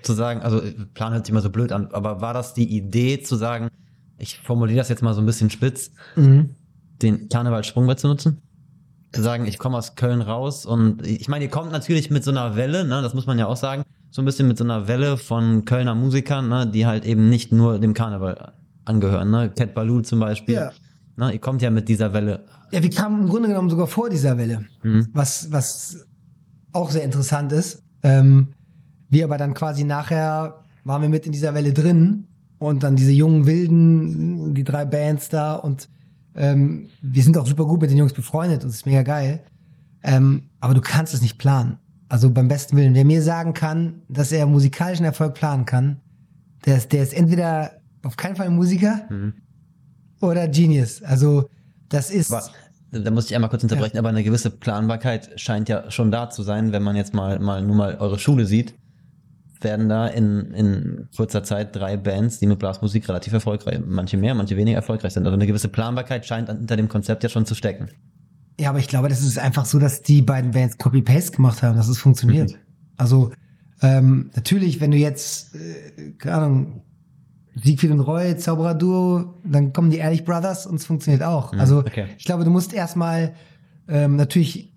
Zu 0.05 0.13
sagen, 0.13 0.41
also 0.43 0.63
Plan 0.95 1.13
hört 1.13 1.27
sich 1.27 1.33
immer 1.33 1.41
so 1.41 1.51
blöd 1.51 1.73
an, 1.73 1.89
aber 1.93 2.21
war 2.21 2.33
das 2.33 2.55
die 2.55 2.77
Idee 2.77 3.21
zu 3.21 3.35
sagen, 3.35 3.69
ich 4.19 4.39
formuliere 4.39 4.79
das 4.79 4.89
jetzt 4.89 5.03
mal 5.03 5.15
so 5.15 5.21
ein 5.21 5.27
bisschen 5.27 5.51
spitz, 5.51 5.91
Mhm. 6.17 6.51
den 7.03 7.29
Karneval 7.29 7.65
Sprungbrett 7.65 8.01
zu 8.01 8.09
nutzen? 8.09 8.43
Zu 9.13 9.23
sagen, 9.23 9.47
ich 9.47 9.59
komme 9.59 9.79
aus 9.79 9.95
Köln 9.95 10.21
raus 10.21 10.67
und 10.67 11.07
ich 11.07 11.29
meine, 11.29 11.45
ihr 11.47 11.51
kommt 11.51 11.73
natürlich 11.73 12.11
mit 12.11 12.25
so 12.25 12.31
einer 12.31 12.57
Welle, 12.57 12.85
ne, 12.85 13.01
das 13.01 13.15
muss 13.15 13.27
man 13.27 13.39
ja 13.39 13.47
auch 13.47 13.57
sagen, 13.57 13.83
so 14.11 14.21
ein 14.21 14.25
bisschen 14.27 14.49
mit 14.49 14.59
so 14.59 14.65
einer 14.65 14.87
Welle 14.89 15.17
von 15.17 15.65
Kölner 15.65 15.95
Musikern, 15.95 16.49
ne, 16.49 16.67
die 16.67 16.85
halt 16.87 17.05
eben 17.07 17.29
nicht 17.31 17.51
nur 17.53 17.79
dem 17.79 17.95
Karneval 17.95 18.53
angehören, 18.85 19.31
ne, 19.31 19.51
Cat 19.51 19.75
Baloo 19.75 20.03
zum 20.03 20.21
Beispiel. 20.21 20.55
Ja. 20.57 20.73
Ne, 21.17 21.33
ihr 21.33 21.39
kommt 21.39 21.63
ja 21.63 21.71
mit 21.71 21.89
dieser 21.89 22.13
Welle. 22.13 22.45
Ja, 22.71 22.83
wir 22.83 22.91
kamen 22.91 23.23
im 23.23 23.29
Grunde 23.29 23.49
genommen 23.49 23.71
sogar 23.71 23.87
vor 23.87 24.11
dieser 24.11 24.37
Welle, 24.37 24.67
Mhm. 24.83 25.09
was, 25.15 25.51
was 25.53 26.07
auch 26.73 26.91
sehr 26.91 27.03
interessant 27.05 27.51
ist. 27.53 27.83
Ähm, 28.03 28.49
wir 29.09 29.25
aber 29.25 29.39
dann 29.39 29.55
quasi 29.55 29.85
nachher 29.85 30.65
waren 30.85 31.01
wir 31.03 31.09
mit 31.09 31.25
in 31.27 31.33
dieser 31.33 31.55
Welle 31.55 31.73
drin 31.73 32.27
und 32.59 32.83
dann 32.83 32.97
diese 32.97 33.13
jungen 33.13 33.47
Wilden, 33.47 34.55
die 34.55 34.65
drei 34.65 34.85
Bands 34.85 35.29
da 35.29 35.55
und 35.55 35.89
ähm, 36.35 36.89
wir 37.03 37.23
sind 37.23 37.37
auch 37.37 37.47
super 37.47 37.65
gut 37.67 37.81
mit 37.81 37.91
den 37.91 37.99
Jungs 37.99 38.13
befreundet 38.13 38.63
und 38.63 38.71
es 38.71 38.77
ist 38.77 38.87
mega 38.87 39.03
geil. 39.03 39.41
Ähm, 40.03 40.45
aber 40.61 40.75
du 40.75 40.81
kannst 40.81 41.15
es 41.15 41.23
nicht 41.23 41.39
planen. 41.39 41.79
Also 42.09 42.31
beim 42.31 42.49
besten 42.49 42.77
Willen. 42.77 42.95
Wer 42.95 43.05
mir 43.05 43.23
sagen 43.23 43.55
kann, 43.55 44.03
dass 44.09 44.33
er 44.33 44.47
musikalischen 44.47 45.05
Erfolg 45.05 45.35
planen 45.35 45.65
kann, 45.67 46.01
der 46.65 46.77
ist, 46.77 46.93
der 46.93 47.03
ist 47.03 47.13
entweder 47.13 47.73
auf 48.05 48.17
keinen 48.17 48.37
Fall 48.37 48.47
ein 48.47 48.57
Musiker 48.57 49.03
Mhm. 49.11 49.35
oder 50.21 50.49
Genius. 50.49 51.03
Also 51.03 51.49
das 51.89 52.11
ist. 52.11 52.33
Aber, 52.33 52.49
da 52.91 53.11
muss 53.11 53.27
ich 53.27 53.35
einmal 53.35 53.51
kurz 53.51 53.63
unterbrechen, 53.65 53.99
aber 53.99 54.09
eine 54.09 54.25
gewisse 54.25 54.51
Planbarkeit 54.51 55.39
scheint 55.39 55.69
ja 55.69 55.91
schon 55.91 56.11
da 56.11 56.31
zu 56.31 56.43
sein, 56.43 56.73
wenn 56.73 56.83
man 56.83 56.97
jetzt 56.97 57.13
mal, 57.13 57.39
mal 57.39 57.63
nur 57.63 57.77
mal 57.77 57.97
eure 57.97 58.19
Schule 58.19 58.47
sieht. 58.47 58.75
Werden 59.61 59.89
da 59.89 60.07
in, 60.07 60.53
in 60.53 61.09
kurzer 61.17 61.43
Zeit 61.43 61.75
drei 61.75 61.97
Bands, 61.97 62.39
die 62.39 62.47
mit 62.47 62.59
Blasmusik 62.59 63.09
relativ 63.09 63.33
erfolgreich, 63.33 63.81
manche 63.85 64.17
mehr, 64.17 64.35
manche 64.35 64.57
weniger 64.57 64.77
erfolgreich 64.77 65.13
sind. 65.13 65.25
Also 65.25 65.35
eine 65.35 65.47
gewisse 65.47 65.69
Planbarkeit 65.69 66.27
scheint 66.27 66.49
hinter 66.49 66.77
dem 66.77 66.89
Konzept 66.89 67.23
ja 67.25 67.29
schon 67.29 67.45
zu 67.45 67.55
stecken. 67.55 67.89
Ja, 68.61 68.71
aber 68.71 68.79
ich 68.79 68.89
glaube, 68.89 69.09
das 69.09 69.23
ist 69.23 69.39
einfach 69.39 69.65
so, 69.65 69.79
dass 69.79 70.03
die 70.03 70.23
beiden 70.23 70.51
Bands 70.53 70.79
Copy-Paste 70.79 71.37
gemacht 71.37 71.63
haben, 71.63 71.77
dass 71.77 71.89
es 71.89 71.99
funktioniert. 71.99 72.59
Also 72.97 73.33
ähm, 73.83 74.31
natürlich, 74.35 74.81
wenn 74.81 74.91
du 74.91 74.97
jetzt, 74.97 75.55
äh, 75.55 76.13
keine 76.19 76.37
Ahnung, 76.37 76.83
Siegfried 77.55 77.91
und 77.91 78.01
Roy, 78.01 78.37
Zauberer 78.37 78.75
Duo, 78.75 79.35
dann 79.45 79.73
kommen 79.73 79.91
die 79.91 79.99
Ehrlich 79.99 80.25
Brothers 80.25 80.67
und 80.67 80.77
es 80.77 80.87
funktioniert 80.87 81.23
auch. 81.23 81.53
Mhm, 81.53 81.61
also 81.61 81.79
okay. 81.79 82.07
ich 82.17 82.25
glaube, 82.25 82.45
du 82.45 82.51
musst 82.51 82.73
erstmal 82.73 83.35
ähm, 83.89 84.17
natürlich, 84.17 84.73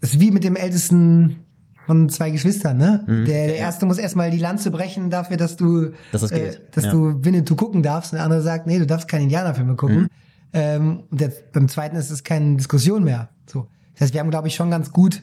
es 0.00 0.14
ist 0.14 0.20
wie 0.20 0.30
mit 0.30 0.44
dem 0.44 0.56
ältesten 0.56 1.43
von 1.86 2.08
zwei 2.08 2.30
Geschwistern, 2.30 2.76
ne? 2.78 3.04
Mhm. 3.06 3.24
Der, 3.24 3.46
der 3.46 3.56
erste 3.56 3.86
muss 3.86 3.98
erstmal 3.98 4.30
die 4.30 4.38
Lanze 4.38 4.70
brechen 4.70 5.10
dafür, 5.10 5.36
dass 5.36 5.56
du, 5.56 5.90
Dass 6.12 6.22
das 6.22 6.30
äh, 6.30 6.40
geht, 6.40 6.62
dass 6.72 6.84
ja. 6.84 6.92
du 6.92 7.24
Winnetou 7.24 7.56
gucken 7.56 7.82
darfst. 7.82 8.12
Und 8.12 8.16
der 8.16 8.24
andere 8.24 8.42
sagt, 8.42 8.66
nee, 8.66 8.78
du 8.78 8.86
darfst 8.86 9.08
keine 9.08 9.24
Indianerfilme 9.24 9.76
gucken. 9.76 10.02
Mhm. 10.02 10.08
Ähm, 10.52 11.02
und 11.10 11.20
der, 11.20 11.32
beim 11.52 11.68
zweiten 11.68 11.96
ist 11.96 12.10
es 12.10 12.24
keine 12.24 12.56
Diskussion 12.56 13.04
mehr. 13.04 13.28
So. 13.46 13.66
Das 13.92 14.02
heißt, 14.02 14.14
wir 14.14 14.20
haben, 14.20 14.30
glaube 14.30 14.48
ich, 14.48 14.54
schon 14.54 14.70
ganz 14.70 14.92
gut, 14.92 15.22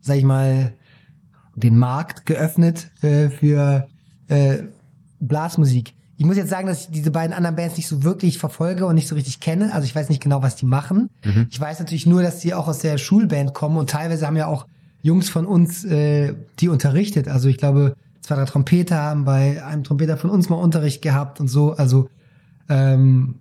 sag 0.00 0.16
ich 0.16 0.24
mal, 0.24 0.74
den 1.54 1.78
Markt 1.78 2.26
geöffnet 2.26 2.90
äh, 3.02 3.28
für 3.28 3.86
äh, 4.28 4.58
Blasmusik. 5.20 5.94
Ich 6.16 6.26
muss 6.26 6.36
jetzt 6.36 6.50
sagen, 6.50 6.68
dass 6.68 6.82
ich 6.82 6.90
diese 6.90 7.10
beiden 7.10 7.34
anderen 7.34 7.56
Bands 7.56 7.76
nicht 7.76 7.88
so 7.88 8.04
wirklich 8.04 8.38
verfolge 8.38 8.86
und 8.86 8.94
nicht 8.94 9.08
so 9.08 9.14
richtig 9.14 9.40
kenne. 9.40 9.72
Also 9.72 9.86
ich 9.86 9.94
weiß 9.94 10.08
nicht 10.08 10.22
genau, 10.22 10.42
was 10.42 10.54
die 10.54 10.66
machen. 10.66 11.08
Ich 11.50 11.58
weiß 11.58 11.80
natürlich 11.80 12.06
nur, 12.06 12.22
dass 12.22 12.38
die 12.38 12.54
auch 12.54 12.68
aus 12.68 12.78
der 12.78 12.96
Schulband 12.96 13.54
kommen 13.54 13.76
und 13.76 13.90
teilweise 13.90 14.26
haben 14.26 14.36
ja 14.36 14.46
auch 14.46 14.66
Jungs 15.02 15.28
von 15.28 15.46
uns 15.46 15.84
äh, 15.84 16.34
die 16.60 16.68
unterrichtet. 16.68 17.28
Also 17.28 17.48
ich 17.48 17.58
glaube, 17.58 17.96
zwei, 18.20 18.36
drei 18.36 18.44
Trompeter 18.44 18.96
haben 18.96 19.24
bei 19.24 19.62
einem 19.64 19.84
Trompeter 19.84 20.16
von 20.16 20.30
uns 20.30 20.48
mal 20.48 20.56
Unterricht 20.56 21.02
gehabt 21.02 21.40
und 21.40 21.48
so. 21.48 21.72
Also 21.72 22.08
ähm, 22.68 23.40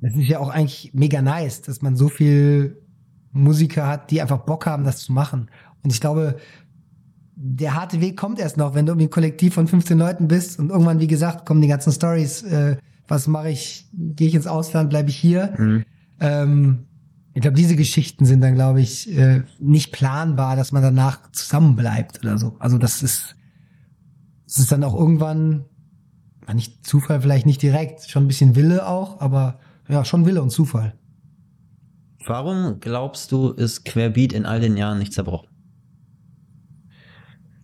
das 0.00 0.14
ist 0.14 0.28
ja 0.28 0.40
auch 0.40 0.48
eigentlich 0.48 0.90
mega 0.94 1.22
nice, 1.22 1.62
dass 1.62 1.82
man 1.82 1.96
so 1.96 2.08
viel 2.08 2.82
Musiker 3.32 3.86
hat, 3.86 4.10
die 4.10 4.20
einfach 4.22 4.38
Bock 4.38 4.66
haben, 4.66 4.84
das 4.84 4.98
zu 4.98 5.12
machen. 5.12 5.50
Und 5.82 5.92
ich 5.92 6.00
glaube, 6.00 6.36
der 7.34 7.74
harte 7.74 8.00
Weg 8.00 8.16
kommt 8.16 8.38
erst 8.38 8.56
noch, 8.56 8.74
wenn 8.74 8.86
du 8.86 8.92
irgendwie 8.92 9.06
ein 9.06 9.10
Kollektiv 9.10 9.54
von 9.54 9.68
15 9.68 9.98
Leuten 9.98 10.26
bist 10.26 10.58
und 10.58 10.70
irgendwann, 10.70 11.00
wie 11.00 11.06
gesagt, 11.06 11.44
kommen 11.44 11.60
die 11.60 11.68
ganzen 11.68 11.92
Stories. 11.92 12.42
Äh, 12.42 12.76
was 13.08 13.26
mache 13.26 13.50
ich? 13.50 13.86
Gehe 13.92 14.28
ich 14.28 14.34
ins 14.34 14.46
Ausland? 14.46 14.90
Bleibe 14.90 15.10
ich 15.10 15.16
hier? 15.16 15.54
Ähm, 16.18 16.86
ich 17.36 17.42
glaube, 17.42 17.54
diese 17.54 17.76
Geschichten 17.76 18.24
sind 18.24 18.40
dann, 18.40 18.54
glaube 18.54 18.80
ich, 18.80 19.14
äh, 19.14 19.42
nicht 19.58 19.92
planbar, 19.92 20.56
dass 20.56 20.72
man 20.72 20.82
danach 20.82 21.30
zusammenbleibt 21.32 22.20
oder 22.20 22.38
so. 22.38 22.56
Also 22.60 22.78
das 22.78 23.02
ist, 23.02 23.36
das 24.46 24.58
ist 24.60 24.72
dann 24.72 24.82
auch 24.82 24.94
irgendwann, 24.94 25.66
ja, 26.48 26.54
nicht 26.54 26.86
Zufall, 26.86 27.20
vielleicht 27.20 27.44
nicht 27.44 27.60
direkt, 27.60 28.08
schon 28.08 28.24
ein 28.24 28.26
bisschen 28.26 28.56
Wille 28.56 28.88
auch, 28.88 29.20
aber 29.20 29.60
ja, 29.86 30.02
schon 30.06 30.24
Wille 30.24 30.40
und 30.40 30.48
Zufall. 30.48 30.94
Warum 32.24 32.80
glaubst 32.80 33.32
du, 33.32 33.50
ist 33.50 33.84
Querbeat 33.84 34.32
in 34.32 34.46
all 34.46 34.60
den 34.60 34.78
Jahren 34.78 34.98
nicht 34.98 35.12
zerbrochen? 35.12 35.50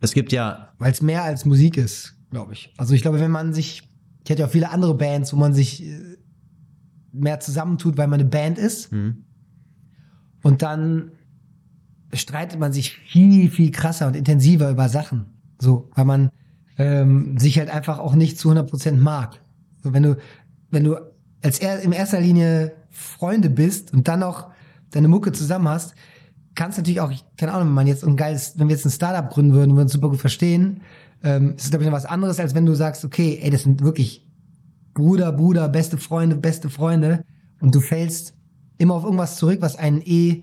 Es 0.01 0.13
gibt 0.13 0.33
ja. 0.33 0.75
Weil 0.77 0.93
es 0.93 1.01
mehr 1.01 1.25
als 1.25 1.47
Musik 1.47 1.79
ist, 1.79 2.15
glaube 2.29 2.53
ich. 2.53 2.75
Also 2.77 2.93
ich 2.93 3.01
glaube, 3.01 3.21
wenn 3.21 3.31
man 3.31 3.55
sich, 3.55 3.89
ich 4.23 4.29
hätte 4.29 4.41
ja 4.41 4.49
auch 4.49 4.53
viele 4.53 4.69
andere 4.69 4.95
Bands, 4.95 5.33
wo 5.33 5.39
man 5.39 5.55
sich 5.55 5.83
äh, 5.83 6.19
mehr 7.11 7.41
zusammentut, 7.41 7.97
weil 7.97 8.07
man 8.07 8.21
eine 8.21 8.29
Band 8.29 8.59
ist. 8.59 8.93
Mhm. 8.93 9.25
Und 10.43 10.63
dann 10.63 11.13
streitet 12.13 12.59
man 12.59 12.73
sich 12.73 12.97
viel, 12.97 13.51
viel 13.51 13.71
krasser 13.71 14.07
und 14.07 14.17
intensiver 14.17 14.71
über 14.71 14.89
Sachen. 14.89 15.27
So, 15.59 15.89
weil 15.95 16.05
man 16.05 16.31
ähm, 16.79 17.39
sich 17.39 17.59
halt 17.59 17.71
einfach 17.71 17.99
auch 17.99 18.15
nicht 18.15 18.39
zu 18.39 18.51
100% 18.51 18.97
mag. 18.97 19.41
So, 19.83 19.93
wenn 19.93 20.03
du, 20.03 20.17
wenn 20.71 20.85
du 20.85 20.97
als 21.43 21.59
er, 21.59 21.81
in 21.81 21.93
erster 21.93 22.21
Linie 22.21 22.73
Freunde 22.91 23.51
bist 23.51 23.93
und 23.93 24.09
dann 24.09 24.21
noch 24.21 24.51
deine 24.91 25.09
Mucke 25.09 25.33
zusammen 25.33 25.69
hast, 25.69 25.95
kannst 26.55 26.79
natürlich 26.79 27.01
auch, 27.01 27.13
keine 27.37 27.53
Ahnung, 27.53 27.69
wenn 27.69 27.75
man 27.75 27.87
jetzt 27.87 28.05
ein 28.05 28.17
geiles, 28.17 28.59
wenn 28.59 28.69
wir 28.69 28.77
jetzt 28.77 28.85
ein 28.85 28.91
Startup 28.91 29.31
gründen 29.31 29.55
würden 29.55 29.71
und 29.71 29.77
wir 29.77 29.83
uns 29.83 29.93
super 29.93 30.11
gut 30.11 30.21
verstehen, 30.21 30.83
ähm, 31.23 31.55
ist 31.57 31.65
es, 31.65 31.71
glaube 31.71 31.85
ich, 31.85 31.91
noch 31.91 31.97
was 31.97 32.05
anderes, 32.05 32.39
als 32.39 32.55
wenn 32.55 32.67
du 32.67 32.75
sagst, 32.75 33.05
okay, 33.05 33.39
ey, 33.43 33.51
das 33.51 33.63
sind 33.63 33.83
wirklich 33.83 34.27
Bruder, 34.95 35.33
Bruder, 35.33 35.69
beste 35.69 35.97
Freunde, 35.97 36.37
beste 36.37 36.69
Freunde 36.69 37.25
und 37.61 37.75
du 37.75 37.81
fällst 37.81 38.35
immer 38.79 38.95
auf 38.95 39.05
irgendwas 39.05 39.37
zurück, 39.37 39.59
was 39.61 39.77
einen 39.77 40.03
eh, 40.03 40.43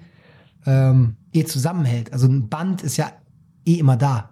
ähm, 0.66 1.16
eh 1.34 1.44
zusammenhält. 1.44 2.14
Also 2.14 2.28
ein 2.28 2.50
Band 2.50 2.84
ist 2.84 2.98
ja 2.98 3.12
eh 3.66 3.76
immer 3.76 3.98
da. 3.98 4.32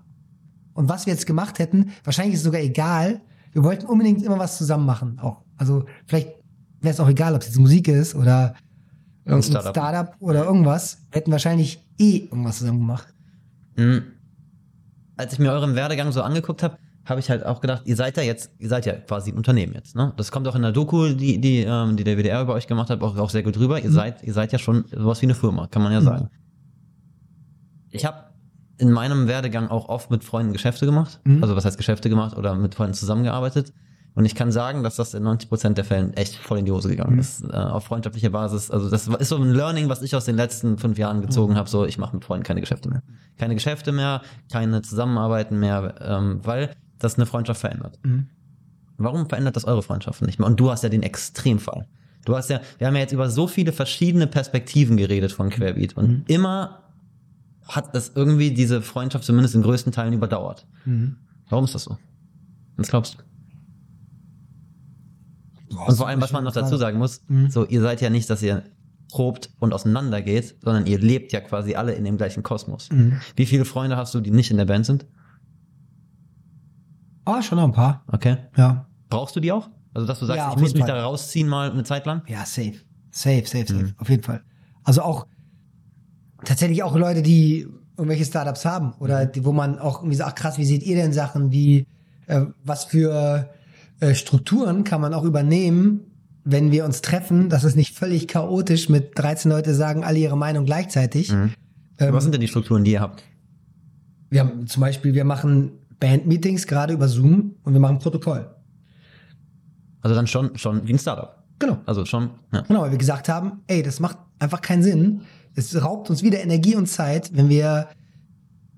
Und 0.73 0.89
was 0.89 1.05
wir 1.05 1.13
jetzt 1.13 1.25
gemacht 1.25 1.59
hätten, 1.59 1.91
wahrscheinlich 2.03 2.35
ist 2.35 2.41
es 2.41 2.45
sogar 2.45 2.61
egal. 2.61 3.21
Wir 3.51 3.63
wollten 3.63 3.85
unbedingt 3.85 4.21
immer 4.23 4.37
was 4.37 4.57
zusammen 4.57 4.85
machen. 4.85 5.19
Auch. 5.19 5.43
Also 5.57 5.85
vielleicht 6.05 6.29
wäre 6.81 6.93
es 6.93 6.99
auch 6.99 7.09
egal, 7.09 7.33
ob 7.33 7.41
es 7.41 7.47
jetzt 7.47 7.57
Musik 7.57 7.87
ist 7.87 8.13
oder 8.13 8.55
irgendein 9.25 9.49
Startup. 9.49 9.75
Startup. 9.75 10.15
oder 10.19 10.45
irgendwas. 10.45 10.99
Wir 11.11 11.19
hätten 11.19 11.31
wahrscheinlich 11.31 11.83
eh 11.97 12.17
irgendwas 12.17 12.59
zusammen 12.59 12.79
gemacht. 12.79 13.13
Mhm. 13.75 14.03
Als 15.15 15.33
ich 15.33 15.39
mir 15.39 15.51
euren 15.51 15.75
Werdegang 15.75 16.11
so 16.11 16.21
angeguckt 16.21 16.61
habe, 16.61 16.77
habe 17.09 17.19
ich 17.19 17.29
halt 17.29 17.45
auch 17.45 17.61
gedacht, 17.61 17.83
ihr 17.85 17.95
seid 17.95 18.17
ja 18.17 18.23
jetzt, 18.23 18.51
ihr 18.59 18.69
seid 18.69 18.85
ja 18.85 18.93
quasi 18.93 19.31
ein 19.31 19.37
Unternehmen 19.37 19.73
jetzt, 19.73 19.95
ne? 19.95 20.13
Das 20.17 20.31
kommt 20.31 20.47
auch 20.47 20.55
in 20.55 20.61
der 20.61 20.71
Doku, 20.71 21.09
die, 21.13 21.39
die, 21.39 21.59
ähm, 21.61 21.95
die 21.97 22.03
der 22.03 22.17
WDR 22.17 22.41
über 22.41 22.53
euch 22.53 22.67
gemacht 22.67 22.89
hat, 22.89 23.01
auch, 23.01 23.17
auch 23.17 23.29
sehr 23.29 23.43
gut 23.43 23.57
rüber. 23.57 23.79
Ihr 23.81 23.91
seid, 23.91 24.23
ihr 24.23 24.33
seid 24.33 24.51
ja 24.51 24.59
schon 24.59 24.85
sowas 24.91 25.21
wie 25.21 25.25
eine 25.27 25.35
Firma, 25.35 25.67
kann 25.67 25.81
man 25.83 25.91
ja 25.93 26.01
sagen. 26.01 26.29
Ich 27.91 28.05
habe 28.05 28.17
in 28.77 28.91
meinem 28.91 29.27
Werdegang 29.27 29.69
auch 29.69 29.89
oft 29.89 30.11
mit 30.11 30.23
Freunden 30.23 30.53
Geschäfte 30.53 30.85
gemacht. 30.85 31.19
Mhm. 31.23 31.41
Also 31.41 31.55
was 31.55 31.65
heißt 31.65 31.77
Geschäfte 31.77 32.09
gemacht 32.09 32.37
oder 32.37 32.53
mit 32.55 32.75
Freunden 32.75 32.93
zusammengearbeitet. 32.93 33.73
Und 34.13 34.25
ich 34.25 34.33
kann 34.33 34.51
sagen, 34.51 34.81
dass 34.83 34.95
das 34.95 35.13
in 35.13 35.21
90 35.23 35.47
Prozent 35.47 35.77
der 35.77 35.85
Fällen 35.85 36.11
echt 36.15 36.35
voll 36.35 36.57
in 36.59 36.65
die 36.65 36.71
Hose 36.71 36.89
gegangen 36.89 37.13
Mhm. 37.13 37.19
ist. 37.19 37.43
Äh, 37.43 37.55
auf 37.55 37.85
freundschaftlicher 37.85 38.31
Basis. 38.31 38.71
Also 38.71 38.89
das 38.89 39.07
ist 39.07 39.29
so 39.29 39.37
ein 39.37 39.51
Learning, 39.51 39.89
was 39.89 40.01
ich 40.01 40.15
aus 40.15 40.25
den 40.25 40.35
letzten 40.35 40.77
fünf 40.79 40.97
Jahren 40.97 41.21
gezogen 41.21 41.53
Mhm. 41.53 41.57
habe. 41.57 41.69
So, 41.69 41.85
ich 41.85 41.97
mache 41.97 42.15
mit 42.15 42.25
Freunden 42.25 42.43
keine 42.43 42.59
Geschäfte 42.59 42.89
mehr. 42.89 43.03
Keine 43.37 43.53
Geschäfte 43.53 43.91
mehr, 43.91 44.21
keine 44.51 44.81
Zusammenarbeiten 44.81 45.59
mehr, 45.59 45.95
ähm, 46.01 46.39
weil 46.43 46.71
das 46.99 47.15
eine 47.15 47.25
Freundschaft 47.25 47.61
verändert. 47.61 47.99
Mhm. 48.03 48.27
Warum 48.97 49.29
verändert 49.29 49.55
das 49.55 49.65
eure 49.65 49.83
Freundschaft 49.83 50.21
nicht 50.23 50.39
mehr? 50.39 50.47
Und 50.47 50.59
du 50.59 50.71
hast 50.71 50.83
ja 50.83 50.89
den 50.89 51.03
Extremfall. 51.03 51.87
Du 52.25 52.35
hast 52.35 52.49
ja, 52.49 52.59
wir 52.77 52.87
haben 52.87 52.95
ja 52.95 53.01
jetzt 53.01 53.13
über 53.13 53.29
so 53.29 53.47
viele 53.47 53.71
verschiedene 53.71 54.27
Perspektiven 54.27 54.97
geredet 54.97 55.31
von 55.31 55.49
Querbeat 55.49 55.95
und 55.95 56.09
Mhm. 56.09 56.23
immer 56.27 56.83
hat 57.67 57.95
es 57.95 58.11
irgendwie 58.15 58.51
diese 58.51 58.81
Freundschaft 58.81 59.23
zumindest 59.25 59.53
in 59.55 59.61
größten 59.61 59.91
Teilen 59.91 60.13
überdauert. 60.13 60.65
Mhm. 60.85 61.17
Warum 61.49 61.65
ist 61.65 61.75
das 61.75 61.83
so? 61.83 61.97
Was 62.77 62.87
glaubst 62.89 63.15
du? 63.15 63.23
Und 65.85 65.95
vor 65.95 66.07
allem, 66.07 66.21
was 66.21 66.31
man 66.31 66.43
noch 66.43 66.53
dazu 66.53 66.77
sagen 66.77 66.97
muss, 66.97 67.21
Mhm. 67.27 67.49
so, 67.51 67.65
ihr 67.65 67.81
seid 67.81 68.01
ja 68.01 68.09
nicht, 68.09 68.29
dass 68.29 68.41
ihr 68.41 68.63
probt 69.11 69.49
und 69.59 69.73
auseinandergeht, 69.73 70.55
sondern 70.61 70.85
ihr 70.85 70.99
lebt 70.99 71.31
ja 71.31 71.39
quasi 71.41 71.75
alle 71.75 71.93
in 71.93 72.03
dem 72.03 72.17
gleichen 72.17 72.43
Kosmos. 72.43 72.89
Mhm. 72.91 73.19
Wie 73.35 73.45
viele 73.45 73.65
Freunde 73.65 73.95
hast 73.97 74.13
du, 74.15 74.21
die 74.21 74.31
nicht 74.31 74.51
in 74.51 74.57
der 74.57 74.65
Band 74.65 74.85
sind? 74.85 75.05
Ah, 77.27 77.41
schon 77.41 77.57
noch 77.57 77.65
ein 77.65 77.73
paar. 77.73 78.03
Okay. 78.07 78.37
Ja. 78.55 78.87
Brauchst 79.09 79.35
du 79.35 79.39
die 79.39 79.51
auch? 79.51 79.69
Also, 79.93 80.07
dass 80.07 80.19
du 80.19 80.25
sagst, 80.25 80.37
Ja, 80.37 80.49
ich 80.51 80.57
muss 80.59 80.73
mich 80.73 80.83
Fall. 80.83 80.91
da 80.95 81.03
rausziehen 81.03 81.47
mal 81.47 81.71
eine 81.71 81.83
Zeit 81.83 82.05
lang? 82.05 82.21
Ja, 82.27 82.45
safe. 82.45 82.73
Safe, 83.11 83.43
safe, 83.45 83.65
safe. 83.67 83.83
Mhm. 83.83 83.93
Auf 83.97 84.09
jeden 84.09 84.23
Fall. 84.23 84.41
Also 84.83 85.01
auch 85.01 85.27
tatsächlich 86.45 86.83
auch 86.83 86.95
Leute, 86.95 87.21
die 87.21 87.67
irgendwelche 87.97 88.25
Startups 88.25 88.63
haben 88.65 88.93
oder 88.99 89.25
Mhm. 89.25 89.31
die, 89.33 89.45
wo 89.45 89.51
man 89.51 89.79
auch 89.79 89.99
irgendwie 90.01 90.15
sagt, 90.15 90.31
ach 90.31 90.35
krass, 90.35 90.57
wie 90.57 90.65
seht 90.65 90.83
ihr 90.83 90.95
denn 90.95 91.13
Sachen? 91.13 91.51
Wie, 91.51 91.85
äh, 92.27 92.41
was 92.63 92.85
für 92.85 93.49
äh, 93.99 94.13
Strukturen 94.13 94.83
kann 94.83 95.01
man 95.01 95.13
auch 95.15 95.23
übernehmen, 95.23 96.01
wenn 96.43 96.71
wir 96.71 96.85
uns 96.85 97.01
treffen, 97.01 97.49
dass 97.49 97.63
es 97.63 97.75
nicht 97.75 97.95
völlig 97.97 98.27
chaotisch 98.27 98.87
mit 98.89 99.17
13 99.17 99.49
Leute 99.51 99.73
sagen 99.73 100.03
alle 100.03 100.19
ihre 100.19 100.37
Meinung 100.37 100.65
gleichzeitig. 100.65 101.31
Mhm. 101.33 101.53
Ähm, 101.97 102.13
Was 102.13 102.23
sind 102.23 102.33
denn 102.33 102.41
die 102.41 102.47
Strukturen, 102.47 102.83
die 102.83 102.91
ihr 102.91 103.01
habt? 103.01 103.23
wir 104.29 104.41
haben 104.41 104.67
zum 104.67 104.81
Beispiel, 104.81 105.13
wir 105.15 105.23
machen 105.23 105.71
Bandmeetings 105.99 106.67
gerade 106.67 106.93
über 106.93 107.07
Zoom 107.07 107.55
und 107.63 107.73
wir 107.73 107.79
machen 107.79 107.99
Protokoll. 107.99 108.49
Also 110.01 110.15
dann 110.15 110.27
schon, 110.27 110.57
schon 110.57 110.87
wie 110.87 110.93
ein 110.93 110.99
Startup. 110.99 111.43
Genau. 111.59 111.79
Also 111.85 112.05
schon, 112.05 112.29
ja. 112.53 112.61
Genau, 112.61 112.81
weil 112.81 112.91
wir 112.91 112.97
gesagt 112.97 113.29
haben, 113.29 113.61
ey, 113.67 113.81
das 113.81 113.99
macht 113.99 114.17
einfach 114.39 114.61
keinen 114.61 114.83
Sinn. 114.83 115.21
Es 115.55 115.81
raubt 115.81 116.09
uns 116.09 116.21
wieder 116.21 116.39
Energie 116.39 116.75
und 116.75 116.85
Zeit, 116.87 117.35
wenn 117.35 117.49
wir, 117.49 117.87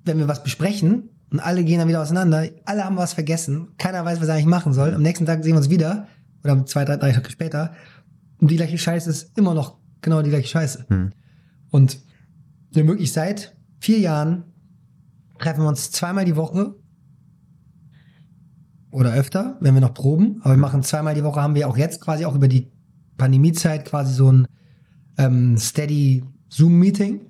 wenn 0.06 0.18
wir 0.18 0.28
was 0.28 0.44
besprechen 0.44 1.10
und 1.30 1.40
alle 1.40 1.64
gehen 1.64 1.80
dann 1.80 1.88
wieder 1.88 2.02
auseinander. 2.02 2.48
Alle 2.66 2.86
haben 2.86 2.98
was 2.98 3.14
vergessen. 3.14 3.70
Keiner 3.78 4.06
weiß, 4.06 4.22
was 4.22 4.28
er 4.28 4.36
eigentlich 4.36 4.46
machen 4.46 4.74
soll. 4.74 4.94
Am 4.94 5.02
nächsten 5.02 5.26
Tag 5.26 5.44
sehen 5.44 5.54
wir 5.54 5.58
uns 5.58 5.70
wieder. 5.70 6.08
Oder 6.44 6.66
zwei, 6.66 6.86
drei, 6.86 6.96
drei 6.98 7.12
Tage 7.12 7.30
später. 7.30 7.74
Und 8.40 8.50
die 8.50 8.56
gleiche 8.56 8.78
Scheiße 8.78 9.10
ist 9.10 9.38
immer 9.38 9.54
noch 9.54 9.78
genau 10.02 10.22
die 10.22 10.30
gleiche 10.30 10.48
Scheiße. 10.48 10.86
Hm. 10.88 11.12
Und 11.70 12.00
wirklich 12.72 13.12
seit 13.12 13.56
vier 13.80 14.00
Jahren 14.00 14.46
treffen 15.38 15.64
wir 15.64 15.68
uns 15.70 15.92
zweimal 15.92 16.26
die 16.26 16.36
Woche. 16.36 16.76
Oder 18.92 19.14
öfter, 19.14 19.58
wenn 19.60 19.74
wir 19.76 19.82
noch 19.82 19.94
proben. 19.94 20.40
Aber 20.42 20.56
wir 20.56 20.60
machen 20.60 20.84
zweimal 20.84 21.14
die 21.14 21.24
Woche, 21.24 21.42
haben 21.42 21.56
wir 21.56 21.68
auch 21.68 21.78
jetzt 21.78 22.02
quasi 22.02 22.26
auch 22.26 22.36
über 22.36 22.48
die 22.48 22.72
Pandemiezeit 23.18 23.86
quasi 23.86 24.14
so 24.14 24.32
ein 24.32 24.48
ähm, 25.18 25.58
steady 25.58 26.24
Zoom-Meeting 26.50 27.22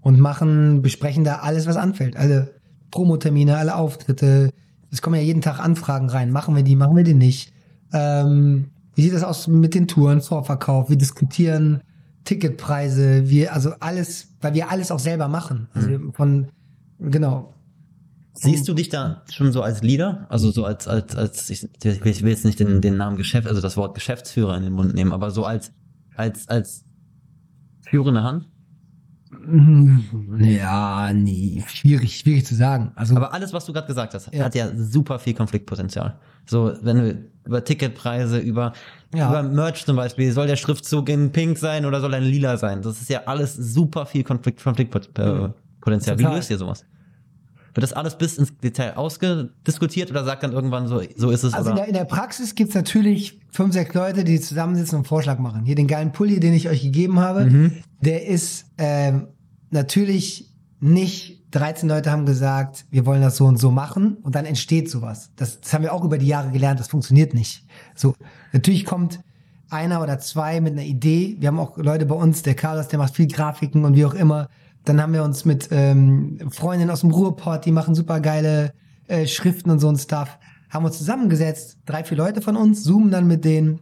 und 0.00 0.20
machen, 0.20 0.82
besprechen 0.82 1.24
da 1.24 1.36
alles, 1.36 1.66
was 1.66 1.76
anfällt. 1.76 2.16
Alle 2.16 2.54
Promotermine, 2.90 3.56
alle 3.56 3.74
Auftritte. 3.74 4.50
Es 4.90 5.02
kommen 5.02 5.16
ja 5.16 5.22
jeden 5.22 5.42
Tag 5.42 5.58
Anfragen 5.58 6.08
rein. 6.08 6.30
Machen 6.30 6.54
wir 6.54 6.62
die, 6.62 6.76
machen 6.76 6.96
wir 6.96 7.04
die 7.04 7.14
nicht? 7.14 7.52
Ähm, 7.92 8.70
wie 8.94 9.02
sieht 9.02 9.14
das 9.14 9.24
aus 9.24 9.48
mit 9.48 9.74
den 9.74 9.88
Touren, 9.88 10.20
Vorverkauf? 10.20 10.88
Wir 10.88 10.96
diskutieren 10.96 11.82
Ticketpreise, 12.24 13.28
wir, 13.28 13.54
also 13.54 13.72
alles, 13.80 14.28
weil 14.40 14.54
wir 14.54 14.70
alles 14.70 14.90
auch 14.90 14.98
selber 14.98 15.28
machen. 15.28 15.68
Also 15.72 15.98
von, 16.12 16.48
genau. 17.00 17.54
Siehst 18.40 18.68
du 18.68 18.74
dich 18.74 18.88
da 18.88 19.22
schon 19.30 19.50
so 19.52 19.62
als 19.62 19.82
Leader? 19.82 20.26
Also 20.28 20.50
so 20.50 20.64
als, 20.64 20.86
als, 20.86 21.16
als 21.16 21.50
ich, 21.50 21.68
ich 21.82 22.22
will 22.22 22.30
jetzt 22.30 22.44
nicht 22.44 22.60
den, 22.60 22.80
den 22.80 22.96
Namen 22.96 23.16
Geschäft, 23.16 23.48
also 23.48 23.60
das 23.60 23.76
Wort 23.76 23.94
Geschäftsführer 23.94 24.56
in 24.56 24.62
den 24.62 24.72
Mund 24.72 24.94
nehmen, 24.94 25.12
aber 25.12 25.30
so 25.30 25.44
als, 25.44 25.72
als, 26.16 26.48
als 26.48 26.84
führende 27.80 28.22
Hand? 28.22 28.48
Mhm. 29.30 30.38
Ja, 30.40 31.12
nee, 31.12 31.62
schwierig, 31.68 32.18
schwierig 32.18 32.46
zu 32.46 32.54
sagen. 32.54 32.92
Also, 32.94 33.14
Aber 33.16 33.34
alles, 33.34 33.52
was 33.52 33.66
du 33.66 33.72
gerade 33.72 33.86
gesagt 33.86 34.14
hast, 34.14 34.32
Ja. 34.32 34.44
hat 34.44 34.54
ja 34.54 34.68
super 34.76 35.18
viel 35.18 35.34
Konfliktpotenzial. 35.34 36.18
So, 36.46 36.72
wenn 36.82 36.96
du 36.96 37.24
über 37.44 37.62
Ticketpreise, 37.64 38.38
über, 38.38 38.72
Ja. 39.14 39.28
über 39.28 39.42
Merch 39.42 39.84
zum 39.84 39.96
Beispiel, 39.96 40.32
soll 40.32 40.46
der 40.46 40.56
Schriftzug 40.56 41.08
in 41.08 41.30
pink 41.32 41.58
sein 41.58 41.84
oder 41.84 42.00
soll 42.00 42.14
er 42.14 42.20
in 42.20 42.24
lila 42.26 42.56
sein? 42.56 42.80
Das 42.82 43.00
ist 43.00 43.10
ja 43.10 43.22
alles 43.26 43.54
super 43.54 44.06
viel 44.06 44.24
Konflikt, 44.24 44.62
Konfliktpotenzial. 44.62 45.54
Wie 46.18 46.22
Total. 46.22 46.36
löst 46.36 46.50
ihr 46.50 46.58
sowas? 46.58 46.84
Wird 47.74 47.82
das 47.82 47.92
alles 47.92 48.16
bis 48.16 48.38
ins 48.38 48.56
Detail 48.58 48.96
ausgediskutiert 48.96 50.10
oder 50.10 50.24
sagt 50.24 50.42
dann 50.42 50.52
irgendwann 50.52 50.88
so, 50.88 51.00
so 51.16 51.30
ist 51.30 51.44
es 51.44 51.54
Also 51.54 51.70
in 51.70 51.76
der, 51.76 51.86
in 51.88 51.94
der 51.94 52.04
Praxis 52.04 52.54
gibt's 52.54 52.74
natürlich 52.74 53.40
fünf, 53.50 53.72
sechs 53.72 53.94
Leute, 53.94 54.24
die 54.24 54.40
zusammensitzen 54.40 54.96
und 54.96 55.00
einen 55.00 55.04
Vorschlag 55.08 55.38
machen. 55.38 55.64
Hier 55.64 55.74
den 55.74 55.86
geilen 55.86 56.12
Pulli, 56.12 56.40
den 56.40 56.54
ich 56.54 56.68
euch 56.68 56.82
gegeben 56.82 57.20
habe, 57.20 57.44
Mhm. 57.44 57.72
der 58.00 58.26
ist 58.26 58.66
ähm, 58.78 59.28
natürlich 59.70 60.52
nicht 60.80 61.38
13 61.50 61.88
Leute 61.88 62.10
haben 62.10 62.26
gesagt, 62.26 62.84
wir 62.90 63.06
wollen 63.06 63.22
das 63.22 63.36
so 63.36 63.46
und 63.46 63.58
so 63.58 63.70
machen 63.70 64.18
und 64.22 64.34
dann 64.34 64.44
entsteht 64.44 64.90
sowas. 64.90 65.30
Das, 65.36 65.60
das 65.60 65.72
haben 65.72 65.82
wir 65.82 65.94
auch 65.94 66.04
über 66.04 66.18
die 66.18 66.26
Jahre 66.26 66.50
gelernt, 66.50 66.78
das 66.78 66.88
funktioniert 66.88 67.32
nicht. 67.32 67.64
So, 67.94 68.14
natürlich 68.52 68.84
kommt 68.84 69.20
einer 69.70 70.02
oder 70.02 70.18
zwei 70.18 70.60
mit 70.60 70.72
einer 70.74 70.82
Idee. 70.82 71.36
Wir 71.40 71.48
haben 71.48 71.58
auch 71.58 71.76
Leute 71.78 72.06
bei 72.06 72.14
uns, 72.14 72.42
der 72.42 72.54
Carlos, 72.54 72.88
der 72.88 72.98
macht 72.98 73.14
viel 73.16 73.28
Grafiken 73.28 73.84
und 73.84 73.96
wie 73.96 74.04
auch 74.04 74.14
immer. 74.14 74.48
Dann 74.84 75.00
haben 75.02 75.12
wir 75.12 75.22
uns 75.22 75.44
mit 75.44 75.68
ähm, 75.70 76.38
Freundinnen 76.50 76.90
aus 76.90 77.00
dem 77.00 77.10
Ruhrpott, 77.10 77.64
die 77.64 77.72
machen 77.72 77.94
super 77.94 78.20
geile 78.20 78.72
äh, 79.06 79.26
Schriften 79.26 79.70
und 79.70 79.80
so 79.80 79.88
ein 79.88 79.96
Stuff. 79.96 80.38
Haben 80.70 80.84
uns 80.84 80.98
zusammengesetzt, 80.98 81.78
drei, 81.86 82.04
vier 82.04 82.16
Leute 82.16 82.40
von 82.40 82.56
uns, 82.56 82.82
zoomen 82.82 83.10
dann 83.10 83.26
mit 83.26 83.44
denen. 83.44 83.80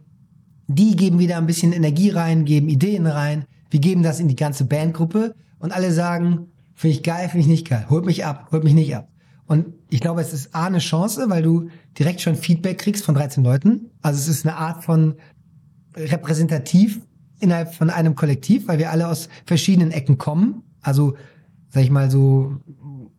Die 0.67 0.95
geben 0.95 1.19
wieder 1.19 1.37
ein 1.37 1.45
bisschen 1.45 1.71
Energie 1.71 2.09
rein, 2.09 2.45
geben 2.45 2.69
Ideen 2.69 3.07
rein. 3.07 3.45
Wir 3.69 3.79
geben 3.79 4.03
das 4.03 4.19
in 4.19 4.27
die 4.27 4.35
ganze 4.35 4.65
Bandgruppe 4.65 5.33
und 5.59 5.71
alle 5.71 5.91
sagen, 5.91 6.47
finde 6.73 6.95
ich 6.95 7.03
geil, 7.03 7.29
finde 7.29 7.41
ich 7.41 7.47
nicht 7.47 7.69
geil. 7.69 7.85
Holt 7.89 8.05
mich 8.05 8.25
ab, 8.25 8.49
holt 8.51 8.63
mich 8.63 8.73
nicht 8.73 8.95
ab. 8.95 9.09
Und 9.47 9.67
ich 9.89 10.01
glaube, 10.01 10.21
es 10.21 10.33
ist 10.33 10.53
A, 10.53 10.65
eine 10.65 10.79
Chance, 10.79 11.29
weil 11.29 11.41
du 11.41 11.69
direkt 11.97 12.21
schon 12.21 12.35
Feedback 12.35 12.77
kriegst 12.79 13.05
von 13.05 13.15
13 13.15 13.43
Leuten. 13.43 13.89
Also 14.01 14.19
es 14.19 14.27
ist 14.27 14.45
eine 14.45 14.57
Art 14.57 14.83
von 14.83 15.15
repräsentativ 15.95 16.99
innerhalb 17.39 17.73
von 17.73 17.89
einem 17.89 18.15
Kollektiv, 18.15 18.67
weil 18.67 18.77
wir 18.77 18.91
alle 18.91 19.07
aus 19.07 19.29
verschiedenen 19.45 19.91
Ecken 19.91 20.17
kommen. 20.17 20.63
Also, 20.87 21.15
sag 21.69 21.83
ich 21.83 21.91
mal 21.91 22.09
so, 22.09 22.57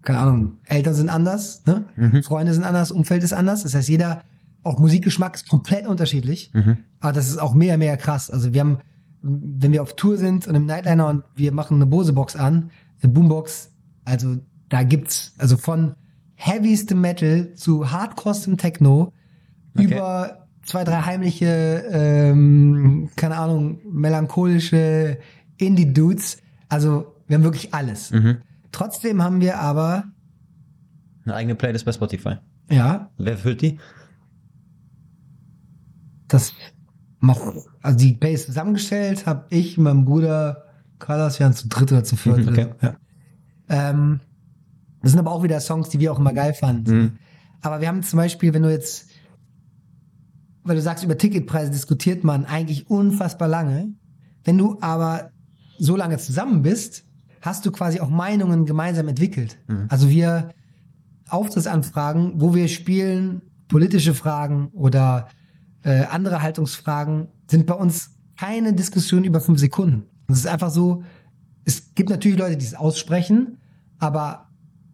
keine 0.02 0.18
Ahnung, 0.18 0.58
Eltern 0.64 0.94
sind 0.94 1.10
anders, 1.10 1.64
ne? 1.66 1.84
Mhm. 1.96 2.22
Freunde 2.22 2.54
sind 2.54 2.64
anders, 2.64 2.90
Umfeld 2.90 3.22
ist 3.22 3.32
anders. 3.32 3.62
Das 3.62 3.74
heißt, 3.74 3.88
jeder, 3.88 4.22
auch 4.62 4.78
Musikgeschmack 4.78 5.34
ist 5.36 5.48
komplett 5.48 5.86
unterschiedlich. 5.86 6.50
Mhm. 6.54 6.78
Aber 7.00 7.12
das 7.12 7.28
ist 7.28 7.38
auch 7.38 7.54
mega, 7.54 7.76
mega 7.76 7.96
krass. 7.96 8.30
Also 8.30 8.54
wir 8.54 8.60
haben, 8.60 8.78
wenn 9.22 9.72
wir 9.72 9.82
auf 9.82 9.94
Tour 9.96 10.16
sind 10.16 10.46
und 10.46 10.54
im 10.54 10.66
Nightliner 10.66 11.08
und 11.08 11.24
wir 11.36 11.52
machen 11.52 11.74
eine 11.76 11.86
Bose-Box 11.86 12.36
an, 12.36 12.70
eine 13.02 13.12
Boombox, 13.12 13.70
also 14.04 14.36
da 14.68 14.82
gibt's, 14.82 15.34
also 15.38 15.56
von 15.56 15.94
heavyestem 16.34 17.00
Metal 17.00 17.54
zu 17.54 17.90
hardcorestem 17.90 18.56
Techno 18.56 19.12
Okay. 19.74 19.94
über 19.94 20.46
zwei, 20.64 20.84
drei 20.84 21.02
heimliche, 21.02 21.84
ähm, 21.90 23.10
keine 23.16 23.36
Ahnung, 23.36 23.78
melancholische 23.90 25.18
Indie-Dudes. 25.56 26.38
Also 26.68 27.14
wir 27.28 27.36
haben 27.36 27.44
wirklich 27.44 27.72
alles. 27.74 28.10
Mhm. 28.10 28.38
Trotzdem 28.72 29.22
haben 29.22 29.40
wir 29.40 29.58
aber, 29.60 30.04
Eine 31.24 31.34
eigene 31.34 31.54
Playlist 31.54 31.84
bei 31.84 31.92
Spotify. 31.92 32.36
ja, 32.70 33.10
Wer 33.18 33.38
füllt 33.38 33.62
die? 33.62 33.78
das 36.28 36.52
macht, 37.20 37.40
also 37.82 37.98
die 37.98 38.12
Base 38.12 38.46
zusammengestellt, 38.46 39.26
habe 39.26 39.46
ich, 39.50 39.78
mein 39.78 40.04
Bruder, 40.04 40.64
Carlos, 40.98 41.38
wir 41.38 41.46
waren 41.46 41.54
zu 41.54 41.68
dritt 41.68 41.90
oder 41.90 42.04
zu 42.04 42.16
viert. 42.16 42.38
Mhm, 42.38 42.48
okay. 42.48 42.66
ja. 42.82 42.96
ähm, 43.68 44.20
das 45.00 45.12
sind 45.12 45.20
aber 45.20 45.32
auch 45.32 45.42
wieder 45.42 45.60
Songs, 45.60 45.88
die 45.88 46.00
wir 46.00 46.12
auch 46.12 46.18
immer 46.18 46.32
geil 46.32 46.54
fanden. 46.54 46.96
Mhm. 46.96 47.18
Aber 47.62 47.80
wir 47.80 47.88
haben 47.88 48.02
zum 48.02 48.18
Beispiel, 48.18 48.52
wenn 48.52 48.62
du 48.62 48.70
jetzt, 48.70 49.08
weil 50.64 50.76
du 50.76 50.82
sagst, 50.82 51.02
über 51.02 51.16
Ticketpreise 51.16 51.70
diskutiert 51.70 52.24
man 52.24 52.44
eigentlich 52.44 52.90
unfassbar 52.90 53.48
lange. 53.48 53.94
Wenn 54.44 54.58
du 54.58 54.78
aber 54.80 55.30
so 55.78 55.96
lange 55.96 56.18
zusammen 56.18 56.62
bist, 56.62 57.04
hast 57.40 57.64
du 57.66 57.72
quasi 57.72 58.00
auch 58.00 58.10
Meinungen 58.10 58.66
gemeinsam 58.66 59.08
entwickelt. 59.08 59.58
Also 59.88 60.10
wir 60.10 60.50
Auftrittsanfragen, 61.28 62.40
wo 62.40 62.54
wir 62.54 62.68
spielen, 62.68 63.42
politische 63.68 64.14
Fragen 64.14 64.68
oder 64.72 65.28
äh, 65.82 66.04
andere 66.04 66.42
Haltungsfragen, 66.42 67.28
sind 67.50 67.66
bei 67.66 67.74
uns 67.74 68.10
keine 68.36 68.72
Diskussion 68.72 69.24
über 69.24 69.40
fünf 69.40 69.58
Sekunden. 69.58 70.04
Es 70.28 70.38
ist 70.38 70.46
einfach 70.46 70.70
so, 70.70 71.02
es 71.64 71.94
gibt 71.94 72.08
natürlich 72.08 72.38
Leute, 72.38 72.56
die 72.56 72.64
es 72.64 72.74
aussprechen, 72.74 73.58
aber 73.98 74.48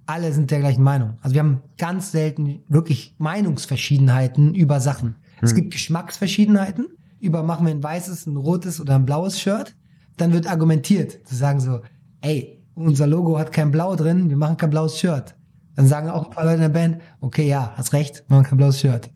alle 0.07 0.33
sind 0.33 0.51
der 0.51 0.61
gleichen 0.61 0.83
Meinung. 0.83 1.19
Also 1.21 1.35
wir 1.35 1.41
haben 1.41 1.63
ganz 1.79 2.13
selten 2.13 2.63
wirklich 2.69 3.15
Meinungsverschiedenheiten 3.19 4.55
über 4.55 4.81
Sachen. 4.81 5.17
Es 5.41 5.55
gibt 5.55 5.73
Geschmacksverschiedenheiten 5.73 6.87
über 7.25 7.43
machen 7.43 7.67
wir 7.67 7.75
ein 7.75 7.83
weißes, 7.83 8.27
ein 8.27 8.37
rotes 8.37 8.81
oder 8.81 8.97
ein 8.97 9.07
blaues 9.07 9.41
Shirt. 9.41 9.75
Dann 10.19 10.33
wird 10.33 10.47
argumentiert, 10.47 11.27
zu 11.27 11.35
sagen 11.35 11.59
so, 11.59 11.81
ey, 12.25 12.63
unser 12.75 13.07
Logo 13.07 13.39
hat 13.39 13.53
kein 13.53 13.71
Blau 13.71 13.95
drin, 13.95 14.31
wir 14.31 14.37
machen 14.37 14.57
kein 14.57 14.71
blaues 14.71 14.99
Shirt. 14.99 15.37
Dann 15.77 15.87
sagen 15.87 16.09
auch 16.09 16.27
ein 16.27 16.31
paar 16.31 16.45
Leute 16.45 16.57
in 16.57 16.61
der 16.63 16.69
Band, 16.69 16.99
okay, 17.21 17.49
ja, 17.49 17.73
hast 17.77 17.93
recht, 17.93 18.25
wir 18.29 18.37
machen 18.37 18.49
kein 18.49 18.59
blaues 18.59 18.81
Shirt. 18.81 19.11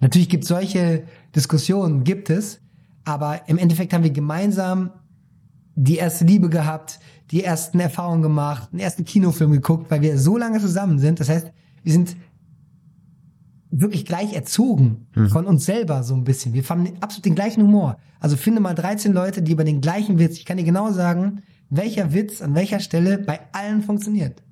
Natürlich 0.00 0.28
gibt 0.28 0.44
es 0.44 0.48
solche 0.48 1.04
Diskussionen, 1.34 2.04
gibt 2.04 2.30
es, 2.30 2.60
aber 3.04 3.48
im 3.48 3.58
Endeffekt 3.58 3.92
haben 3.92 4.04
wir 4.04 4.10
gemeinsam 4.10 4.90
die 5.76 5.96
erste 5.96 6.24
Liebe 6.24 6.48
gehabt, 6.48 7.00
die 7.30 7.42
ersten 7.42 7.80
Erfahrungen 7.80 8.22
gemacht, 8.22 8.72
den 8.72 8.78
ersten 8.78 9.04
Kinofilm 9.04 9.52
geguckt, 9.52 9.90
weil 9.90 10.02
wir 10.02 10.18
so 10.18 10.36
lange 10.38 10.60
zusammen 10.60 10.98
sind. 10.98 11.20
Das 11.20 11.28
heißt, 11.28 11.50
wir 11.82 11.92
sind 11.92 12.16
wirklich 13.70 14.04
gleich 14.04 14.34
erzogen 14.34 15.08
von 15.30 15.46
uns 15.46 15.64
selber 15.64 16.04
so 16.04 16.14
ein 16.14 16.22
bisschen. 16.22 16.54
Wir 16.54 16.62
haben 16.62 16.88
absolut 17.00 17.24
den 17.24 17.34
gleichen 17.34 17.62
Humor. 17.62 17.96
Also 18.20 18.36
finde 18.36 18.60
mal 18.60 18.74
13 18.74 19.12
Leute, 19.12 19.42
die 19.42 19.52
über 19.52 19.64
den 19.64 19.80
gleichen 19.80 20.18
Witz, 20.18 20.38
ich 20.38 20.44
kann 20.44 20.58
dir 20.58 20.64
genau 20.64 20.92
sagen, 20.92 21.42
welcher 21.76 22.12
Witz 22.12 22.42
an 22.42 22.54
welcher 22.54 22.80
Stelle 22.80 23.18
bei 23.18 23.40
allen 23.52 23.82
funktioniert. 23.82 24.42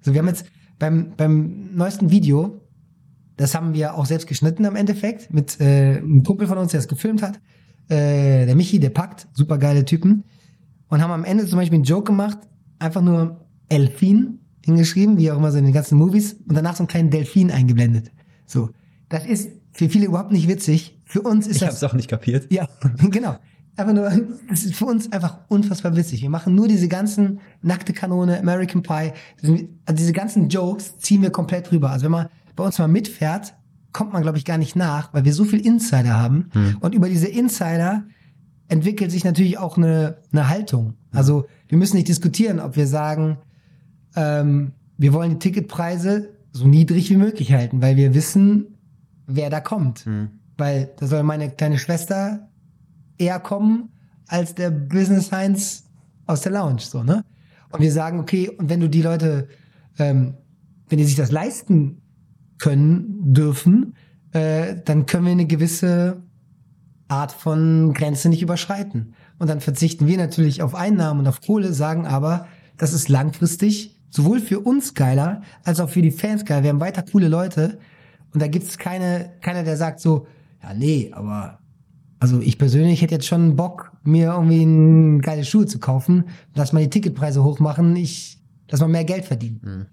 So, 0.00 0.12
wir 0.12 0.20
haben 0.20 0.28
jetzt 0.28 0.46
beim, 0.78 1.12
beim 1.16 1.74
neuesten 1.74 2.10
Video, 2.10 2.60
das 3.36 3.54
haben 3.54 3.74
wir 3.74 3.94
auch 3.94 4.06
selbst 4.06 4.26
geschnitten 4.26 4.64
im 4.64 4.76
Endeffekt, 4.76 5.32
mit 5.32 5.60
äh, 5.60 5.98
einem 5.98 6.22
Kumpel 6.22 6.46
von 6.46 6.58
uns, 6.58 6.72
der 6.72 6.80
es 6.80 6.88
gefilmt 6.88 7.22
hat, 7.22 7.40
äh, 7.88 8.46
der 8.46 8.54
Michi, 8.54 8.80
der 8.80 8.90
packt, 8.90 9.28
super 9.32 9.58
geile 9.58 9.84
Typen, 9.84 10.24
und 10.88 11.02
haben 11.02 11.10
am 11.10 11.24
Ende 11.24 11.46
zum 11.46 11.58
Beispiel 11.58 11.76
einen 11.76 11.84
Joke 11.84 12.04
gemacht, 12.04 12.38
einfach 12.78 13.02
nur 13.02 13.46
Elfin 13.68 14.40
hingeschrieben, 14.64 15.18
wie 15.18 15.30
auch 15.30 15.36
immer 15.36 15.52
so 15.52 15.58
in 15.58 15.64
den 15.64 15.74
ganzen 15.74 15.98
Movies, 15.98 16.34
und 16.46 16.54
danach 16.54 16.76
so 16.76 16.82
einen 16.82 16.88
kleinen 16.88 17.10
Delfin 17.10 17.50
eingeblendet. 17.50 18.10
So, 18.46 18.70
das 19.08 19.26
ist 19.26 19.50
für 19.72 19.88
viele 19.88 20.06
überhaupt 20.06 20.32
nicht 20.32 20.48
witzig. 20.48 20.98
Für 21.04 21.22
uns 21.22 21.46
ist 21.46 21.56
Ich 21.56 21.60
das 21.60 21.70
hab's 21.70 21.84
auch 21.84 21.94
nicht 21.94 22.08
kapiert. 22.08 22.52
ja, 22.52 22.68
genau. 23.10 23.36
Einfach 23.78 23.94
nur, 23.94 24.10
das 24.48 24.64
ist 24.64 24.74
für 24.74 24.86
uns 24.86 25.10
einfach 25.12 25.38
unfassbar 25.48 25.96
witzig. 25.96 26.22
Wir 26.22 26.30
machen 26.30 26.54
nur 26.54 26.68
diese 26.68 26.88
ganzen 26.88 27.40
nackte 27.62 27.92
Kanone, 27.92 28.38
American 28.38 28.82
Pie, 28.82 29.12
also 29.40 29.56
diese 29.92 30.12
ganzen 30.12 30.48
Jokes 30.48 30.98
ziehen 30.98 31.22
wir 31.22 31.30
komplett 31.30 31.70
rüber. 31.72 31.90
Also 31.90 32.04
wenn 32.04 32.12
man 32.12 32.28
bei 32.56 32.64
uns 32.64 32.78
mal 32.78 32.88
mitfährt, 32.88 33.54
kommt 33.92 34.12
man, 34.12 34.22
glaube 34.22 34.36
ich, 34.36 34.44
gar 34.44 34.58
nicht 34.58 34.76
nach, 34.76 35.14
weil 35.14 35.24
wir 35.24 35.32
so 35.32 35.44
viel 35.44 35.64
Insider 35.64 36.14
haben. 36.18 36.50
Und 36.80 36.94
über 36.94 37.08
diese 37.08 37.28
Insider 37.28 38.04
entwickelt 38.68 39.10
sich 39.10 39.24
natürlich 39.24 39.58
auch 39.58 39.76
eine, 39.76 40.18
eine 40.32 40.48
Haltung. 40.48 40.94
Also 41.12 41.46
wir 41.68 41.78
müssen 41.78 41.96
nicht 41.96 42.08
diskutieren, 42.08 42.60
ob 42.60 42.76
wir 42.76 42.86
sagen, 42.86 43.38
ähm, 44.14 44.72
wir 44.98 45.12
wollen 45.12 45.30
die 45.30 45.38
Ticketpreise 45.38 46.30
so 46.52 46.66
niedrig 46.66 47.10
wie 47.10 47.16
möglich 47.16 47.52
halten, 47.52 47.80
weil 47.80 47.96
wir 47.96 48.14
wissen, 48.14 48.78
wer 49.26 49.50
da 49.50 49.60
kommt. 49.60 50.04
Weil 50.56 50.90
da 50.98 51.06
soll 51.06 51.22
meine 51.22 51.50
kleine 51.50 51.78
Schwester 51.78 52.48
eher 53.18 53.40
kommen 53.40 53.90
als 54.26 54.54
der 54.54 54.70
Business 54.70 55.32
Heinz 55.32 55.84
aus 56.26 56.42
der 56.42 56.52
Lounge, 56.52 56.80
so, 56.80 57.02
ne? 57.02 57.24
Und 57.70 57.80
wir 57.80 57.92
sagen, 57.92 58.18
okay, 58.18 58.48
und 58.48 58.70
wenn 58.70 58.80
du 58.80 58.88
die 58.88 59.02
Leute, 59.02 59.48
ähm, 59.98 60.34
wenn 60.88 60.98
die 60.98 61.04
sich 61.04 61.16
das 61.16 61.30
leisten 61.30 62.00
können, 62.58 63.34
dürfen, 63.34 63.94
äh, 64.32 64.76
dann 64.84 65.06
können 65.06 65.26
wir 65.26 65.32
eine 65.32 65.46
gewisse 65.46 66.22
Art 67.08 67.32
von 67.32 67.92
Grenze 67.92 68.28
nicht 68.28 68.42
überschreiten. 68.42 69.14
Und 69.38 69.48
dann 69.48 69.60
verzichten 69.60 70.06
wir 70.06 70.16
natürlich 70.16 70.62
auf 70.62 70.74
Einnahmen 70.74 71.20
und 71.20 71.26
auf 71.26 71.40
Kohle, 71.40 71.72
sagen 71.72 72.06
aber, 72.06 72.46
das 72.76 72.92
ist 72.92 73.08
langfristig 73.08 73.98
sowohl 74.10 74.40
für 74.40 74.60
uns 74.60 74.94
geiler, 74.94 75.42
als 75.64 75.80
auch 75.80 75.90
für 75.90 76.02
die 76.02 76.10
Fans 76.10 76.44
geil. 76.44 76.62
Wir 76.62 76.70
haben 76.70 76.80
weiter 76.80 77.02
coole 77.02 77.28
Leute 77.28 77.78
und 78.32 78.40
da 78.42 78.46
gibt 78.46 78.66
es 78.66 78.78
keine, 78.78 79.32
keiner, 79.40 79.64
der 79.64 79.76
sagt 79.76 80.00
so, 80.00 80.26
ja, 80.62 80.74
nee, 80.74 81.10
aber 81.12 81.57
also 82.20 82.40
ich 82.40 82.58
persönlich 82.58 83.00
hätte 83.02 83.14
jetzt 83.14 83.26
schon 83.26 83.56
Bock, 83.56 83.92
mir 84.02 84.32
irgendwie 84.32 84.62
ein 84.62 85.20
geile 85.20 85.44
Schuhe 85.44 85.66
zu 85.66 85.78
kaufen, 85.78 86.24
lass 86.54 86.72
mal 86.72 86.82
die 86.82 86.90
Ticketpreise 86.90 87.44
hochmachen, 87.44 87.94
ich, 87.96 88.40
lass 88.70 88.80
mal 88.80 88.88
mehr 88.88 89.04
Geld 89.04 89.24
verdienen. 89.24 89.86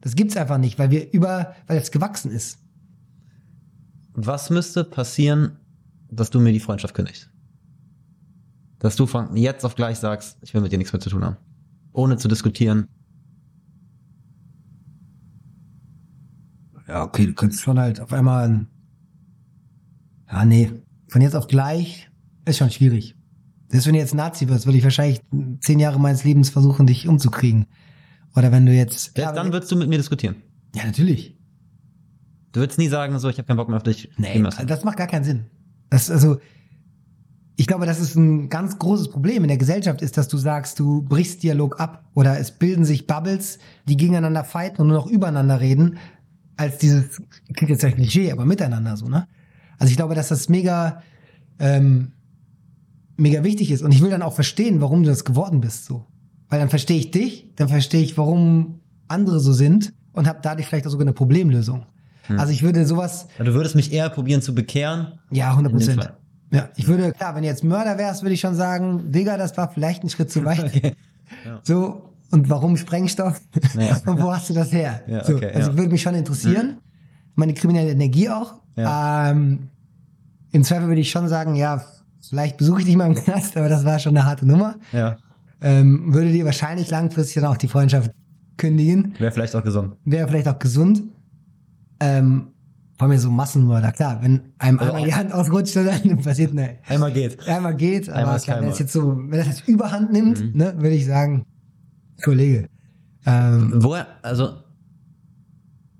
Das 0.00 0.14
gibt's 0.16 0.36
einfach 0.36 0.58
nicht, 0.58 0.78
weil 0.78 0.90
wir 0.90 1.12
über, 1.12 1.54
weil 1.66 1.78
es 1.78 1.90
gewachsen 1.90 2.30
ist. 2.30 2.58
Was 4.12 4.50
müsste 4.50 4.84
passieren, 4.84 5.56
dass 6.10 6.30
du 6.30 6.40
mir 6.40 6.52
die 6.52 6.60
Freundschaft 6.60 6.94
kündigst? 6.94 7.30
Dass 8.78 8.96
du 8.96 9.06
von 9.06 9.34
jetzt 9.36 9.64
auf 9.64 9.74
gleich 9.76 9.98
sagst, 9.98 10.36
ich 10.42 10.52
will 10.54 10.60
mit 10.60 10.72
dir 10.72 10.78
nichts 10.78 10.92
mehr 10.92 11.00
zu 11.00 11.10
tun 11.10 11.24
haben. 11.24 11.36
Ohne 11.92 12.16
zu 12.18 12.28
diskutieren. 12.28 12.86
Ja, 16.86 17.02
okay, 17.02 17.26
du 17.26 17.32
könntest 17.34 17.62
schon 17.62 17.78
halt 17.78 18.00
auf 18.00 18.12
einmal, 18.12 18.48
ein- 18.48 18.66
ja, 20.30 20.44
nee, 20.44 20.70
von 21.14 21.22
jetzt 21.22 21.36
auf 21.36 21.46
gleich 21.46 22.10
ist 22.44 22.58
schon 22.58 22.72
schwierig. 22.72 23.14
Selbst 23.68 23.86
wenn 23.86 23.92
du 23.92 24.00
jetzt 24.00 24.16
Nazi 24.16 24.48
wirst, 24.48 24.66
würde 24.66 24.78
ich 24.78 24.82
wahrscheinlich 24.82 25.20
zehn 25.60 25.78
Jahre 25.78 26.00
meines 26.00 26.24
Lebens 26.24 26.50
versuchen, 26.50 26.88
dich 26.88 27.06
umzukriegen. 27.06 27.66
Oder 28.34 28.50
wenn 28.50 28.66
du 28.66 28.72
jetzt, 28.72 29.16
Erst 29.16 29.36
dann 29.36 29.52
würdest 29.52 29.70
du 29.70 29.76
mit 29.76 29.88
mir 29.88 29.96
diskutieren. 29.96 30.34
ja, 30.74 30.84
natürlich. 30.84 31.38
Du 32.50 32.58
würdest 32.58 32.80
nie 32.80 32.88
sagen, 32.88 33.16
so, 33.20 33.28
ich 33.28 33.38
habe 33.38 33.46
keinen 33.46 33.58
Bock 33.58 33.68
mehr 33.68 33.76
auf 33.76 33.84
dich. 33.84 34.10
Nee, 34.16 34.42
das 34.66 34.82
macht 34.82 34.96
gar 34.96 35.06
keinen 35.06 35.22
Sinn. 35.22 35.46
Das, 35.88 36.10
also, 36.10 36.38
ich 37.54 37.68
glaube, 37.68 37.86
das 37.86 38.00
ist 38.00 38.16
ein 38.16 38.48
ganz 38.48 38.80
großes 38.80 39.10
Problem 39.10 39.44
in 39.44 39.48
der 39.48 39.58
Gesellschaft, 39.58 40.02
ist, 40.02 40.16
dass 40.16 40.26
du 40.26 40.36
sagst, 40.36 40.80
du 40.80 41.02
brichst 41.02 41.44
Dialog 41.44 41.78
ab 41.78 42.10
oder 42.14 42.40
es 42.40 42.50
bilden 42.50 42.84
sich 42.84 43.06
Bubbles, 43.06 43.60
die 43.86 43.96
gegeneinander 43.96 44.42
fighten 44.42 44.82
und 44.82 44.88
nur 44.88 44.96
noch 44.96 45.06
übereinander 45.06 45.60
reden, 45.60 45.96
als 46.56 46.78
dieses, 46.78 47.22
klingt 47.54 47.70
jetzt 47.70 47.82
vielleicht 47.82 47.98
Klischee, 47.98 48.32
aber 48.32 48.44
miteinander 48.46 48.96
so, 48.96 49.06
ne? 49.06 49.28
Also 49.78 49.90
ich 49.90 49.96
glaube, 49.96 50.14
dass 50.14 50.28
das 50.28 50.48
mega, 50.48 51.02
ähm, 51.58 52.12
mega 53.16 53.44
wichtig 53.44 53.70
ist 53.70 53.82
und 53.82 53.92
ich 53.92 54.00
will 54.00 54.10
dann 54.10 54.22
auch 54.22 54.34
verstehen, 54.34 54.80
warum 54.80 55.02
du 55.02 55.08
das 55.08 55.24
geworden 55.24 55.60
bist, 55.60 55.86
so. 55.86 56.04
Weil 56.48 56.60
dann 56.60 56.68
verstehe 56.68 56.98
ich 56.98 57.10
dich, 57.10 57.50
dann 57.56 57.68
verstehe 57.68 58.02
ich, 58.02 58.16
warum 58.18 58.80
andere 59.08 59.40
so 59.40 59.52
sind 59.52 59.92
und 60.12 60.26
habe 60.28 60.38
dadurch 60.42 60.66
vielleicht 60.66 60.86
auch 60.86 60.90
sogar 60.90 61.04
eine 61.04 61.12
Problemlösung. 61.12 61.86
Also 62.28 62.52
ich 62.52 62.62
würde 62.62 62.86
sowas, 62.86 63.26
Du 63.38 63.52
würdest 63.52 63.74
mich 63.74 63.92
eher 63.92 64.08
probieren 64.08 64.40
zu 64.40 64.54
bekehren. 64.54 65.18
ja, 65.30 65.50
100 65.50 65.72
In 65.72 65.78
dem 65.78 65.86
Prozent. 65.86 66.12
Ja, 66.52 66.68
ich 66.76 66.86
würde, 66.86 67.12
klar, 67.12 67.34
wenn 67.34 67.42
du 67.42 67.48
jetzt 67.48 67.64
Mörder 67.64 67.98
wärst, 67.98 68.22
würde 68.22 68.32
ich 68.34 68.40
schon 68.40 68.54
sagen, 68.54 69.10
Digga, 69.10 69.36
das 69.36 69.56
war 69.56 69.70
vielleicht 69.70 70.04
ein 70.04 70.08
Schritt 70.08 70.30
zu 70.30 70.44
weit. 70.44 70.72
Okay. 70.74 70.94
So, 71.62 72.14
und 72.30 72.50
warum 72.50 72.76
Sprengstoff? 72.76 73.40
Ja. 73.78 73.96
Und 74.06 74.20
wo 74.20 74.32
hast 74.32 74.50
du 74.50 74.54
das 74.54 74.72
her? 74.72 75.02
Ja, 75.06 75.24
so, 75.24 75.36
okay, 75.36 75.50
also 75.54 75.70
ja. 75.70 75.76
würde 75.76 75.90
mich 75.90 76.02
schon 76.02 76.14
interessieren. 76.14 76.78
Meine 77.34 77.54
kriminelle 77.54 77.90
Energie 77.90 78.28
auch. 78.28 78.54
Ja. 78.76 79.30
Ähm, 79.30 79.68
Im 80.50 80.64
Zweifel 80.64 80.88
würde 80.88 81.00
ich 81.00 81.10
schon 81.10 81.28
sagen, 81.28 81.54
ja, 81.54 81.82
vielleicht 82.28 82.56
besuche 82.58 82.80
ich 82.80 82.86
dich 82.86 82.96
mal 82.96 83.06
im 83.06 83.14
Knast, 83.14 83.56
aber 83.56 83.68
das 83.68 83.84
war 83.84 83.98
schon 83.98 84.16
eine 84.16 84.26
harte 84.26 84.46
Nummer. 84.46 84.76
Ja. 84.92 85.16
Ähm, 85.60 86.12
würde 86.12 86.30
dir 86.32 86.44
wahrscheinlich 86.44 86.90
langfristig 86.90 87.42
dann 87.42 87.50
auch 87.52 87.56
die 87.56 87.68
Freundschaft 87.68 88.10
kündigen. 88.56 89.14
Wäre 89.18 89.32
vielleicht 89.32 89.54
auch 89.56 89.64
gesund. 89.64 89.96
Wäre 90.04 90.28
vielleicht 90.28 90.48
auch 90.48 90.58
gesund. 90.58 91.02
Ähm, 92.00 92.48
vor 92.98 93.08
mir 93.08 93.18
so 93.18 93.30
Massenmörder, 93.30 93.90
klar, 93.92 94.18
wenn 94.22 94.40
einem 94.58 94.78
Also 94.78 94.92
einmal 94.92 95.08
die 95.08 95.14
Hand 95.14 95.32
ausrutscht, 95.32 95.74
dann 95.76 96.18
passiert 96.22 96.54
ne. 96.54 96.78
Einmal 96.86 97.12
geht. 97.12 97.46
Einmal 97.48 97.74
geht, 97.74 98.08
aber 98.08 98.18
Einmal 98.18 98.36
ist 98.36 98.44
klar, 98.44 98.60
wenn 98.60 98.68
das 98.68 98.78
jetzt 98.78 98.92
so, 98.92 99.16
wenn 99.16 99.38
das 99.38 99.46
jetzt 99.48 99.68
überhand 99.68 100.12
nimmt, 100.12 100.40
Mhm. 100.40 100.52
ne, 100.58 100.74
würde 100.76 100.94
ich 100.94 101.06
sagen, 101.06 101.44
Kollege. 102.22 102.68
Ähm, 103.26 103.72
Woher, 103.76 104.06
also 104.22 104.54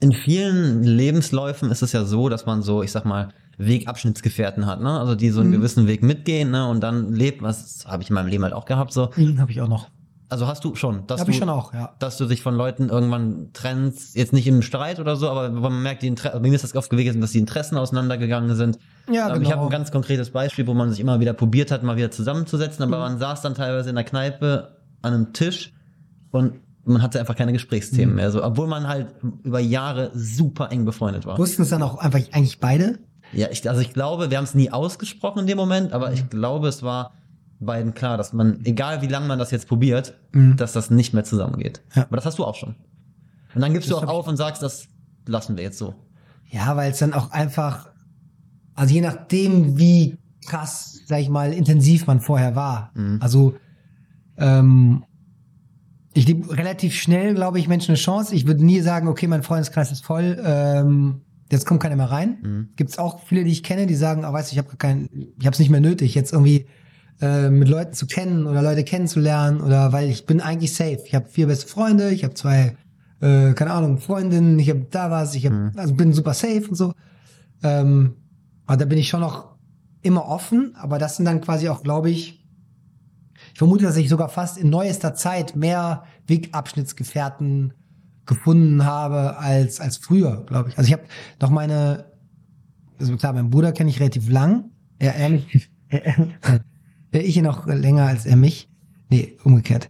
in 0.05 0.13
vielen 0.13 0.83
Lebensläufen 0.83 1.71
ist 1.71 1.83
es 1.83 1.93
ja 1.93 2.05
so, 2.05 2.29
dass 2.29 2.45
man 2.47 2.61
so, 2.63 2.83
ich 2.83 2.93
sag 2.93 3.05
mal, 3.07 3.29
Wegabschnittsgefährten 3.57 4.67
hat, 4.67 4.81
ne? 4.81 4.99
Also 5.01 5.15
die 5.15 5.31
so 5.31 5.41
einen 5.41 5.51
Mhm. 5.51 5.55
gewissen 5.55 5.87
Weg 5.87 6.03
mitgehen, 6.03 6.51
ne? 6.51 6.69
Und 6.69 6.81
dann 6.83 7.13
lebt, 7.13 7.43
was 7.43 7.85
habe 7.87 8.03
ich 8.03 8.11
in 8.11 8.15
meinem 8.15 8.27
Leben 8.29 8.43
halt 8.45 8.53
auch 8.53 8.67
gehabt, 8.67 8.93
so. 8.93 9.07
den 9.17 9.41
habe 9.41 9.51
ich 9.51 9.61
auch 9.61 9.69
noch. 9.69 9.89
Also 10.29 10.47
hast 10.47 10.65
du 10.65 10.75
schon, 10.75 11.07
dass 11.07 11.21
Habe 11.21 11.31
du, 11.31 11.35
ich 11.35 11.39
schon 11.39 11.49
auch, 11.51 11.73
ja. 11.75 11.95
dass 12.01 12.17
du 12.17 12.27
dich 12.27 12.43
von 12.43 12.55
Leuten 12.57 12.89
irgendwann 12.89 13.51
trennst, 13.53 14.17
jetzt 14.17 14.33
nicht 14.33 14.47
im 14.47 14.63
Streit 14.63 14.99
oder 14.99 15.17
so, 15.17 15.29
aber 15.29 15.49
man 15.51 15.83
merkt, 15.83 16.03
die 16.03 16.09
Inter 16.09 16.39
mir 16.41 16.53
ist 16.53 16.65
das 16.65 16.75
oft 16.75 16.91
gewesen, 16.91 17.21
dass 17.21 17.33
die 17.33 17.39
Interessen 17.39 17.77
auseinandergegangen 17.77 18.57
sind. 18.57 18.79
Ja, 19.11 19.29
Ähm, 19.29 19.35
genau. 19.35 19.47
Ich 19.47 19.53
habe 19.53 19.63
ein 19.65 19.71
ganz 19.71 19.93
konkretes 19.93 20.31
Beispiel, 20.31 20.67
wo 20.67 20.75
man 20.75 20.91
sich 20.91 20.99
immer 21.01 21.21
wieder 21.21 21.35
probiert 21.35 21.71
hat, 21.71 21.83
mal 21.83 21.97
wieder 21.97 22.11
zusammenzusetzen, 22.11 22.87
Mhm. 22.87 22.93
aber 22.95 23.03
man 23.05 23.19
saß 23.19 23.43
dann 23.43 23.55
teilweise 23.55 23.91
in 23.91 23.95
der 23.97 24.05
Kneipe 24.05 24.77
an 25.03 25.13
einem 25.15 25.33
Tisch 25.35 25.73
und 26.33 26.55
man 26.85 27.03
hatte 27.03 27.19
einfach 27.21 27.37
keine 27.37 27.53
Gesprächsthemen 27.53 28.11
Mhm. 28.11 28.17
mehr, 28.17 28.31
so, 28.31 28.43
obwohl 28.45 28.67
man 28.67 28.87
halt 28.89 29.09
über 29.43 29.61
Jahre 29.61 30.11
super 30.15 30.71
eng 30.71 30.85
befreundet 30.85 31.25
war. 31.27 31.39
Wussten 31.39 31.63
es 31.63 31.71
dann 31.71 31.83
auch 31.83 31.99
einfach 31.99 32.21
eigentlich 32.33 32.61
beide? 32.61 32.99
Ja, 33.33 33.49
ich, 33.51 33.69
also 33.69 33.81
ich 33.81 33.93
glaube, 33.93 34.31
wir 34.31 34.37
haben 34.39 34.45
es 34.45 34.55
nie 34.55 34.71
ausgesprochen 34.71 35.41
in 35.41 35.47
dem 35.47 35.57
Moment, 35.57 35.93
aber 35.93 36.09
Mhm. 36.09 36.15
ich 36.15 36.31
glaube, 36.31 36.69
es 36.69 36.83
war 36.83 37.13
beiden 37.61 37.95
klar, 37.95 38.17
dass 38.19 38.33
man, 38.33 38.61
egal 38.65 39.01
wie 39.03 39.07
lange 39.07 39.27
man 39.27 39.39
das 39.39 39.51
jetzt 39.51 39.67
probiert, 39.69 40.15
Mhm. 40.33 40.57
dass 40.57 40.73
das 40.73 40.91
nicht 40.91 41.15
mehr 41.15 41.25
zusammengeht. 41.25 41.81
Ja. 41.95 42.03
Aber 42.03 42.17
das 42.17 42.27
hast 42.27 42.39
du 42.39 42.45
auch 42.45 42.55
schon. 42.57 42.75
Und 43.55 43.61
dann 43.61 43.73
gibst 43.73 43.91
Das 43.91 43.99
du 44.01 44.05
auch 44.07 44.11
auf 44.11 44.29
und 44.29 44.37
sagst, 44.37 44.63
das 44.63 44.89
lassen 45.27 45.57
wir 45.57 45.65
jetzt 45.65 45.79
so. 45.79 45.95
Ja, 46.51 46.77
weil 46.77 46.91
es 46.93 46.99
dann 46.99 47.15
auch 47.15 47.31
einfach, 47.31 47.89
also 48.75 48.93
je 48.93 49.01
nachdem, 49.01 49.79
wie 49.79 50.19
krass, 50.47 51.01
sag 51.07 51.21
ich 51.21 51.29
mal, 51.31 51.53
intensiv 51.53 52.07
man 52.07 52.21
vorher 52.21 52.55
war. 52.55 52.91
Mhm. 52.95 53.19
Also, 53.23 53.55
ähm, 54.37 55.05
ich 56.15 56.27
gebe 56.27 56.57
relativ 56.57 56.95
schnell, 56.95 57.35
glaube 57.35 57.59
ich, 57.59 57.69
Menschen 57.69 57.91
eine 57.91 57.99
Chance. 57.99 58.35
Ich 58.35 58.47
würde 58.47 58.65
nie 58.65 58.81
sagen, 58.81 59.09
okay, 59.09 59.27
mein 59.27 59.43
Freundeskreis 59.43 59.91
ist 59.93 60.05
voll, 60.05 60.41
ähm, 60.45 61.21
jetzt 61.51 61.67
kommt 61.67 61.83
keiner 61.83 61.97
mehr 61.97 62.11
rein. 62.11 62.39
Mhm. 62.43 62.69
Gibt 62.77 62.91
es 62.91 62.99
auch 62.99 63.21
viele, 63.25 63.45
die 63.45 63.51
ich 63.51 63.63
kenne, 63.63 63.87
die 63.87 63.95
sagen, 63.97 64.25
ah, 64.25 64.33
weißt 64.33 64.51
du, 64.51 64.55
ich 64.55 64.59
habe 64.59 64.77
keinen, 64.77 65.09
ich 65.39 65.45
habe 65.47 65.55
es 65.55 65.59
nicht 65.59 65.71
mehr 65.71 65.81
nötig, 65.81 66.15
jetzt 66.15 66.33
irgendwie 66.33 66.67
äh, 67.21 67.51
mit 67.51 67.69
Leuten 67.69 67.95
zu 67.95 68.07
kennen 68.07 68.47
oder 68.47 68.63
Leute 68.63 68.85
kennenzulernen 68.85 69.61
oder 69.61 69.93
weil 69.93 70.09
ich 70.09 70.25
bin 70.27 70.41
eigentlich 70.41 70.73
safe. 70.75 71.01
Ich 71.05 71.15
habe 71.15 71.29
vier 71.29 71.47
beste 71.49 71.67
Freunde, 71.67 72.11
ich 72.11 72.23
habe 72.25 72.35
zwei, 72.35 72.77
äh, 73.21 73.53
keine 73.53 73.73
Ahnung, 73.73 73.99
Freundinnen, 73.99 74.59
ich 74.59 74.71
habe 74.71 74.87
da 74.91 75.11
was, 75.11 75.35
ich 75.35 75.47
hab, 75.47 75.53
Mhm. 75.53 75.73
also 75.77 75.95
bin 75.95 76.13
super 76.13 76.35
safe 76.35 76.67
und 76.69 76.77
so. 76.77 76.93
Ähm, 77.63 78.15
aber 78.67 78.77
da 78.79 78.85
bin 78.85 78.99
ich 78.99 79.09
schon 79.09 79.21
noch 79.21 79.55
immer 80.03 80.27
offen, 80.29 80.75
aber 80.77 80.99
das 80.99 81.17
sind 81.17 81.25
dann 81.25 81.41
quasi 81.41 81.69
auch, 81.69 81.83
glaube 81.83 82.11
ich, 82.11 82.44
ich 83.55 83.59
vermute, 83.59 83.85
dass 83.85 83.97
ich 83.97 84.09
sogar 84.09 84.29
fast 84.29 84.59
in 84.59 84.69
neuester 84.69 85.15
Zeit 85.15 85.55
mehr 85.55 86.03
Wegabschnittsgefährten 86.27 87.73
gefunden 88.27 88.85
habe 88.85 89.39
als, 89.39 89.81
als 89.81 89.97
früher, 89.97 90.45
glaube 90.45 90.71
ich. 90.71 90.77
Also 90.77 90.89
ich 90.89 90.93
habe 90.93 91.05
noch 91.41 91.51
meine, 91.51 92.07
also 92.99 93.17
klar, 93.17 93.33
meinen 93.33 93.51
Bruder 93.51 93.71
kenne 93.71 93.91
ich 93.91 94.01
relativ 94.01 94.29
lang. 94.29 94.73
Er, 94.99 95.15
er, 95.15 95.41
er, 97.13 97.25
ich 97.25 97.37
ihn 97.37 97.45
noch 97.45 97.69
länger 97.69 98.07
als 98.07 98.27
er 98.27 98.35
mich. 98.35 98.69
Nee, 99.09 99.37
umgekehrt. 99.45 99.89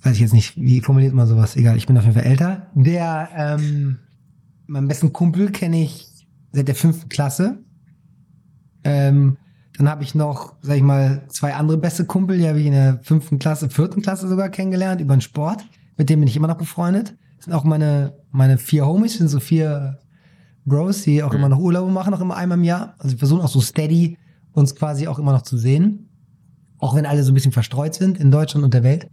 Weiß 0.00 0.14
ich 0.14 0.20
jetzt 0.20 0.32
nicht, 0.32 0.56
wie 0.56 0.80
formuliert 0.80 1.12
man 1.12 1.26
sowas? 1.26 1.54
Egal, 1.54 1.76
ich 1.76 1.86
bin 1.86 1.98
auf 1.98 2.04
jeden 2.04 2.14
Fall 2.14 2.24
älter. 2.24 2.70
Der, 2.74 3.28
ähm, 3.36 3.98
meinen 4.66 4.88
besten 4.88 5.12
Kumpel 5.12 5.52
kenne 5.52 5.82
ich 5.82 6.26
seit 6.52 6.66
der 6.66 6.74
fünften 6.74 7.10
Klasse. 7.10 7.58
Ähm, 8.84 9.36
dann 9.78 9.88
habe 9.88 10.02
ich 10.02 10.14
noch, 10.14 10.54
sag 10.60 10.76
ich 10.76 10.82
mal, 10.82 11.24
zwei 11.28 11.54
andere 11.54 11.78
beste 11.78 12.04
Kumpel, 12.04 12.38
die 12.38 12.48
habe 12.48 12.60
ich 12.60 12.66
in 12.66 12.72
der 12.72 13.00
fünften 13.02 13.38
Klasse, 13.38 13.70
vierten 13.70 14.02
Klasse 14.02 14.28
sogar 14.28 14.48
kennengelernt, 14.50 15.00
über 15.00 15.16
den 15.16 15.20
Sport. 15.20 15.64
Mit 15.96 16.10
denen 16.10 16.20
bin 16.20 16.28
ich 16.28 16.36
immer 16.36 16.48
noch 16.48 16.58
befreundet. 16.58 17.16
Das 17.36 17.46
sind 17.46 17.54
auch 17.54 17.64
meine, 17.64 18.14
meine 18.30 18.58
vier 18.58 18.86
Homies, 18.86 19.18
sind 19.18 19.28
so 19.28 19.40
vier 19.40 19.98
Bros, 20.64 21.02
die 21.02 21.22
auch 21.22 21.34
immer 21.34 21.48
noch 21.48 21.58
Urlaube 21.58 21.90
machen, 21.90 22.14
auch 22.14 22.20
immer 22.20 22.36
einmal 22.36 22.58
im 22.58 22.64
Jahr. 22.64 22.94
Also 22.98 23.12
wir 23.12 23.18
versuchen 23.18 23.42
auch 23.42 23.48
so 23.48 23.60
steady 23.60 24.18
uns 24.52 24.74
quasi 24.74 25.08
auch 25.08 25.18
immer 25.18 25.32
noch 25.32 25.42
zu 25.42 25.56
sehen. 25.56 26.08
Auch 26.78 26.94
wenn 26.94 27.06
alle 27.06 27.22
so 27.22 27.32
ein 27.32 27.34
bisschen 27.34 27.52
verstreut 27.52 27.94
sind 27.94 28.18
in 28.18 28.30
Deutschland 28.30 28.64
und 28.64 28.74
der 28.74 28.82
Welt. 28.82 29.08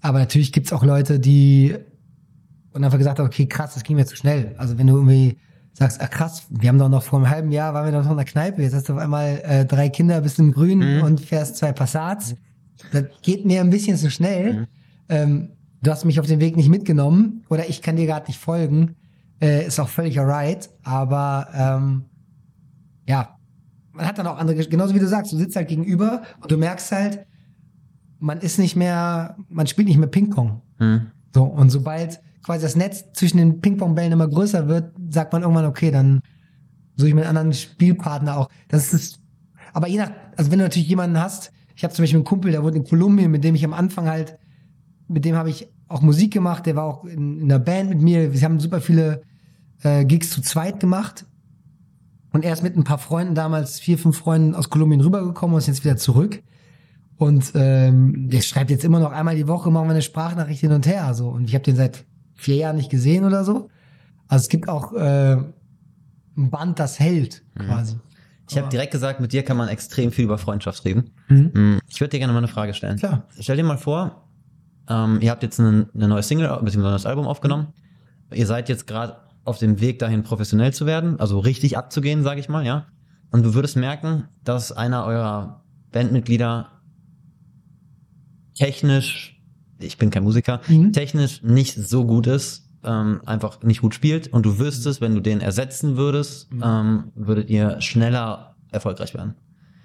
Aber 0.00 0.18
natürlich 0.18 0.52
gibt's 0.52 0.72
auch 0.72 0.84
Leute, 0.84 1.18
die 1.20 1.76
und 2.72 2.84
einfach 2.84 2.98
gesagt 2.98 3.18
haben, 3.18 3.26
okay, 3.26 3.46
krass, 3.46 3.74
das 3.74 3.84
ging 3.84 3.96
mir 3.96 4.04
zu 4.04 4.16
schnell. 4.16 4.54
Also 4.58 4.76
wenn 4.76 4.86
du 4.86 4.96
irgendwie 4.96 5.38
sagst, 5.78 6.00
ah 6.00 6.06
krass, 6.06 6.46
wir 6.50 6.68
haben 6.68 6.78
doch 6.78 6.88
noch 6.88 7.02
vor 7.02 7.18
einem 7.18 7.28
halben 7.30 7.52
Jahr, 7.52 7.74
waren 7.74 7.84
wir 7.84 7.92
doch 7.92 8.04
noch 8.04 8.12
in 8.12 8.16
der 8.16 8.24
Kneipe, 8.26 8.62
jetzt 8.62 8.74
hast 8.74 8.88
du 8.88 8.94
auf 8.94 8.98
einmal 8.98 9.40
äh, 9.44 9.64
drei 9.66 9.88
Kinder, 9.88 10.20
bist 10.20 10.38
im 10.38 10.52
Grün 10.52 10.78
Mhm. 10.78 11.02
und 11.02 11.20
fährst 11.20 11.56
zwei 11.56 11.72
Passats. 11.72 12.34
Das 12.92 13.04
geht 13.22 13.44
mir 13.44 13.60
ein 13.60 13.70
bisschen 13.70 13.96
zu 13.96 14.10
schnell. 14.10 14.52
Mhm. 14.52 14.66
Ähm, 15.08 15.48
du 15.82 15.90
hast 15.90 16.04
mich 16.04 16.18
auf 16.20 16.26
den 16.26 16.40
Weg 16.40 16.56
nicht 16.56 16.68
mitgenommen 16.68 17.44
oder 17.50 17.68
ich 17.68 17.82
kann 17.82 17.96
dir 17.96 18.06
gerade 18.06 18.26
nicht 18.26 18.38
folgen. 18.40 18.96
Äh, 19.40 19.66
ist 19.66 19.78
auch 19.78 19.88
völlig 19.88 20.18
alright, 20.18 20.70
aber 20.82 21.48
ähm, 21.54 22.04
ja, 23.06 23.36
man 23.92 24.06
hat 24.06 24.18
dann 24.18 24.26
auch 24.26 24.38
andere, 24.38 24.56
genauso 24.66 24.94
wie 24.94 24.98
du 24.98 25.06
sagst, 25.08 25.32
du 25.32 25.36
sitzt 25.36 25.56
halt 25.56 25.68
gegenüber 25.68 26.22
und 26.40 26.50
du 26.50 26.56
merkst 26.56 26.90
halt, 26.92 27.26
man 28.18 28.38
ist 28.38 28.58
nicht 28.58 28.76
mehr, 28.76 29.36
man 29.50 29.66
spielt 29.66 29.88
nicht 29.88 29.98
mehr 29.98 30.08
Ping-Pong. 30.08 30.62
Mhm. 30.78 31.06
So, 31.34 31.44
und 31.44 31.68
sobald 31.68 32.20
quasi 32.46 32.62
das 32.62 32.76
Netz 32.76 33.04
zwischen 33.12 33.38
den 33.38 33.60
Ping-Pong-Bällen 33.60 34.12
immer 34.12 34.28
größer 34.28 34.68
wird, 34.68 34.94
sagt 35.10 35.32
man 35.32 35.42
irgendwann, 35.42 35.64
okay, 35.64 35.90
dann 35.90 36.20
suche 36.94 37.08
ich 37.08 37.14
mir 37.14 37.22
einen 37.22 37.36
anderen 37.36 37.52
Spielpartner 37.52 38.38
auch. 38.38 38.48
Das 38.68 38.94
ist, 38.94 39.18
aber 39.72 39.88
je 39.88 39.98
nach, 39.98 40.12
also 40.36 40.52
wenn 40.52 40.60
du 40.60 40.64
natürlich 40.64 40.88
jemanden 40.88 41.18
hast, 41.18 41.50
ich 41.74 41.82
habe 41.82 41.92
zum 41.92 42.04
Beispiel 42.04 42.18
einen 42.18 42.24
Kumpel, 42.24 42.52
der 42.52 42.62
wohnt 42.62 42.76
in 42.76 42.84
Kolumbien, 42.84 43.32
mit 43.32 43.42
dem 43.42 43.56
ich 43.56 43.64
am 43.64 43.74
Anfang 43.74 44.08
halt, 44.08 44.38
mit 45.08 45.24
dem 45.24 45.34
habe 45.34 45.50
ich 45.50 45.68
auch 45.88 46.02
Musik 46.02 46.32
gemacht, 46.32 46.66
der 46.66 46.76
war 46.76 46.84
auch 46.84 47.04
in, 47.04 47.40
in 47.40 47.48
der 47.48 47.58
Band 47.58 47.90
mit 47.90 48.00
mir, 48.00 48.32
wir 48.32 48.40
haben 48.42 48.60
super 48.60 48.80
viele 48.80 49.22
äh, 49.82 50.04
Gigs 50.04 50.30
zu 50.30 50.40
zweit 50.40 50.78
gemacht. 50.78 51.26
Und 52.32 52.44
er 52.44 52.52
ist 52.52 52.62
mit 52.62 52.76
ein 52.76 52.84
paar 52.84 52.98
Freunden 52.98 53.34
damals, 53.34 53.80
vier, 53.80 53.98
fünf 53.98 54.18
Freunden 54.18 54.54
aus 54.54 54.70
Kolumbien 54.70 55.00
rübergekommen 55.00 55.54
und 55.54 55.58
ist 55.58 55.66
jetzt 55.66 55.84
wieder 55.84 55.96
zurück. 55.96 56.42
Und 57.16 57.52
ähm, 57.54 58.28
der 58.30 58.40
schreibt 58.42 58.70
jetzt 58.70 58.84
immer 58.84 59.00
noch 59.00 59.10
einmal 59.10 59.34
die 59.34 59.48
Woche, 59.48 59.70
machen 59.70 59.88
wir 59.88 59.92
eine 59.92 60.02
Sprachnachricht 60.02 60.60
hin 60.60 60.72
und 60.72 60.86
her. 60.86 61.12
So. 61.14 61.28
Und 61.28 61.44
ich 61.44 61.54
habe 61.54 61.64
den 61.64 61.76
seit 61.76 62.04
vier 62.36 62.56
Jahren 62.56 62.76
nicht 62.76 62.90
gesehen 62.90 63.24
oder 63.24 63.44
so. 63.44 63.68
Also 64.28 64.42
es 64.42 64.48
gibt 64.48 64.68
auch 64.68 64.92
äh, 64.92 65.36
ein 65.36 66.50
Band, 66.50 66.78
das 66.78 67.00
hält, 67.00 67.42
quasi. 67.58 67.96
Ich 68.48 68.56
habe 68.56 68.68
direkt 68.68 68.92
gesagt, 68.92 69.20
mit 69.20 69.32
dir 69.32 69.42
kann 69.42 69.56
man 69.56 69.68
extrem 69.68 70.12
viel 70.12 70.24
über 70.24 70.38
Freundschaft 70.38 70.84
reden. 70.84 71.10
Mhm. 71.28 71.50
Mhm. 71.52 71.80
Ich 71.88 72.00
würde 72.00 72.10
dir 72.10 72.18
gerne 72.18 72.32
mal 72.32 72.38
eine 72.38 72.48
Frage 72.48 72.74
stellen. 72.74 72.96
Klar. 72.96 73.24
Stell 73.40 73.56
dir 73.56 73.64
mal 73.64 73.78
vor, 73.78 74.28
ähm, 74.88 75.18
ihr 75.20 75.30
habt 75.30 75.42
jetzt 75.42 75.58
eine, 75.58 75.88
eine 75.94 76.08
neue 76.08 76.22
Single 76.22 76.48
bzw. 76.62 76.78
ein 76.78 76.82
neues 76.82 77.06
Album 77.06 77.26
aufgenommen. 77.26 77.68
Ihr 78.32 78.46
seid 78.46 78.68
jetzt 78.68 78.86
gerade 78.86 79.16
auf 79.44 79.58
dem 79.58 79.80
Weg 79.80 79.98
dahin, 79.98 80.22
professionell 80.22 80.72
zu 80.72 80.86
werden, 80.86 81.20
also 81.20 81.38
richtig 81.38 81.76
abzugehen, 81.78 82.22
sage 82.22 82.40
ich 82.40 82.48
mal, 82.48 82.64
ja. 82.64 82.86
Und 83.30 83.44
du 83.44 83.54
würdest 83.54 83.76
merken, 83.76 84.24
dass 84.44 84.72
einer 84.72 85.04
eurer 85.04 85.62
Bandmitglieder 85.92 86.70
technisch, 88.54 89.35
ich 89.78 89.98
bin 89.98 90.10
kein 90.10 90.22
Musiker, 90.24 90.60
Mhm. 90.68 90.92
technisch 90.92 91.42
nicht 91.42 91.74
so 91.74 92.04
gut 92.06 92.26
ist, 92.26 92.68
ähm, 92.84 93.20
einfach 93.26 93.62
nicht 93.62 93.80
gut 93.80 93.94
spielt 93.94 94.28
und 94.28 94.44
du 94.46 94.58
wüsstest, 94.58 95.00
wenn 95.00 95.14
du 95.14 95.20
den 95.20 95.40
ersetzen 95.40 95.96
würdest, 95.96 96.52
Mhm. 96.52 96.62
ähm, 96.64 97.04
würdet 97.14 97.50
ihr 97.50 97.80
schneller 97.80 98.56
erfolgreich 98.70 99.14
werden. 99.14 99.34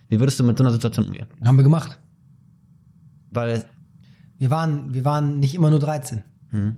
Wie 0.10 0.20
würdest 0.20 0.40
du 0.40 0.44
mit 0.44 0.58
so 0.58 0.64
einer 0.64 0.72
Situation 0.74 1.06
umgehen? 1.08 1.28
Haben 1.44 1.58
wir 1.58 1.64
gemacht. 1.64 2.00
Weil, 3.32 3.64
Wir 4.38 4.50
waren, 4.50 4.94
wir 4.94 5.06
waren 5.06 5.40
nicht 5.40 5.54
immer 5.56 5.70
nur 5.70 5.80
13. 5.80 6.24
hm, 6.50 6.78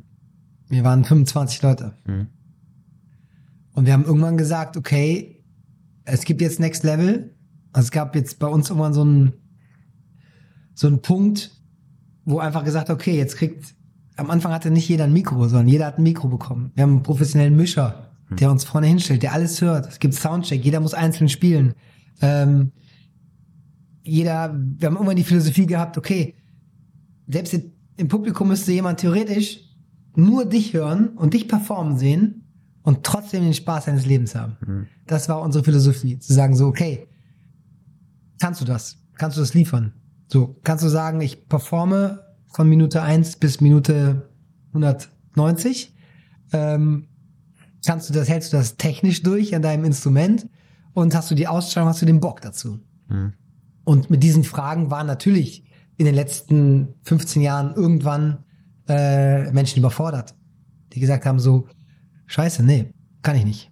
Wir 0.69 0.83
waren 0.83 1.03
25 1.03 1.61
Leute. 1.61 1.93
hm, 2.05 2.27
Und 3.73 3.85
wir 3.85 3.93
haben 3.93 4.05
irgendwann 4.05 4.37
gesagt, 4.37 4.77
okay, 4.77 5.43
es 6.05 6.25
gibt 6.25 6.41
jetzt 6.41 6.59
Next 6.59 6.83
Level. 6.83 7.33
Also 7.71 7.87
es 7.87 7.91
gab 7.91 8.15
jetzt 8.15 8.37
bei 8.37 8.47
uns 8.47 8.69
irgendwann 8.69 8.93
so 8.93 9.01
einen, 9.01 9.33
so 10.75 10.87
einen 10.87 11.01
Punkt, 11.01 11.51
wo 12.25 12.39
einfach 12.39 12.63
gesagt, 12.63 12.89
okay, 12.89 13.17
jetzt 13.17 13.37
kriegt, 13.37 13.75
am 14.15 14.29
Anfang 14.29 14.51
hatte 14.51 14.71
nicht 14.71 14.87
jeder 14.87 15.05
ein 15.05 15.13
Mikro, 15.13 15.47
sondern 15.47 15.67
jeder 15.67 15.87
hat 15.87 15.97
ein 15.97 16.03
Mikro 16.03 16.27
bekommen. 16.27 16.71
Wir 16.75 16.83
haben 16.83 16.91
einen 16.91 17.03
professionellen 17.03 17.55
Mischer, 17.55 18.11
der 18.29 18.51
uns 18.51 18.63
vorne 18.63 18.87
hinstellt, 18.87 19.23
der 19.23 19.33
alles 19.33 19.61
hört. 19.61 19.87
Es 19.87 19.99
gibt 19.99 20.13
Soundcheck, 20.13 20.63
jeder 20.63 20.79
muss 20.79 20.93
einzeln 20.93 21.29
spielen. 21.29 21.73
Ähm, 22.21 22.71
jeder, 24.03 24.53
wir 24.53 24.87
haben 24.87 24.95
irgendwann 24.95 25.15
die 25.15 25.23
Philosophie 25.23 25.65
gehabt, 25.65 25.97
okay, 25.97 26.35
selbst 27.27 27.57
im 27.97 28.07
Publikum 28.07 28.49
müsste 28.49 28.71
jemand 28.71 28.99
theoretisch 28.99 29.59
nur 30.15 30.45
dich 30.45 30.73
hören 30.73 31.09
und 31.09 31.33
dich 31.33 31.47
performen 31.47 31.97
sehen 31.97 32.43
und 32.83 33.03
trotzdem 33.03 33.43
den 33.43 33.53
Spaß 33.53 33.85
seines 33.85 34.05
Lebens 34.05 34.35
haben. 34.35 34.57
hm. 34.65 34.87
Das 35.07 35.27
war 35.29 35.41
unsere 35.41 35.63
Philosophie, 35.63 36.19
zu 36.19 36.33
sagen 36.33 36.55
so, 36.55 36.67
okay, 36.67 37.07
kannst 38.39 38.61
du 38.61 38.65
das? 38.65 38.97
Kannst 39.15 39.37
du 39.37 39.41
das 39.41 39.53
liefern? 39.53 39.93
So, 40.27 40.59
kannst 40.63 40.83
du 40.83 40.89
sagen, 40.89 41.21
ich 41.21 41.47
performe 41.47 42.23
von 42.47 42.67
Minute 42.67 43.01
1 43.01 43.37
bis 43.37 43.61
Minute 43.61 44.29
90? 45.35 45.93
Ähm, 46.53 47.07
kannst 47.85 48.09
du 48.09 48.13
das, 48.13 48.29
hältst 48.29 48.53
du 48.53 48.57
das 48.57 48.77
technisch 48.77 49.23
durch 49.23 49.55
an 49.55 49.61
deinem 49.61 49.85
Instrument? 49.85 50.49
Und 50.93 51.15
hast 51.15 51.31
du 51.31 51.35
die 51.35 51.47
Ausstrahlung, 51.47 51.89
hast 51.89 52.01
du 52.01 52.05
den 52.05 52.19
Bock 52.19 52.41
dazu? 52.41 52.79
Mhm. 53.09 53.33
Und 53.83 54.09
mit 54.09 54.23
diesen 54.23 54.43
Fragen 54.43 54.91
waren 54.91 55.07
natürlich 55.07 55.65
in 55.97 56.05
den 56.05 56.15
letzten 56.15 56.95
15 57.03 57.41
Jahren 57.41 57.73
irgendwann 57.75 58.43
äh, 58.87 59.51
Menschen 59.51 59.79
überfordert, 59.79 60.35
die 60.93 60.99
gesagt 60.99 61.25
haben 61.25 61.39
so, 61.39 61.67
scheiße, 62.27 62.63
nee, 62.63 62.93
kann 63.21 63.35
ich 63.35 63.45
nicht. 63.45 63.71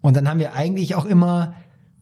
Und 0.00 0.16
dann 0.16 0.28
haben 0.28 0.38
wir 0.38 0.54
eigentlich 0.54 0.94
auch 0.94 1.04
immer, 1.04 1.54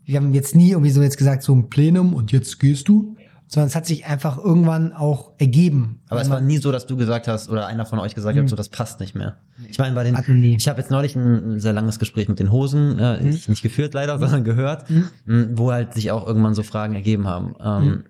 wir 0.04 0.16
haben 0.16 0.34
jetzt 0.34 0.54
nie 0.54 0.70
irgendwie 0.70 0.90
so 0.90 1.02
jetzt 1.02 1.16
gesagt, 1.16 1.42
so 1.42 1.54
ein 1.54 1.70
Plenum 1.70 2.14
und 2.14 2.32
jetzt 2.32 2.58
gehst 2.60 2.88
du, 2.88 3.16
sondern 3.54 3.68
es 3.68 3.74
hat 3.76 3.86
sich 3.86 4.04
einfach 4.06 4.36
irgendwann 4.36 4.92
auch 4.92 5.30
ergeben. 5.38 6.00
Aber 6.08 6.20
es 6.20 6.28
war 6.28 6.40
nie 6.40 6.58
so, 6.58 6.70
dass 6.72 6.86
du 6.86 6.96
gesagt 6.96 7.26
hast 7.28 7.48
oder 7.48 7.66
einer 7.66 7.86
von 7.86 7.98
euch 7.98 8.14
gesagt 8.14 8.36
hat, 8.38 8.48
so 8.48 8.56
das 8.56 8.68
passt 8.68 9.00
nicht 9.00 9.14
mehr. 9.14 9.36
Ich 9.68 9.78
meine, 9.78 9.94
bei 9.94 10.04
den, 10.04 10.16
Hatten 10.16 10.40
nie. 10.40 10.56
ich 10.56 10.68
habe 10.68 10.80
jetzt 10.80 10.90
neulich 10.90 11.14
ein 11.16 11.58
sehr 11.60 11.72
langes 11.72 11.98
Gespräch 11.98 12.28
mit 12.28 12.38
den 12.40 12.50
Hosen, 12.52 12.98
äh, 12.98 13.20
nicht, 13.22 13.48
nicht 13.48 13.62
geführt 13.62 13.94
leider, 13.94 14.18
sondern 14.18 14.44
gehört, 14.44 14.84
mh, 15.24 15.46
wo 15.54 15.72
halt 15.72 15.94
sich 15.94 16.10
auch 16.10 16.26
irgendwann 16.26 16.54
so 16.54 16.62
Fragen 16.62 16.94
ergeben 16.94 17.26
haben. 17.28 17.54
Ähm, 17.64 18.04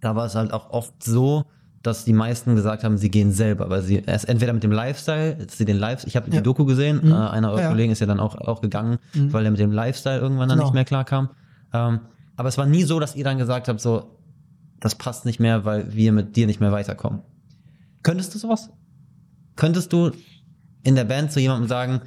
Da 0.00 0.14
war 0.14 0.26
es 0.26 0.34
halt 0.36 0.52
auch 0.52 0.70
oft 0.70 1.02
so, 1.02 1.44
dass 1.82 2.04
die 2.04 2.12
meisten 2.12 2.54
gesagt 2.54 2.84
haben, 2.84 2.98
sie 2.98 3.10
gehen 3.10 3.32
selber, 3.32 3.70
weil 3.70 3.82
sie 3.82 4.02
erst 4.04 4.28
entweder 4.28 4.52
mit 4.52 4.62
dem 4.62 4.72
Lifestyle, 4.72 5.38
sie 5.48 5.64
den 5.64 5.76
Live, 5.78 6.04
ich 6.06 6.16
habe 6.16 6.28
die 6.30 6.36
Ja. 6.36 6.42
Doku 6.42 6.64
gesehen, 6.64 7.10
äh, 7.10 7.14
einer 7.14 7.48
eurer 7.50 7.58
Ja, 7.58 7.62
ja. 7.64 7.68
Kollegen 7.70 7.92
ist 7.92 8.00
ja 8.00 8.06
dann 8.06 8.20
auch 8.20 8.36
auch 8.36 8.60
gegangen, 8.60 8.98
weil 9.14 9.44
er 9.44 9.50
mit 9.50 9.60
dem 9.60 9.72
Lifestyle 9.72 10.18
irgendwann 10.20 10.48
dann 10.48 10.58
Genau. 10.58 10.68
nicht 10.68 10.74
mehr 10.74 10.84
klar 10.84 11.04
kam. 11.04 11.30
Ähm, 11.72 12.00
aber 12.36 12.48
es 12.48 12.58
war 12.58 12.66
nie 12.66 12.82
so, 12.84 13.00
dass 13.00 13.16
ihr 13.16 13.24
dann 13.24 13.38
gesagt 13.38 13.68
habt, 13.68 13.80
so 13.80 14.10
das 14.80 14.94
passt 14.94 15.24
nicht 15.24 15.40
mehr, 15.40 15.64
weil 15.64 15.94
wir 15.94 16.12
mit 16.12 16.36
dir 16.36 16.46
nicht 16.46 16.60
mehr 16.60 16.72
weiterkommen. 16.72 17.22
Könntest 18.02 18.34
du 18.34 18.38
sowas? 18.38 18.70
Könntest 19.56 19.92
du 19.92 20.12
in 20.82 20.94
der 20.94 21.04
Band 21.04 21.32
zu 21.32 21.40
jemandem 21.40 21.68
sagen, 21.68 22.00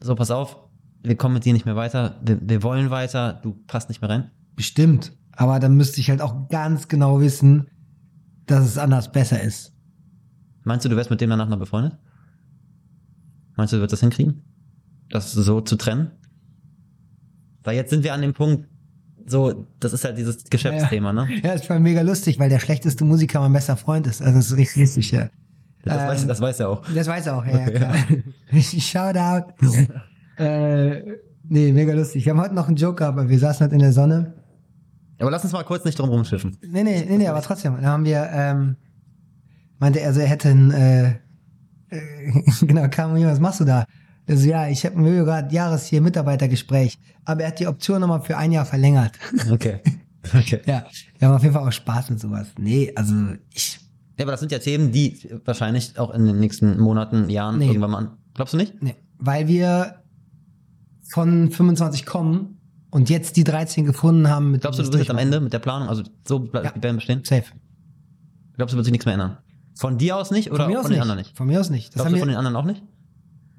so 0.00 0.14
pass 0.14 0.30
auf, 0.30 0.58
wir 1.02 1.16
kommen 1.16 1.34
mit 1.34 1.44
dir 1.44 1.52
nicht 1.52 1.66
mehr 1.66 1.76
weiter, 1.76 2.18
wir, 2.24 2.38
wir 2.40 2.62
wollen 2.62 2.90
weiter, 2.90 3.40
du 3.42 3.54
passt 3.66 3.88
nicht 3.88 4.00
mehr 4.00 4.10
rein? 4.10 4.30
Bestimmt. 4.56 5.12
Aber 5.32 5.60
dann 5.60 5.76
müsste 5.76 6.00
ich 6.00 6.10
halt 6.10 6.20
auch 6.20 6.48
ganz 6.48 6.88
genau 6.88 7.20
wissen, 7.20 7.68
dass 8.46 8.64
es 8.64 8.78
anders 8.78 9.12
besser 9.12 9.42
ist. 9.42 9.72
Meinst 10.64 10.84
du, 10.84 10.88
du 10.88 10.96
wärst 10.96 11.10
mit 11.10 11.20
dem 11.20 11.30
danach 11.30 11.48
noch 11.48 11.58
befreundet? 11.58 11.98
Meinst 13.56 13.72
du, 13.72 13.76
du 13.76 13.82
würdest 13.82 13.94
das 13.94 14.00
hinkriegen? 14.00 14.42
Das 15.10 15.32
so 15.32 15.60
zu 15.60 15.76
trennen? 15.76 16.12
Weil 17.64 17.76
jetzt 17.76 17.90
sind 17.90 18.04
wir 18.04 18.14
an 18.14 18.22
dem 18.22 18.32
Punkt, 18.32 18.68
so, 19.26 19.66
das 19.80 19.92
ist 19.92 20.04
halt 20.04 20.18
dieses 20.18 20.44
Geschäftsthema, 20.44 21.12
ne? 21.12 21.28
Ja, 21.42 21.52
ist 21.52 21.66
voll 21.66 21.80
mega 21.80 22.02
lustig, 22.02 22.38
weil 22.38 22.48
der 22.48 22.58
schlechteste 22.58 23.04
Musiker 23.04 23.40
mein 23.40 23.52
bester 23.52 23.76
Freund 23.76 24.06
ist. 24.06 24.22
Also 24.22 24.36
das 24.36 24.46
ist 24.50 24.56
richtig 24.56 24.82
lustig, 24.82 25.10
ja. 25.12 25.28
Das, 25.84 26.02
Ähm, 26.02 26.08
weiß, 26.08 26.26
das 26.26 26.40
weiß 26.40 26.60
er 26.60 26.68
auch. 26.68 26.82
Das 26.94 27.06
weiß 27.06 27.26
er 27.26 27.36
auch, 27.36 27.44
ja, 27.44 27.60
ja 27.60 27.70
klar. 27.70 27.94
Shout 28.62 29.18
out. 29.18 29.44
äh, 30.38 31.02
nee, 31.48 31.72
mega 31.72 31.92
lustig. 31.92 32.24
Wir 32.24 32.32
haben 32.32 32.40
heute 32.40 32.54
noch 32.54 32.68
einen 32.68 32.76
Joke 32.76 32.96
gehabt, 32.96 33.16
weil 33.16 33.28
wir 33.28 33.38
saßen 33.38 33.60
halt 33.60 33.72
in 33.72 33.80
der 33.80 33.92
Sonne. 33.92 34.34
Aber 35.18 35.30
lass 35.30 35.44
uns 35.44 35.52
mal 35.52 35.64
kurz 35.64 35.84
nicht 35.84 35.98
drum 35.98 36.08
rumschiffen. 36.08 36.56
Nee, 36.62 36.82
nee, 36.82 37.04
nee, 37.08 37.18
nee, 37.18 37.28
aber 37.28 37.42
trotzdem. 37.42 37.80
Da 37.80 37.88
haben 37.88 38.04
wir, 38.04 38.28
ähm, 38.32 38.76
meinte 39.78 40.00
er 40.00 40.12
so, 40.12 40.20
er 40.20 40.26
hätte 40.26 40.48
ein, 40.48 40.70
äh, 40.72 41.10
äh, 41.90 42.42
genau, 42.66 42.84
jemand, 42.84 43.24
was 43.26 43.40
machst 43.40 43.60
du 43.60 43.64
da? 43.64 43.84
Also 44.32 44.48
ja, 44.48 44.66
ich 44.68 44.84
habe 44.86 44.98
mir 44.98 45.24
gerade 45.24 45.54
Jahres 45.54 45.86
hier 45.86 46.00
Mitarbeitergespräch, 46.00 46.98
aber 47.26 47.42
er 47.42 47.48
hat 47.48 47.60
die 47.60 47.66
Option 47.66 48.00
nochmal 48.00 48.22
für 48.22 48.36
ein 48.38 48.50
Jahr 48.50 48.64
verlängert. 48.64 49.12
Okay. 49.50 49.80
Okay. 50.34 50.60
ja, 50.66 50.86
wir 51.18 51.28
haben 51.28 51.34
auf 51.34 51.42
jeden 51.42 51.52
Fall 51.52 51.66
auch 51.66 51.72
Spaß 51.72 52.08
mit 52.10 52.20
sowas. 52.20 52.46
Nee, 52.56 52.92
also 52.94 53.12
ich, 53.52 53.78
Ja, 54.16 54.24
aber 54.24 54.30
das 54.32 54.40
sind 54.40 54.52
ja 54.52 54.58
Themen, 54.60 54.90
die 54.92 55.18
wahrscheinlich 55.44 55.98
auch 55.98 56.14
in 56.14 56.24
den 56.24 56.38
nächsten 56.38 56.78
Monaten, 56.80 57.28
Jahren 57.28 57.58
Nee. 57.58 57.66
irgendwann 57.66 57.90
mal 57.90 57.98
an. 57.98 58.10
Glaubst 58.34 58.54
du 58.54 58.58
nicht? 58.58 58.80
nee, 58.82 58.94
weil 59.18 59.48
wir 59.48 59.96
von 61.10 61.50
25 61.50 62.06
kommen 62.06 62.58
und 62.90 63.10
jetzt 63.10 63.36
die 63.36 63.44
13 63.44 63.84
gefunden 63.84 64.28
haben. 64.30 64.52
Mit 64.52 64.60
Glaubst 64.62 64.78
du, 64.78 64.84
du 64.84 64.90
bist 64.90 65.00
jetzt 65.00 65.10
am. 65.10 65.18
Ende 65.18 65.40
mit 65.40 65.52
der 65.52 65.58
Planung? 65.58 65.88
Also 65.88 66.04
so 66.26 66.38
bleibt 66.38 66.66
Ja. 66.66 66.72
die 66.72 66.80
Band 66.80 66.96
bestehen? 66.98 67.22
Safe. 67.24 67.44
Glaubst 68.56 68.72
du, 68.72 68.76
wird 68.76 68.84
sich 68.86 68.92
nichts 68.92 69.04
mehr 69.06 69.14
ändern? 69.14 69.38
Von 69.74 69.98
dir 69.98 70.16
aus 70.16 70.30
nicht 70.30 70.50
oder 70.52 70.64
Von 70.64 70.68
mir 70.68 70.76
von, 70.76 70.80
aus 70.84 70.86
den 70.86 70.92
nicht. 70.92 71.02
anderen 71.02 71.18
nicht? 71.18 71.36
Von 71.36 71.46
mir 71.48 71.60
aus 71.60 71.70
nicht. 71.70 71.88
Das 71.88 71.94
Glaubst 71.94 72.12
du 72.14 72.18
von 72.18 72.28
den 72.28 72.36
anderen 72.36 72.56
auch 72.56 72.64
nicht? 72.64 72.82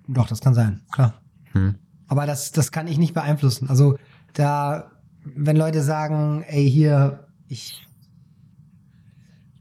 Doch, 0.07 0.27
das 0.27 0.41
kann 0.41 0.53
sein, 0.53 0.81
klar. 0.91 1.13
Hm. 1.53 1.75
Aber 2.07 2.25
das, 2.25 2.51
das 2.51 2.71
kann 2.71 2.87
ich 2.87 2.97
nicht 2.97 3.13
beeinflussen. 3.13 3.69
Also 3.69 3.97
da, 4.33 4.91
wenn 5.23 5.55
Leute 5.55 5.81
sagen, 5.81 6.43
ey, 6.47 6.69
hier, 6.69 7.27
ich, 7.47 7.87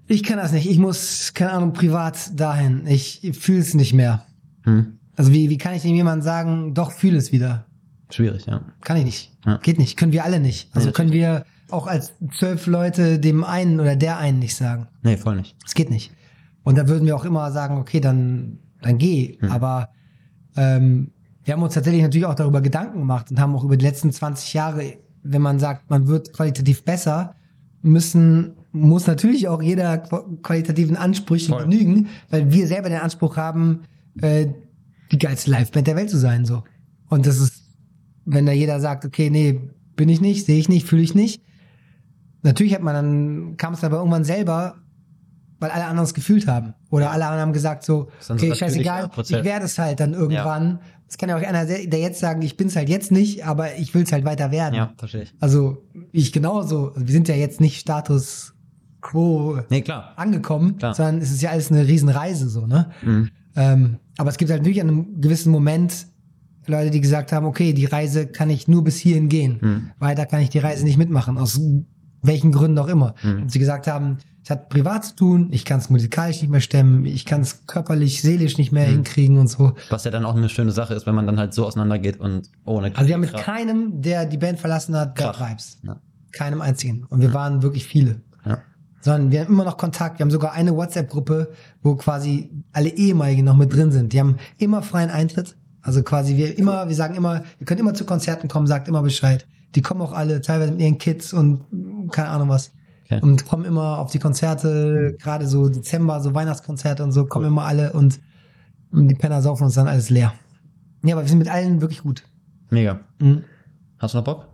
ich 0.06 0.22
kann 0.22 0.38
das 0.38 0.52
nicht, 0.52 0.68
ich 0.68 0.78
muss, 0.78 1.32
keine 1.34 1.52
Ahnung, 1.52 1.72
privat 1.72 2.38
dahin, 2.38 2.86
ich 2.86 3.30
fühle 3.38 3.60
es 3.60 3.74
nicht 3.74 3.94
mehr. 3.94 4.26
Hm. 4.64 4.98
Also 5.16 5.32
wie, 5.32 5.50
wie 5.50 5.58
kann 5.58 5.74
ich 5.74 5.82
dem 5.82 5.94
jemand 5.94 6.24
sagen, 6.24 6.74
doch, 6.74 6.92
fühle 6.92 7.18
es 7.18 7.32
wieder? 7.32 7.66
Schwierig, 8.10 8.46
ja. 8.46 8.62
Kann 8.82 8.96
ich 8.96 9.04
nicht. 9.04 9.32
Ja. 9.46 9.58
Geht 9.58 9.78
nicht. 9.78 9.96
Können 9.96 10.12
wir 10.12 10.24
alle 10.24 10.40
nicht. 10.40 10.68
Also 10.74 10.88
Nee, 10.88 10.92
können 10.92 11.12
wir 11.12 11.44
auch 11.70 11.86
als 11.86 12.12
zwölf 12.38 12.66
Leute 12.66 13.18
dem 13.18 13.44
einen 13.44 13.80
oder 13.80 13.96
der 13.96 14.18
einen 14.18 14.38
nicht 14.38 14.54
sagen. 14.54 14.88
Nee, 15.02 15.16
voll 15.16 15.36
nicht. 15.36 15.56
Es 15.64 15.74
geht 15.74 15.90
nicht. 15.90 16.12
Und 16.62 16.76
da 16.76 16.88
würden 16.88 17.06
wir 17.06 17.16
auch 17.16 17.24
immer 17.24 17.50
sagen, 17.50 17.78
okay, 17.78 18.00
dann, 18.00 18.58
dann 18.82 18.98
geh. 18.98 19.38
Hm. 19.40 19.50
Aber 19.50 19.88
ähm, 20.56 21.10
wir 21.44 21.54
haben 21.54 21.62
uns 21.62 21.74
tatsächlich 21.74 22.02
natürlich 22.02 22.26
auch 22.26 22.34
darüber 22.34 22.60
Gedanken 22.60 23.00
gemacht 23.00 23.30
und 23.30 23.40
haben 23.40 23.54
auch 23.56 23.64
über 23.64 23.76
die 23.76 23.84
letzten 23.84 24.12
20 24.12 24.54
Jahre, 24.54 24.94
wenn 25.22 25.42
man 25.42 25.58
sagt, 25.58 25.90
man 25.90 26.06
wird 26.06 26.32
qualitativ 26.32 26.84
besser, 26.84 27.34
müssen, 27.82 28.52
muss 28.70 29.06
natürlich 29.08 29.48
auch 29.48 29.60
jeder 29.60 29.94
qu- 30.04 30.40
qualitativen 30.42 30.96
Ansprüchen 30.96 31.52
Voll. 31.54 31.64
genügen, 31.64 32.08
weil 32.30 32.52
wir 32.52 32.66
selber 32.68 32.88
den 32.88 33.00
Anspruch 33.00 33.36
haben, 33.36 33.80
äh, 34.20 34.46
die 35.10 35.18
geilste 35.18 35.50
Liveband 35.50 35.86
der 35.86 35.96
Welt 35.96 36.10
zu 36.10 36.18
sein, 36.18 36.44
so. 36.44 36.62
Und 37.08 37.26
das 37.26 37.38
ist, 37.40 37.62
wenn 38.24 38.46
da 38.46 38.52
jeder 38.52 38.80
sagt, 38.80 39.04
okay, 39.04 39.28
nee, 39.30 39.60
bin 39.96 40.08
ich 40.08 40.20
nicht, 40.20 40.46
sehe 40.46 40.58
ich 40.58 40.68
nicht, 40.68 40.86
fühle 40.86 41.02
ich 41.02 41.14
nicht. 41.14 41.42
Natürlich 42.42 42.74
hat 42.74 42.82
man 42.82 42.94
dann, 42.94 43.56
kam 43.56 43.74
es 43.74 43.84
aber 43.84 43.98
irgendwann 43.98 44.24
selber, 44.24 44.76
weil 45.62 45.70
alle 45.70 45.84
anderen 45.84 46.04
es 46.04 46.12
gefühlt 46.12 46.48
haben. 46.48 46.74
Oder 46.90 47.12
alle 47.12 47.24
anderen 47.24 47.40
haben 47.40 47.52
gesagt 47.52 47.84
so, 47.84 48.08
okay, 48.28 48.54
scheißegal, 48.54 49.10
ich 49.16 49.30
werde 49.30 49.64
es 49.64 49.78
halt 49.78 50.00
dann 50.00 50.12
irgendwann. 50.12 50.80
Es 51.08 51.18
kann 51.18 51.28
ja 51.28 51.36
auch 51.36 51.42
einer, 51.42 51.64
der 51.66 52.00
jetzt 52.00 52.18
sagen, 52.18 52.42
ich 52.42 52.56
bin's 52.56 52.74
halt 52.74 52.88
jetzt 52.88 53.12
nicht, 53.12 53.46
aber 53.46 53.76
ich 53.76 53.94
will's 53.94 54.10
halt 54.12 54.24
weiter 54.24 54.50
werden. 54.50 54.74
Ja, 54.74 54.92
verstehe 54.96 55.22
ich. 55.22 55.34
Also 55.40 55.84
ich 56.10 56.32
genauso. 56.32 56.88
Also, 56.88 57.06
wir 57.06 57.12
sind 57.12 57.28
ja 57.28 57.36
jetzt 57.36 57.60
nicht 57.60 57.78
Status 57.78 58.54
quo 59.00 59.58
Nee, 59.68 59.82
klar. 59.82 60.14
angekommen, 60.16 60.78
Klar. 60.78 60.94
sondern 60.94 61.18
es 61.18 61.30
ist 61.30 61.42
ja 61.42 61.50
alles 61.50 61.70
eine 61.70 61.86
Riesenreise 61.86 62.48
so, 62.48 62.66
ne? 62.66 62.90
Mhm. 63.02 63.30
Ähm, 63.54 63.98
aber 64.16 64.30
es 64.30 64.38
gibt 64.38 64.50
halt 64.50 64.62
natürlich 64.62 64.80
an 64.80 64.88
einem 64.88 65.20
gewissen 65.20 65.52
Moment 65.52 66.06
Leute, 66.66 66.90
die 66.90 67.00
gesagt 67.00 67.32
haben, 67.32 67.46
okay, 67.46 67.72
die 67.72 67.84
Reise 67.84 68.26
kann 68.26 68.50
ich 68.50 68.66
nur 68.66 68.82
bis 68.82 68.96
hierhin 68.96 69.28
gehen. 69.28 69.58
Mhm. 69.60 69.90
Weiter 69.98 70.26
kann 70.26 70.40
ich 70.40 70.48
die 70.50 70.60
Reise 70.60 70.84
nicht 70.84 70.96
mitmachen, 70.96 71.36
aus 71.38 71.60
welchen 72.22 72.52
Gründen 72.52 72.78
auch 72.78 72.88
immer. 72.88 73.14
Mhm. 73.22 73.42
Und 73.42 73.52
sie 73.52 73.58
gesagt 73.58 73.86
haben, 73.86 74.18
es 74.44 74.50
hat 74.50 74.68
privat 74.68 75.04
zu 75.04 75.14
tun, 75.16 75.48
ich 75.52 75.64
kann 75.64 75.78
es 75.78 75.88
musikalisch 75.90 76.42
nicht 76.42 76.50
mehr 76.50 76.60
stemmen, 76.60 77.04
ich 77.06 77.24
kann 77.24 77.42
es 77.42 77.66
körperlich, 77.66 78.22
seelisch 78.22 78.58
nicht 78.58 78.72
Mhm. 78.72 78.78
mehr 78.78 78.86
hinkriegen 78.88 79.38
und 79.38 79.48
so. 79.48 79.72
Was 79.90 80.04
ja 80.04 80.10
dann 80.10 80.24
auch 80.24 80.34
eine 80.34 80.48
schöne 80.48 80.72
Sache 80.72 80.94
ist, 80.94 81.06
wenn 81.06 81.14
man 81.14 81.26
dann 81.26 81.38
halt 81.38 81.54
so 81.54 81.66
auseinandergeht 81.66 82.18
und 82.18 82.50
ohne. 82.64 82.90
Also 82.96 83.06
wir 83.08 83.14
haben 83.14 83.20
mit 83.20 83.34
keinem, 83.34 84.02
der 84.02 84.26
die 84.26 84.38
Band 84.38 84.58
verlassen 84.58 84.96
hat, 84.96 85.14
Krach. 85.16 85.48
Vibes. 85.50 85.78
Ja. 85.84 85.96
Keinem 86.32 86.60
einzigen. 86.60 87.04
Und 87.08 87.20
wir 87.20 87.32
waren 87.34 87.62
wirklich 87.62 87.86
viele. 87.86 88.20
Ja. 88.44 88.58
sondern 89.00 89.30
wir 89.30 89.40
haben 89.40 89.52
immer 89.52 89.64
noch 89.64 89.76
Kontakt. 89.76 90.18
Wir 90.18 90.24
haben 90.24 90.30
sogar 90.30 90.52
eine 90.52 90.74
WhatsApp-Gruppe, 90.76 91.52
wo 91.82 91.94
quasi 91.96 92.50
alle 92.72 92.88
ehemaligen 92.88 93.44
noch 93.44 93.56
mit 93.56 93.72
drin 93.72 93.90
sind. 93.92 94.12
Die 94.12 94.18
haben 94.20 94.36
immer 94.58 94.82
freien 94.82 95.10
Eintritt. 95.10 95.56
Also 95.82 96.02
quasi 96.04 96.36
wir 96.36 96.56
immer, 96.58 96.88
wir 96.88 96.94
sagen 96.96 97.14
immer, 97.16 97.42
ihr 97.58 97.66
könnt 97.66 97.80
immer 97.80 97.94
zu 97.94 98.04
Konzerten 98.04 98.46
kommen, 98.48 98.66
sagt 98.68 98.86
immer 98.88 99.02
Bescheid. 99.02 99.46
Die 99.74 99.82
kommen 99.82 100.00
auch 100.02 100.12
alle, 100.12 100.40
teilweise 100.40 100.70
mit 100.72 100.80
ihren 100.80 100.98
Kids 100.98 101.32
und 101.32 101.62
keine 102.12 102.28
Ahnung 102.28 102.48
was. 102.48 102.72
Okay. 103.18 103.26
Und 103.26 103.46
kommen 103.46 103.64
immer 103.64 103.98
auf 103.98 104.10
die 104.10 104.18
Konzerte, 104.18 105.16
gerade 105.20 105.46
so 105.46 105.68
Dezember, 105.68 106.20
so 106.20 106.34
Weihnachtskonzerte 106.34 107.02
und 107.04 107.12
so, 107.12 107.26
kommen 107.26 107.46
immer 107.46 107.64
alle 107.64 107.92
und 107.92 108.20
die 108.92 109.14
Penner 109.14 109.40
saufen 109.42 109.64
uns 109.64 109.74
dann 109.74 109.88
alles 109.88 110.10
leer. 110.10 110.32
Ja, 111.04 111.14
aber 111.14 111.22
wir 111.22 111.28
sind 111.28 111.38
mit 111.38 111.48
allen 111.48 111.80
wirklich 111.80 112.02
gut. 112.02 112.22
Mega. 112.70 113.00
Mhm. 113.18 113.44
Hast 113.98 114.14
du 114.14 114.18
noch 114.18 114.24
Bock? 114.24 114.48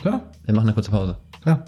Klar, 0.00 0.22
Wir 0.44 0.54
machen 0.54 0.66
eine 0.66 0.74
kurze 0.74 0.90
Pause. 0.90 1.16
klar. 1.42 1.64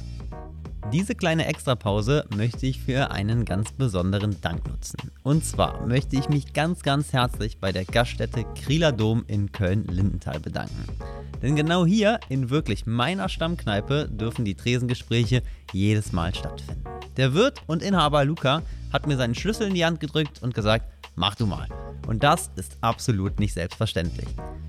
Diese 0.92 1.16
kleine 1.16 1.46
Extrapause 1.46 2.24
möchte 2.36 2.64
ich 2.64 2.80
für 2.80 3.10
einen 3.10 3.44
ganz 3.44 3.72
besonderen 3.72 4.40
Dank 4.40 4.68
nutzen. 4.68 4.98
Und 5.24 5.44
zwar 5.44 5.84
möchte 5.84 6.16
ich 6.16 6.28
mich 6.28 6.52
ganz, 6.52 6.82
ganz 6.82 7.12
herzlich 7.12 7.58
bei 7.58 7.72
der 7.72 7.84
Gaststätte 7.84 8.44
Krieler 8.54 8.92
Dom 8.92 9.24
in 9.26 9.50
Köln-Lindenthal 9.50 10.38
bedanken. 10.38 10.84
Denn 11.42 11.56
genau 11.56 11.84
hier, 11.84 12.20
in 12.28 12.50
wirklich 12.50 12.86
meiner 12.86 13.28
Stammkneipe, 13.28 14.08
dürfen 14.08 14.44
die 14.44 14.54
Tresengespräche 14.54 15.42
jedes 15.72 16.12
Mal 16.12 16.34
stattfinden. 16.34 16.84
Der 17.16 17.34
Wirt 17.34 17.60
und 17.66 17.82
Inhaber 17.82 18.24
Luca 18.24 18.62
hat 18.92 19.08
mir 19.08 19.16
seinen 19.16 19.34
Schlüssel 19.34 19.66
in 19.66 19.74
die 19.74 19.84
Hand 19.84 19.98
gedrückt 19.98 20.40
und 20.40 20.54
gesagt, 20.54 20.86
mach 21.16 21.34
du 21.34 21.46
mal. 21.46 21.68
Und 22.06 22.22
das 22.22 22.50
ist 22.54 22.76
absolut 22.80 23.40
nicht 23.40 23.54
selbstverständlich. 23.54 24.28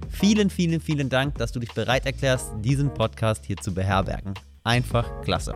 Vielen, 0.09 0.49
vielen, 0.49 0.81
vielen 0.81 1.09
Dank, 1.09 1.35
dass 1.35 1.51
du 1.51 1.59
dich 1.59 1.73
bereit 1.73 2.07
erklärst, 2.07 2.51
diesen 2.61 2.91
Podcast 2.91 3.45
hier 3.45 3.57
zu 3.57 3.71
beherbergen. 3.71 4.33
Einfach 4.63 5.21
klasse. 5.21 5.53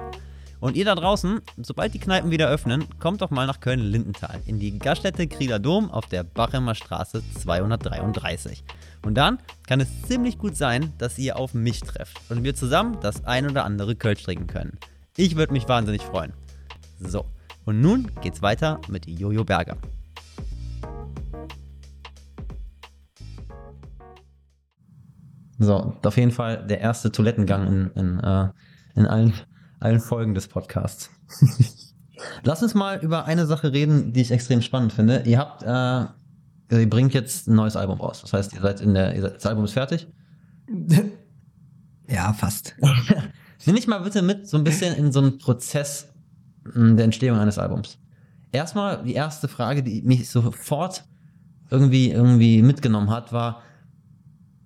Und 0.61 0.77
ihr 0.77 0.85
da 0.85 0.93
draußen, 0.93 1.41
sobald 1.57 1.95
die 1.95 1.99
Kneipen 1.99 2.29
wieder 2.29 2.47
öffnen, 2.47 2.85
kommt 2.99 3.21
doch 3.23 3.31
mal 3.31 3.47
nach 3.47 3.59
Köln-Lindenthal 3.61 4.39
in 4.45 4.59
die 4.59 4.77
Gaststätte 4.77 5.27
Krieger 5.27 5.57
Dom 5.57 5.89
auf 5.89 6.05
der 6.05 6.23
Bachemer 6.23 6.75
Straße 6.75 7.23
233. 7.39 8.63
Und 9.03 9.15
dann 9.15 9.39
kann 9.65 9.79
es 9.79 10.03
ziemlich 10.03 10.38
gut 10.38 10.55
sein, 10.55 10.93
dass 10.99 11.17
ihr 11.17 11.38
auf 11.38 11.55
mich 11.55 11.79
trefft 11.79 12.21
und 12.29 12.43
wir 12.43 12.53
zusammen 12.53 12.99
das 13.01 13.25
ein 13.25 13.49
oder 13.49 13.65
andere 13.65 13.95
Kölsch 13.95 14.21
trinken 14.21 14.45
können. 14.45 14.77
Ich 15.17 15.35
würde 15.35 15.51
mich 15.51 15.67
wahnsinnig 15.67 16.03
freuen. 16.03 16.31
So, 16.99 17.25
und 17.65 17.81
nun 17.81 18.11
geht's 18.21 18.43
weiter 18.43 18.79
mit 18.88 19.07
Jojo 19.07 19.43
Berger. 19.43 19.77
So, 25.57 25.95
auf 26.03 26.17
jeden 26.17 26.31
Fall 26.31 26.67
der 26.67 26.81
erste 26.81 27.11
Toilettengang 27.11 27.65
in, 27.65 27.91
in, 27.95 28.19
äh, 28.19 28.49
in 28.95 29.07
allen, 29.07 29.33
allen 29.81 29.99
Folgen 29.99 30.33
des 30.33 30.47
Podcasts. 30.47 31.09
Lass 32.43 32.61
uns 32.61 32.75
mal 32.75 32.99
über 32.99 33.25
eine 33.25 33.45
Sache 33.45 33.73
reden, 33.73 34.13
die 34.13 34.21
ich 34.21 34.31
extrem 34.31 34.61
spannend 34.61 34.93
finde. 34.93 35.23
Ihr 35.25 35.39
habt, 35.39 35.63
äh, 35.63 36.79
ihr 36.79 36.89
bringt 36.89 37.13
jetzt 37.13 37.47
ein 37.47 37.55
neues 37.55 37.75
Album 37.75 37.99
raus. 37.99 38.21
Das 38.21 38.31
heißt, 38.31 38.53
ihr 38.53 38.61
seid 38.61 38.79
in 38.79 38.93
der, 38.93 39.19
seid, 39.19 39.35
das 39.35 39.45
Album 39.45 39.65
ist 39.65 39.73
fertig. 39.73 40.07
Ja, 42.07 42.33
fast. 42.33 42.75
Nimm 43.65 43.75
mich 43.75 43.87
mal 43.87 43.99
bitte 43.99 44.21
mit 44.21 44.47
so 44.47 44.57
ein 44.57 44.63
bisschen 44.63 44.95
in 44.95 45.11
so 45.11 45.19
einen 45.19 45.39
Prozess 45.39 46.09
mh, 46.63 46.95
der 46.95 47.05
Entstehung 47.05 47.39
eines 47.39 47.57
Albums. 47.57 47.97
Erstmal 48.51 49.03
die 49.03 49.13
erste 49.13 49.47
Frage, 49.47 49.81
die 49.81 50.01
mich 50.03 50.29
sofort 50.29 51.05
irgendwie 51.69 52.11
irgendwie 52.11 52.61
mitgenommen 52.61 53.09
hat, 53.09 53.31
war, 53.33 53.63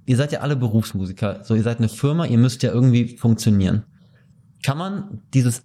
ihr 0.05 0.17
seid 0.17 0.31
ja 0.31 0.39
alle 0.39 0.55
Berufsmusiker, 0.55 1.43
so 1.43 1.55
ihr 1.55 1.63
seid 1.63 1.77
eine 1.77 1.89
Firma, 1.89 2.25
ihr 2.25 2.37
müsst 2.37 2.63
ja 2.63 2.71
irgendwie 2.71 3.15
funktionieren. 3.17 3.83
Kann 4.65 4.77
man 4.77 5.21
dieses 5.33 5.61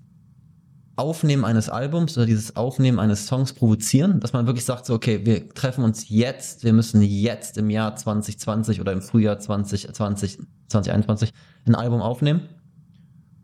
Aufnehmen 0.96 1.44
eines 1.46 1.70
Albums 1.70 2.18
oder 2.18 2.26
dieses 2.26 2.56
Aufnehmen 2.56 2.98
eines 2.98 3.26
Songs 3.26 3.54
provozieren, 3.54 4.20
dass 4.20 4.34
man 4.34 4.46
wirklich 4.46 4.66
sagt, 4.66 4.84
so, 4.84 4.92
okay, 4.94 5.24
wir 5.24 5.48
treffen 5.54 5.82
uns 5.82 6.10
jetzt, 6.10 6.62
wir 6.64 6.74
müssen 6.74 7.00
jetzt 7.00 7.56
im 7.56 7.70
Jahr 7.70 7.96
2020 7.96 8.80
oder 8.80 8.92
im 8.92 9.00
Frühjahr 9.00 9.38
2020, 9.38 10.38
2021 10.68 11.32
ein 11.66 11.74
Album 11.74 12.02
aufnehmen? 12.02 12.42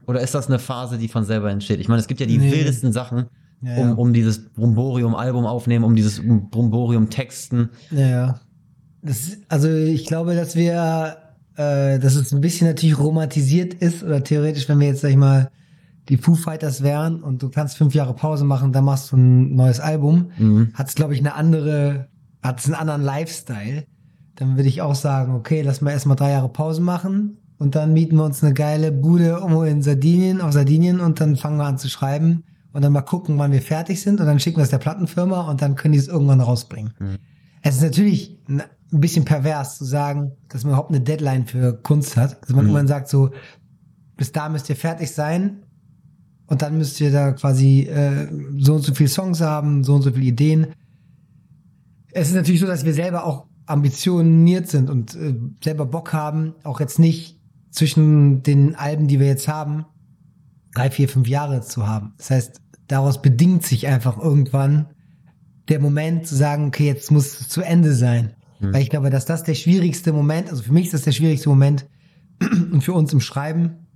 Oder 0.07 0.21
ist 0.21 0.35
das 0.35 0.49
eine 0.49 0.59
Phase, 0.59 0.99
die 0.99 1.09
von 1.09 1.25
selber 1.25 1.51
entsteht? 1.51 1.81
Ich 1.81 1.89
meine, 1.89 2.01
es 2.01 2.07
gibt 2.07 2.21
ja 2.21 2.27
die 2.27 2.37
Nee. 2.39 2.53
wildesten 2.53 2.93
Sachen, 2.93 3.27
Ja, 3.63 3.77
um, 3.79 3.89
ja. 3.89 3.95
um 3.95 4.13
dieses 4.13 4.51
Bromborium-Album 4.53 5.47
aufnehmen, 5.47 5.85
um 5.87 5.97
dieses 5.97 6.21
Bromborium 6.23 7.09
texten. 7.09 7.71
Ja, 7.91 8.07
ja. 8.09 8.41
Das, 9.01 9.39
also 9.49 9.69
ich 9.71 10.05
glaube, 10.07 10.35
dass 10.35 10.57
wir, 10.57 11.17
äh, 11.57 11.99
dass 11.99 12.15
es 12.15 12.33
ein 12.33 12.41
bisschen 12.41 12.67
natürlich 12.69 12.99
romantisiert 12.99 13.75
ist 13.75 14.03
oder 14.03 14.23
theoretisch, 14.23 14.69
wenn 14.69 14.81
wir 14.81 14.89
jetzt, 14.89 15.01
sag 15.01 15.11
ich 15.11 15.17
mal, 15.17 15.51
die 16.09 16.17
Foo 16.17 16.35
Fighters 16.35 16.83
wären 16.83 17.23
und 17.23 17.43
du 17.43 17.49
kannst 17.49 17.77
fünf 17.77 17.95
Jahre 17.95 18.15
Pause 18.15 18.45
machen, 18.45 18.73
dann 18.73 18.85
machst 18.85 19.11
du 19.11 19.17
ein 19.17 19.57
neues 19.57 19.81
Album, 19.81 20.31
Mhm. 20.39 20.71
hat 20.75 20.89
es, 20.89 20.95
glaube 20.95 21.15
ich, 21.15 21.21
eine 21.21 21.35
andere, 21.35 22.07
hat 22.43 22.61
es 22.61 22.67
einen 22.67 22.75
anderen 22.75 23.03
Lifestyle. 23.03 23.85
Dann 24.37 24.57
würde 24.57 24.69
ich 24.69 24.83
auch 24.83 24.95
sagen, 24.95 25.35
okay, 25.35 25.63
lass 25.63 25.81
mal 25.81 25.91
erstmal 25.91 26.17
drei 26.17 26.31
Jahre 26.31 26.49
Pause 26.49 26.81
machen 26.83 27.39
und 27.59 27.75
dann 27.75 27.93
mieten 27.93 28.17
wir 28.17 28.25
uns 28.25 28.45
eine 28.45 28.55
geile 28.55 28.93
Bude 28.93 29.25
irgendwo 29.29 29.63
in 29.63 29.83
Sardinien, 29.83 30.41
auf 30.41 30.53
Sardinien 30.53 31.01
und 31.01 31.21
dann 31.21 31.37
fangen 31.37 31.57
wir 31.57 31.65
an 31.65 31.79
zu 31.79 31.89
schreiben 31.89 32.45
und 32.73 32.83
dann 32.83 32.93
mal 32.93 33.01
gucken, 33.01 33.39
wann 33.39 33.51
wir 33.51 33.63
fertig 33.63 34.01
sind 34.03 34.21
und 34.21 34.27
dann 34.27 34.39
schicken 34.39 34.59
wir 34.59 34.65
es 34.65 34.71
der 34.71 34.79
Plattenfirma 34.79 35.51
und 35.51 35.63
dann 35.63 35.75
können 35.75 35.93
die 35.93 35.99
es 35.99 36.07
irgendwann 36.09 36.41
rausbringen. 36.41 36.93
Mhm. 36.99 37.17
Es 37.69 37.77
ist 37.79 37.83
natürlich 37.83 38.39
ein 38.49 38.63
bisschen 38.93 39.25
pervers 39.25 39.79
zu 39.79 39.85
sagen, 39.85 40.31
dass 40.49 40.63
man 40.63 40.71
überhaupt 40.71 40.91
eine 40.91 41.01
Deadline 41.01 41.47
für 41.47 41.73
Kunst 41.83 42.17
hat. 42.17 42.41
Dass 42.43 42.51
man 42.51 42.61
Mhm. 42.61 42.71
irgendwann 42.71 42.87
sagt 42.87 43.09
so, 43.09 43.31
bis 44.17 44.31
da 44.31 44.49
müsst 44.49 44.71
ihr 44.71 44.77
fertig 44.77 45.11
sein 45.11 45.65
und 46.47 46.63
dann 46.63 46.79
müsst 46.79 47.01
ihr 47.01 47.11
da 47.11 47.33
quasi 47.33 47.81
äh, 47.81 48.29
so 48.57 48.75
und 48.75 48.83
so 48.83 48.95
viele 48.95 49.09
Songs 49.09 49.41
haben, 49.41 49.83
so 49.83 49.97
und 49.97 50.03
so 50.03 50.13
viele 50.13 50.27
Ideen. 50.27 50.69
Es 52.13 52.29
ist 52.29 52.37
natürlich 52.37 52.61
so, 52.61 52.69
dass 52.69 52.85
wir 52.85 52.95
selber 52.95 53.25
auch 53.25 53.47
ambitioniert 53.67 54.69
sind 54.69 54.89
und 54.89 55.17
äh, 55.17 55.35
selber 55.63 55.87
Bock 55.87 56.13
haben, 56.13 56.55
auch 56.63 56.79
jetzt 56.79 57.01
nicht 57.01 57.41
zwischen 57.73 58.45
den 58.45 58.77
Alben, 58.77 59.09
die 59.09 59.19
wir 59.19 59.27
jetzt 59.27 59.49
haben, 59.49 59.87
drei, 60.73 60.89
vier, 60.89 61.09
fünf 61.09 61.27
Jahre 61.27 61.63
zu 61.63 61.89
haben. 61.89 62.15
Das 62.17 62.31
heißt, 62.31 62.61
daraus 62.87 63.21
bedingt 63.21 63.65
sich 63.67 63.89
einfach 63.89 64.19
irgendwann 64.19 64.87
der 65.69 65.81
Moment 65.81 66.27
zu 66.27 66.35
sagen, 66.35 66.67
okay, 66.67 66.87
jetzt 66.87 67.11
muss 67.11 67.41
es 67.41 67.49
zu 67.49 67.63
Ende 67.63 67.95
sein. 67.95 68.35
Mhm. 68.61 68.73
Weil 68.73 68.83
ich 68.83 68.91
glaube, 68.91 69.11
dass 69.11 69.25
das 69.27 69.43
der 69.43 69.55
schwierigste 69.55 70.13
Moment, 70.13 70.51
also 70.51 70.63
für 70.63 70.73
mich 70.73 70.87
ist 70.87 70.95
das 70.95 71.03
der 71.03 71.13
schwierigste 71.13 71.49
Moment 71.49 71.87
und 72.41 72.83
für 72.83 72.93
uns 72.93 73.13
im 73.13 73.21
Schreiben, 73.21 73.87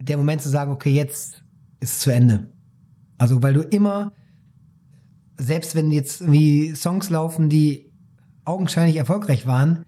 der 0.00 0.16
Moment 0.16 0.42
zu 0.42 0.48
sagen, 0.48 0.72
okay, 0.72 0.90
jetzt 0.90 1.42
ist 1.80 1.92
es 1.92 1.98
zu 2.00 2.10
Ende. 2.10 2.48
Also, 3.16 3.42
weil 3.42 3.54
du 3.54 3.62
immer, 3.62 4.12
selbst 5.38 5.74
wenn 5.74 5.90
jetzt 5.90 6.20
irgendwie 6.20 6.74
Songs 6.74 7.10
laufen, 7.10 7.48
die 7.48 7.90
augenscheinlich 8.44 8.96
erfolgreich 8.96 9.46
waren, 9.46 9.84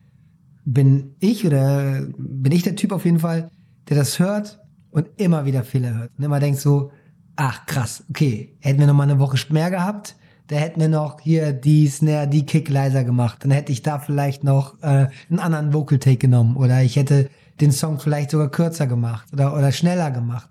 bin 0.64 1.14
ich 1.20 1.46
oder 1.46 2.06
bin 2.18 2.52
ich 2.52 2.62
der 2.62 2.76
Typ 2.76 2.92
auf 2.92 3.04
jeden 3.04 3.18
Fall, 3.18 3.50
der 3.88 3.96
das 3.96 4.18
hört 4.18 4.60
und 4.90 5.08
immer 5.16 5.44
wieder 5.44 5.64
Fehler 5.64 5.94
hört. 5.94 6.10
Und 6.16 6.24
immer 6.24 6.40
denkt 6.40 6.60
so, 6.60 6.90
ach 7.36 7.66
krass, 7.66 8.04
okay, 8.08 8.56
hätten 8.60 8.80
wir 8.80 8.86
noch 8.86 8.94
mal 8.94 9.04
eine 9.04 9.18
Woche 9.18 9.38
mehr 9.52 9.70
gehabt, 9.70 10.16
da 10.48 10.56
hätten 10.56 10.80
wir 10.80 10.88
noch 10.88 11.20
hier 11.20 11.52
die 11.52 11.88
Snare, 11.88 12.28
die 12.28 12.46
Kick 12.46 12.68
leiser 12.68 13.04
gemacht. 13.04 13.38
Dann 13.42 13.50
hätte 13.50 13.72
ich 13.72 13.82
da 13.82 13.98
vielleicht 13.98 14.44
noch 14.44 14.80
äh, 14.82 15.08
einen 15.28 15.38
anderen 15.38 15.72
Vocal 15.72 15.98
Take 15.98 16.18
genommen 16.18 16.56
oder 16.56 16.82
ich 16.82 16.96
hätte 16.96 17.28
den 17.60 17.72
Song 17.72 17.98
vielleicht 17.98 18.30
sogar 18.30 18.50
kürzer 18.50 18.86
gemacht 18.86 19.32
oder, 19.32 19.54
oder 19.54 19.72
schneller 19.72 20.10
gemacht. 20.10 20.50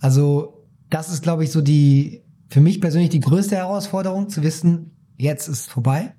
Also 0.00 0.66
das 0.88 1.12
ist, 1.12 1.22
glaube 1.22 1.44
ich, 1.44 1.50
so 1.50 1.60
die, 1.60 2.22
für 2.48 2.60
mich 2.60 2.80
persönlich 2.80 3.10
die 3.10 3.20
größte 3.20 3.56
Herausforderung, 3.56 4.28
zu 4.28 4.42
wissen, 4.42 4.96
jetzt 5.16 5.48
ist 5.48 5.70
vorbei. 5.70 6.14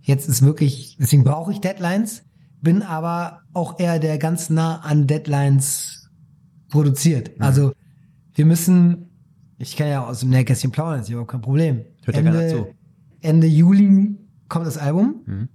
Jetzt 0.00 0.28
ist 0.28 0.42
wirklich, 0.42 0.96
deswegen 1.00 1.24
brauche 1.24 1.50
ich 1.50 1.60
Deadlines, 1.60 2.24
bin 2.60 2.82
aber 2.82 3.40
auch 3.52 3.78
eher 3.78 3.98
der 3.98 4.18
ganz 4.18 4.50
nah 4.50 4.80
an 4.80 5.06
Deadlines 5.06 6.10
produziert. 6.68 7.30
Also 7.38 7.72
wir 8.34 8.44
müssen, 8.44 9.10
ich 9.58 9.76
kann 9.76 9.88
ja 9.88 10.06
aus 10.06 10.20
dem 10.20 10.30
Nähkästchen 10.30 10.70
plaudern, 10.70 11.00
ist 11.00 11.08
überhaupt 11.08 11.30
kein 11.30 11.40
Problem. 11.40 11.84
Hört 12.04 12.16
ja 12.16 12.22
keiner 12.22 12.48
zu. 12.48 12.66
Ende 13.20 13.46
Juli 13.46 14.16
kommt 14.48 14.66
das 14.66 14.78
Album 14.78 15.22
Mhm. 15.26 15.48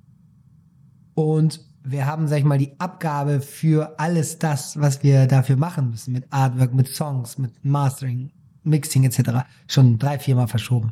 und 1.14 1.66
wir 1.84 2.06
haben, 2.06 2.28
sag 2.28 2.40
ich 2.40 2.44
mal, 2.44 2.58
die 2.58 2.80
Abgabe 2.80 3.40
für 3.42 4.00
alles 4.00 4.38
das, 4.38 4.80
was 4.80 5.02
wir 5.02 5.28
dafür 5.28 5.56
machen 5.56 5.90
müssen, 5.90 6.12
mit 6.12 6.26
Artwork, 6.30 6.74
mit 6.74 6.88
Songs, 6.90 7.38
mit 7.38 7.64
Mastering, 7.64 8.32
Mixing 8.64 9.04
etc. 9.06 9.46
schon 9.68 9.98
drei, 9.98 10.20
viermal 10.20 10.48
verschoben. 10.48 10.92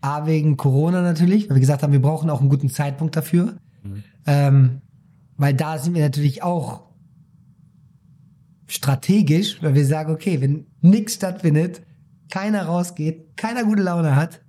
A 0.00 0.26
wegen 0.26 0.56
Corona 0.56 1.00
natürlich, 1.02 1.48
weil 1.48 1.56
wir 1.56 1.60
gesagt 1.60 1.82
haben, 1.82 1.92
wir 1.92 2.02
brauchen 2.02 2.28
auch 2.28 2.40
einen 2.40 2.50
guten 2.50 2.68
Zeitpunkt 2.68 3.16
dafür. 3.16 3.56
Ähm, 4.26 4.82
weil 5.36 5.54
da 5.54 5.78
sind 5.78 5.94
wir 5.94 6.02
natürlich 6.02 6.42
auch 6.42 6.82
strategisch, 8.66 9.62
weil 9.62 9.74
wir 9.74 9.86
sagen, 9.86 10.12
okay, 10.12 10.40
wenn 10.40 10.66
nichts 10.80 11.14
stattfindet, 11.14 11.82
keiner 12.30 12.64
rausgeht, 12.66 13.36
keiner 13.36 13.64
gute 13.64 13.82
Laune 13.82 14.16
hat, 14.16 14.40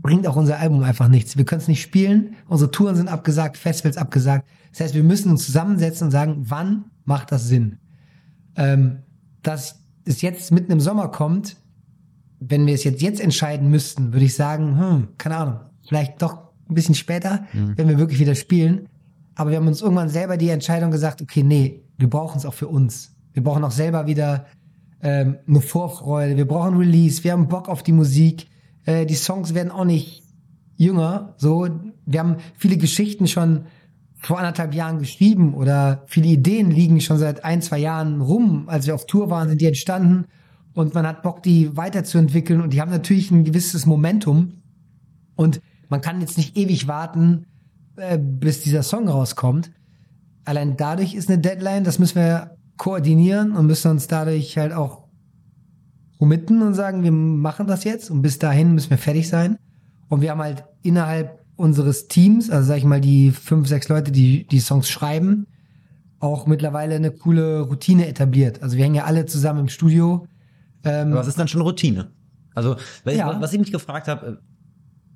bringt 0.00 0.26
auch 0.26 0.36
unser 0.36 0.58
Album 0.58 0.82
einfach 0.82 1.08
nichts. 1.08 1.36
Wir 1.36 1.44
können 1.44 1.60
es 1.60 1.68
nicht 1.68 1.82
spielen, 1.82 2.36
unsere 2.48 2.70
Touren 2.70 2.96
sind 2.96 3.08
abgesagt, 3.08 3.56
Festivals 3.56 3.96
abgesagt. 3.96 4.46
Das 4.70 4.80
heißt, 4.80 4.94
wir 4.94 5.02
müssen 5.02 5.30
uns 5.30 5.46
zusammensetzen 5.46 6.06
und 6.06 6.10
sagen, 6.10 6.44
wann 6.48 6.86
macht 7.04 7.32
das 7.32 7.48
Sinn? 7.48 7.78
Ähm, 8.56 8.98
dass 9.42 9.80
es 10.04 10.22
jetzt 10.22 10.52
mitten 10.52 10.72
im 10.72 10.80
Sommer 10.80 11.08
kommt, 11.08 11.56
wenn 12.40 12.66
wir 12.66 12.74
es 12.74 12.84
jetzt 12.84 13.02
jetzt 13.02 13.20
entscheiden 13.20 13.70
müssten, 13.70 14.12
würde 14.12 14.26
ich 14.26 14.34
sagen, 14.34 14.78
hm, 14.78 15.08
keine 15.18 15.36
Ahnung, 15.36 15.60
vielleicht 15.86 16.20
doch 16.20 16.46
ein 16.68 16.74
bisschen 16.74 16.94
später, 16.94 17.46
wenn 17.52 17.88
wir 17.88 17.98
wirklich 17.98 18.18
wieder 18.18 18.34
spielen. 18.34 18.88
Aber 19.36 19.50
wir 19.50 19.58
haben 19.58 19.68
uns 19.68 19.82
irgendwann 19.82 20.08
selber 20.08 20.36
die 20.36 20.48
Entscheidung 20.48 20.90
gesagt, 20.90 21.22
okay, 21.22 21.42
nee, 21.42 21.82
wir 21.98 22.10
brauchen 22.10 22.38
es 22.38 22.46
auch 22.46 22.54
für 22.54 22.68
uns. 22.68 23.14
Wir 23.32 23.42
brauchen 23.42 23.62
auch 23.64 23.70
selber 23.70 24.06
wieder 24.06 24.46
ähm, 25.02 25.36
eine 25.46 25.60
Vorfreude. 25.60 26.36
Wir 26.36 26.46
brauchen 26.48 26.76
Release. 26.76 27.22
Wir 27.22 27.32
haben 27.32 27.48
Bock 27.48 27.68
auf 27.68 27.82
die 27.82 27.92
Musik. 27.92 28.48
Äh, 28.86 29.04
die 29.04 29.14
Songs 29.14 29.52
werden 29.52 29.70
auch 29.70 29.84
nicht 29.84 30.22
jünger. 30.76 31.34
So, 31.36 31.68
wir 32.06 32.20
haben 32.20 32.36
viele 32.56 32.78
Geschichten 32.78 33.26
schon 33.26 33.66
vor 34.18 34.38
anderthalb 34.38 34.74
Jahren 34.74 34.98
geschrieben 34.98 35.54
oder 35.54 36.04
viele 36.06 36.28
Ideen 36.28 36.70
liegen 36.70 37.00
schon 37.00 37.18
seit 37.18 37.44
ein, 37.44 37.60
zwei 37.60 37.78
Jahren 37.78 38.20
rum. 38.20 38.68
Als 38.68 38.86
wir 38.86 38.94
auf 38.94 39.06
Tour 39.06 39.30
waren, 39.30 39.48
sind 39.48 39.60
die 39.60 39.66
entstanden 39.66 40.24
und 40.74 40.94
man 40.94 41.06
hat 41.06 41.22
Bock, 41.22 41.42
die 41.42 41.76
weiterzuentwickeln 41.76 42.60
und 42.60 42.72
die 42.72 42.80
haben 42.80 42.90
natürlich 42.90 43.30
ein 43.30 43.44
gewisses 43.44 43.86
Momentum 43.86 44.62
und 45.34 45.60
man 45.88 46.00
kann 46.00 46.20
jetzt 46.20 46.38
nicht 46.38 46.56
ewig 46.56 46.88
warten, 46.88 47.46
äh, 47.96 48.18
bis 48.18 48.62
dieser 48.62 48.82
Song 48.82 49.08
rauskommt. 49.08 49.70
Allein 50.44 50.76
dadurch 50.76 51.14
ist 51.14 51.28
eine 51.28 51.38
Deadline, 51.38 51.84
das 51.84 51.98
müssen 51.98 52.16
wir 52.16 52.56
koordinieren 52.76 53.52
und 53.52 53.66
müssen 53.66 53.90
uns 53.90 54.06
dadurch 54.06 54.56
halt 54.58 54.72
auch 54.72 55.05
committen 56.18 56.62
und 56.62 56.74
sagen, 56.74 57.02
wir 57.02 57.12
machen 57.12 57.66
das 57.66 57.84
jetzt 57.84 58.10
und 58.10 58.22
bis 58.22 58.38
dahin 58.38 58.74
müssen 58.74 58.90
wir 58.90 58.98
fertig 58.98 59.28
sein. 59.28 59.58
Und 60.08 60.20
wir 60.20 60.30
haben 60.30 60.40
halt 60.40 60.64
innerhalb 60.82 61.40
unseres 61.56 62.06
Teams, 62.08 62.50
also 62.50 62.68
sag 62.68 62.78
ich 62.78 62.84
mal 62.84 63.00
die 63.00 63.30
fünf, 63.32 63.66
sechs 63.68 63.88
Leute, 63.88 64.12
die 64.12 64.46
die 64.46 64.60
Songs 64.60 64.88
schreiben, 64.88 65.46
auch 66.20 66.46
mittlerweile 66.46 66.94
eine 66.94 67.10
coole 67.10 67.60
Routine 67.60 68.06
etabliert. 68.08 68.62
Also 68.62 68.76
wir 68.76 68.84
hängen 68.84 68.94
ja 68.94 69.04
alle 69.04 69.26
zusammen 69.26 69.60
im 69.60 69.68
Studio. 69.68 70.26
Ähm, 70.84 71.08
Aber 71.08 71.20
was 71.20 71.26
ist 71.28 71.38
dann 71.38 71.48
schon 71.48 71.60
Routine? 71.62 72.10
Also, 72.54 72.76
Ja. 73.04 73.32
ich, 73.34 73.40
was 73.40 73.52
ich 73.52 73.58
mich 73.58 73.72
gefragt 73.72 74.08
habe, 74.08 74.26
äh, 74.26 74.36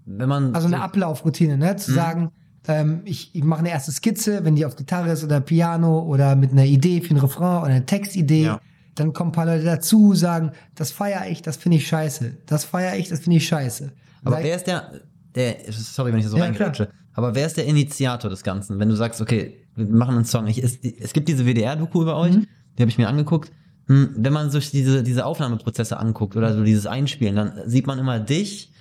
wenn 0.06 0.28
man. 0.28 0.55
Also 0.55 0.66
eine 0.66 0.77
so- 0.77 0.82
Ablaufroutine, 0.82 1.56
ne? 1.56 1.72
Mhm. 1.72 1.78
Zu 1.78 1.93
sagen, 1.93 2.31
ähm, 2.68 3.01
ich, 3.05 3.35
ich 3.35 3.44
mache 3.44 3.60
eine 3.60 3.70
erste 3.70 3.93
Skizze, 3.93 4.44
wenn 4.44 4.56
die 4.56 4.66
auf 4.66 4.77
Gitarre 4.77 5.10
ist 5.12 5.24
oder 5.24 5.40
Piano 5.40 6.01
oder 6.02 6.36
mit 6.36 6.51
einer 6.52 6.64
Idee 6.66 7.01
für 7.01 7.14
ein 7.14 7.18
Refrain 7.18 7.59
oder 7.62 7.70
eine 7.72 7.86
Textidee. 7.86 8.44
Ja. 8.44 8.60
Dann 8.95 9.12
kommen 9.12 9.31
ein 9.31 9.33
paar 9.33 9.47
Leute 9.47 9.65
dazu, 9.65 10.15
sagen, 10.15 10.53
das 10.75 10.91
feiere 10.91 11.29
ich, 11.31 11.43
das 11.43 11.57
finde 11.57 11.77
ich 11.79 11.87
scheiße. 11.87 12.39
Das 12.47 12.65
feiere 12.65 12.97
ich, 12.97 13.09
das 13.09 13.21
finde 13.21 13.37
ich 13.39 13.47
scheiße. 13.47 13.93
Aber 14.25 14.37
Weil- 14.37 14.45
wer 14.45 14.57
ist 14.57 14.67
der, 14.67 14.93
der, 15.35 15.57
sorry, 15.71 16.12
wenn 16.12 16.19
ich 16.19 16.25
das 16.25 16.33
so 16.33 16.39
Ja, 16.39 16.45
reingrätsche, 16.45 16.89
aber 17.15 17.35
wer 17.35 17.47
ist 17.47 17.57
der 17.57 17.67
Initiator 17.67 18.29
des 18.31 18.43
Ganzen? 18.43 18.79
Wenn 18.79 18.89
du 18.89 18.97
sagst, 18.97 19.21
okay, 19.21 19.67
wir 19.77 19.87
machen 19.87 20.17
einen 20.17 20.25
Song. 20.25 20.47
Ich, 20.49 20.62
es, 20.62 20.79
es 20.83 21.12
gibt 21.12 21.29
diese 21.29 21.47
WDR-Doku 21.47 22.03
über 22.03 22.17
euch, 22.17 22.35
Mhm. 22.37 22.47
die 22.77 22.83
habe 22.83 22.91
ich 22.91 22.99
mir 22.99 23.09
angeguckt. 23.09 23.53
Hm, 23.87 24.11
Wenn 24.17 24.33
man 24.33 24.51
sich 24.51 24.71
diese, 24.71 25.03
diese 25.03 25.25
Aufnahmeprozesse 25.25 25.97
anguckt 25.99 26.37
oder 26.37 26.55
so 26.55 26.62
dieses 26.65 26.87
Einspielen, 26.87 27.37
dann 27.37 27.53
sieht 27.67 27.87
man 27.87 27.99
immer 27.99 28.19
dich 28.21 28.73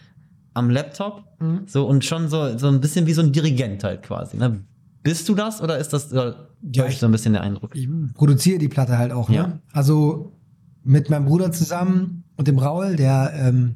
am 0.53 0.69
Laptop, 0.69 1.23
Mhm. 1.40 1.61
so 1.68 1.88
und 1.88 2.03
schon 2.03 2.27
so, 2.27 2.57
so 2.57 2.68
ein 2.68 2.81
bisschen 2.81 3.06
wie 3.07 3.14
so 3.14 3.22
ein 3.22 3.31
Dirigent 3.31 3.84
halt 3.84 4.03
quasi. 4.03 4.38
Ne? 4.38 4.65
Bist 5.03 5.27
du 5.30 5.35
das 5.35 5.61
oder 5.61 5.77
ist 5.77 5.93
das 5.93 6.11
oder 6.11 6.49
Ja, 6.73 6.84
täuscht 6.84 6.95
ich- 6.95 6.99
so 6.99 7.05
ein 7.05 7.11
bisschen 7.11 7.34
der 7.34 7.41
Eindruck? 7.43 7.76
ich 7.76 7.88
produziere 8.13 8.59
die 8.59 8.67
Platte 8.67 8.97
halt 8.97 9.11
auch. 9.11 9.30
Ne? 9.30 9.35
Ja. 9.35 9.59
Also 9.71 10.34
mit 10.84 11.09
meinem 11.09 11.26
Bruder 11.26 11.51
zusammen 11.51 12.23
und 12.35 12.47
dem 12.47 12.57
Raul, 12.59 12.95
der 12.95 13.31
ähm, 13.35 13.76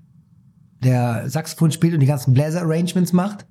der 0.83 1.29
Saxophon 1.29 1.71
spielt 1.71 1.93
und 1.93 2.01
die 2.01 2.05
ganzen 2.07 2.33
Bläser-Arrangements 2.33 3.13
macht. 3.13 3.45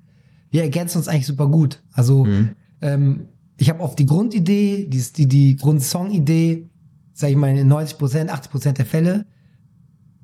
Wir 0.51 0.61
ergänzen 0.63 0.99
uns 0.99 1.07
eigentlich 1.07 1.25
super 1.25 1.47
gut. 1.47 1.81
Also 1.93 2.25
Mhm. 2.25 2.49
ähm, 2.81 3.27
ich 3.57 3.69
habe 3.69 3.79
oft 3.81 3.97
die 3.97 4.05
Grundidee, 4.05 4.87
die, 4.87 5.03
die, 5.15 5.27
die 5.27 5.55
Grundsong-Idee, 5.55 6.69
sage 7.13 7.31
ich 7.33 7.37
mal 7.37 7.55
in 7.57 7.67
90 7.67 7.97
Prozent, 7.97 8.29
80 8.31 8.51
Prozent 8.51 8.77
der 8.77 8.85
Fälle. 8.85 9.25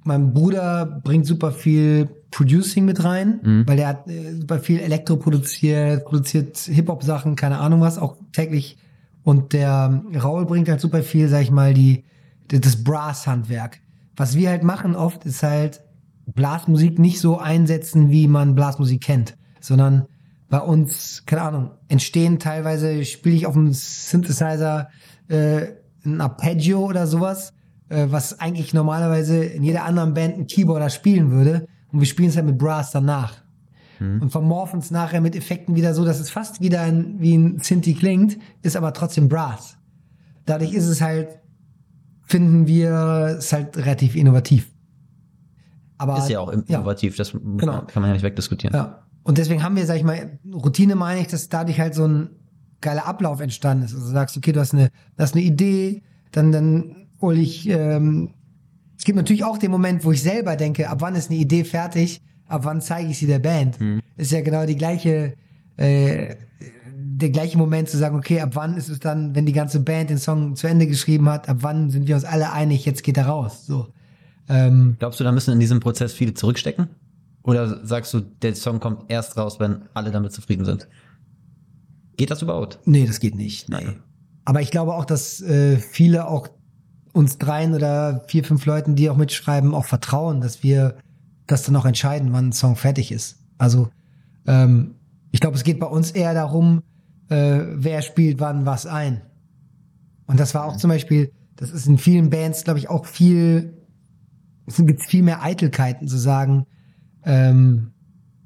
Mein 0.03 0.33
Bruder 0.33 1.01
bringt 1.03 1.25
super 1.25 1.51
viel 1.51 2.09
Producing 2.31 2.85
mit 2.85 3.03
rein, 3.03 3.39
Mhm. 3.43 3.67
weil 3.67 3.77
der 3.77 3.87
hat 3.87 4.07
äh, 4.07 4.33
super 4.35 4.59
viel 4.59 4.79
Elektro 4.79 5.17
produziert, 5.17 6.05
produziert 6.05 6.57
Hip-Hop-Sachen, 6.57 7.35
keine 7.35 7.59
Ahnung 7.59 7.81
was, 7.81 7.97
auch 7.97 8.17
täglich. 8.33 8.77
Und 9.23 9.53
der 9.53 10.03
Raul 10.15 10.45
bringt 10.45 10.69
halt 10.69 10.79
super 10.79 11.03
viel, 11.03 11.27
sag 11.27 11.41
ich 11.41 11.51
mal, 11.51 11.73
die, 11.73 12.03
die 12.51 12.59
das 12.61 12.83
Brass-Handwerk. 12.83 13.79
Was 14.15 14.35
wir 14.35 14.49
halt 14.49 14.63
machen 14.63 14.95
oft, 14.95 15.25
ist 15.25 15.43
halt 15.43 15.81
Blasmusik 16.27 16.99
nicht 16.99 17.19
so 17.19 17.39
einsetzen, 17.39 18.09
wie 18.09 18.27
man 18.27 18.55
Blasmusik 18.55 19.01
kennt, 19.01 19.35
sondern 19.59 20.05
bei 20.49 20.59
uns, 20.59 21.23
keine 21.25 21.41
Ahnung, 21.43 21.71
entstehen 21.89 22.39
teilweise, 22.39 23.03
spiele 23.05 23.35
ich 23.35 23.45
auf 23.45 23.53
dem 23.53 23.71
Synthesizer 23.73 24.89
äh, 25.27 25.67
ein 26.05 26.21
Arpeggio 26.21 26.85
oder 26.85 27.07
sowas, 27.07 27.53
äh, 27.89 28.07
was 28.09 28.39
eigentlich 28.39 28.73
normalerweise 28.73 29.43
in 29.43 29.63
jeder 29.63 29.83
anderen 29.85 30.13
Band 30.13 30.37
ein 30.37 30.47
Keyboarder 30.47 30.89
spielen 30.89 31.31
würde. 31.31 31.67
Und 31.91 31.99
wir 31.99 32.07
spielen 32.07 32.29
es 32.29 32.35
halt 32.35 32.45
mit 32.45 32.57
Brass 32.57 32.91
danach. 32.91 33.33
Und 34.01 34.29
vermorphen 34.29 34.79
es 34.79 34.91
nachher 34.91 35.19
mit 35.19 35.35
Effekten 35.35 35.75
wieder 35.75 35.93
so, 35.93 36.05
dass 36.05 36.21
es 36.21 36.29
fast 36.29 36.61
wieder 36.61 36.79
ein, 36.83 37.15
wie 37.19 37.35
ein 37.35 37.59
Synthi 37.59 37.93
klingt, 37.93 38.37
ist 38.61 38.77
aber 38.77 38.93
trotzdem 38.93 39.27
Brass. 39.27 39.75
Dadurch 40.45 40.73
ist 40.73 40.87
es 40.87 41.01
halt, 41.01 41.39
finden 42.21 42.65
wir 42.65 43.35
es 43.39 43.51
halt 43.51 43.75
relativ 43.75 44.15
innovativ. 44.15 44.71
Aber, 45.97 46.17
Ist 46.17 46.29
ja 46.29 46.39
auch 46.39 46.47
innovativ, 46.49 47.17
das 47.17 47.33
muss 47.33 47.59
Genau. 47.59 47.81
kann 47.87 48.01
man 48.01 48.11
ja 48.11 48.13
nicht 48.13 48.23
wegdiskutieren. 48.23 48.73
ja. 48.73 49.03
Und 49.23 49.37
deswegen 49.37 49.61
haben 49.63 49.75
wir, 49.75 49.85
sag 49.85 49.97
ich 49.97 50.03
mal, 50.05 50.39
Routine 50.49 50.95
meine 50.95 51.19
ich, 51.19 51.27
dass 51.27 51.49
dadurch 51.49 51.77
halt 51.79 51.93
so 51.93 52.07
ein 52.07 52.29
geiler 52.79 53.05
Ablauf 53.05 53.41
entstanden 53.41 53.83
ist. 53.83 53.93
Also 53.93 54.05
du 54.07 54.13
sagst, 54.13 54.37
okay, 54.37 54.53
du 54.53 54.61
hast 54.61 54.73
eine, 54.73 54.87
du 55.17 55.23
hast 55.23 55.35
eine 55.35 55.43
Idee, 55.43 56.03
dann, 56.31 56.53
dann 56.53 56.95
hol 57.19 57.37
ich, 57.37 57.67
ähm, 57.67 58.29
es 58.99 59.05
gibt 59.05 59.15
natürlich 59.15 59.45
auch 59.45 59.57
den 59.57 59.71
Moment, 59.71 60.03
wo 60.03 60.11
ich 60.11 60.21
selber 60.21 60.57
denke, 60.57 60.89
ab 60.89 60.99
wann 60.99 61.15
ist 61.15 61.31
eine 61.31 61.39
Idee 61.39 61.63
fertig, 61.63 62.21
ab 62.47 62.65
wann 62.65 62.81
zeige 62.81 63.09
ich 63.09 63.17
sie 63.17 63.27
der 63.27 63.39
Band. 63.39 63.79
Ist 64.17 64.33
ja 64.33 64.41
genau 64.41 64.65
die 64.65 64.75
gleiche, 64.75 65.35
äh, 65.77 66.35
der 66.93 67.29
gleiche 67.29 67.57
Moment 67.57 67.87
zu 67.87 67.97
sagen, 67.97 68.17
okay, 68.17 68.41
ab 68.41 68.51
wann 68.55 68.75
ist 68.75 68.89
es 68.89 68.99
dann, 68.99 69.35
wenn 69.35 69.45
die 69.45 69.53
ganze 69.53 69.79
Band 69.79 70.09
den 70.09 70.17
Song 70.17 70.57
zu 70.57 70.67
Ende 70.67 70.85
geschrieben 70.85 71.29
hat, 71.29 71.47
ab 71.47 71.59
wann 71.61 71.89
sind 71.89 72.07
wir 72.07 72.15
uns 72.15 72.25
alle 72.25 72.51
einig, 72.51 72.85
jetzt 72.85 73.03
geht 73.03 73.15
er 73.15 73.27
raus. 73.27 73.65
So. 73.65 73.87
Ähm, 74.49 74.97
Glaubst 74.99 75.21
du, 75.21 75.23
da 75.23 75.31
müssen 75.31 75.53
in 75.53 75.61
diesem 75.61 75.79
Prozess 75.79 76.11
viele 76.11 76.33
zurückstecken? 76.33 76.89
Oder 77.43 77.85
sagst 77.85 78.13
du, 78.13 78.19
der 78.19 78.53
Song 78.53 78.81
kommt 78.81 79.09
erst 79.09 79.37
raus, 79.37 79.61
wenn 79.61 79.83
alle 79.93 80.11
damit 80.11 80.33
zufrieden 80.33 80.65
sind? 80.65 80.89
Geht 82.17 82.31
das 82.31 82.41
überhaupt? 82.41 82.79
Nee, 82.83 83.07
das 83.07 83.21
geht 83.21 83.35
nicht. 83.35 83.69
Nee. 83.69 83.95
Aber 84.43 84.61
ich 84.61 84.71
glaube 84.71 84.93
auch, 84.93 85.05
dass 85.05 85.39
äh, 85.41 85.77
viele 85.77 86.27
auch 86.27 86.49
uns 87.13 87.37
dreien 87.37 87.73
oder 87.73 88.23
vier, 88.27 88.43
fünf 88.43 88.65
Leuten, 88.65 88.95
die 88.95 89.09
auch 89.09 89.17
mitschreiben, 89.17 89.73
auch 89.73 89.85
vertrauen, 89.85 90.41
dass 90.41 90.63
wir 90.63 90.95
das 91.47 91.63
dann 91.63 91.75
auch 91.75 91.85
entscheiden, 91.85 92.31
wann 92.33 92.49
ein 92.49 92.53
Song 92.53 92.75
fertig 92.75 93.11
ist. 93.11 93.39
Also 93.57 93.89
ähm, 94.47 94.95
ich 95.31 95.39
glaube, 95.39 95.57
es 95.57 95.63
geht 95.63 95.79
bei 95.79 95.87
uns 95.87 96.11
eher 96.11 96.33
darum, 96.33 96.83
äh, 97.29 97.61
wer 97.73 98.01
spielt 98.01 98.39
wann 98.39 98.65
was 98.65 98.85
ein. 98.85 99.21
Und 100.27 100.39
das 100.39 100.53
war 100.53 100.65
auch 100.65 100.77
zum 100.77 100.89
Beispiel, 100.89 101.31
das 101.55 101.71
ist 101.71 101.87
in 101.87 101.97
vielen 101.97 102.29
Bands, 102.29 102.63
glaube 102.63 102.79
ich, 102.79 102.89
auch 102.89 103.05
viel, 103.05 103.73
es 104.67 104.77
gibt 104.77 105.03
viel 105.03 105.23
mehr 105.23 105.43
Eitelkeiten 105.43 106.07
zu 106.07 106.17
sagen, 106.17 106.65
ähm, 107.25 107.91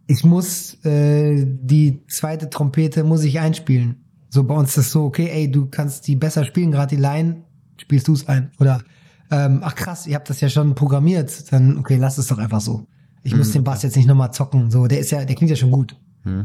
ich 0.08 0.24
muss 0.24 0.84
äh, 0.86 1.46
die 1.46 2.06
zweite 2.08 2.50
Trompete 2.50 3.04
muss 3.04 3.24
ich 3.24 3.40
einspielen. 3.40 4.04
So 4.30 4.44
bei 4.44 4.56
uns 4.56 4.70
ist 4.70 4.78
das 4.78 4.92
so, 4.92 5.06
okay, 5.06 5.30
ey, 5.32 5.52
du 5.52 5.68
kannst 5.68 6.08
die 6.08 6.16
besser 6.16 6.44
spielen, 6.44 6.72
gerade 6.72 6.96
die 6.96 7.02
Line, 7.02 7.44
spielst 7.84 8.08
du 8.08 8.14
es 8.14 8.28
ein. 8.28 8.52
Oder 8.60 8.82
ähm, 9.30 9.60
ach 9.62 9.76
krass, 9.76 10.08
ihr 10.08 10.16
habt 10.16 10.30
das 10.30 10.42
ja 10.42 10.50
schon 10.50 10.76
programmiert, 10.76 11.52
dann 11.52 11.78
okay, 11.78 11.98
lass 11.98 12.18
es 12.18 12.28
doch 12.28 12.38
einfach 12.38 12.62
so. 12.62 12.88
Ich 13.24 13.36
muss 13.36 13.52
den 13.52 13.64
Bass 13.64 13.84
jetzt 13.84 13.96
nicht 13.96 14.08
nochmal 14.08 14.34
zocken. 14.34 14.70
So, 14.70 14.88
der 14.88 15.00
ist 15.00 15.12
ja, 15.12 15.24
der 15.24 15.36
klingt 15.36 15.50
ja 15.50 15.56
schon 15.56 15.72
gut. 15.72 15.96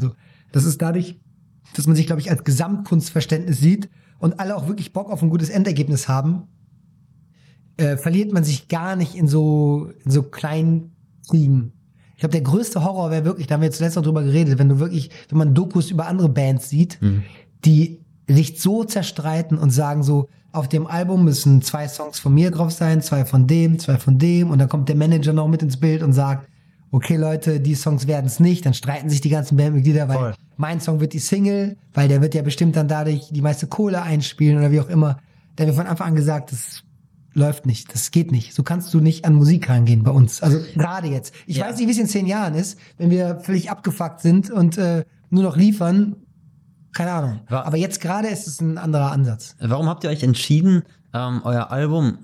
So, 0.00 0.12
das 0.52 0.64
ist 0.64 0.80
dadurch, 0.80 1.20
dass 1.74 1.86
man 1.86 1.96
sich, 1.96 2.06
glaube 2.06 2.20
ich, 2.20 2.30
als 2.30 2.44
Gesamtkunstverständnis 2.44 3.60
sieht 3.60 3.88
und 4.18 4.38
alle 4.38 4.56
auch 4.56 4.68
wirklich 4.68 4.92
Bock 4.92 5.10
auf 5.10 5.22
ein 5.22 5.30
gutes 5.30 5.50
Endergebnis 5.50 6.08
haben, 6.08 6.44
äh, 7.76 7.96
verliert 7.96 8.32
man 8.32 8.44
sich 8.44 8.68
gar 8.68 8.96
nicht 8.96 9.14
in 9.14 9.28
so, 9.28 9.90
in 10.04 10.10
so 10.10 10.22
kleinen 10.22 10.96
Kriegen. 11.28 11.72
Ich 12.14 12.20
glaube, 12.20 12.32
der 12.32 12.42
größte 12.42 12.84
Horror 12.84 13.10
wäre 13.10 13.24
wirklich, 13.24 13.46
da 13.46 13.54
haben 13.54 13.62
wir 13.62 13.70
zuletzt 13.70 13.96
noch 13.96 14.02
drüber 14.02 14.22
geredet, 14.22 14.58
wenn 14.58 14.68
du 14.68 14.78
wirklich, 14.80 15.10
wenn 15.28 15.38
man 15.38 15.54
Dokus 15.54 15.90
über 15.90 16.06
andere 16.06 16.28
Bands 16.28 16.68
sieht, 16.68 16.98
die 17.64 18.00
sich 18.28 18.60
so 18.60 18.84
zerstreiten 18.84 19.58
und 19.58 19.70
sagen 19.70 20.02
so, 20.02 20.28
auf 20.52 20.68
dem 20.68 20.86
Album 20.86 21.24
müssen 21.24 21.62
zwei 21.62 21.88
Songs 21.88 22.18
von 22.18 22.32
mir 22.34 22.50
drauf 22.50 22.70
sein, 22.72 23.02
zwei 23.02 23.24
von 23.24 23.46
dem, 23.46 23.78
zwei 23.78 23.98
von 23.98 24.18
dem 24.18 24.50
und 24.50 24.58
dann 24.58 24.68
kommt 24.68 24.88
der 24.88 24.96
Manager 24.96 25.32
noch 25.32 25.48
mit 25.48 25.62
ins 25.62 25.76
Bild 25.78 26.02
und 26.02 26.12
sagt, 26.12 26.48
okay 26.90 27.16
Leute, 27.16 27.60
die 27.60 27.74
Songs 27.74 28.06
werden 28.06 28.26
es 28.26 28.40
nicht, 28.40 28.64
dann 28.64 28.72
streiten 28.74 29.10
sich 29.10 29.20
die 29.20 29.28
ganzen 29.28 29.56
Bandmitglieder, 29.56 30.08
weil 30.08 30.16
Voll. 30.16 30.34
mein 30.56 30.80
Song 30.80 31.00
wird 31.00 31.12
die 31.12 31.18
Single, 31.18 31.76
weil 31.92 32.08
der 32.08 32.22
wird 32.22 32.34
ja 32.34 32.42
bestimmt 32.42 32.76
dann 32.76 32.88
dadurch 32.88 33.28
die 33.30 33.42
meiste 33.42 33.66
Kohle 33.66 34.02
einspielen 34.02 34.56
oder 34.58 34.72
wie 34.72 34.80
auch 34.80 34.88
immer. 34.88 35.18
Da 35.56 35.62
haben 35.64 35.70
wir 35.70 35.74
von 35.76 35.86
Anfang 35.86 36.08
an 36.08 36.14
gesagt, 36.14 36.50
das 36.52 36.82
läuft 37.34 37.66
nicht, 37.66 37.92
das 37.92 38.10
geht 38.10 38.32
nicht. 38.32 38.54
So 38.54 38.62
kannst 38.62 38.92
du 38.94 39.00
nicht 39.00 39.24
an 39.26 39.34
Musik 39.34 39.68
rangehen 39.68 40.02
bei 40.02 40.10
uns. 40.10 40.42
Also 40.42 40.60
gerade 40.74 41.08
jetzt. 41.08 41.34
Ich 41.46 41.58
Ja. 41.58 41.66
weiß 41.66 41.76
nicht, 41.76 41.86
wie 41.88 41.92
es 41.92 41.98
in 41.98 42.06
zehn 42.06 42.26
Jahren 42.26 42.54
ist, 42.54 42.78
wenn 42.96 43.10
wir 43.10 43.40
völlig 43.40 43.70
abgefuckt 43.70 44.20
sind 44.20 44.50
und 44.50 44.78
äh, 44.78 45.04
nur 45.30 45.42
noch 45.42 45.56
liefern. 45.56 46.16
Keine 46.92 47.12
Ahnung. 47.12 47.40
Wa- 47.48 47.62
Aber 47.62 47.76
jetzt 47.76 48.00
gerade 48.00 48.28
ist 48.28 48.46
es 48.46 48.60
ein 48.60 48.78
anderer 48.78 49.12
Ansatz. 49.12 49.54
Warum 49.60 49.88
habt 49.88 50.04
ihr 50.04 50.10
euch 50.10 50.22
entschieden, 50.22 50.82
ähm, 51.14 51.40
euer 51.44 51.70
Album 51.70 52.18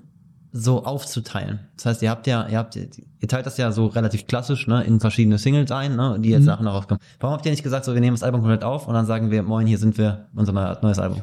so 0.51 0.83
aufzuteilen? 0.85 1.59
Das 1.75 1.85
heißt, 1.85 2.01
ihr 2.01 2.09
habt 2.09 2.27
ja, 2.27 2.47
ihr 2.47 2.57
habt, 2.57 2.75
ihr 2.75 3.27
teilt 3.27 3.45
das 3.45 3.57
ja 3.57 3.71
so 3.71 3.87
relativ 3.87 4.27
klassisch, 4.27 4.67
ne, 4.67 4.83
in 4.83 4.99
verschiedene 4.99 5.37
Singles 5.37 5.71
ein, 5.71 5.95
ne, 5.95 6.17
die 6.19 6.29
jetzt 6.29 6.41
Mhm. 6.41 6.45
nach 6.47 6.59
und 6.59 6.65
nach 6.65 6.73
rauskommen. 6.73 7.01
Warum 7.19 7.35
habt 7.35 7.45
ihr 7.45 7.51
nicht 7.51 7.63
gesagt, 7.63 7.85
so, 7.85 7.93
wir 7.93 8.01
nehmen 8.01 8.15
das 8.15 8.23
Album 8.23 8.41
komplett 8.41 8.63
auf 8.63 8.87
und 8.87 8.93
dann 8.93 9.05
sagen 9.05 9.31
wir, 9.31 9.43
moin, 9.43 9.67
hier 9.67 9.77
sind 9.77 9.97
wir, 9.97 10.27
unser 10.35 10.51
neu- 10.51 10.75
neues 10.81 10.99
Album? 10.99 11.21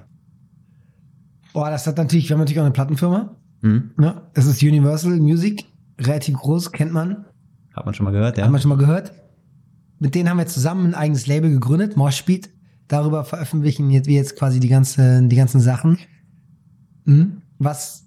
Boah, 1.52 1.70
das 1.70 1.86
hat 1.86 1.97
natürlich, 1.98 2.28
wir 2.28 2.35
haben 2.35 2.40
natürlich 2.40 2.60
auch 2.60 2.64
eine 2.64 2.73
Plattenfirma. 2.73 3.36
Hm? 3.62 3.90
Ne? 3.97 4.23
Das 4.35 4.47
ist 4.47 4.62
Universal 4.62 5.19
Music, 5.19 5.66
relativ 6.01 6.36
groß, 6.39 6.73
kennt 6.73 6.93
man. 6.93 7.27
Hat 7.74 7.85
man 7.85 7.94
schon 7.94 8.05
mal 8.05 8.10
gehört, 8.10 8.39
ja? 8.39 8.44
Haben 8.44 8.52
wir 8.52 8.59
schon 8.59 8.70
mal 8.70 8.78
gehört. 8.78 9.12
Mit 9.98 10.14
denen 10.14 10.28
haben 10.28 10.39
wir 10.39 10.47
zusammen 10.47 10.86
ein 10.86 10.94
eigenes 10.94 11.27
Label 11.27 11.51
gegründet, 11.51 11.97
Moshbeat. 11.97 12.48
Darüber 12.93 13.24
veröffentlichen 13.24 13.89
jetzt, 13.89 14.06
wir 14.06 14.16
jetzt 14.16 14.36
quasi 14.36 14.60
die, 14.60 14.69
ganze, 14.69 15.23
die 15.23 15.36
ganzen 15.36 15.62
Sachen. 15.62 15.97
Mhm. 17.06 17.40
Was 17.59 18.06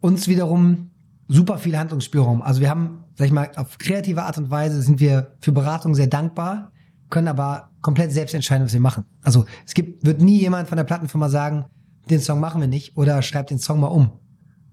uns 0.00 0.28
wiederum 0.28 0.90
super 1.26 1.56
viel 1.56 1.78
Handlungsspielraum. 1.78 2.42
Also 2.42 2.60
wir 2.60 2.68
haben, 2.68 3.04
sag 3.14 3.28
ich 3.28 3.32
mal, 3.32 3.50
auf 3.56 3.78
kreative 3.78 4.24
Art 4.24 4.36
und 4.36 4.50
Weise 4.50 4.82
sind 4.82 5.00
wir 5.00 5.34
für 5.40 5.52
Beratung 5.52 5.94
sehr 5.94 6.06
dankbar, 6.06 6.70
können 7.08 7.28
aber 7.28 7.70
komplett 7.80 8.12
selbst 8.12 8.34
entscheiden, 8.34 8.66
was 8.66 8.74
wir 8.74 8.80
machen. 8.80 9.06
Also 9.22 9.46
es 9.64 9.72
gibt, 9.72 10.04
wird 10.04 10.20
nie 10.20 10.38
jemand 10.38 10.68
von 10.68 10.76
der 10.76 10.84
Plattenfirma 10.84 11.30
sagen, 11.30 11.64
den 12.10 12.20
Song 12.20 12.40
machen 12.40 12.60
wir 12.60 12.68
nicht 12.68 12.98
oder 12.98 13.22
schreibt 13.22 13.48
den 13.48 13.58
Song 13.58 13.80
mal 13.80 13.86
um. 13.86 14.10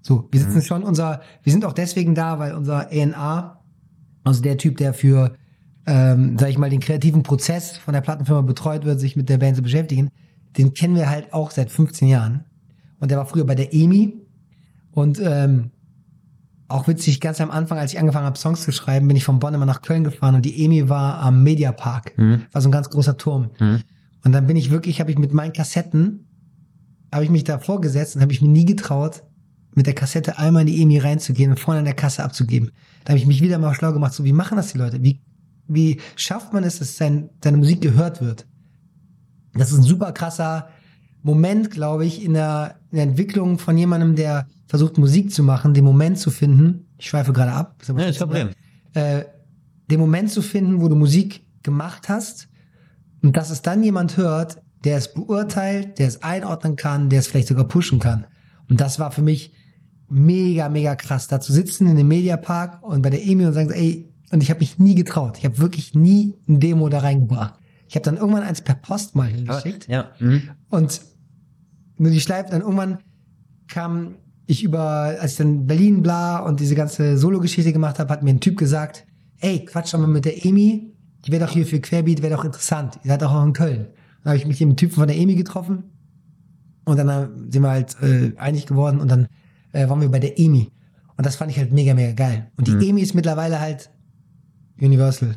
So, 0.02 0.28
wir 0.30 0.40
sitzen 0.40 0.60
schon 0.60 0.82
unser, 0.82 1.22
wir 1.42 1.52
sind 1.54 1.64
auch 1.64 1.72
deswegen 1.72 2.14
da, 2.14 2.38
weil 2.38 2.52
unser 2.52 2.88
A&R, 2.88 3.64
also 4.24 4.42
der 4.42 4.58
Typ, 4.58 4.76
der 4.76 4.92
für, 4.92 5.38
ähm, 5.86 6.38
sag 6.38 6.50
ich 6.50 6.58
mal, 6.58 6.70
den 6.70 6.80
kreativen 6.80 7.22
Prozess 7.22 7.76
von 7.76 7.94
der 7.94 8.00
Plattenfirma 8.00 8.42
betreut 8.42 8.84
wird, 8.84 9.00
sich 9.00 9.16
mit 9.16 9.28
der 9.28 9.38
Band 9.38 9.56
zu 9.56 9.62
beschäftigen, 9.62 10.10
den 10.56 10.74
kennen 10.74 10.94
wir 10.94 11.08
halt 11.08 11.32
auch 11.32 11.50
seit 11.50 11.70
15 11.70 12.08
Jahren. 12.08 12.44
Und 13.00 13.10
der 13.10 13.18
war 13.18 13.26
früher 13.26 13.44
bei 13.44 13.54
der 13.54 13.74
EMI 13.74 14.14
und 14.92 15.20
ähm, 15.20 15.70
auch 16.68 16.88
witzig, 16.88 17.20
ganz 17.20 17.40
am 17.40 17.50
Anfang, 17.50 17.78
als 17.78 17.92
ich 17.92 17.98
angefangen 17.98 18.26
habe, 18.26 18.38
Songs 18.38 18.62
zu 18.62 18.72
schreiben, 18.72 19.08
bin 19.08 19.16
ich 19.16 19.24
von 19.24 19.38
Bonn 19.38 19.54
immer 19.54 19.66
nach 19.66 19.82
Köln 19.82 20.04
gefahren 20.04 20.36
und 20.36 20.44
die 20.44 20.64
Emi 20.64 20.88
war 20.88 21.18
am 21.20 21.42
Mediapark. 21.42 22.16
Mhm. 22.16 22.42
War 22.52 22.62
so 22.62 22.68
ein 22.68 22.72
ganz 22.72 22.88
großer 22.88 23.16
Turm. 23.16 23.50
Mhm. 23.58 23.80
Und 24.24 24.32
dann 24.32 24.46
bin 24.46 24.56
ich 24.56 24.70
wirklich, 24.70 25.00
habe 25.00 25.10
ich 25.10 25.18
mit 25.18 25.32
meinen 25.32 25.52
Kassetten, 25.52 26.26
habe 27.12 27.24
ich 27.24 27.30
mich 27.30 27.44
da 27.44 27.58
vorgesetzt 27.58 28.16
und 28.16 28.22
habe 28.22 28.32
ich 28.32 28.40
mir 28.40 28.48
nie 28.48 28.64
getraut, 28.64 29.22
mit 29.74 29.86
der 29.86 29.94
Kassette 29.94 30.38
einmal 30.38 30.62
in 30.62 30.66
die 30.68 30.82
EMI 30.82 30.98
reinzugehen 30.98 31.50
und 31.50 31.60
vorne 31.60 31.80
an 31.80 31.84
der 31.84 31.94
Kasse 31.94 32.22
abzugeben. 32.22 32.70
Da 33.04 33.10
habe 33.10 33.18
ich 33.18 33.26
mich 33.26 33.42
wieder 33.42 33.58
mal 33.58 33.74
schlau 33.74 33.92
gemacht, 33.92 34.12
so 34.12 34.24
wie 34.24 34.32
machen 34.32 34.56
das 34.56 34.72
die 34.72 34.78
Leute? 34.78 35.02
Wie, 35.02 35.20
wie 35.68 36.00
schafft 36.16 36.52
man 36.52 36.64
es, 36.64 36.78
dass 36.78 36.96
sein, 36.96 37.30
seine 37.42 37.56
Musik 37.56 37.80
gehört 37.80 38.20
wird? 38.20 38.46
Das 39.54 39.70
ist 39.70 39.78
ein 39.78 39.82
super 39.82 40.12
krasser 40.12 40.68
Moment, 41.22 41.70
glaube 41.70 42.04
ich, 42.04 42.24
in 42.24 42.34
der, 42.34 42.76
in 42.90 42.96
der 42.96 43.04
Entwicklung 43.04 43.58
von 43.58 43.76
jemandem, 43.78 44.16
der 44.16 44.46
versucht 44.66 44.98
Musik 44.98 45.32
zu 45.32 45.42
machen, 45.42 45.74
den 45.74 45.84
Moment 45.84 46.18
zu 46.18 46.30
finden. 46.30 46.86
Ich 46.98 47.08
schweife 47.08 47.32
gerade 47.32 47.52
ab. 47.52 47.76
Ist 47.80 47.90
aber 47.90 48.00
Ja, 48.02 48.08
ist 48.08 48.18
kein 48.18 48.28
Problem. 48.28 48.48
äh, 48.94 49.24
den 49.90 50.00
Moment 50.00 50.30
zu 50.30 50.42
finden, 50.42 50.80
wo 50.80 50.88
du 50.88 50.96
Musik 50.96 51.46
gemacht 51.62 52.08
hast 52.08 52.48
und 53.22 53.36
dass 53.36 53.50
es 53.50 53.62
dann 53.62 53.82
jemand 53.84 54.16
hört, 54.16 54.60
der 54.84 54.96
es 54.96 55.12
beurteilt, 55.14 55.98
der 55.98 56.08
es 56.08 56.22
einordnen 56.22 56.74
kann, 56.76 57.08
der 57.08 57.20
es 57.20 57.28
vielleicht 57.28 57.48
sogar 57.48 57.68
pushen 57.68 58.00
kann. 58.00 58.26
Und 58.68 58.80
das 58.80 58.98
war 58.98 59.12
für 59.12 59.22
mich 59.22 59.52
mega, 60.08 60.68
mega 60.68 60.96
krass, 60.96 61.28
da 61.28 61.40
zu 61.40 61.52
sitzen 61.52 61.86
in 61.86 61.96
dem 61.96 62.08
Mediapark 62.08 62.82
und 62.82 63.02
bei 63.02 63.10
der 63.10 63.24
EMI 63.24 63.46
und 63.46 63.52
sagen, 63.52 63.70
ey, 63.70 64.11
und 64.32 64.42
ich 64.42 64.50
habe 64.50 64.60
mich 64.60 64.78
nie 64.78 64.94
getraut. 64.94 65.38
Ich 65.38 65.44
habe 65.44 65.58
wirklich 65.58 65.94
nie 65.94 66.34
ein 66.48 66.58
Demo 66.60 66.88
da 66.88 66.98
reingebracht. 67.00 67.54
Ich 67.88 67.94
habe 67.94 68.04
dann 68.04 68.16
irgendwann 68.16 68.42
eins 68.42 68.62
per 68.62 68.74
Post 68.74 69.14
mal 69.14 69.28
hingeschickt. 69.28 69.86
ja. 69.88 70.10
Mhm. 70.18 70.42
Und 70.70 71.00
nur 71.98 72.10
die 72.10 72.20
Schleife, 72.20 72.50
dann 72.50 72.62
irgendwann 72.62 72.98
kam 73.68 74.16
ich 74.46 74.64
über, 74.64 74.80
als 75.20 75.32
ich 75.32 75.38
dann 75.38 75.66
Berlin 75.66 76.02
bla 76.02 76.38
und 76.38 76.58
diese 76.60 76.74
ganze 76.74 77.16
Solo-Geschichte 77.16 77.72
gemacht 77.72 77.98
habe, 77.98 78.12
hat 78.12 78.22
mir 78.22 78.30
ein 78.30 78.40
Typ 78.40 78.58
gesagt, 78.58 79.06
ey, 79.40 79.64
quatsch 79.64 79.94
doch 79.94 79.98
mal 80.00 80.08
mit 80.08 80.24
der 80.24 80.44
Emi, 80.44 80.94
die 81.24 81.32
wäre 81.32 81.44
doch 81.46 81.52
hier 81.52 81.66
für 81.66 81.78
Querbeat, 81.80 82.22
wäre 82.22 82.34
doch 82.34 82.44
interessant. 82.44 82.98
Ihr 83.04 83.10
seid 83.10 83.22
doch 83.22 83.32
auch 83.32 83.44
in 83.44 83.52
Köln. 83.52 83.86
Dann 84.24 84.30
habe 84.32 84.36
ich 84.36 84.46
mich 84.46 84.58
mit 84.60 84.70
dem 84.70 84.76
Typen 84.76 84.94
von 84.94 85.06
der 85.06 85.16
Emi 85.16 85.34
getroffen 85.36 85.84
und 86.84 86.96
dann 86.98 87.08
äh, 87.08 87.28
sind 87.52 87.62
wir 87.62 87.70
halt 87.70 87.96
äh, 88.02 88.32
einig 88.36 88.66
geworden 88.66 89.00
und 89.00 89.10
dann 89.10 89.28
äh, 89.72 89.88
waren 89.88 90.00
wir 90.00 90.10
bei 90.10 90.18
der 90.18 90.38
Emi. 90.40 90.70
Und 91.16 91.26
das 91.26 91.36
fand 91.36 91.50
ich 91.52 91.58
halt 91.58 91.72
mega, 91.72 91.94
mega 91.94 92.12
geil. 92.12 92.50
Und 92.56 92.66
die 92.66 92.72
Mhm. 92.72 92.80
Emi 92.82 93.02
ist 93.02 93.14
mittlerweile 93.14 93.60
halt 93.60 93.90
Universal. 94.82 95.36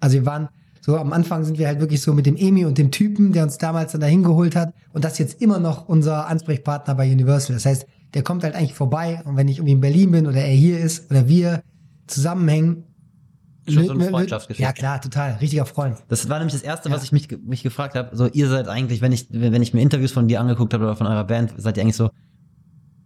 Also 0.00 0.14
wir 0.14 0.26
waren 0.26 0.48
so 0.80 0.96
am 0.96 1.12
Anfang 1.12 1.44
sind 1.44 1.58
wir 1.58 1.66
halt 1.66 1.80
wirklich 1.80 2.00
so 2.00 2.14
mit 2.14 2.24
dem 2.26 2.36
Emi 2.36 2.64
und 2.64 2.78
dem 2.78 2.90
Typen, 2.90 3.32
der 3.32 3.42
uns 3.44 3.58
damals 3.58 3.92
dann 3.92 4.00
dahin 4.00 4.22
geholt 4.22 4.56
hat 4.56 4.72
und 4.92 5.04
das 5.04 5.12
ist 5.14 5.18
jetzt 5.18 5.42
immer 5.42 5.58
noch 5.58 5.88
unser 5.88 6.26
Ansprechpartner 6.28 6.94
bei 6.94 7.10
Universal. 7.12 7.54
Das 7.56 7.66
heißt, 7.66 7.86
der 8.14 8.22
kommt 8.22 8.42
halt 8.42 8.54
eigentlich 8.54 8.74
vorbei 8.74 9.20
und 9.24 9.36
wenn 9.36 9.48
ich 9.48 9.58
irgendwie 9.58 9.72
in 9.72 9.80
Berlin 9.80 10.10
bin 10.12 10.26
oder 10.26 10.38
er 10.40 10.54
hier 10.54 10.78
ist 10.78 11.10
oder 11.10 11.28
wir 11.28 11.62
zusammenhängen. 12.06 12.84
Schon 13.68 13.84
so 13.84 13.90
eine 13.90 13.98
mit- 14.04 14.10
Freundschaftsgeschichte. 14.10 14.62
Ja 14.62 14.72
klar, 14.72 14.98
total. 14.98 15.32
Richtiger 15.42 15.66
Freund. 15.66 15.98
Das 16.08 16.26
war 16.30 16.38
nämlich 16.38 16.54
das 16.54 16.62
Erste, 16.62 16.88
Ja. 16.88 16.94
was 16.94 17.02
ich 17.04 17.12
mich, 17.12 17.28
mich 17.44 17.62
gefragt 17.62 17.94
habe. 17.96 18.16
So, 18.16 18.26
ihr 18.26 18.48
seid 18.48 18.66
eigentlich, 18.66 19.02
wenn 19.02 19.12
ich, 19.12 19.26
wenn 19.30 19.60
ich 19.60 19.74
mir 19.74 19.82
Interviews 19.82 20.12
von 20.12 20.26
dir 20.26 20.40
angeguckt 20.40 20.72
habe 20.72 20.84
oder 20.84 20.96
von 20.96 21.06
eurer 21.06 21.24
Band, 21.24 21.52
seid 21.58 21.76
ihr 21.76 21.82
eigentlich 21.82 21.96
so 21.96 22.08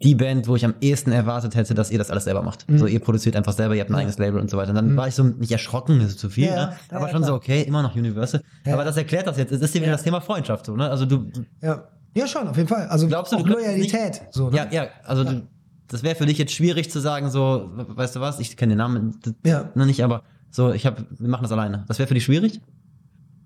die 0.03 0.15
Band, 0.15 0.49
wo 0.49 0.57
ich 0.57 0.65
am 0.65 0.75
ehesten 0.81 1.13
erwartet 1.13 1.55
hätte, 1.55 1.75
dass 1.75 1.91
ihr 1.91 1.99
das 1.99 2.11
alles 2.11 2.25
selber 2.25 2.43
macht. 2.43 2.69
Mhm. 2.69 2.79
So, 2.79 2.87
ihr 2.87 3.01
produziert 3.01 3.37
einfach 3.37 3.53
selber, 3.53 3.75
ihr 3.75 3.81
habt 3.81 3.91
ein 3.91 3.95
Ja. 3.95 4.01
eigenes 4.01 4.19
Label 4.19 4.41
und 4.41 4.51
so 4.51 4.57
weiter. 4.57 4.71
Und 4.71 4.77
dann 4.77 4.93
Mhm. 4.93 4.97
war 4.97 5.09
ich 5.09 5.15
so 5.15 5.23
nicht 5.25 5.53
erschrocken, 5.53 5.99
das 6.01 6.11
ist 6.11 6.19
zu 6.19 6.29
viel, 6.31 6.47
Ja, 6.47 6.55
ja. 6.55 6.67
ne? 6.67 6.73
Ja, 6.91 6.97
aber 6.97 7.07
ja, 7.07 7.13
schon 7.13 7.23
so, 7.23 7.27
klar. 7.27 7.37
okay, 7.39 7.63
immer 7.63 7.83
noch 7.83 7.95
Universal. 7.95 8.43
Ja. 8.67 8.75
Aber 8.75 8.85
das 8.85 8.97
erklärt 8.97 9.27
das 9.27 9.37
jetzt. 9.39 9.53
Es 9.53 9.61
ist 9.61 9.73
hier 9.73 9.81
wieder 9.81 9.91
Ja. 9.93 9.97
das 9.97 10.03
Thema 10.05 10.21
Freundschaft, 10.21 10.67
so, 10.67 10.77
ne? 10.77 10.89
Also 10.91 11.07
du, 11.07 11.27
Ja. 11.61 11.85
Ja, 12.15 12.27
schon, 12.27 12.47
auf 12.47 12.57
jeden 12.57 12.69
Fall. 12.69 12.87
Also 12.89 13.07
Glaubst 13.09 13.33
du, 13.33 13.37
auch 13.37 13.41
du 13.41 13.47
glaubst 13.47 13.65
Loyalität. 13.65 14.21
So, 14.33 14.51
ne? 14.51 14.57
ja, 14.59 14.67
ja, 14.71 14.87
also 15.05 15.25
Du, 15.25 15.43
das 15.89 16.03
wäre 16.03 16.15
für 16.15 16.27
dich 16.27 16.37
jetzt 16.37 16.53
schwierig 16.53 16.91
zu 16.91 17.01
sagen, 17.01 17.31
so, 17.31 17.71
weißt 17.75 18.17
du 18.17 18.21
was, 18.21 18.39
ich 18.39 18.57
kenne 18.59 18.73
den 18.73 18.79
Namen 18.79 19.19
Ja. 19.47 19.71
noch 19.75 19.87
nicht, 19.87 20.05
aber 20.05 20.23
so, 20.51 20.73
ich 20.73 20.85
habe, 20.85 21.07
wir 21.19 21.29
machen 21.29 21.43
das 21.43 21.53
alleine. 21.53 21.85
Das 21.89 21.99
wäre 21.99 22.07
für 22.07 22.15
dich 22.15 22.25
schwierig? 22.25 22.61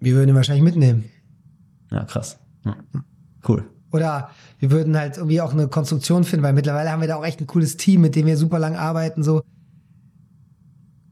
Wir 0.01 0.15
würden 0.15 0.29
ihn 0.31 0.35
wahrscheinlich 0.35 0.65
mitnehmen. 0.65 1.05
Ja, 1.93 2.05
krass. 2.05 2.39
Ja. 2.65 2.77
Cool. 3.49 3.65
Oder 3.97 4.31
wir 4.59 4.71
würden 4.71 4.97
halt 4.97 5.17
irgendwie 5.17 5.41
auch 5.41 5.53
eine 5.53 5.69
Konstruktion 5.69 6.25
finden, 6.25 6.45
weil 6.45 6.53
mittlerweile 6.53 6.91
haben 6.93 7.01
wir 7.01 7.09
da 7.09 7.17
auch 7.17 7.25
echt 7.25 7.41
ein 7.41 7.47
cooles 7.47 7.77
Team, 7.77 8.03
mit 8.03 8.15
dem 8.15 8.27
wir 8.27 8.37
super 8.37 8.59
lang 8.59 8.77
arbeiten. 8.77 9.23
So 9.23 9.43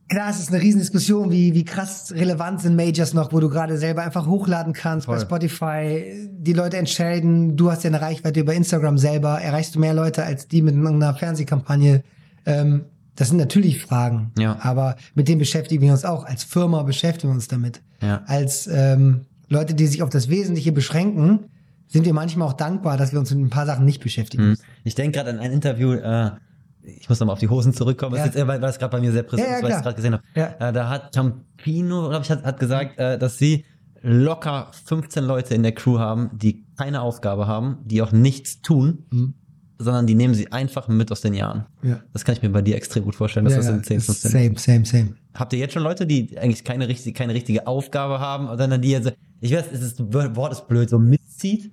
klar, 0.09 0.31
es 0.31 0.39
ist 0.39 0.51
eine 0.53 0.61
Riesendiskussion, 0.63 1.31
wie 1.31 1.55
wie 1.55 1.65
krass 1.65 2.13
relevant 2.15 2.61
sind 2.61 2.77
Majors 2.77 3.15
noch, 3.15 3.33
wo 3.33 3.41
du 3.41 3.49
gerade 3.49 3.79
selber 3.79 4.03
einfach 4.03 4.27
hochladen 4.27 4.73
kannst 4.73 5.07
bei 5.07 5.15
Voll. 5.17 5.23
Spotify. 5.25 6.29
Die 6.31 6.53
Leute 6.53 6.77
entscheiden, 6.77 7.57
du 7.57 7.71
hast 7.71 7.85
ja 7.85 7.91
eine 7.91 8.01
Reichweite 8.01 8.41
über 8.41 8.55
Instagram 8.55 8.99
selber, 8.99 9.41
erreichst 9.41 9.75
du 9.75 9.81
mehr 9.81 9.95
Leute 9.95 10.25
als 10.25 10.47
die 10.49 10.63
mit 10.63 10.75
einer 10.77 11.15
Fernsehkampagne. 11.15 12.03
Ähm, 12.47 12.85
das 13.17 13.29
sind 13.29 13.39
natürlich 13.39 13.81
Fragen, 13.81 14.33
Ja. 14.39 14.59
aber 14.61 14.97
mit 15.15 15.29
dem 15.29 15.39
beschäftigen 15.39 15.83
wir 15.83 15.93
uns 15.93 16.05
auch. 16.05 16.25
Als 16.25 16.43
Firma 16.45 16.83
beschäftigen 16.83 17.33
wir 17.33 17.37
uns 17.37 17.49
damit 17.49 17.81
Ja. 18.03 18.23
als 18.27 18.67
ähm, 18.67 19.23
Leute, 19.49 19.75
die 19.75 19.87
sich 19.87 20.03
auf 20.03 20.11
das 20.11 20.29
Wesentliche 20.29 20.73
beschränken, 20.73 21.41
sind 21.87 22.05
wir 22.07 22.13
manchmal 22.15 22.49
auch 22.49 22.53
dankbar, 22.55 22.97
dass 22.97 23.13
wir 23.13 23.19
uns 23.21 23.33
mit 23.35 23.45
ein 23.45 23.51
paar 23.51 23.67
Sachen 23.67 23.85
nicht 23.85 24.03
beschäftigen. 24.03 24.51
Mhm. 24.51 24.57
Ich 24.85 24.95
denke 24.95 25.19
gerade 25.19 25.31
an 25.31 25.39
ein 25.39 25.53
Interview, 25.53 25.93
äh, 25.93 26.31
ich 26.83 27.09
muss 27.09 27.19
nochmal 27.21 27.35
auf 27.35 27.39
die 27.41 27.49
Hosen 27.49 27.73
zurückkommen, 27.73 28.15
Ja. 28.17 28.23
ist 28.23 28.27
jetzt, 28.27 28.37
eher, 28.37 28.47
weil 28.49 28.63
es 28.65 28.79
gerade 28.79 28.93
bei 28.93 29.01
mir 29.01 29.13
sehr 29.13 29.23
präsent 29.23 29.49
Ja, 29.49 29.53
ja, 29.53 29.57
ist, 29.59 29.63
weil 29.65 29.71
ich 29.71 29.77
es 29.77 29.83
gerade 29.83 29.97
gesehen 29.97 30.13
habe. 30.15 30.23
Ja. 30.35 30.69
Äh, 30.69 30.73
da 30.73 30.89
hat 30.89 31.15
Campino, 31.15 32.09
glaube 32.09 32.25
ich, 32.25 32.31
hat, 32.31 32.45
hat 32.45 32.59
gesagt, 32.59 32.99
äh, 32.99 33.19
dass 33.19 33.39
sie 33.39 33.65
locker 34.03 34.71
15 34.85 35.25
Leute 35.25 35.55
in 35.55 35.63
der 35.63 35.73
Crew 35.73 35.99
haben, 35.99 36.31
die 36.35 36.67
keine 36.77 37.01
Aufgabe 37.01 37.47
haben, 37.47 37.79
die 37.85 38.03
auch 38.03 38.13
nichts 38.13 38.61
tun, 38.61 39.05
Mhm. 39.11 39.35
sondern 39.79 40.07
die 40.07 40.15
nehmen 40.15 40.35
sie 40.35 40.53
einfach 40.53 40.89
mit 40.89 41.11
aus 41.11 41.23
den 41.23 41.33
Jahren. 41.35 41.65
Ja. 41.83 42.01
Das 42.13 42.25
kann 42.25 42.35
ich 42.37 42.43
mir 42.43 42.51
bei 42.51 42.61
dir 42.61 42.77
extrem 42.77 43.05
gut 43.05 43.15
vorstellen, 43.15 43.45
dass 43.47 43.55
ja, 43.55 43.61
das 43.61 43.69
in 43.71 43.83
10, 43.83 44.01
15 44.01 44.31
Same, 44.31 44.59
same, 44.59 44.85
same. 44.85 45.15
Habt 45.35 45.53
ihr 45.55 45.59
jetzt 45.59 45.73
schon 45.73 45.83
Leute, 45.83 46.07
die 46.07 46.39
eigentlich 46.39 46.65
keine 46.65 46.87
richtige, 46.87 47.17
keine 47.17 47.33
richtige 47.35 47.67
Aufgabe 47.67 48.21
haben, 48.21 48.47
sondern 48.59 48.83
die 48.83 48.91
jetzt, 48.91 49.13
ich 49.41 49.53
weiß, 49.55 49.65
es 49.73 49.81
ist, 49.83 50.01
das 50.01 50.37
Wort 50.37 50.53
ist 50.53 50.69
blöd, 50.69 50.91
so 50.91 50.99
mitzieht? 51.35 51.73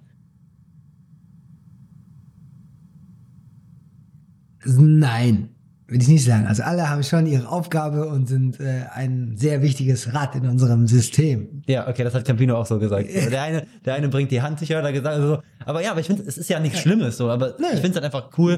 Nein, 4.66 5.50
würde 5.88 6.04
ich 6.04 6.08
nicht 6.08 6.24
sagen. 6.26 6.46
Also 6.46 6.64
alle 6.64 6.88
haben 6.90 7.04
schon 7.04 7.26
ihre 7.26 7.48
Aufgabe 7.50 8.08
und 8.08 8.28
sind 8.28 8.60
äh, 8.60 8.84
ein 8.94 9.36
sehr 9.38 9.62
wichtiges 9.62 10.14
Rad 10.14 10.36
in 10.36 10.46
unserem 10.48 10.88
System. 10.88 11.64
Ja, 11.66 11.88
okay, 11.88 12.04
das 12.04 12.14
hat 12.14 12.26
Campino 12.26 12.56
auch 12.56 12.66
so 12.66 12.78
gesagt. 12.78 13.08
Der 13.32 13.42
eine, 13.42 13.66
der 13.86 13.96
eine 13.96 14.10
bringt 14.10 14.30
die 14.32 14.42
Handtücher, 14.42 14.78
hat 14.78 14.86
er 14.86 14.92
gesagt, 14.94 15.16
also 15.16 15.36
so. 15.36 15.42
Aber 15.66 15.82
ja, 15.82 15.92
aber 15.92 16.00
ich 16.00 16.08
finde, 16.08 16.24
es 16.24 16.38
ist 16.38 16.50
ja 16.50 16.60
nichts 16.60 16.80
Schlimmes, 16.80 17.18
so, 17.18 17.30
aber 17.30 17.56
Nee. 17.60 17.66
ich 17.74 17.80
finde 17.82 17.90
es 17.90 17.96
halt 17.96 18.06
einfach 18.06 18.30
cool, 18.38 18.58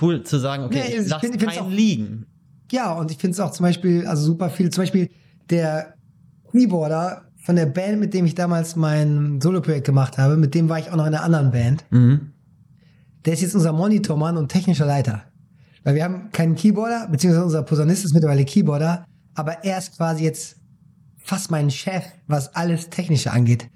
cool 0.00 0.22
zu 0.22 0.38
sagen, 0.38 0.64
okay, 0.64 0.82
Nee, 0.88 0.94
ich 0.94 1.00
ich 1.02 1.08
lass 1.08 1.20
find- 1.20 1.38
keinen 1.38 1.58
auch- 1.58 1.70
liegen. 1.70 2.26
Ja, 2.70 2.92
und 2.94 3.10
ich 3.10 3.16
finde 3.18 3.32
es 3.32 3.40
auch 3.40 3.50
zum 3.52 3.64
Beispiel, 3.64 4.06
also 4.06 4.22
super 4.24 4.50
viel, 4.50 4.68
zum 4.70 4.82
Beispiel 4.82 5.10
der 5.50 5.94
Keyboarder 6.52 7.27
von 7.48 7.56
der 7.56 7.64
Band, 7.64 7.98
mit 7.98 8.12
dem 8.12 8.26
ich 8.26 8.34
damals 8.34 8.76
mein 8.76 9.40
Solo-Projekt 9.40 9.86
gemacht 9.86 10.18
habe, 10.18 10.36
mit 10.36 10.54
dem 10.54 10.68
war 10.68 10.80
ich 10.80 10.90
auch 10.90 10.96
noch 10.96 11.06
in 11.06 11.14
einer 11.14 11.24
anderen 11.24 11.50
Band. 11.50 11.82
Mhm. 11.88 12.32
Der 13.24 13.32
ist 13.32 13.40
jetzt 13.40 13.54
unser 13.54 13.72
Monitormann 13.72 14.36
und 14.36 14.50
technischer 14.50 14.84
Leiter. 14.84 15.22
Weil 15.82 15.94
wir 15.94 16.04
haben 16.04 16.30
keinen 16.30 16.56
Keyboarder, 16.56 17.08
beziehungsweise 17.10 17.46
unser 17.46 17.62
Posaunist 17.62 18.04
ist 18.04 18.12
mittlerweile 18.12 18.44
Keyboarder, 18.44 19.06
aber 19.34 19.64
er 19.64 19.78
ist 19.78 19.96
quasi 19.96 20.24
jetzt 20.24 20.56
fast 21.16 21.50
mein 21.50 21.70
Chef, 21.70 22.04
was 22.26 22.54
alles 22.54 22.90
Technische 22.90 23.32
angeht. 23.32 23.70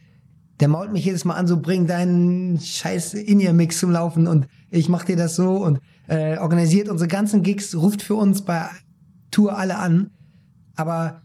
Der 0.61 0.69
mault 0.69 0.93
mich 0.93 1.07
jedes 1.07 1.25
Mal 1.25 1.37
an, 1.37 1.47
so 1.47 1.59
bring 1.59 1.87
deinen 1.87 2.61
scheiß 2.61 3.15
In-Ear-Mix 3.15 3.79
zum 3.79 3.91
Laufen 3.91 4.27
und 4.27 4.49
ich 4.69 4.91
mach 4.91 5.07
dir 5.07 5.17
das 5.17 5.35
so 5.35 5.65
und 5.65 5.81
äh, 6.09 6.37
organisiert 6.37 6.91
unsere 6.91 7.09
ganzen 7.09 7.43
Gigs, 7.43 7.75
ruft 7.75 8.03
für 8.03 8.17
uns 8.17 8.43
bei 8.43 8.69
Tour 9.31 9.57
alle 9.57 9.79
an. 9.79 10.11
Aber 10.77 11.23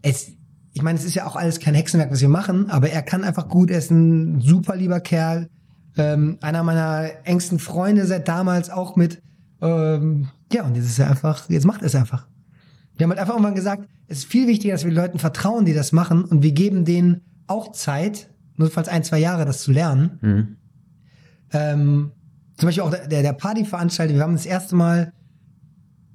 es, 0.00 0.32
ich 0.74 0.82
meine, 0.82 0.98
es 0.98 1.04
ist 1.04 1.14
ja 1.14 1.26
auch 1.26 1.36
alles 1.36 1.60
kein 1.60 1.74
Hexenwerk, 1.74 2.10
was 2.10 2.20
wir 2.20 2.28
machen, 2.28 2.68
aber 2.68 2.90
er 2.90 3.02
kann 3.02 3.22
einfach 3.22 3.48
gut, 3.48 3.70
ist 3.70 3.92
ein 3.92 4.40
super 4.40 4.74
lieber 4.74 5.00
Kerl. 5.00 5.48
Ähm, 5.96 6.38
einer 6.42 6.64
meiner 6.64 7.08
engsten 7.22 7.60
Freunde 7.60 8.04
seit 8.06 8.26
damals 8.26 8.68
auch 8.70 8.96
mit. 8.96 9.22
Ähm, 9.62 10.28
ja, 10.52 10.64
und 10.64 10.74
jetzt 10.74 10.86
ist 10.86 10.98
er 10.98 11.08
einfach, 11.08 11.48
jetzt 11.48 11.64
macht 11.64 11.82
er 11.82 11.86
es 11.86 11.94
einfach. 11.94 12.26
Wir 12.96 13.04
haben 13.04 13.10
halt 13.10 13.20
einfach 13.20 13.34
irgendwann 13.34 13.54
gesagt, 13.54 13.88
es 14.08 14.18
ist 14.18 14.26
viel 14.26 14.48
wichtiger, 14.48 14.74
dass 14.74 14.84
wir 14.84 14.92
Leuten 14.92 15.20
vertrauen, 15.20 15.64
die 15.64 15.74
das 15.74 15.92
machen 15.92 16.24
und 16.24 16.42
wir 16.42 16.50
geben 16.50 16.84
denen 16.84 17.20
auch 17.46 17.70
Zeit, 17.70 18.28
notfalls 18.56 18.88
ein, 18.88 19.04
zwei 19.04 19.20
Jahre, 19.20 19.44
das 19.44 19.62
zu 19.62 19.70
lernen. 19.70 20.18
Mhm. 20.20 20.56
Ähm, 21.52 22.12
zum 22.56 22.66
Beispiel 22.66 22.82
auch 22.82 22.90
der, 22.90 23.22
der 23.22 23.32
Partyveranstalter, 23.32 24.14
wir 24.14 24.22
haben 24.22 24.34
das 24.34 24.46
erste 24.46 24.74
Mal 24.74 25.12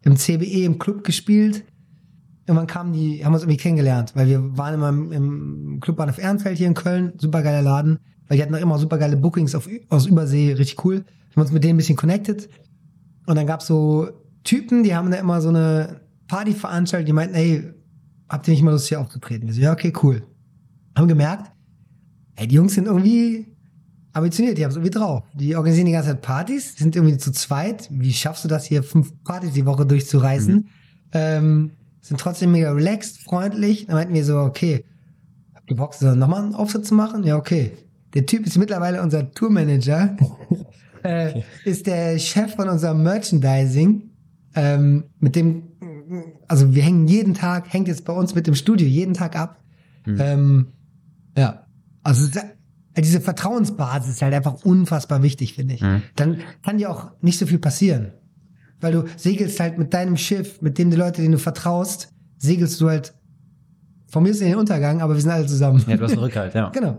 im 0.04 0.18
CBE 0.18 0.66
im 0.66 0.80
Club 0.80 1.06
gespielt. 1.06 1.64
Irgendwann 2.50 2.66
kamen 2.66 2.94
die, 2.94 3.24
haben 3.24 3.34
uns 3.36 3.44
irgendwie 3.44 3.58
kennengelernt, 3.58 4.14
weil 4.16 4.28
wir 4.28 4.58
waren 4.58 4.74
immer 4.74 4.90
im, 4.90 5.12
im 5.12 5.80
Clubbahnhof 5.82 6.18
Ehrenfeld 6.18 6.58
hier 6.58 6.66
in 6.66 6.74
Köln, 6.74 7.14
supergeiler 7.18 7.62
Laden, 7.62 8.00
weil 8.28 8.38
die 8.38 8.44
hatten 8.44 8.56
auch 8.56 8.60
immer 8.60 8.80
supergeile 8.80 9.18
Bookings 9.18 9.54
auf, 9.54 9.70
aus 9.90 10.08
Übersee, 10.08 10.54
richtig 10.54 10.84
cool. 10.84 10.96
Wir 10.96 11.36
haben 11.36 11.42
uns 11.44 11.52
mit 11.52 11.64
denen 11.64 11.76
ein 11.76 11.78
bisschen 11.78 11.96
connected. 11.96 12.50
Und 13.28 13.36
dann 13.36 13.46
gab's 13.46 13.68
so 13.68 14.10
Typen, 14.44 14.82
die 14.82 14.96
haben 14.96 15.12
da 15.12 15.18
immer 15.18 15.42
so 15.42 15.50
eine 15.50 16.02
Party 16.28 16.54
veranstaltet, 16.54 17.08
die 17.08 17.14
meinten, 17.14 17.36
ey, 17.36 17.72
habt 18.28 18.48
ihr 18.48 18.54
nicht 18.56 18.64
mal 18.64 18.72
Lust 18.72 18.88
hier 18.88 19.00
aufzutreten? 19.00 19.48
Wir 19.48 19.54
so, 19.54 19.62
ja, 19.62 19.72
okay, 19.72 19.94
cool. 20.02 20.24
Haben 20.98 21.08
gemerkt, 21.08 21.52
ey, 22.36 22.48
die 22.48 22.56
Jungs 22.56 22.74
sind 22.74 22.88
irgendwie 22.88 23.46
ambitioniert, 24.14 24.58
die 24.58 24.64
haben 24.64 24.72
es 24.72 24.76
irgendwie 24.78 24.98
drauf. 24.98 25.22
Die 25.36 25.56
organisieren 25.56 25.86
die 25.86 25.92
ganze 25.92 26.10
Zeit 26.10 26.22
Partys, 26.24 26.76
sind 26.78 26.96
irgendwie 26.96 27.18
zu 27.18 27.32
zweit. 27.32 27.88
Wie 27.92 28.12
schaffst 28.12 28.44
du 28.44 28.48
das 28.48 28.66
hier, 28.66 28.82
fünf 28.82 29.14
Partys 29.24 29.54
die 29.54 29.68
Woche 29.68 29.86
durchzureißen? 29.86 30.56
Mhm. 30.56 30.66
Ähm, 31.12 31.72
sind 32.10 32.20
trotzdem 32.20 32.52
mega 32.52 32.72
relaxed, 32.72 33.20
freundlich. 33.24 33.86
Dann 33.88 33.96
meinten 33.96 34.14
wir 34.14 34.26
so, 34.26 34.38
okay, 34.40 34.84
habt 35.56 35.70
ihr 35.70 35.78
Bock, 35.78 35.94
so 35.94 36.14
nochmal 36.16 36.44
einen 36.44 36.56
Auftritt 36.56 36.86
zu 36.86 36.94
machen? 36.96 37.24
Ja, 37.24 37.38
okay. 37.38 37.72
Der 38.14 38.26
Typ 38.26 38.46
ist 38.46 38.58
mittlerweile 38.58 39.02
unser 39.02 39.32
Tourmanager, 39.32 40.18
äh, 41.04 41.42
ist 41.64 41.88
der 41.88 42.18
Chef 42.20 42.56
von 42.56 42.68
unserem 42.68 43.04
Merchandising. 43.04 44.10
Ähm, 44.56 45.04
mit 45.20 45.36
dem, 45.36 45.64
also 46.48 46.74
wir 46.74 46.82
hängen 46.84 47.08
jeden 47.08 47.36
Tag, 47.36 47.72
hängt 47.72 47.88
jetzt 47.88 48.04
bei 48.06 48.14
uns 48.14 48.34
mit 48.34 48.48
dem 48.48 48.56
Studio 48.56 48.88
jeden 48.88 49.14
Tag 49.14 49.36
ab. 49.36 49.60
Ähm, 50.20 50.68
ja, 51.38 51.66
also 52.04 52.26
ist- 52.26 52.40
diese 52.98 53.22
Vertrauensbasis 53.22 54.10
ist 54.16 54.22
halt 54.24 54.34
einfach 54.34 54.66
unfassbar 54.66 55.22
wichtig, 55.24 55.54
finde 55.54 55.76
ich. 55.76 55.82
Mhm. 55.82 56.02
Dann 56.16 56.40
kann 56.66 56.80
dir 56.80 56.90
auch 56.90 57.12
nicht 57.22 57.38
so 57.40 57.46
viel 57.46 57.60
passieren. 57.60 58.12
Weil 58.82 58.94
du 58.94 59.04
segelst 59.18 59.60
halt 59.60 59.78
mit 59.78 59.94
deinem 59.94 60.16
Schiff, 60.18 60.62
mit 60.62 60.78
dem 60.78 60.90
die 60.90 60.98
Leute, 60.98 61.22
denen 61.22 61.34
du 61.34 61.40
vertraust, 61.40 62.14
segelst 62.38 62.80
du 62.82 62.90
halt 62.90 63.14
von 64.08 64.24
mir 64.24 64.30
ist 64.30 64.42
in 64.42 64.48
den 64.48 64.56
Untergang, 64.58 65.02
aber 65.02 65.14
wir 65.14 65.22
sind 65.22 65.30
alle 65.32 65.46
zusammen. 65.46 65.84
Ja, 65.88 65.96
du 65.98 66.04
hast 66.04 66.12
einen 66.14 66.22
Rückhalt, 66.22 66.56
ja. 66.56 66.70
genau. 66.74 66.98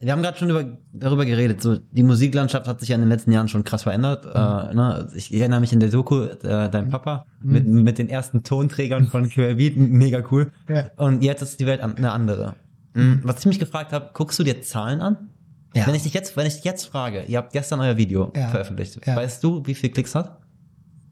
Wir 0.00 0.12
haben 0.12 0.22
gerade 0.22 0.38
schon 0.38 0.48
über, 0.50 0.64
darüber 0.94 1.26
geredet. 1.26 1.60
So, 1.60 1.76
die 1.76 2.02
Musiklandschaft 2.02 2.66
hat 2.66 2.80
sich 2.80 2.88
ja 2.88 2.94
in 2.94 3.02
den 3.02 3.10
letzten 3.10 3.32
Jahren 3.32 3.48
schon 3.48 3.64
krass 3.64 3.82
verändert. 3.82 4.24
Äh, 4.24 4.74
ne? 4.74 5.08
Ich 5.14 5.32
erinnere 5.32 5.60
mich 5.60 5.72
in 5.74 5.78
der 5.80 5.90
Doku, 5.90 6.22
äh, 6.22 6.70
dein 6.70 6.88
Papa 6.88 7.26
mit, 7.42 7.66
mit 7.66 7.98
den 7.98 8.08
ersten 8.08 8.42
Tonträgern 8.42 9.08
von 9.08 9.28
Querbeat, 9.28 9.76
mega 9.76 10.22
cool. 10.30 10.50
Ja. 10.68 10.90
Und 10.96 11.22
jetzt 11.22 11.42
ist 11.42 11.60
die 11.60 11.66
Welt 11.66 11.82
an- 11.82 11.96
eine 11.96 12.12
andere. 12.12 12.54
Mhm. 12.94 13.20
Was 13.24 13.40
ich 13.40 13.46
mich 13.46 13.58
gefragt 13.58 13.92
habe, 13.92 14.08
guckst 14.14 14.38
du 14.38 14.42
dir 14.42 14.62
Zahlen 14.62 15.00
an? 15.02 15.28
Ja. 15.76 15.86
Wenn 15.86 15.94
ich 15.94 16.02
dich 16.02 16.14
jetzt, 16.14 16.34
wenn 16.36 16.46
ich 16.46 16.54
dich 16.56 16.64
jetzt 16.64 16.86
frage, 16.86 17.22
ihr 17.28 17.36
habt 17.38 17.52
gestern 17.52 17.78
euer 17.80 17.96
Video 17.98 18.32
Ja. 18.34 18.48
veröffentlicht. 18.48 19.06
Weißt 19.06 19.44
du, 19.44 19.64
wie 19.66 19.74
viel 19.74 19.90
Klicks 19.90 20.14
hat? 20.14 20.39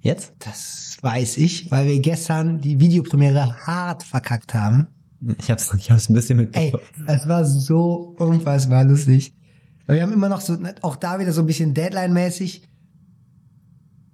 Jetzt? 0.01 0.33
Das 0.39 0.97
weiß 1.01 1.39
ich, 1.39 1.71
weil 1.71 1.87
wir 1.87 2.01
gestern 2.01 2.61
die 2.61 2.79
Videopremiere 2.81 3.67
hart 3.67 4.03
verkackt 4.03 4.55
haben. 4.55 4.87
Ich 5.39 5.51
hab's, 5.51 5.73
ich 5.75 5.91
hab's 5.91 6.09
ein 6.09 6.15
bisschen 6.15 6.39
Ey, 6.53 6.71
mitbekommen. 6.73 7.09
es 7.09 7.27
war 7.27 7.45
so 7.45 8.15
unfassbar 8.19 8.85
lustig. 8.85 9.35
Wir 9.87 10.03
haben 10.03 10.13
immer 10.13 10.29
noch 10.29 10.41
so, 10.41 10.57
auch 10.83 10.97
da 10.97 11.19
wieder 11.19 11.33
so 11.33 11.41
ein 11.41 11.47
bisschen 11.47 11.75
Deadline-mäßig. 11.75 12.63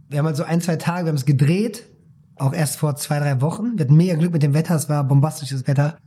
Wir 0.08 0.18
haben 0.18 0.26
halt 0.26 0.36
so 0.36 0.44
ein, 0.44 0.60
zwei 0.60 0.76
Tage, 0.76 1.04
wir 1.06 1.08
haben 1.08 1.16
es 1.16 1.26
gedreht. 1.26 1.90
Auch 2.36 2.52
erst 2.52 2.76
vor 2.76 2.96
zwei, 2.96 3.18
drei 3.18 3.40
Wochen. 3.40 3.76
Wir 3.76 3.84
hatten 3.84 3.96
mega 3.96 4.14
Glück 4.14 4.32
mit 4.32 4.42
dem 4.42 4.54
Wetter, 4.54 4.76
es 4.76 4.88
war 4.88 5.04
bombastisches 5.04 5.66
Wetter. 5.66 5.98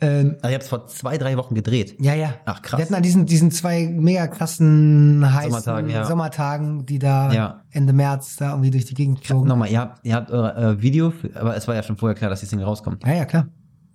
Ähm, 0.00 0.36
Also 0.42 0.48
ihr 0.48 0.54
habt's 0.54 0.68
vor 0.68 0.86
zwei, 0.86 1.18
drei 1.18 1.36
Wochen 1.36 1.54
gedreht. 1.54 1.96
ja, 2.00 2.14
ja. 2.14 2.34
Ach, 2.44 2.62
krass. 2.62 2.78
Wir 2.78 2.84
hatten 2.84 2.94
an 2.94 3.02
diesen, 3.02 3.26
diesen 3.26 3.50
zwei 3.50 3.86
mega 3.86 4.26
krassen 4.26 5.24
heißen 5.32 5.50
Sommertagen, 5.50 5.90
ja. 5.90 6.04
Sommertagen, 6.04 6.86
die 6.86 6.98
da 6.98 7.32
Ja. 7.32 7.62
Ende 7.70 7.92
März 7.92 8.36
da 8.36 8.50
irgendwie 8.50 8.70
durch 8.70 8.84
die 8.86 8.94
Gegend 8.94 9.24
flogen. 9.24 9.48
Nochmal, 9.48 9.70
ihr 9.70 9.80
habt, 9.80 10.04
ihr 10.04 10.14
habt 10.14 10.30
euer 10.30 10.56
äh, 10.56 10.82
Video, 10.82 11.10
für, 11.10 11.30
aber 11.36 11.56
es 11.56 11.66
war 11.68 11.74
ja 11.74 11.82
schon 11.82 11.96
vorher 11.96 12.16
klar, 12.16 12.30
dass 12.30 12.40
die 12.40 12.46
Single 12.46 12.66
rauskommt. 12.66 13.04
Ja, 13.06 13.14
ja, 13.14 13.24
klar. 13.24 13.46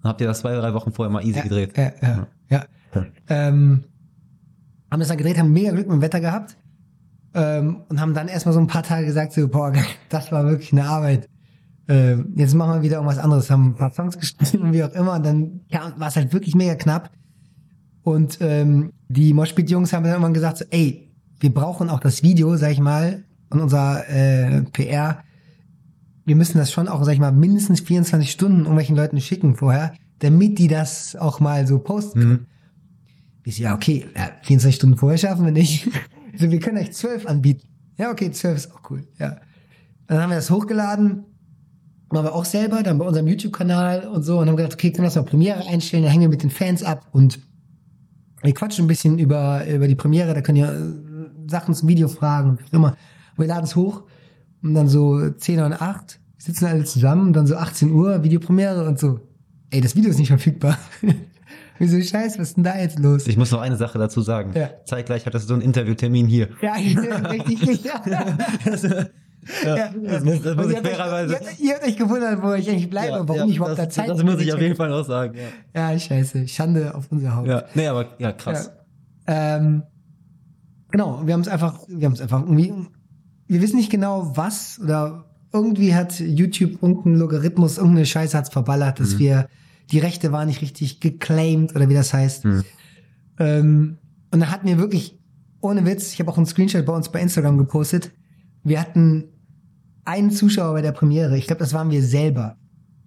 Dann 0.02 0.10
habt 0.10 0.22
ihr 0.22 0.28
das 0.28 0.40
zwei, 0.40 0.56
drei 0.56 0.74
Wochen 0.74 0.94
vorher 0.94 1.12
mal 1.12 1.22
easy 1.24 1.38
ja, 1.38 1.44
gedreht. 1.44 1.78
Ja, 1.78 1.92
ja, 2.02 2.28
ja. 2.50 2.64
Ja. 2.96 3.06
Ähm, 3.28 3.84
haben 4.90 5.00
das 5.00 5.10
dann 5.10 5.18
gedreht, 5.18 5.38
haben 5.38 5.52
mega 5.52 5.72
Glück 5.72 5.88
mit 5.88 5.96
dem 5.96 6.02
Wetter 6.02 6.20
gehabt 6.20 6.58
ähm, 7.36 7.84
und 7.90 8.00
haben 8.02 8.14
dann 8.14 8.28
erstmal 8.28 8.54
so 8.54 8.60
ein 8.60 8.68
paar 8.68 8.84
Tage 8.84 9.06
gesagt, 9.06 9.34
so, 9.34 9.48
boah, 9.48 9.72
das 10.10 10.32
war 10.32 10.46
wirklich 10.46 10.72
eine 10.72 10.86
Arbeit. 10.86 11.28
Ähm, 11.90 12.34
jetzt 12.36 12.54
machen 12.54 12.76
wir 12.76 12.82
wieder 12.84 12.98
irgendwas 12.98 13.18
anderes, 13.18 13.50
haben 13.50 13.70
ein 13.70 13.76
paar 13.76 13.92
Songs 13.92 14.18
geschrieben, 14.18 14.72
wie 14.74 14.84
auch 14.84 14.94
immer, 14.94 15.16
und 15.16 15.26
dann 15.26 15.62
ja, 15.70 15.92
war 15.98 16.08
es 16.08 16.16
halt 16.16 16.32
wirklich 16.32 16.56
mega 16.56 16.76
knapp. 16.76 17.10
Und 18.04 18.38
ähm, 18.42 18.94
die 19.10 19.34
Moshpit-Jungs 19.34 19.92
haben 19.92 20.04
dann 20.04 20.14
irgendwann 20.14 20.36
gesagt, 20.36 20.58
so, 20.60 20.66
ey, 20.70 21.12
wir 21.40 21.54
brauchen 21.54 21.90
auch 21.90 22.00
das 22.00 22.22
Video, 22.22 22.56
sag 22.58 22.72
ich 22.72 22.80
mal, 22.80 23.26
und 23.50 23.60
unser 23.60 24.08
äh, 24.08 24.62
PR, 24.72 25.24
wir 26.26 26.36
müssen 26.36 26.60
das 26.60 26.72
schon 26.72 26.88
auch, 26.88 27.04
sag 27.04 27.14
ich 27.14 27.20
mal, 27.20 27.32
mindestens 27.32 27.80
24 27.80 28.30
Stunden 28.30 28.60
irgendwelchen 28.60 28.96
Leuten 28.96 29.20
schicken 29.20 29.56
vorher, 29.56 29.94
damit 30.20 30.60
die 30.60 30.68
das 30.68 31.16
auch 31.16 31.40
mal 31.40 31.66
so 31.66 31.80
posten 31.80 32.20
können. 32.20 32.48
Ich 33.46 33.56
so, 33.56 33.64
ja, 33.64 33.74
okay, 33.74 34.06
ja, 34.16 34.30
24 34.44 34.76
Stunden 34.76 34.98
vorher 34.98 35.18
schaffen 35.18 35.46
wir 35.46 35.52
nicht. 35.52 35.90
Also 36.32 36.52
wir 36.52 36.60
können 36.60 36.78
euch 36.78 36.94
12 36.94 37.26
anbieten. 37.26 37.68
Ja, 37.98 38.12
okay, 38.12 38.32
12 38.32 38.56
ist 38.56 38.72
auch 38.72 38.80
cool, 38.92 39.06
ja. 39.18 39.42
Dann 40.08 40.22
haben 40.22 40.30
wir 40.30 40.38
das 40.38 40.52
hochgeladen, 40.52 41.26
machen 42.12 42.26
wir 42.26 42.34
auch 42.34 42.46
selber, 42.46 42.84
dann 42.84 42.98
bei 42.98 43.06
unserem 43.06 43.28
YouTube-Kanal 43.28 44.08
und 44.08 44.24
so 44.24 44.40
und 44.40 44.48
haben 44.48 44.56
gedacht, 44.56 44.74
okay, 44.74 44.92
können 44.92 45.04
wir 45.04 45.08
das 45.08 45.16
mal 45.16 45.24
Premiere 45.24 45.66
einstellen, 45.68 46.04
dann 46.04 46.12
hängen 46.12 46.24
wir 46.24 46.30
mit 46.30 46.44
den 46.44 46.50
Fans 46.50 46.84
ab 46.84 47.08
und 47.12 47.40
wir 48.42 48.54
quatschen 48.54 48.86
ein 48.86 48.88
bisschen 48.88 49.20
über, 49.20 49.66
über 49.68 49.88
die 49.88 49.96
Premiere, 49.96 50.34
da 50.34 50.42
könnt 50.42 50.58
ihr 50.58 50.72
äh, 50.72 51.50
Sachen 51.50 51.74
zum 51.74 51.90
Video 51.90 52.08
fragen 52.08 52.58
wie 52.60 52.76
immer. 52.76 52.96
Und 53.36 53.40
wir 53.40 53.48
laden 53.48 53.66
es 53.66 53.76
hoch 53.76 54.04
und 54.64 54.74
dann 54.74 54.88
so 54.88 55.30
10 55.30 55.62
und 55.62 55.82
8, 55.82 56.20
sitzen 56.38 56.66
alle 56.66 56.84
zusammen 56.86 57.28
und 57.28 57.34
dann 57.34 57.48
so 57.48 57.56
18 57.56 57.92
Uhr, 57.92 58.24
Videopremiere 58.24 58.88
und 58.88 59.00
so, 59.00 59.20
ey, 59.72 59.82
das 59.82 59.96
Video 59.96 60.10
ist 60.10 60.20
nicht 60.20 60.30
verfügbar. 60.30 60.78
Wieso 61.80 62.02
scheiße, 62.02 62.40
was 62.40 62.50
ist 62.50 62.58
denn 62.58 62.66
da 62.66 62.78
jetzt 62.78 63.00
los? 63.00 63.26
Ich 63.26 63.38
muss 63.38 63.52
noch 63.52 63.62
eine 63.62 63.78
Sache 63.78 63.98
dazu 63.98 64.22
sagen. 64.22 64.52
Ja. 64.54 64.70
Zeitgleich 64.86 65.26
hattest 65.26 65.50
du 65.50 65.54
einen 65.54 65.64
Interviewtermin 65.64 66.28
hier. 66.28 66.50
Ja, 66.62 66.74
richtig, 66.74 67.62
richtig. 67.68 67.84
Ja. 67.86 68.38
Ja. 69.66 69.90
das 70.04 70.24
muss, 70.24 70.42
das 70.42 70.56
muss 70.56 70.66
Und 70.66 70.72
ich 70.72 70.78
ihr, 70.78 70.78
habt 70.78 70.88
euch, 70.88 70.96
fairerweise. 70.96 71.34
ihr, 71.34 71.66
ihr 71.66 71.74
habt 71.76 71.88
euch 71.88 71.98
gewundert, 71.98 72.42
wo 72.44 72.54
ich 72.54 72.70
eigentlich 72.70 72.90
bleibe 72.90 73.22
und 73.22 73.30
warum 73.30 73.50
ich 73.50 73.56
überhaupt 73.58 73.80
das, 73.80 73.88
da 73.88 73.90
Zeit 73.90 74.10
Das 74.10 74.24
muss 74.24 74.40
ich 74.42 74.54
auf 74.54 74.62
jeden 74.62 74.76
Fall 74.76 74.90
noch 74.90 75.06
sagen. 75.06 75.36
Ja, 75.74 75.92
Ja, 75.92 76.00
scheiße. 76.00 76.48
Schande 76.48 76.94
auf 76.94 77.06
unser 77.10 77.36
Haupt. 77.36 77.48
ja. 77.48 77.64
nee, 77.74 77.88
aber 77.88 78.08
ja, 78.20 78.32
krass. 78.32 78.72
Ja. 79.28 79.56
Ähm, 79.58 79.84
genau, 80.92 81.22
wir 81.26 81.34
haben 81.34 81.42
es 81.42 81.48
einfach, 81.48 81.80
wir 81.88 82.06
haben 82.06 82.14
es 82.14 82.22
einfach 82.22 82.42
irgendwie, 82.42 82.74
wir 83.48 83.62
wissen 83.62 83.78
nicht 83.78 83.92
genau 83.92 84.32
was 84.36 84.80
oder 84.84 85.26
irgendwie 85.52 85.96
hat 85.96 86.20
YouTube 86.20 86.84
irgendein 86.84 87.16
Logarithmus, 87.16 87.78
irgendeine 87.78 88.06
Scheiße 88.06 88.38
hat's 88.38 88.50
verballert, 88.50 89.00
dass 89.00 89.18
wir, 89.18 89.48
die 89.92 89.98
Rechte 90.00 90.32
waren 90.32 90.48
nicht 90.48 90.62
richtig 90.62 91.00
geclaimed 91.00 91.76
oder 91.76 91.90
wie 91.90 91.96
das 91.96 92.14
heißt. 92.14 92.46
Mhm. 92.46 92.64
Ähm, 93.40 93.98
und 94.32 94.40
dann 94.42 94.52
hatten 94.52 94.68
wir 94.68 94.78
wirklich, 94.78 95.18
ohne 95.62 95.86
Witz, 95.86 96.14
ich 96.14 96.20
habe 96.20 96.30
auch 96.32 96.38
einen 96.38 96.46
Screenshot 96.46 96.86
bei 96.86 96.94
uns 96.94 97.10
bei 97.10 97.20
Instagram 97.20 97.58
gepostet, 97.58 98.12
wir 98.64 98.80
hatten 98.80 99.26
einen 100.06 100.32
Zuschauer 100.32 100.74
bei 100.74 100.82
der 100.82 100.92
Premiere, 100.92 101.38
ich 101.38 101.48
glaube, 101.48 101.60
das 101.60 101.74
waren 101.74 101.92
wir 101.92 102.04
selber, 102.04 102.58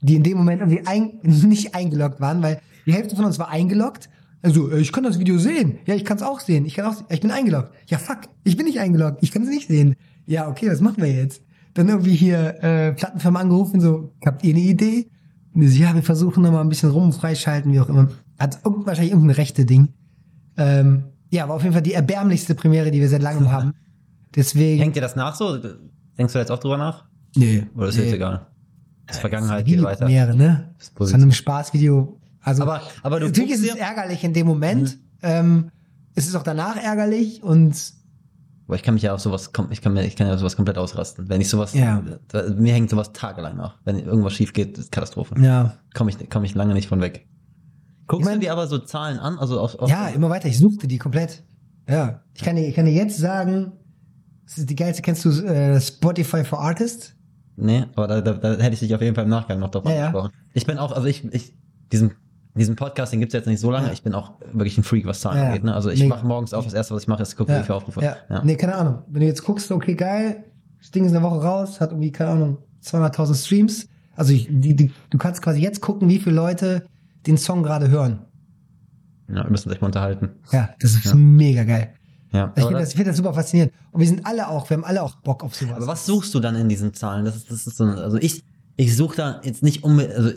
die 0.01 0.17
in 0.17 0.23
dem 0.23 0.37
Moment 0.37 0.61
irgendwie 0.61 0.87
ein, 0.87 1.19
nicht 1.23 1.75
eingeloggt 1.75 2.21
waren, 2.21 2.43
weil 2.43 2.61
die 2.87 2.93
Hälfte 2.93 3.17
von 3.17 3.25
uns 3.25 3.39
war 3.39 3.49
eingeloggt. 3.49 4.09
Also, 4.43 4.71
äh, 4.71 4.81
ich 4.81 4.93
kann 4.93 5.05
das 5.05 5.19
Video 5.19 5.39
sehen. 5.39 5.79
Ja, 5.87 5.95
ich 5.95 6.05
kann 6.05 6.17
es 6.17 6.23
auch 6.23 6.41
sehen. 6.41 6.65
Ich 6.65 6.75
kann 6.75 6.87
auch, 6.87 7.05
ich 7.11 7.21
bin 7.21 7.31
eingeloggt. 7.31 7.73
Ja, 7.87 7.99
fuck, 7.99 8.23
ich 8.45 8.57
bin 8.57 8.67
nicht 8.67 8.81
eingeloggt. 8.81 9.23
Ich 9.23 9.31
kann 9.31 9.43
es 9.43 9.49
nicht 9.49 9.69
sehen. 9.69 9.95
Ja, 10.27 10.49
okay, 10.49 10.69
was 10.71 10.81
machen 10.81 11.03
wir 11.03 11.13
jetzt? 11.13 11.43
Dann 11.75 11.89
irgendwie 11.89 12.15
hier 12.15 12.63
äh, 12.63 12.93
Plattenfirma 12.93 13.41
angerufen, 13.41 13.81
so, 13.81 14.13
habt 14.25 14.45
ihr 14.45 14.55
eine 14.55 14.63
Idee? 14.63 15.09
Ja, 15.55 15.95
wir 15.95 16.03
versuchen 16.03 16.43
nochmal 16.43 16.63
ein 16.63 16.69
bisschen 16.69 16.91
rum, 16.91 17.13
freischalten, 17.13 17.73
wie 17.73 17.81
auch 17.81 17.89
immer. 17.89 18.09
Hat 18.39 18.59
wahrscheinlich 18.65 19.13
irgendein 19.13 19.37
rechte 19.37 19.65
Ding. 19.65 19.89
Ähm, 20.57 21.05
ja, 21.31 21.49
war 21.49 21.57
auf 21.57 21.63
jeden 21.63 21.73
Fall 21.73 21.83
die 21.83 21.95
erbärmlichste 21.95 22.55
Premiere, 22.55 22.91
die 22.91 23.01
wir 23.01 23.09
seit 23.09 23.23
langem 23.23 23.53
haben. 23.53 23.73
Deswegen. 24.35 24.81
Hängt 24.83 24.97
dir 24.97 25.01
das 25.03 25.17
nach 25.17 25.35
so? 25.35 25.59
Denkst 26.19 26.33
du 26.33 26.39
jetzt 26.39 26.51
auch 26.51 26.59
drüber 26.59 26.77
nach? 26.79 27.05
nee. 27.37 27.67
Oder 27.75 27.89
ist 27.89 27.97
nee. 27.99 28.05
jetzt 28.05 28.15
egal? 28.15 28.47
Das 29.07 29.19
Vergangenheit 29.19 29.65
geht 29.67 29.83
weiter. 29.83 30.07
Videopremiere, 30.09 30.37
ne? 30.37 30.75
Das 30.79 30.89
ist 30.89 30.97
Von 31.13 31.21
einem 31.23 31.33
Spaßvideo. 31.33 32.19
Also, 32.41 32.63
Aber, 32.63 32.83
aber 33.03 33.21
du 33.21 33.27
natürlich 33.27 33.53
ist 33.53 33.63
es 33.65 33.75
ärgerlich 33.75 34.25
in 34.25 34.33
dem 34.33 34.47
Moment. 34.47 34.99
Ähm, 35.23 35.71
es 36.15 36.27
ist 36.27 36.35
auch 36.35 36.43
danach 36.43 36.77
ärgerlich 36.77 37.43
und 37.43 37.75
aber 38.69 38.77
ich 38.77 38.83
kann 38.85 38.95
mich 38.95 39.03
ja 39.03 39.13
auf 39.13 39.21
sowas, 39.21 39.51
ich 39.71 39.83
kann 39.83 39.93
mir, 39.93 40.05
ich 40.07 40.17
kann 40.17 40.27
ja 40.29 40.33
auf 40.35 40.39
sowas 40.41 40.57
komplett 40.57 40.79
ausrasten. 40.79 41.29
Wenn 41.29 41.41
ich 41.41 41.49
sowas, 41.49 41.75
Ja. 41.75 42.03
mir 42.57 42.73
hängt 42.73 42.89
sowas 42.91 43.13
tagelang 43.13 43.57
nach. 43.57 43.77
Wenn 43.85 43.99
irgendwas 43.99 44.33
schief 44.33 44.53
geht, 44.53 44.79
ist 44.79 44.91
Katastrophe. 44.93 45.35
ja. 45.41 45.75
Komme 45.95 46.11
ich, 46.11 46.31
komm 46.31 46.45
ich 46.45 46.55
lange 46.55 46.73
nicht 46.73 46.89
von 46.89 47.01
weg. 47.01 47.27
Guckst 48.07 48.23
Ich 48.23 48.25
mein- 48.27 48.41
du 48.41 48.47
dir 48.47 48.53
aber 48.53 48.67
so 48.69 48.79
Zahlen 48.79 49.19
an? 49.19 49.39
Also 49.39 49.61
auf, 49.61 49.75
auf 49.79 49.91
Ja, 49.91 50.09
immer 50.09 50.31
weiter. 50.31 50.49
Ich 50.49 50.59
suchte 50.59 50.87
die 50.89 50.97
komplett. 50.99 51.43
Ja. 51.89 52.23
Ich 52.35 52.43
kann 52.43 52.57
dir, 52.57 52.67
ich 52.67 52.75
kann 52.75 52.87
dir 52.87 52.93
jetzt 52.93 53.19
sagen, 53.19 53.73
die 54.57 54.77
geilste, 54.77 55.03
kennst 55.03 55.25
du 55.25 55.31
äh, 55.45 55.81
Spotify 55.81 56.45
for 56.45 56.61
Artists? 56.61 57.15
Nee, 57.57 57.85
aber 57.95 58.07
da, 58.09 58.21
da, 58.21 58.33
da 58.33 58.63
hätte 58.63 58.75
ich 58.75 58.81
dich 58.81 58.95
auf 58.95 59.03
jeden 59.03 59.15
Fall 59.15 59.25
im 59.25 59.31
Nachgang 59.31 59.59
noch 59.61 59.71
drauf 59.71 59.85
Ja, 59.85 59.91
ja. 59.93 60.07
angesprochen. 60.07 60.33
Ich 60.55 60.67
bin 60.67 60.79
auch, 60.79 60.93
also 60.93 61.07
ich, 61.07 61.25
ich, 61.33 61.53
diesen, 61.93 62.13
diesen 62.55 62.77
Podcast, 62.77 63.13
den 63.13 63.21
gibt's 63.21 63.35
jetzt 63.35 63.47
nicht 63.47 63.61
so 63.61 63.71
lange. 63.71 63.89
Ja. 63.89 63.93
Ich 63.93 64.03
bin 64.03 64.15
auch 64.15 64.33
wirklich 64.53 64.77
ein 64.79 64.83
Freak, 64.85 65.07
was 65.07 65.21
Zahlen 65.21 65.37
Ja, 65.39 65.43
ja. 65.45 65.49
angeht. 65.51 65.65
Ne? 65.65 65.75
Also 65.75 65.91
ich 65.91 66.05
mache 66.07 66.27
morgens 66.27 66.55
auf, 66.55 66.65
das 66.65 66.75
erste, 66.75 66.95
was 66.95 67.03
ich 67.03 67.09
mache, 67.09 67.23
ist 67.23 67.37
gucken, 67.37 67.57
wie 67.59 67.63
viele 67.63 67.75
Aufrufe. 67.75 68.01
Ja. 68.03 68.17
Ja. 68.31 68.43
Nee, 68.45 68.57
keine 68.57 68.75
Ahnung. 68.75 69.03
Wenn 69.09 69.21
du 69.21 69.27
jetzt 69.27 69.45
guckst, 69.45 69.71
okay, 69.71 69.95
geil, 69.95 70.45
das 70.79 70.91
Ding 70.91 71.05
ist 71.05 71.13
eine 71.15 71.23
Woche 71.23 71.43
raus, 71.43 71.81
hat 71.81 71.91
irgendwie, 71.91 72.11
keine 72.13 72.31
Ahnung, 72.31 72.59
200.000 72.85 73.35
Streams. 73.45 73.87
Also 74.17 74.33
ich, 74.33 74.49
die, 74.51 74.75
die, 74.75 74.91
du 75.11 75.19
kannst 75.19 75.41
quasi 75.43 75.61
jetzt 75.61 75.81
gucken, 75.81 76.09
wie 76.09 76.19
viele 76.19 76.37
Leute 76.37 76.85
den 77.27 77.37
Song 77.39 77.63
gerade 77.63 77.89
hören. 77.91 78.21
ja, 79.29 79.45
wir 79.45 79.51
müssen 79.51 79.69
uns 79.69 79.75
echt 79.75 79.81
mal 79.83 79.87
unterhalten. 79.87 80.31
Ja, 80.51 80.71
das 80.81 80.93
ist 80.95 81.05
Ja. 81.05 81.15
mega 81.15 81.65
geil. 81.65 81.95
Ja. 82.33 82.53
Ich 82.57 82.63
Aber, 82.63 82.69
finde 82.69 82.81
das, 82.81 82.89
ich 82.91 82.97
find 82.97 83.09
das 83.09 83.17
super 83.17 83.35
faszinierend. 83.35 83.73
Und 83.91 84.01
wir 84.01 84.09
sind 84.09 84.25
alle 84.27 84.49
auch, 84.49 84.69
wir 84.71 84.77
haben 84.79 84.85
alle 84.85 85.03
auch 85.03 85.17
Bock 85.17 85.45
auf 85.45 85.55
sowas. 85.55 85.77
aber 85.77 85.87
was 85.87 86.07
suchst 86.07 86.33
du 86.35 86.41
dann 86.41 86.57
in 86.57 86.69
diesen 86.69 86.95
Zahlen? 86.95 87.25
Das 87.25 87.37
ist, 87.37 87.51
das 87.51 87.67
ist 87.67 87.77
so, 87.77 87.85
also 87.85 88.17
ich, 88.17 88.43
ich 88.77 88.97
suche 88.97 89.17
da 89.17 89.41
jetzt 89.45 89.63
nicht 89.63 89.85
unbedingt, 89.85 90.15
also 90.17 90.31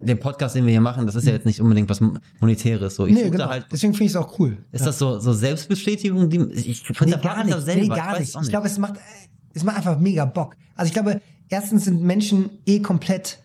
den 0.00 0.20
Podcast, 0.20 0.54
den 0.54 0.64
wir 0.64 0.70
hier 0.70 0.80
machen, 0.80 1.06
das 1.06 1.14
ist 1.16 1.26
ja 1.26 1.32
jetzt 1.32 1.44
nicht 1.46 1.60
unbedingt 1.60 1.88
was 1.88 2.00
Monetäres. 2.40 2.94
So, 2.96 3.06
ich 3.06 3.14
Nee, 3.14 3.30
genau. 3.30 3.48
halt, 3.48 3.66
Deswegen 3.72 3.92
finde 3.94 4.04
ich 4.04 4.10
es 4.12 4.16
auch 4.16 4.38
cool. 4.38 4.56
ist 4.70 4.86
das 4.86 4.98
so, 4.98 5.18
so 5.18 5.32
Selbstbestätigung? 5.32 6.30
Die, 6.30 6.38
ich 6.52 6.82
Nee, 6.88 6.94
hinterfrage 6.98 7.20
gar 7.20 7.44
nicht. 7.44 7.60
selber. 7.62 7.74
nee, 7.80 7.82
ich 7.82 7.88
gar 7.88 8.18
nicht. 8.20 8.36
auch 8.36 8.42
Ich 8.42 8.48
glaube, 8.48 8.66
es 8.68 8.78
macht, 8.78 8.94
es 9.54 9.64
macht 9.64 9.76
einfach 9.78 9.98
mega 9.98 10.24
Bock. 10.24 10.54
Also 10.76 10.88
ich 10.88 10.94
glaube, 10.94 11.20
erstens 11.48 11.84
sind 11.86 12.00
Menschen 12.02 12.50
eh 12.66 12.78
komplett 12.80 13.38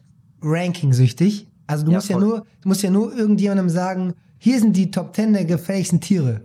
ranking-süchtig. 0.43 1.47
Also 1.67 1.85
du 1.85 1.91
Ja, 1.91 1.97
musst 1.97 2.09
ja 2.09 2.17
voll. 2.19 2.27
nur, 2.27 2.45
du 2.61 2.67
musst 2.69 2.83
ja 2.83 2.89
nur 2.91 3.15
irgendjemandem 3.15 3.69
sagen, 3.69 4.13
hier 4.37 4.59
sind 4.59 4.75
die 4.77 4.91
Top 4.91 5.15
10 5.15 5.33
der 5.33 5.45
gefährlichsten 5.45 6.01
Tiere. 6.01 6.41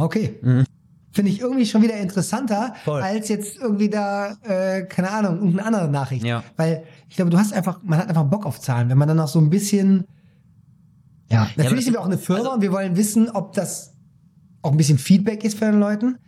Okay. 0.00 0.38
Finde 1.12 1.30
ich 1.32 1.40
irgendwie 1.40 1.66
schon 1.66 1.82
wieder 1.82 1.96
interessanter, 1.96 2.68
Mhm. 2.68 2.74
Voll. 2.84 3.02
als 3.02 3.28
jetzt 3.28 3.56
irgendwie 3.58 3.88
da, 3.88 4.36
äh, 4.42 4.82
keine 4.84 5.10
Ahnung, 5.10 5.36
irgendeine 5.38 5.64
andere 5.66 5.88
Nachricht. 5.88 6.24
Ja. 6.24 6.44
Weil 6.56 6.84
ich 7.08 7.16
glaube, 7.16 7.30
du 7.30 7.38
hast 7.38 7.52
einfach, 7.52 7.80
man 7.82 7.98
hat 7.98 8.08
einfach 8.08 8.24
Bock 8.24 8.46
auf 8.46 8.60
Zahlen, 8.60 8.88
wenn 8.90 8.98
man 8.98 9.08
dann 9.08 9.18
auch 9.20 9.28
so 9.28 9.40
ein 9.40 9.50
bisschen, 9.50 10.04
ja, 11.30 11.48
natürlich 11.56 11.76
das 11.76 11.84
sind 11.84 11.94
wir 11.94 12.00
auch 12.00 12.06
eine 12.06 12.18
Firma 12.18 12.40
also- 12.42 12.52
und 12.54 12.62
wir 12.62 12.72
wollen 12.72 12.96
wissen, 12.96 13.30
ob 13.30 13.52
das 13.54 13.94
auch 14.62 14.70
ein 14.70 14.76
bisschen 14.76 14.98
Feedback 14.98 15.44
ist 15.44 15.58
für 15.58 15.66
den 15.66 15.80
Leuten. 15.80 16.18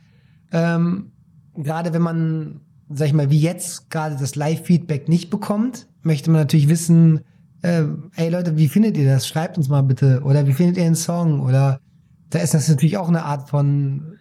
Ähm, 0.53 1.13
gerade 1.57 1.93
wenn 1.93 2.03
man, 2.03 2.61
sag 2.89 3.07
ich 3.09 3.13
mal, 3.13 3.31
wie 3.31 3.41
jetzt 3.41 3.91
gerade 3.91 4.17
das 4.19 4.35
Live-Feedback 4.35 5.09
nicht 5.09 5.31
bekommt, 5.31 5.87
möchte 6.03 6.31
man 6.31 6.41
natürlich 6.41 6.69
wissen, 6.69 7.21
äh, 7.63 7.85
ey 8.17 8.31
Leute, 8.31 8.57
wie 8.57 8.69
findet 8.69 8.97
ihr 8.97 9.07
das? 9.07 9.27
Schreibt 9.29 9.59
uns 9.59 9.69
mal 9.69 9.83
bitte. 9.83 10.23
Oder 10.25 10.47
wie 10.47 10.53
findet 10.55 10.79
ihr 10.79 10.85
den 10.85 10.95
Song? 10.97 11.41
Oder 11.41 11.81
da 12.31 12.39
ist 12.39 12.55
das 12.55 12.69
natürlich 12.69 12.97
auch 12.97 13.09
eine 13.09 13.25
Art 13.25 13.49
von, 13.49 14.17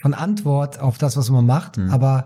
von 0.00 0.14
Antwort 0.14 0.80
auf 0.80 0.98
das, 0.98 1.16
was 1.16 1.30
man 1.30 1.46
macht. 1.46 1.76
Mhm. 1.76 1.90
Aber 1.90 2.24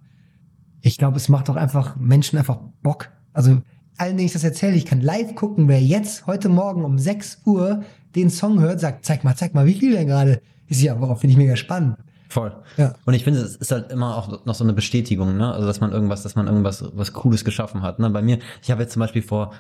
ich 0.81 0.99
glaube, 0.99 1.17
es 1.17 1.29
macht 1.29 1.49
auch 1.51 1.57
einfach 1.57 1.97
Menschen 1.97 2.39
einfach 2.39 2.59
Bock. 2.83 3.09
Also 3.33 3.59
allen, 3.97 4.17
denen 4.17 4.27
ich 4.27 4.33
das 4.33 4.45
erzähle, 4.45 4.77
ich 4.77 4.87
kann 4.87 5.01
live 5.01 5.35
gucken, 5.35 5.69
wer 5.69 5.81
jetzt 5.81 6.27
heute 6.27 6.49
Morgen 6.49 6.85
um 6.85 6.99
6 6.99 7.43
Uhr 7.47 7.83
den 8.15 8.31
Song 8.31 8.61
hört, 8.61 8.81
sagt, 8.81 9.05
zeig 9.05 9.25
mal, 9.25 9.35
zeig 9.37 9.55
mal, 9.55 9.67
wie 9.67 9.75
viel 9.75 9.93
denn 9.93 10.07
gerade? 10.07 10.41
Ist 10.69 10.83
ja, 10.83 11.01
worauf 11.01 11.21
finde 11.21 11.33
ich 11.33 11.39
mega 11.39 11.57
spannend. 11.57 11.97
Voll. 12.29 12.53
Ja. 12.79 12.95
Und 13.05 13.13
ich 13.13 13.25
finde, 13.25 13.41
es 13.41 13.57
ist 13.57 13.71
halt 13.73 13.93
immer 13.93 14.17
auch 14.17 14.47
noch 14.47 14.55
so 14.55 14.65
eine 14.65 14.73
Bestätigung, 14.73 15.37
ne? 15.37 15.53
Also 15.53 15.67
dass 15.67 15.81
man 15.81 15.93
irgendwas, 15.93 16.23
dass 16.23 16.35
man 16.35 16.47
irgendwas 16.47 16.83
was 16.95 17.13
Cooles 17.13 17.45
geschaffen 17.45 17.83
hat. 17.83 17.99
Ne? 17.99 18.09
Bei 18.09 18.23
mir, 18.23 18.39
ich 18.63 18.71
habe 18.71 18.81
jetzt 18.83 18.95
zum 18.95 19.01
Beispiel 19.01 19.21
vor 19.21 19.53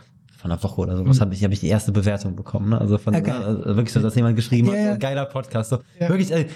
von 0.43 0.51
einer 0.51 0.62
Woche 0.62 0.81
oder 0.81 0.97
sowas 0.97 1.20
habe 1.20 1.32
ich, 1.35 1.43
habe 1.44 1.55
ich 1.55 1.60
die 1.60 1.69
erste 1.69 1.93
Bewertung 1.93 2.35
bekommen. 2.36 2.70
Ne? 2.70 2.81
Also 2.81 2.98
von 2.98 3.14
Mhm. 3.14 3.20
Okay. 3.20 3.31
ne? 3.31 3.47
also 3.47 3.64
wirklich 3.77 3.93
so, 3.93 4.01
dass 4.01 4.14
jemand 4.16 4.35
geschrieben 4.36 4.69
Ja, 4.74 4.86
hat, 4.86 4.93
so, 4.94 4.98
geiler 4.98 5.24
Podcast. 5.27 5.70
So, 5.70 5.78
Ja. 6.01 6.09
Wirklich, 6.09 6.32
äh, 6.32 6.47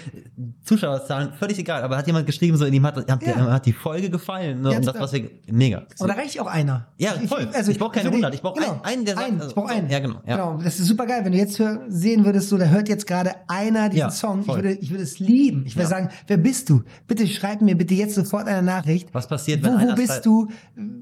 Zuschauerzahlen, 0.63 1.33
völlig 1.33 1.57
egal, 1.59 1.81
aber 1.83 1.97
hat 1.97 2.05
jemand 2.07 2.25
geschrieben, 2.25 2.57
so, 2.57 2.65
ihm 2.65 2.85
hat, 2.85 2.97
hat, 3.09 3.25
hat 3.25 3.65
die 3.65 3.73
Folge 3.73 4.09
gefallen, 4.09 4.61
ne? 4.61 4.71
Ja, 4.71 4.77
und 4.77 4.85
das, 4.87 4.99
was 4.99 5.13
wir. 5.13 5.29
Mega. 5.49 5.83
Und 5.99 6.07
da 6.09 6.13
reicht 6.13 6.39
auch 6.39 6.47
einer. 6.47 6.87
Ja, 6.97 7.11
voll. 7.27 7.47
Ich 7.67 7.79
brauch 7.79 7.91
keine 7.91 8.05
würde- 8.05 8.15
100, 8.17 8.33
ich 8.35 8.41
brauch 8.41 8.57
einen- 8.57 8.81
einen, 8.83 9.05
der 9.05 9.15
sagt, 9.15 9.27
einen. 9.27 9.37
also, 9.37 9.49
Ich 9.49 9.55
brauch 9.55 9.69
einen. 9.69 9.89
ja, 9.89 9.99
genau, 9.99 10.19
ja. 10.25 10.35
genau. 10.35 10.59
Das 10.61 10.79
ist 10.79 10.87
super 10.87 11.05
geil. 11.05 11.21
Wenn 11.23 11.31
du 11.31 11.37
jetzt 11.37 11.57
hör, 11.59 11.79
sehen 11.87 12.25
würdest, 12.25 12.49
so, 12.49 12.57
da 12.57 12.65
hört 12.65 12.89
jetzt 12.89 13.07
gerade 13.07 13.31
einer 13.47 13.89
diesen 13.89 13.99
Ja, 14.01 14.11
Song. 14.11 14.41
Ich 14.41 14.47
würde, 14.47 14.73
ich 14.73 14.89
würde 14.91 15.03
es 15.03 15.19
lieben. 15.19 15.63
Ich 15.65 15.75
würde 15.75 15.83
Ja. 15.83 15.89
sagen, 15.89 16.09
wer 16.27 16.37
bist 16.37 16.69
du? 16.69 16.83
Bitte 17.07 17.25
schreib 17.27 17.61
mir 17.61 17.77
bitte 17.77 17.93
jetzt 17.93 18.15
sofort 18.15 18.47
eine 18.47 18.61
Nachricht. 18.61 19.07
Was 19.13 19.27
passiert, 19.27 19.63
wenn 19.63 19.71
wo, 19.73 19.75
wo 19.77 19.81
einer 19.81 19.95
bist 19.95 20.25
du? 20.25 20.47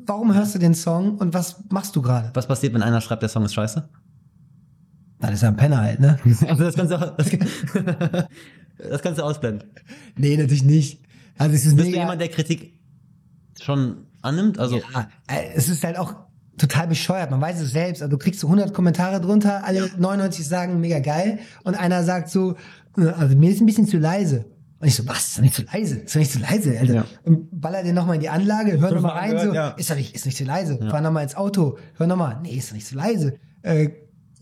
Warum 0.06 0.34
hörst 0.34 0.54
du 0.54 0.60
den 0.60 0.76
Song? 0.76 1.18
Und 1.18 1.34
was 1.34 1.64
machst 1.70 1.96
du 1.96 2.02
gerade? 2.02 2.30
Was 2.34 2.48
passiert, 2.48 2.74
wenn 2.76 2.84
einer 2.84 3.02
schreibt, 3.02 3.22
der 3.24 3.30
Song 3.30 3.44
ist 3.46 3.54
scheiße? 3.54 3.90
Das 5.20 5.32
ist 5.34 5.42
ja 5.44 5.48
ein 5.50 5.56
Penner 5.58 5.82
halt, 5.82 6.00
ne? 6.00 6.20
Also 6.48 6.64
das 6.66 6.76
kannst 6.76 6.92
du, 6.92 6.98
auch- 6.98 7.16
das, 7.18 7.30
das 8.90 9.02
kannst 9.02 9.20
du 9.20 9.24
ausblenden. 9.24 9.70
nee, 10.18 10.38
natürlich 10.38 10.64
nicht. 10.64 11.02
Also 11.38 11.56
es 11.56 11.66
ist 11.66 11.76
Bist 11.76 11.88
du 11.88 11.92
mega. 11.92 12.02
jemand, 12.04 12.22
der 12.22 12.30
Kritik 12.30 12.80
schon 13.60 14.06
annimmt? 14.22 14.60
Also 14.60 14.78
Ja, 14.94 15.10
äh, 15.28 15.50
es 15.56 15.70
ist 15.70 15.84
halt 15.84 15.98
auch 15.98 16.16
total 16.58 16.88
bescheuert. 16.88 17.32
Man 17.32 17.42
weiß 17.42 17.60
es 17.62 17.72
selbst. 17.72 18.02
Also 18.02 18.12
du 18.12 18.18
kriegst 18.18 18.40
so 18.40 18.48
100 18.48 18.74
Kommentare 18.74 19.20
drunter, 19.20 19.64
alle 19.66 19.90
99 19.98 20.48
sagen 20.48 20.80
mega 20.80 21.00
geil 21.00 21.40
und 21.64 21.76
einer 21.76 22.04
sagt 22.04 22.30
so, 22.30 22.56
äh, 22.98 23.08
also 23.08 23.36
mir 23.36 23.52
ist 23.52 23.62
ein 23.62 23.66
bisschen 23.66 23.88
zu 23.88 23.98
leise. 23.98 24.46
Und 24.80 24.88
ich 24.88 24.96
so, 24.96 25.08
was? 25.08 25.28
Ist 25.28 25.38
doch 25.38 25.42
nicht 25.42 25.56
zu 25.56 25.64
leise? 25.64 26.00
Ist 26.00 26.16
doch 26.16 26.20
nicht 26.20 26.32
zu 26.32 26.40
leise, 26.40 26.78
Alter. 26.78 26.94
Ja. 26.94 27.06
Und 27.24 27.48
baller 27.60 27.84
den 27.84 27.96
nochmal 27.96 28.16
in 28.16 28.22
die 28.22 28.30
Anlage, 28.30 28.80
hör 28.80 28.92
nochmal 28.92 29.18
rein, 29.18 29.32
gehört, 29.32 29.48
so, 29.48 29.54
ja. 29.54 29.70
ist 29.70 29.90
doch 29.90 29.96
nicht, 29.96 30.14
ist 30.16 30.26
nicht 30.26 30.38
zu 30.38 30.44
leise. 30.44 30.78
Fahr 30.90 31.02
nochmal 31.02 31.24
ins 31.24 31.36
Auto, 31.36 31.78
hör 31.96 32.08
nochmal, 32.08 32.40
nee, 32.44 32.56
ist 32.56 32.70
doch 32.70 32.76
nicht 32.76 32.88
zu 32.88 32.96
leise. 32.96 33.38
Äh, 33.62 33.90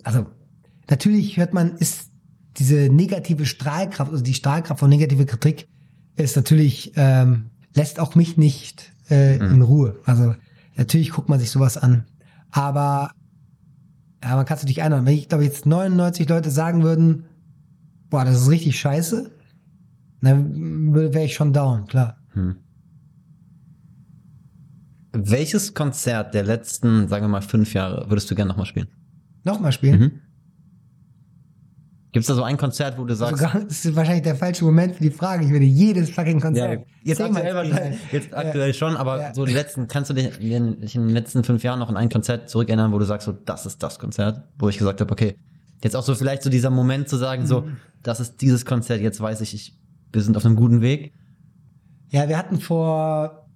also, 0.04 0.26
natürlich 0.90 1.38
hört 1.38 1.54
man, 1.54 1.78
ist 1.78 2.10
diese 2.58 2.90
negative 2.90 3.46
Strahlkraft, 3.46 4.12
also 4.12 4.24
die 4.24 4.34
Strahlkraft 4.34 4.80
von 4.80 4.90
negative 4.90 5.26
Kritik, 5.26 5.68
ist 6.16 6.36
natürlich, 6.36 6.94
ähm, 6.96 7.52
lässt 7.74 8.00
auch 8.00 8.16
mich 8.16 8.38
nicht 8.38 8.92
äh, 9.10 9.38
in 9.38 9.62
Ruhe. 9.62 10.00
Also, 10.06 10.36
natürlich 10.76 11.12
guckt 11.12 11.30
man 11.30 11.40
sich 11.40 11.52
sowas 11.52 11.78
an. 11.78 12.06
Aber, 12.52 13.12
ja, 14.24 14.36
man 14.36 14.46
kann 14.46 14.58
es 14.58 14.64
natürlich 14.64 14.82
einordnen. 14.82 15.08
Wenn 15.08 15.18
ich, 15.18 15.30
glaube 15.30 15.44
jetzt 15.44 15.66
99 15.66 16.28
Leute 16.28 16.52
sagen 16.52 16.84
würden, 16.84 17.26
boah, 18.10 18.26
das 18.26 18.42
ist 18.42 18.50
richtig 18.50 18.80
scheiße, 18.80 19.32
wäre 20.24 21.24
ich 21.26 21.34
schon 21.36 21.52
down, 21.54 21.86
klar. 21.88 22.18
welches 25.12 25.74
Konzert 25.74 26.34
der 26.34 26.44
letzten, 26.44 27.08
sagen 27.08 27.26
wir 27.26 27.30
mal, 27.30 27.42
fünf 27.42 27.74
Jahre 27.74 28.10
würdest 28.10 28.30
du 28.32 28.36
gerne 28.36 28.50
nochmal 28.50 28.66
spielen? 28.66 28.88
Nochmal 29.44 29.72
spielen. 29.72 30.00
Mhm. 30.00 30.12
Gibt 32.14 32.22
es 32.24 32.28
da 32.28 32.36
so 32.36 32.44
ein 32.44 32.58
Konzert, 32.58 32.98
wo 33.00 33.06
du 33.06 33.16
sagst, 33.16 33.38
Sogar, 33.42 33.60
das 33.68 33.86
ist 33.86 33.96
wahrscheinlich 33.96 34.24
der 34.24 34.36
falsche 34.36 34.64
Moment 34.66 34.96
für 34.96 35.04
die 35.04 35.10
Frage. 35.12 35.46
Ich 35.46 35.52
würde 35.52 35.66
jedes 35.66 36.12
fucking 36.12 36.38
ja, 36.40 36.46
Konzert. 36.46 36.86
jetzt 37.04 37.18
zehnmal 37.18 37.42
aktuell, 37.42 37.56
wahrscheinlich, 37.56 38.00
jetzt 38.12 38.34
aktuell 38.34 38.74
schon, 38.74 38.96
aber 38.96 39.20
Ja. 39.20 39.34
so 39.34 39.46
die 39.46 39.54
letzten, 39.54 39.88
kannst 39.88 40.10
du 40.12 40.14
dich 40.14 40.40
in 40.40 40.80
den, 40.80 41.10
letzten 41.10 41.44
fünf 41.44 41.64
Jahren 41.64 41.80
noch 41.80 41.90
an 41.90 41.98
ein 41.98 42.10
Konzert 42.10 42.50
zurückerinnern, 42.50 42.92
wo 42.92 43.00
du 43.00 43.06
sagst, 43.06 43.26
so, 43.26 43.32
das 43.32 43.66
ist 43.66 43.82
das 43.82 43.98
Konzert, 44.00 44.44
wo 44.60 44.70
ich 44.70 44.78
gesagt 44.78 45.02
habe, 45.02 45.12
okay, 45.12 45.36
jetzt 45.84 45.96
auch 45.96 46.04
so 46.04 46.14
vielleicht 46.16 46.44
so 46.44 46.50
dieser 46.52 46.70
Moment 46.70 47.10
zu 47.10 47.18
sagen, 47.18 47.46
so, 47.48 47.62
Mhm. 47.62 47.78
das 48.04 48.20
ist 48.20 48.42
dieses 48.42 48.64
Konzert, 48.66 49.02
jetzt 49.02 49.20
weiß 49.20 49.42
ich, 49.42 49.54
ich, 49.56 49.80
wir 50.14 50.22
sind 50.22 50.38
auf 50.38 50.46
einem 50.46 50.56
guten 50.56 50.82
Weg. 50.82 51.14
Ja, 52.10 52.30
wir 52.30 52.38
hatten 52.38 52.60
vor 52.60 53.50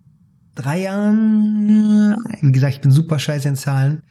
drei 0.55 0.81
Jahren, 0.81 2.17
wie 2.41 2.51
gesagt, 2.51 2.73
ich 2.73 2.81
bin 2.81 2.91
super 2.91 3.19
scheiße 3.19 3.47
in 3.47 3.55
Zahlen. 3.55 4.01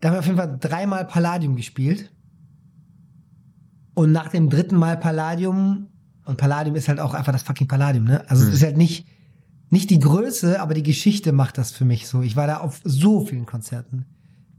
Da 0.00 0.08
haben 0.08 0.14
wir 0.16 0.18
auf 0.18 0.26
jeden 0.26 0.38
Fall 0.38 0.58
dreimal 0.60 1.06
Palladium 1.06 1.56
gespielt. 1.56 2.12
Und 3.94 4.12
nach 4.12 4.28
dem 4.28 4.50
dritten 4.50 4.76
Mal 4.76 4.96
Palladium, 4.96 5.88
und 6.24 6.36
Palladium 6.36 6.76
ist 6.76 6.88
halt 6.88 7.00
auch 7.00 7.14
einfach 7.14 7.32
das 7.32 7.42
fucking 7.42 7.68
Palladium, 7.68 8.04
ne? 8.04 8.28
Also 8.28 8.46
es 8.46 8.54
ist 8.54 8.62
halt 8.62 8.76
nicht, 8.76 9.06
nicht 9.70 9.90
die 9.90 9.98
Größe, 9.98 10.60
aber 10.60 10.74
die 10.74 10.82
Geschichte 10.82 11.32
macht 11.32 11.58
das 11.58 11.72
für 11.72 11.84
mich 11.84 12.06
so. 12.06 12.22
Ich 12.22 12.36
war 12.36 12.46
da 12.46 12.58
auf 12.58 12.80
so 12.84 13.24
vielen 13.24 13.46
Konzerten. 13.46 14.04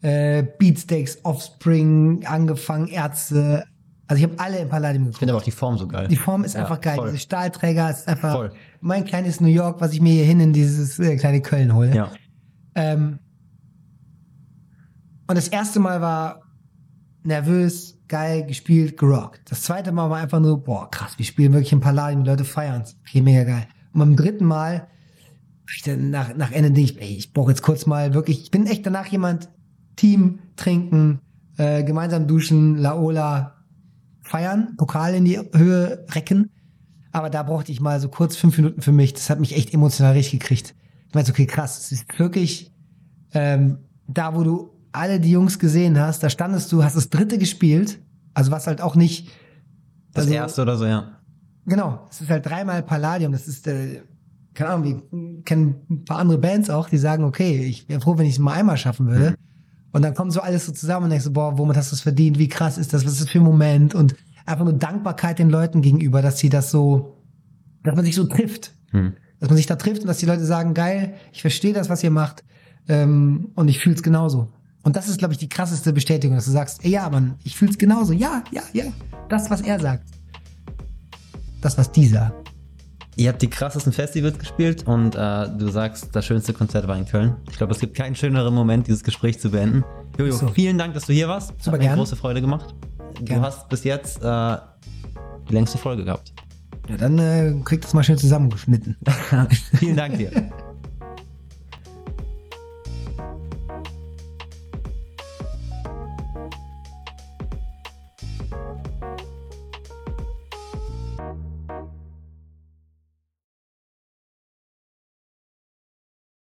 Äh, 0.01 0.43
Beatsteaks, 0.57 1.19
Offspring, 1.23 2.25
angefangen, 2.25 2.87
Ärzte. 2.87 3.65
Also 4.11 4.23
ich 4.23 4.29
habe 4.31 4.39
alle 4.39 4.57
im 4.57 4.69
Palladium 4.69 5.03
geguckt. 5.03 5.15
Ich 5.15 5.19
finde 5.19 5.33
aber 5.33 5.39
auch 5.39 5.45
die 5.45 5.51
Form 5.51 5.77
so 5.77 5.87
geil. 5.87 6.07
Die 6.07 6.15
Form 6.15 6.43
ist 6.43 6.55
Ja, 6.55 6.61
einfach 6.61 6.81
geil. 6.81 6.95
voll. 6.95 7.09
Diese 7.11 7.19
Stahlträger 7.21 7.91
ist 7.91 8.07
einfach 8.07 8.33
Voll. 8.33 8.51
mein 8.81 9.05
kleines 9.05 9.39
New 9.39 9.49
York, 9.49 9.79
was 9.81 9.93
ich 9.93 10.01
mir 10.01 10.13
hier 10.13 10.25
hin 10.25 10.39
in 10.39 10.51
dieses 10.51 10.97
äh, 10.97 11.15
kleine 11.15 11.41
Köln 11.41 11.75
hole. 11.75 11.95
Ja. 11.95 12.11
Ähm, 12.73 13.19
und 15.27 15.37
das 15.37 15.47
erste 15.47 15.79
Mal 15.79 16.01
war 16.01 16.41
nervös, 17.23 17.99
geil, 18.07 18.47
gespielt, 18.47 18.97
gerockt. 18.97 19.51
Das 19.51 19.61
zweite 19.61 19.91
Mal 19.91 20.09
war 20.09 20.17
einfach 20.17 20.39
nur, 20.39 20.63
boah, 20.63 20.89
krass, 20.89 21.17
wir 21.19 21.25
spielen 21.25 21.53
wirklich 21.53 21.71
im 21.71 21.79
Palladium, 21.79 22.23
die 22.23 22.29
Leute 22.31 22.45
feiern's. 22.45 22.97
Okay, 23.07 23.21
mega 23.21 23.43
geil. 23.43 23.67
Und 23.93 23.99
beim 23.99 24.15
dritten 24.15 24.45
Mal, 24.45 24.87
ich 25.75 25.83
dann 25.83 26.09
nach, 26.09 26.35
nach 26.35 26.51
Ende 26.51 26.71
denke 26.71 26.93
ich, 26.93 26.99
ey, 26.99 27.15
ich 27.15 27.31
brauche 27.31 27.51
jetzt 27.51 27.61
kurz 27.61 27.85
mal 27.85 28.15
wirklich, 28.15 28.41
ich 28.41 28.49
bin 28.49 28.65
echt 28.65 28.87
danach 28.87 29.05
jemand, 29.05 29.49
Team, 29.97 30.39
trinken, 30.55 31.19
äh, 31.57 31.83
gemeinsam 31.83 32.25
duschen, 32.25 32.75
Laola, 32.77 33.58
feiern, 34.29 34.75
Pokal 34.77 35.15
in 35.15 35.25
die 35.25 35.39
Höhe 35.53 36.05
recken. 36.11 36.51
Aber 37.11 37.29
da 37.29 37.43
brauchte 37.43 37.71
ich 37.71 37.81
mal 37.81 37.99
so 37.99 38.09
kurz 38.09 38.35
fünf 38.35 38.55
Minuten 38.57 38.81
für 38.81 38.91
mich. 38.91 39.13
Das 39.13 39.29
hat 39.29 39.39
mich 39.39 39.55
echt 39.55 39.73
emotional 39.73 40.13
richtig 40.13 40.39
gekriegt. 40.39 40.75
Ich 41.07 41.15
meinte, 41.15 41.31
okay, 41.31 41.47
krass, 41.47 41.79
es 41.79 41.91
ist 41.91 42.19
wirklich 42.19 42.71
ähm, 43.33 43.79
da, 44.07 44.35
wo 44.35 44.43
du 44.43 44.69
alle 44.91 45.19
die 45.19 45.31
Jungs 45.31 45.59
gesehen 45.59 45.99
hast, 45.99 46.21
da 46.23 46.29
standest 46.29 46.71
du, 46.71 46.83
hast 46.83 46.95
das 46.95 47.09
dritte 47.09 47.37
gespielt. 47.37 47.99
Also 48.33 48.51
was 48.51 48.67
halt 48.67 48.81
auch 48.81 48.95
nicht. 48.95 49.29
Das 50.13 50.25
also, 50.25 50.35
erste 50.35 50.61
oder 50.61 50.77
so, 50.77 50.85
ja. 50.85 51.19
Genau, 51.65 52.07
es 52.09 52.21
ist 52.21 52.29
halt 52.29 52.45
dreimal 52.45 52.83
Palladium. 52.83 53.31
Das 53.31 53.47
ist, 53.47 53.67
äh, 53.67 54.01
keine 54.53 54.71
Ahnung, 54.71 55.03
wir 55.11 55.43
kennen 55.43 55.75
ein 55.89 56.05
paar 56.05 56.19
andere 56.19 56.37
Bands 56.37 56.69
auch, 56.69 56.89
die 56.89 56.97
sagen, 56.97 57.23
okay, 57.23 57.63
ich 57.63 57.89
wäre 57.89 58.01
froh, 58.01 58.17
wenn 58.17 58.25
ich 58.25 58.33
es 58.33 58.39
mal 58.39 58.53
einmal 58.53 58.77
schaffen 58.77 59.07
würde. 59.07 59.35
Und 59.91 60.03
dann 60.03 60.13
kommt 60.13 60.33
so 60.33 60.41
alles 60.41 60.65
so 60.65 60.71
zusammen 60.71 61.05
und 61.05 61.09
denkst 61.11 61.25
so, 61.25 61.31
boah, 61.31 61.57
womit 61.57 61.77
hast 61.77 61.91
du 61.91 61.95
es 61.95 62.01
verdient? 62.01 62.37
Wie 62.37 62.47
krass 62.47 62.77
ist 62.77 62.93
das? 62.93 63.05
Was 63.05 63.13
ist 63.13 63.21
das 63.21 63.29
für 63.29 63.39
ein 63.39 63.43
Moment? 63.43 63.95
Und 63.95 64.15
einfach 64.45 64.65
nur 64.65 64.73
Dankbarkeit 64.73 65.39
den 65.39 65.49
Leuten 65.49 65.81
gegenüber, 65.81 66.21
dass 66.21 66.39
sie 66.39 66.49
das 66.49 66.71
so, 66.71 67.17
dass 67.83 67.95
man 67.95 68.05
sich 68.05 68.15
so 68.15 68.25
trifft. 68.25 68.75
Hm. 68.91 69.13
Dass 69.39 69.49
man 69.49 69.57
sich 69.57 69.67
da 69.67 69.75
trifft 69.75 70.01
und 70.01 70.07
dass 70.07 70.17
die 70.17 70.25
Leute 70.25 70.43
sagen, 70.45 70.73
geil, 70.73 71.13
ich 71.31 71.41
verstehe 71.41 71.73
das, 71.73 71.89
was 71.89 72.03
ihr 72.03 72.11
macht. 72.11 72.43
Ähm, 72.87 73.51
und 73.55 73.67
ich 73.67 73.79
fühle 73.79 73.95
es 73.95 74.03
genauso. 74.03 74.51
Und 74.83 74.95
das 74.95 75.07
ist, 75.07 75.17
glaube 75.17 75.33
ich, 75.33 75.37
die 75.37 75.49
krasseste 75.49 75.93
Bestätigung, 75.93 76.35
dass 76.35 76.45
du 76.45 76.51
sagst, 76.51 76.83
ey, 76.83 76.91
ja, 76.91 77.09
Mann, 77.09 77.35
ich 77.43 77.55
fühle 77.55 77.71
es 77.71 77.77
genauso. 77.77 78.13
Ja, 78.13 78.43
ja, 78.51 78.63
ja. 78.73 78.85
Das, 79.27 79.49
was 79.49 79.61
er 79.61 79.79
sagt. 79.79 80.03
Das, 81.61 81.77
was 81.77 81.91
die 81.91 82.07
sagen. 82.07 82.33
Ihr 83.19 83.27
habt 83.27 83.41
die 83.41 83.49
krassesten 83.49 83.91
Festivals 83.91 84.39
gespielt 84.39 84.87
und 84.87 85.13
äh, 85.13 85.49
du 85.57 85.67
sagst, 85.67 86.15
das 86.15 86.25
schönste 86.25 86.53
Konzert 86.53 86.87
war 86.87 86.97
in 86.97 87.05
Köln. 87.05 87.35
Ich 87.51 87.57
glaube, 87.57 87.73
es 87.73 87.79
gibt 87.79 87.93
keinen 87.93 88.15
schöneren 88.15 88.53
Moment, 88.53 88.87
dieses 88.87 89.03
Gespräch 89.03 89.37
zu 89.41 89.51
beenden. 89.51 89.83
Jojo, 90.17 90.31
So. 90.31 90.47
vielen 90.47 90.77
Dank, 90.77 90.93
dass 90.93 91.05
du 91.05 91.11
hier 91.11 91.27
warst. 91.27 91.49
Super 91.59 91.73
Hat 91.73 91.79
mir 91.79 91.87
gern. 91.87 91.97
große 91.97 92.15
Freude 92.15 92.39
gemacht. 92.39 92.73
Du 93.17 93.25
Gern. 93.25 93.41
hast 93.41 93.67
bis 93.67 93.83
jetzt 93.83 94.23
äh, 94.23 94.57
die 95.49 95.53
längste 95.53 95.77
Folge 95.77 96.05
gehabt. 96.05 96.31
Ja, 96.87 96.95
dann 96.95 97.19
äh, 97.19 97.53
kriegt 97.65 97.83
das 97.83 97.93
mal 97.93 98.03
schnell 98.03 98.17
zusammengeschnitten. 98.17 98.95
vielen 99.77 99.97
Dank 99.97 100.17
dir. 100.17 100.31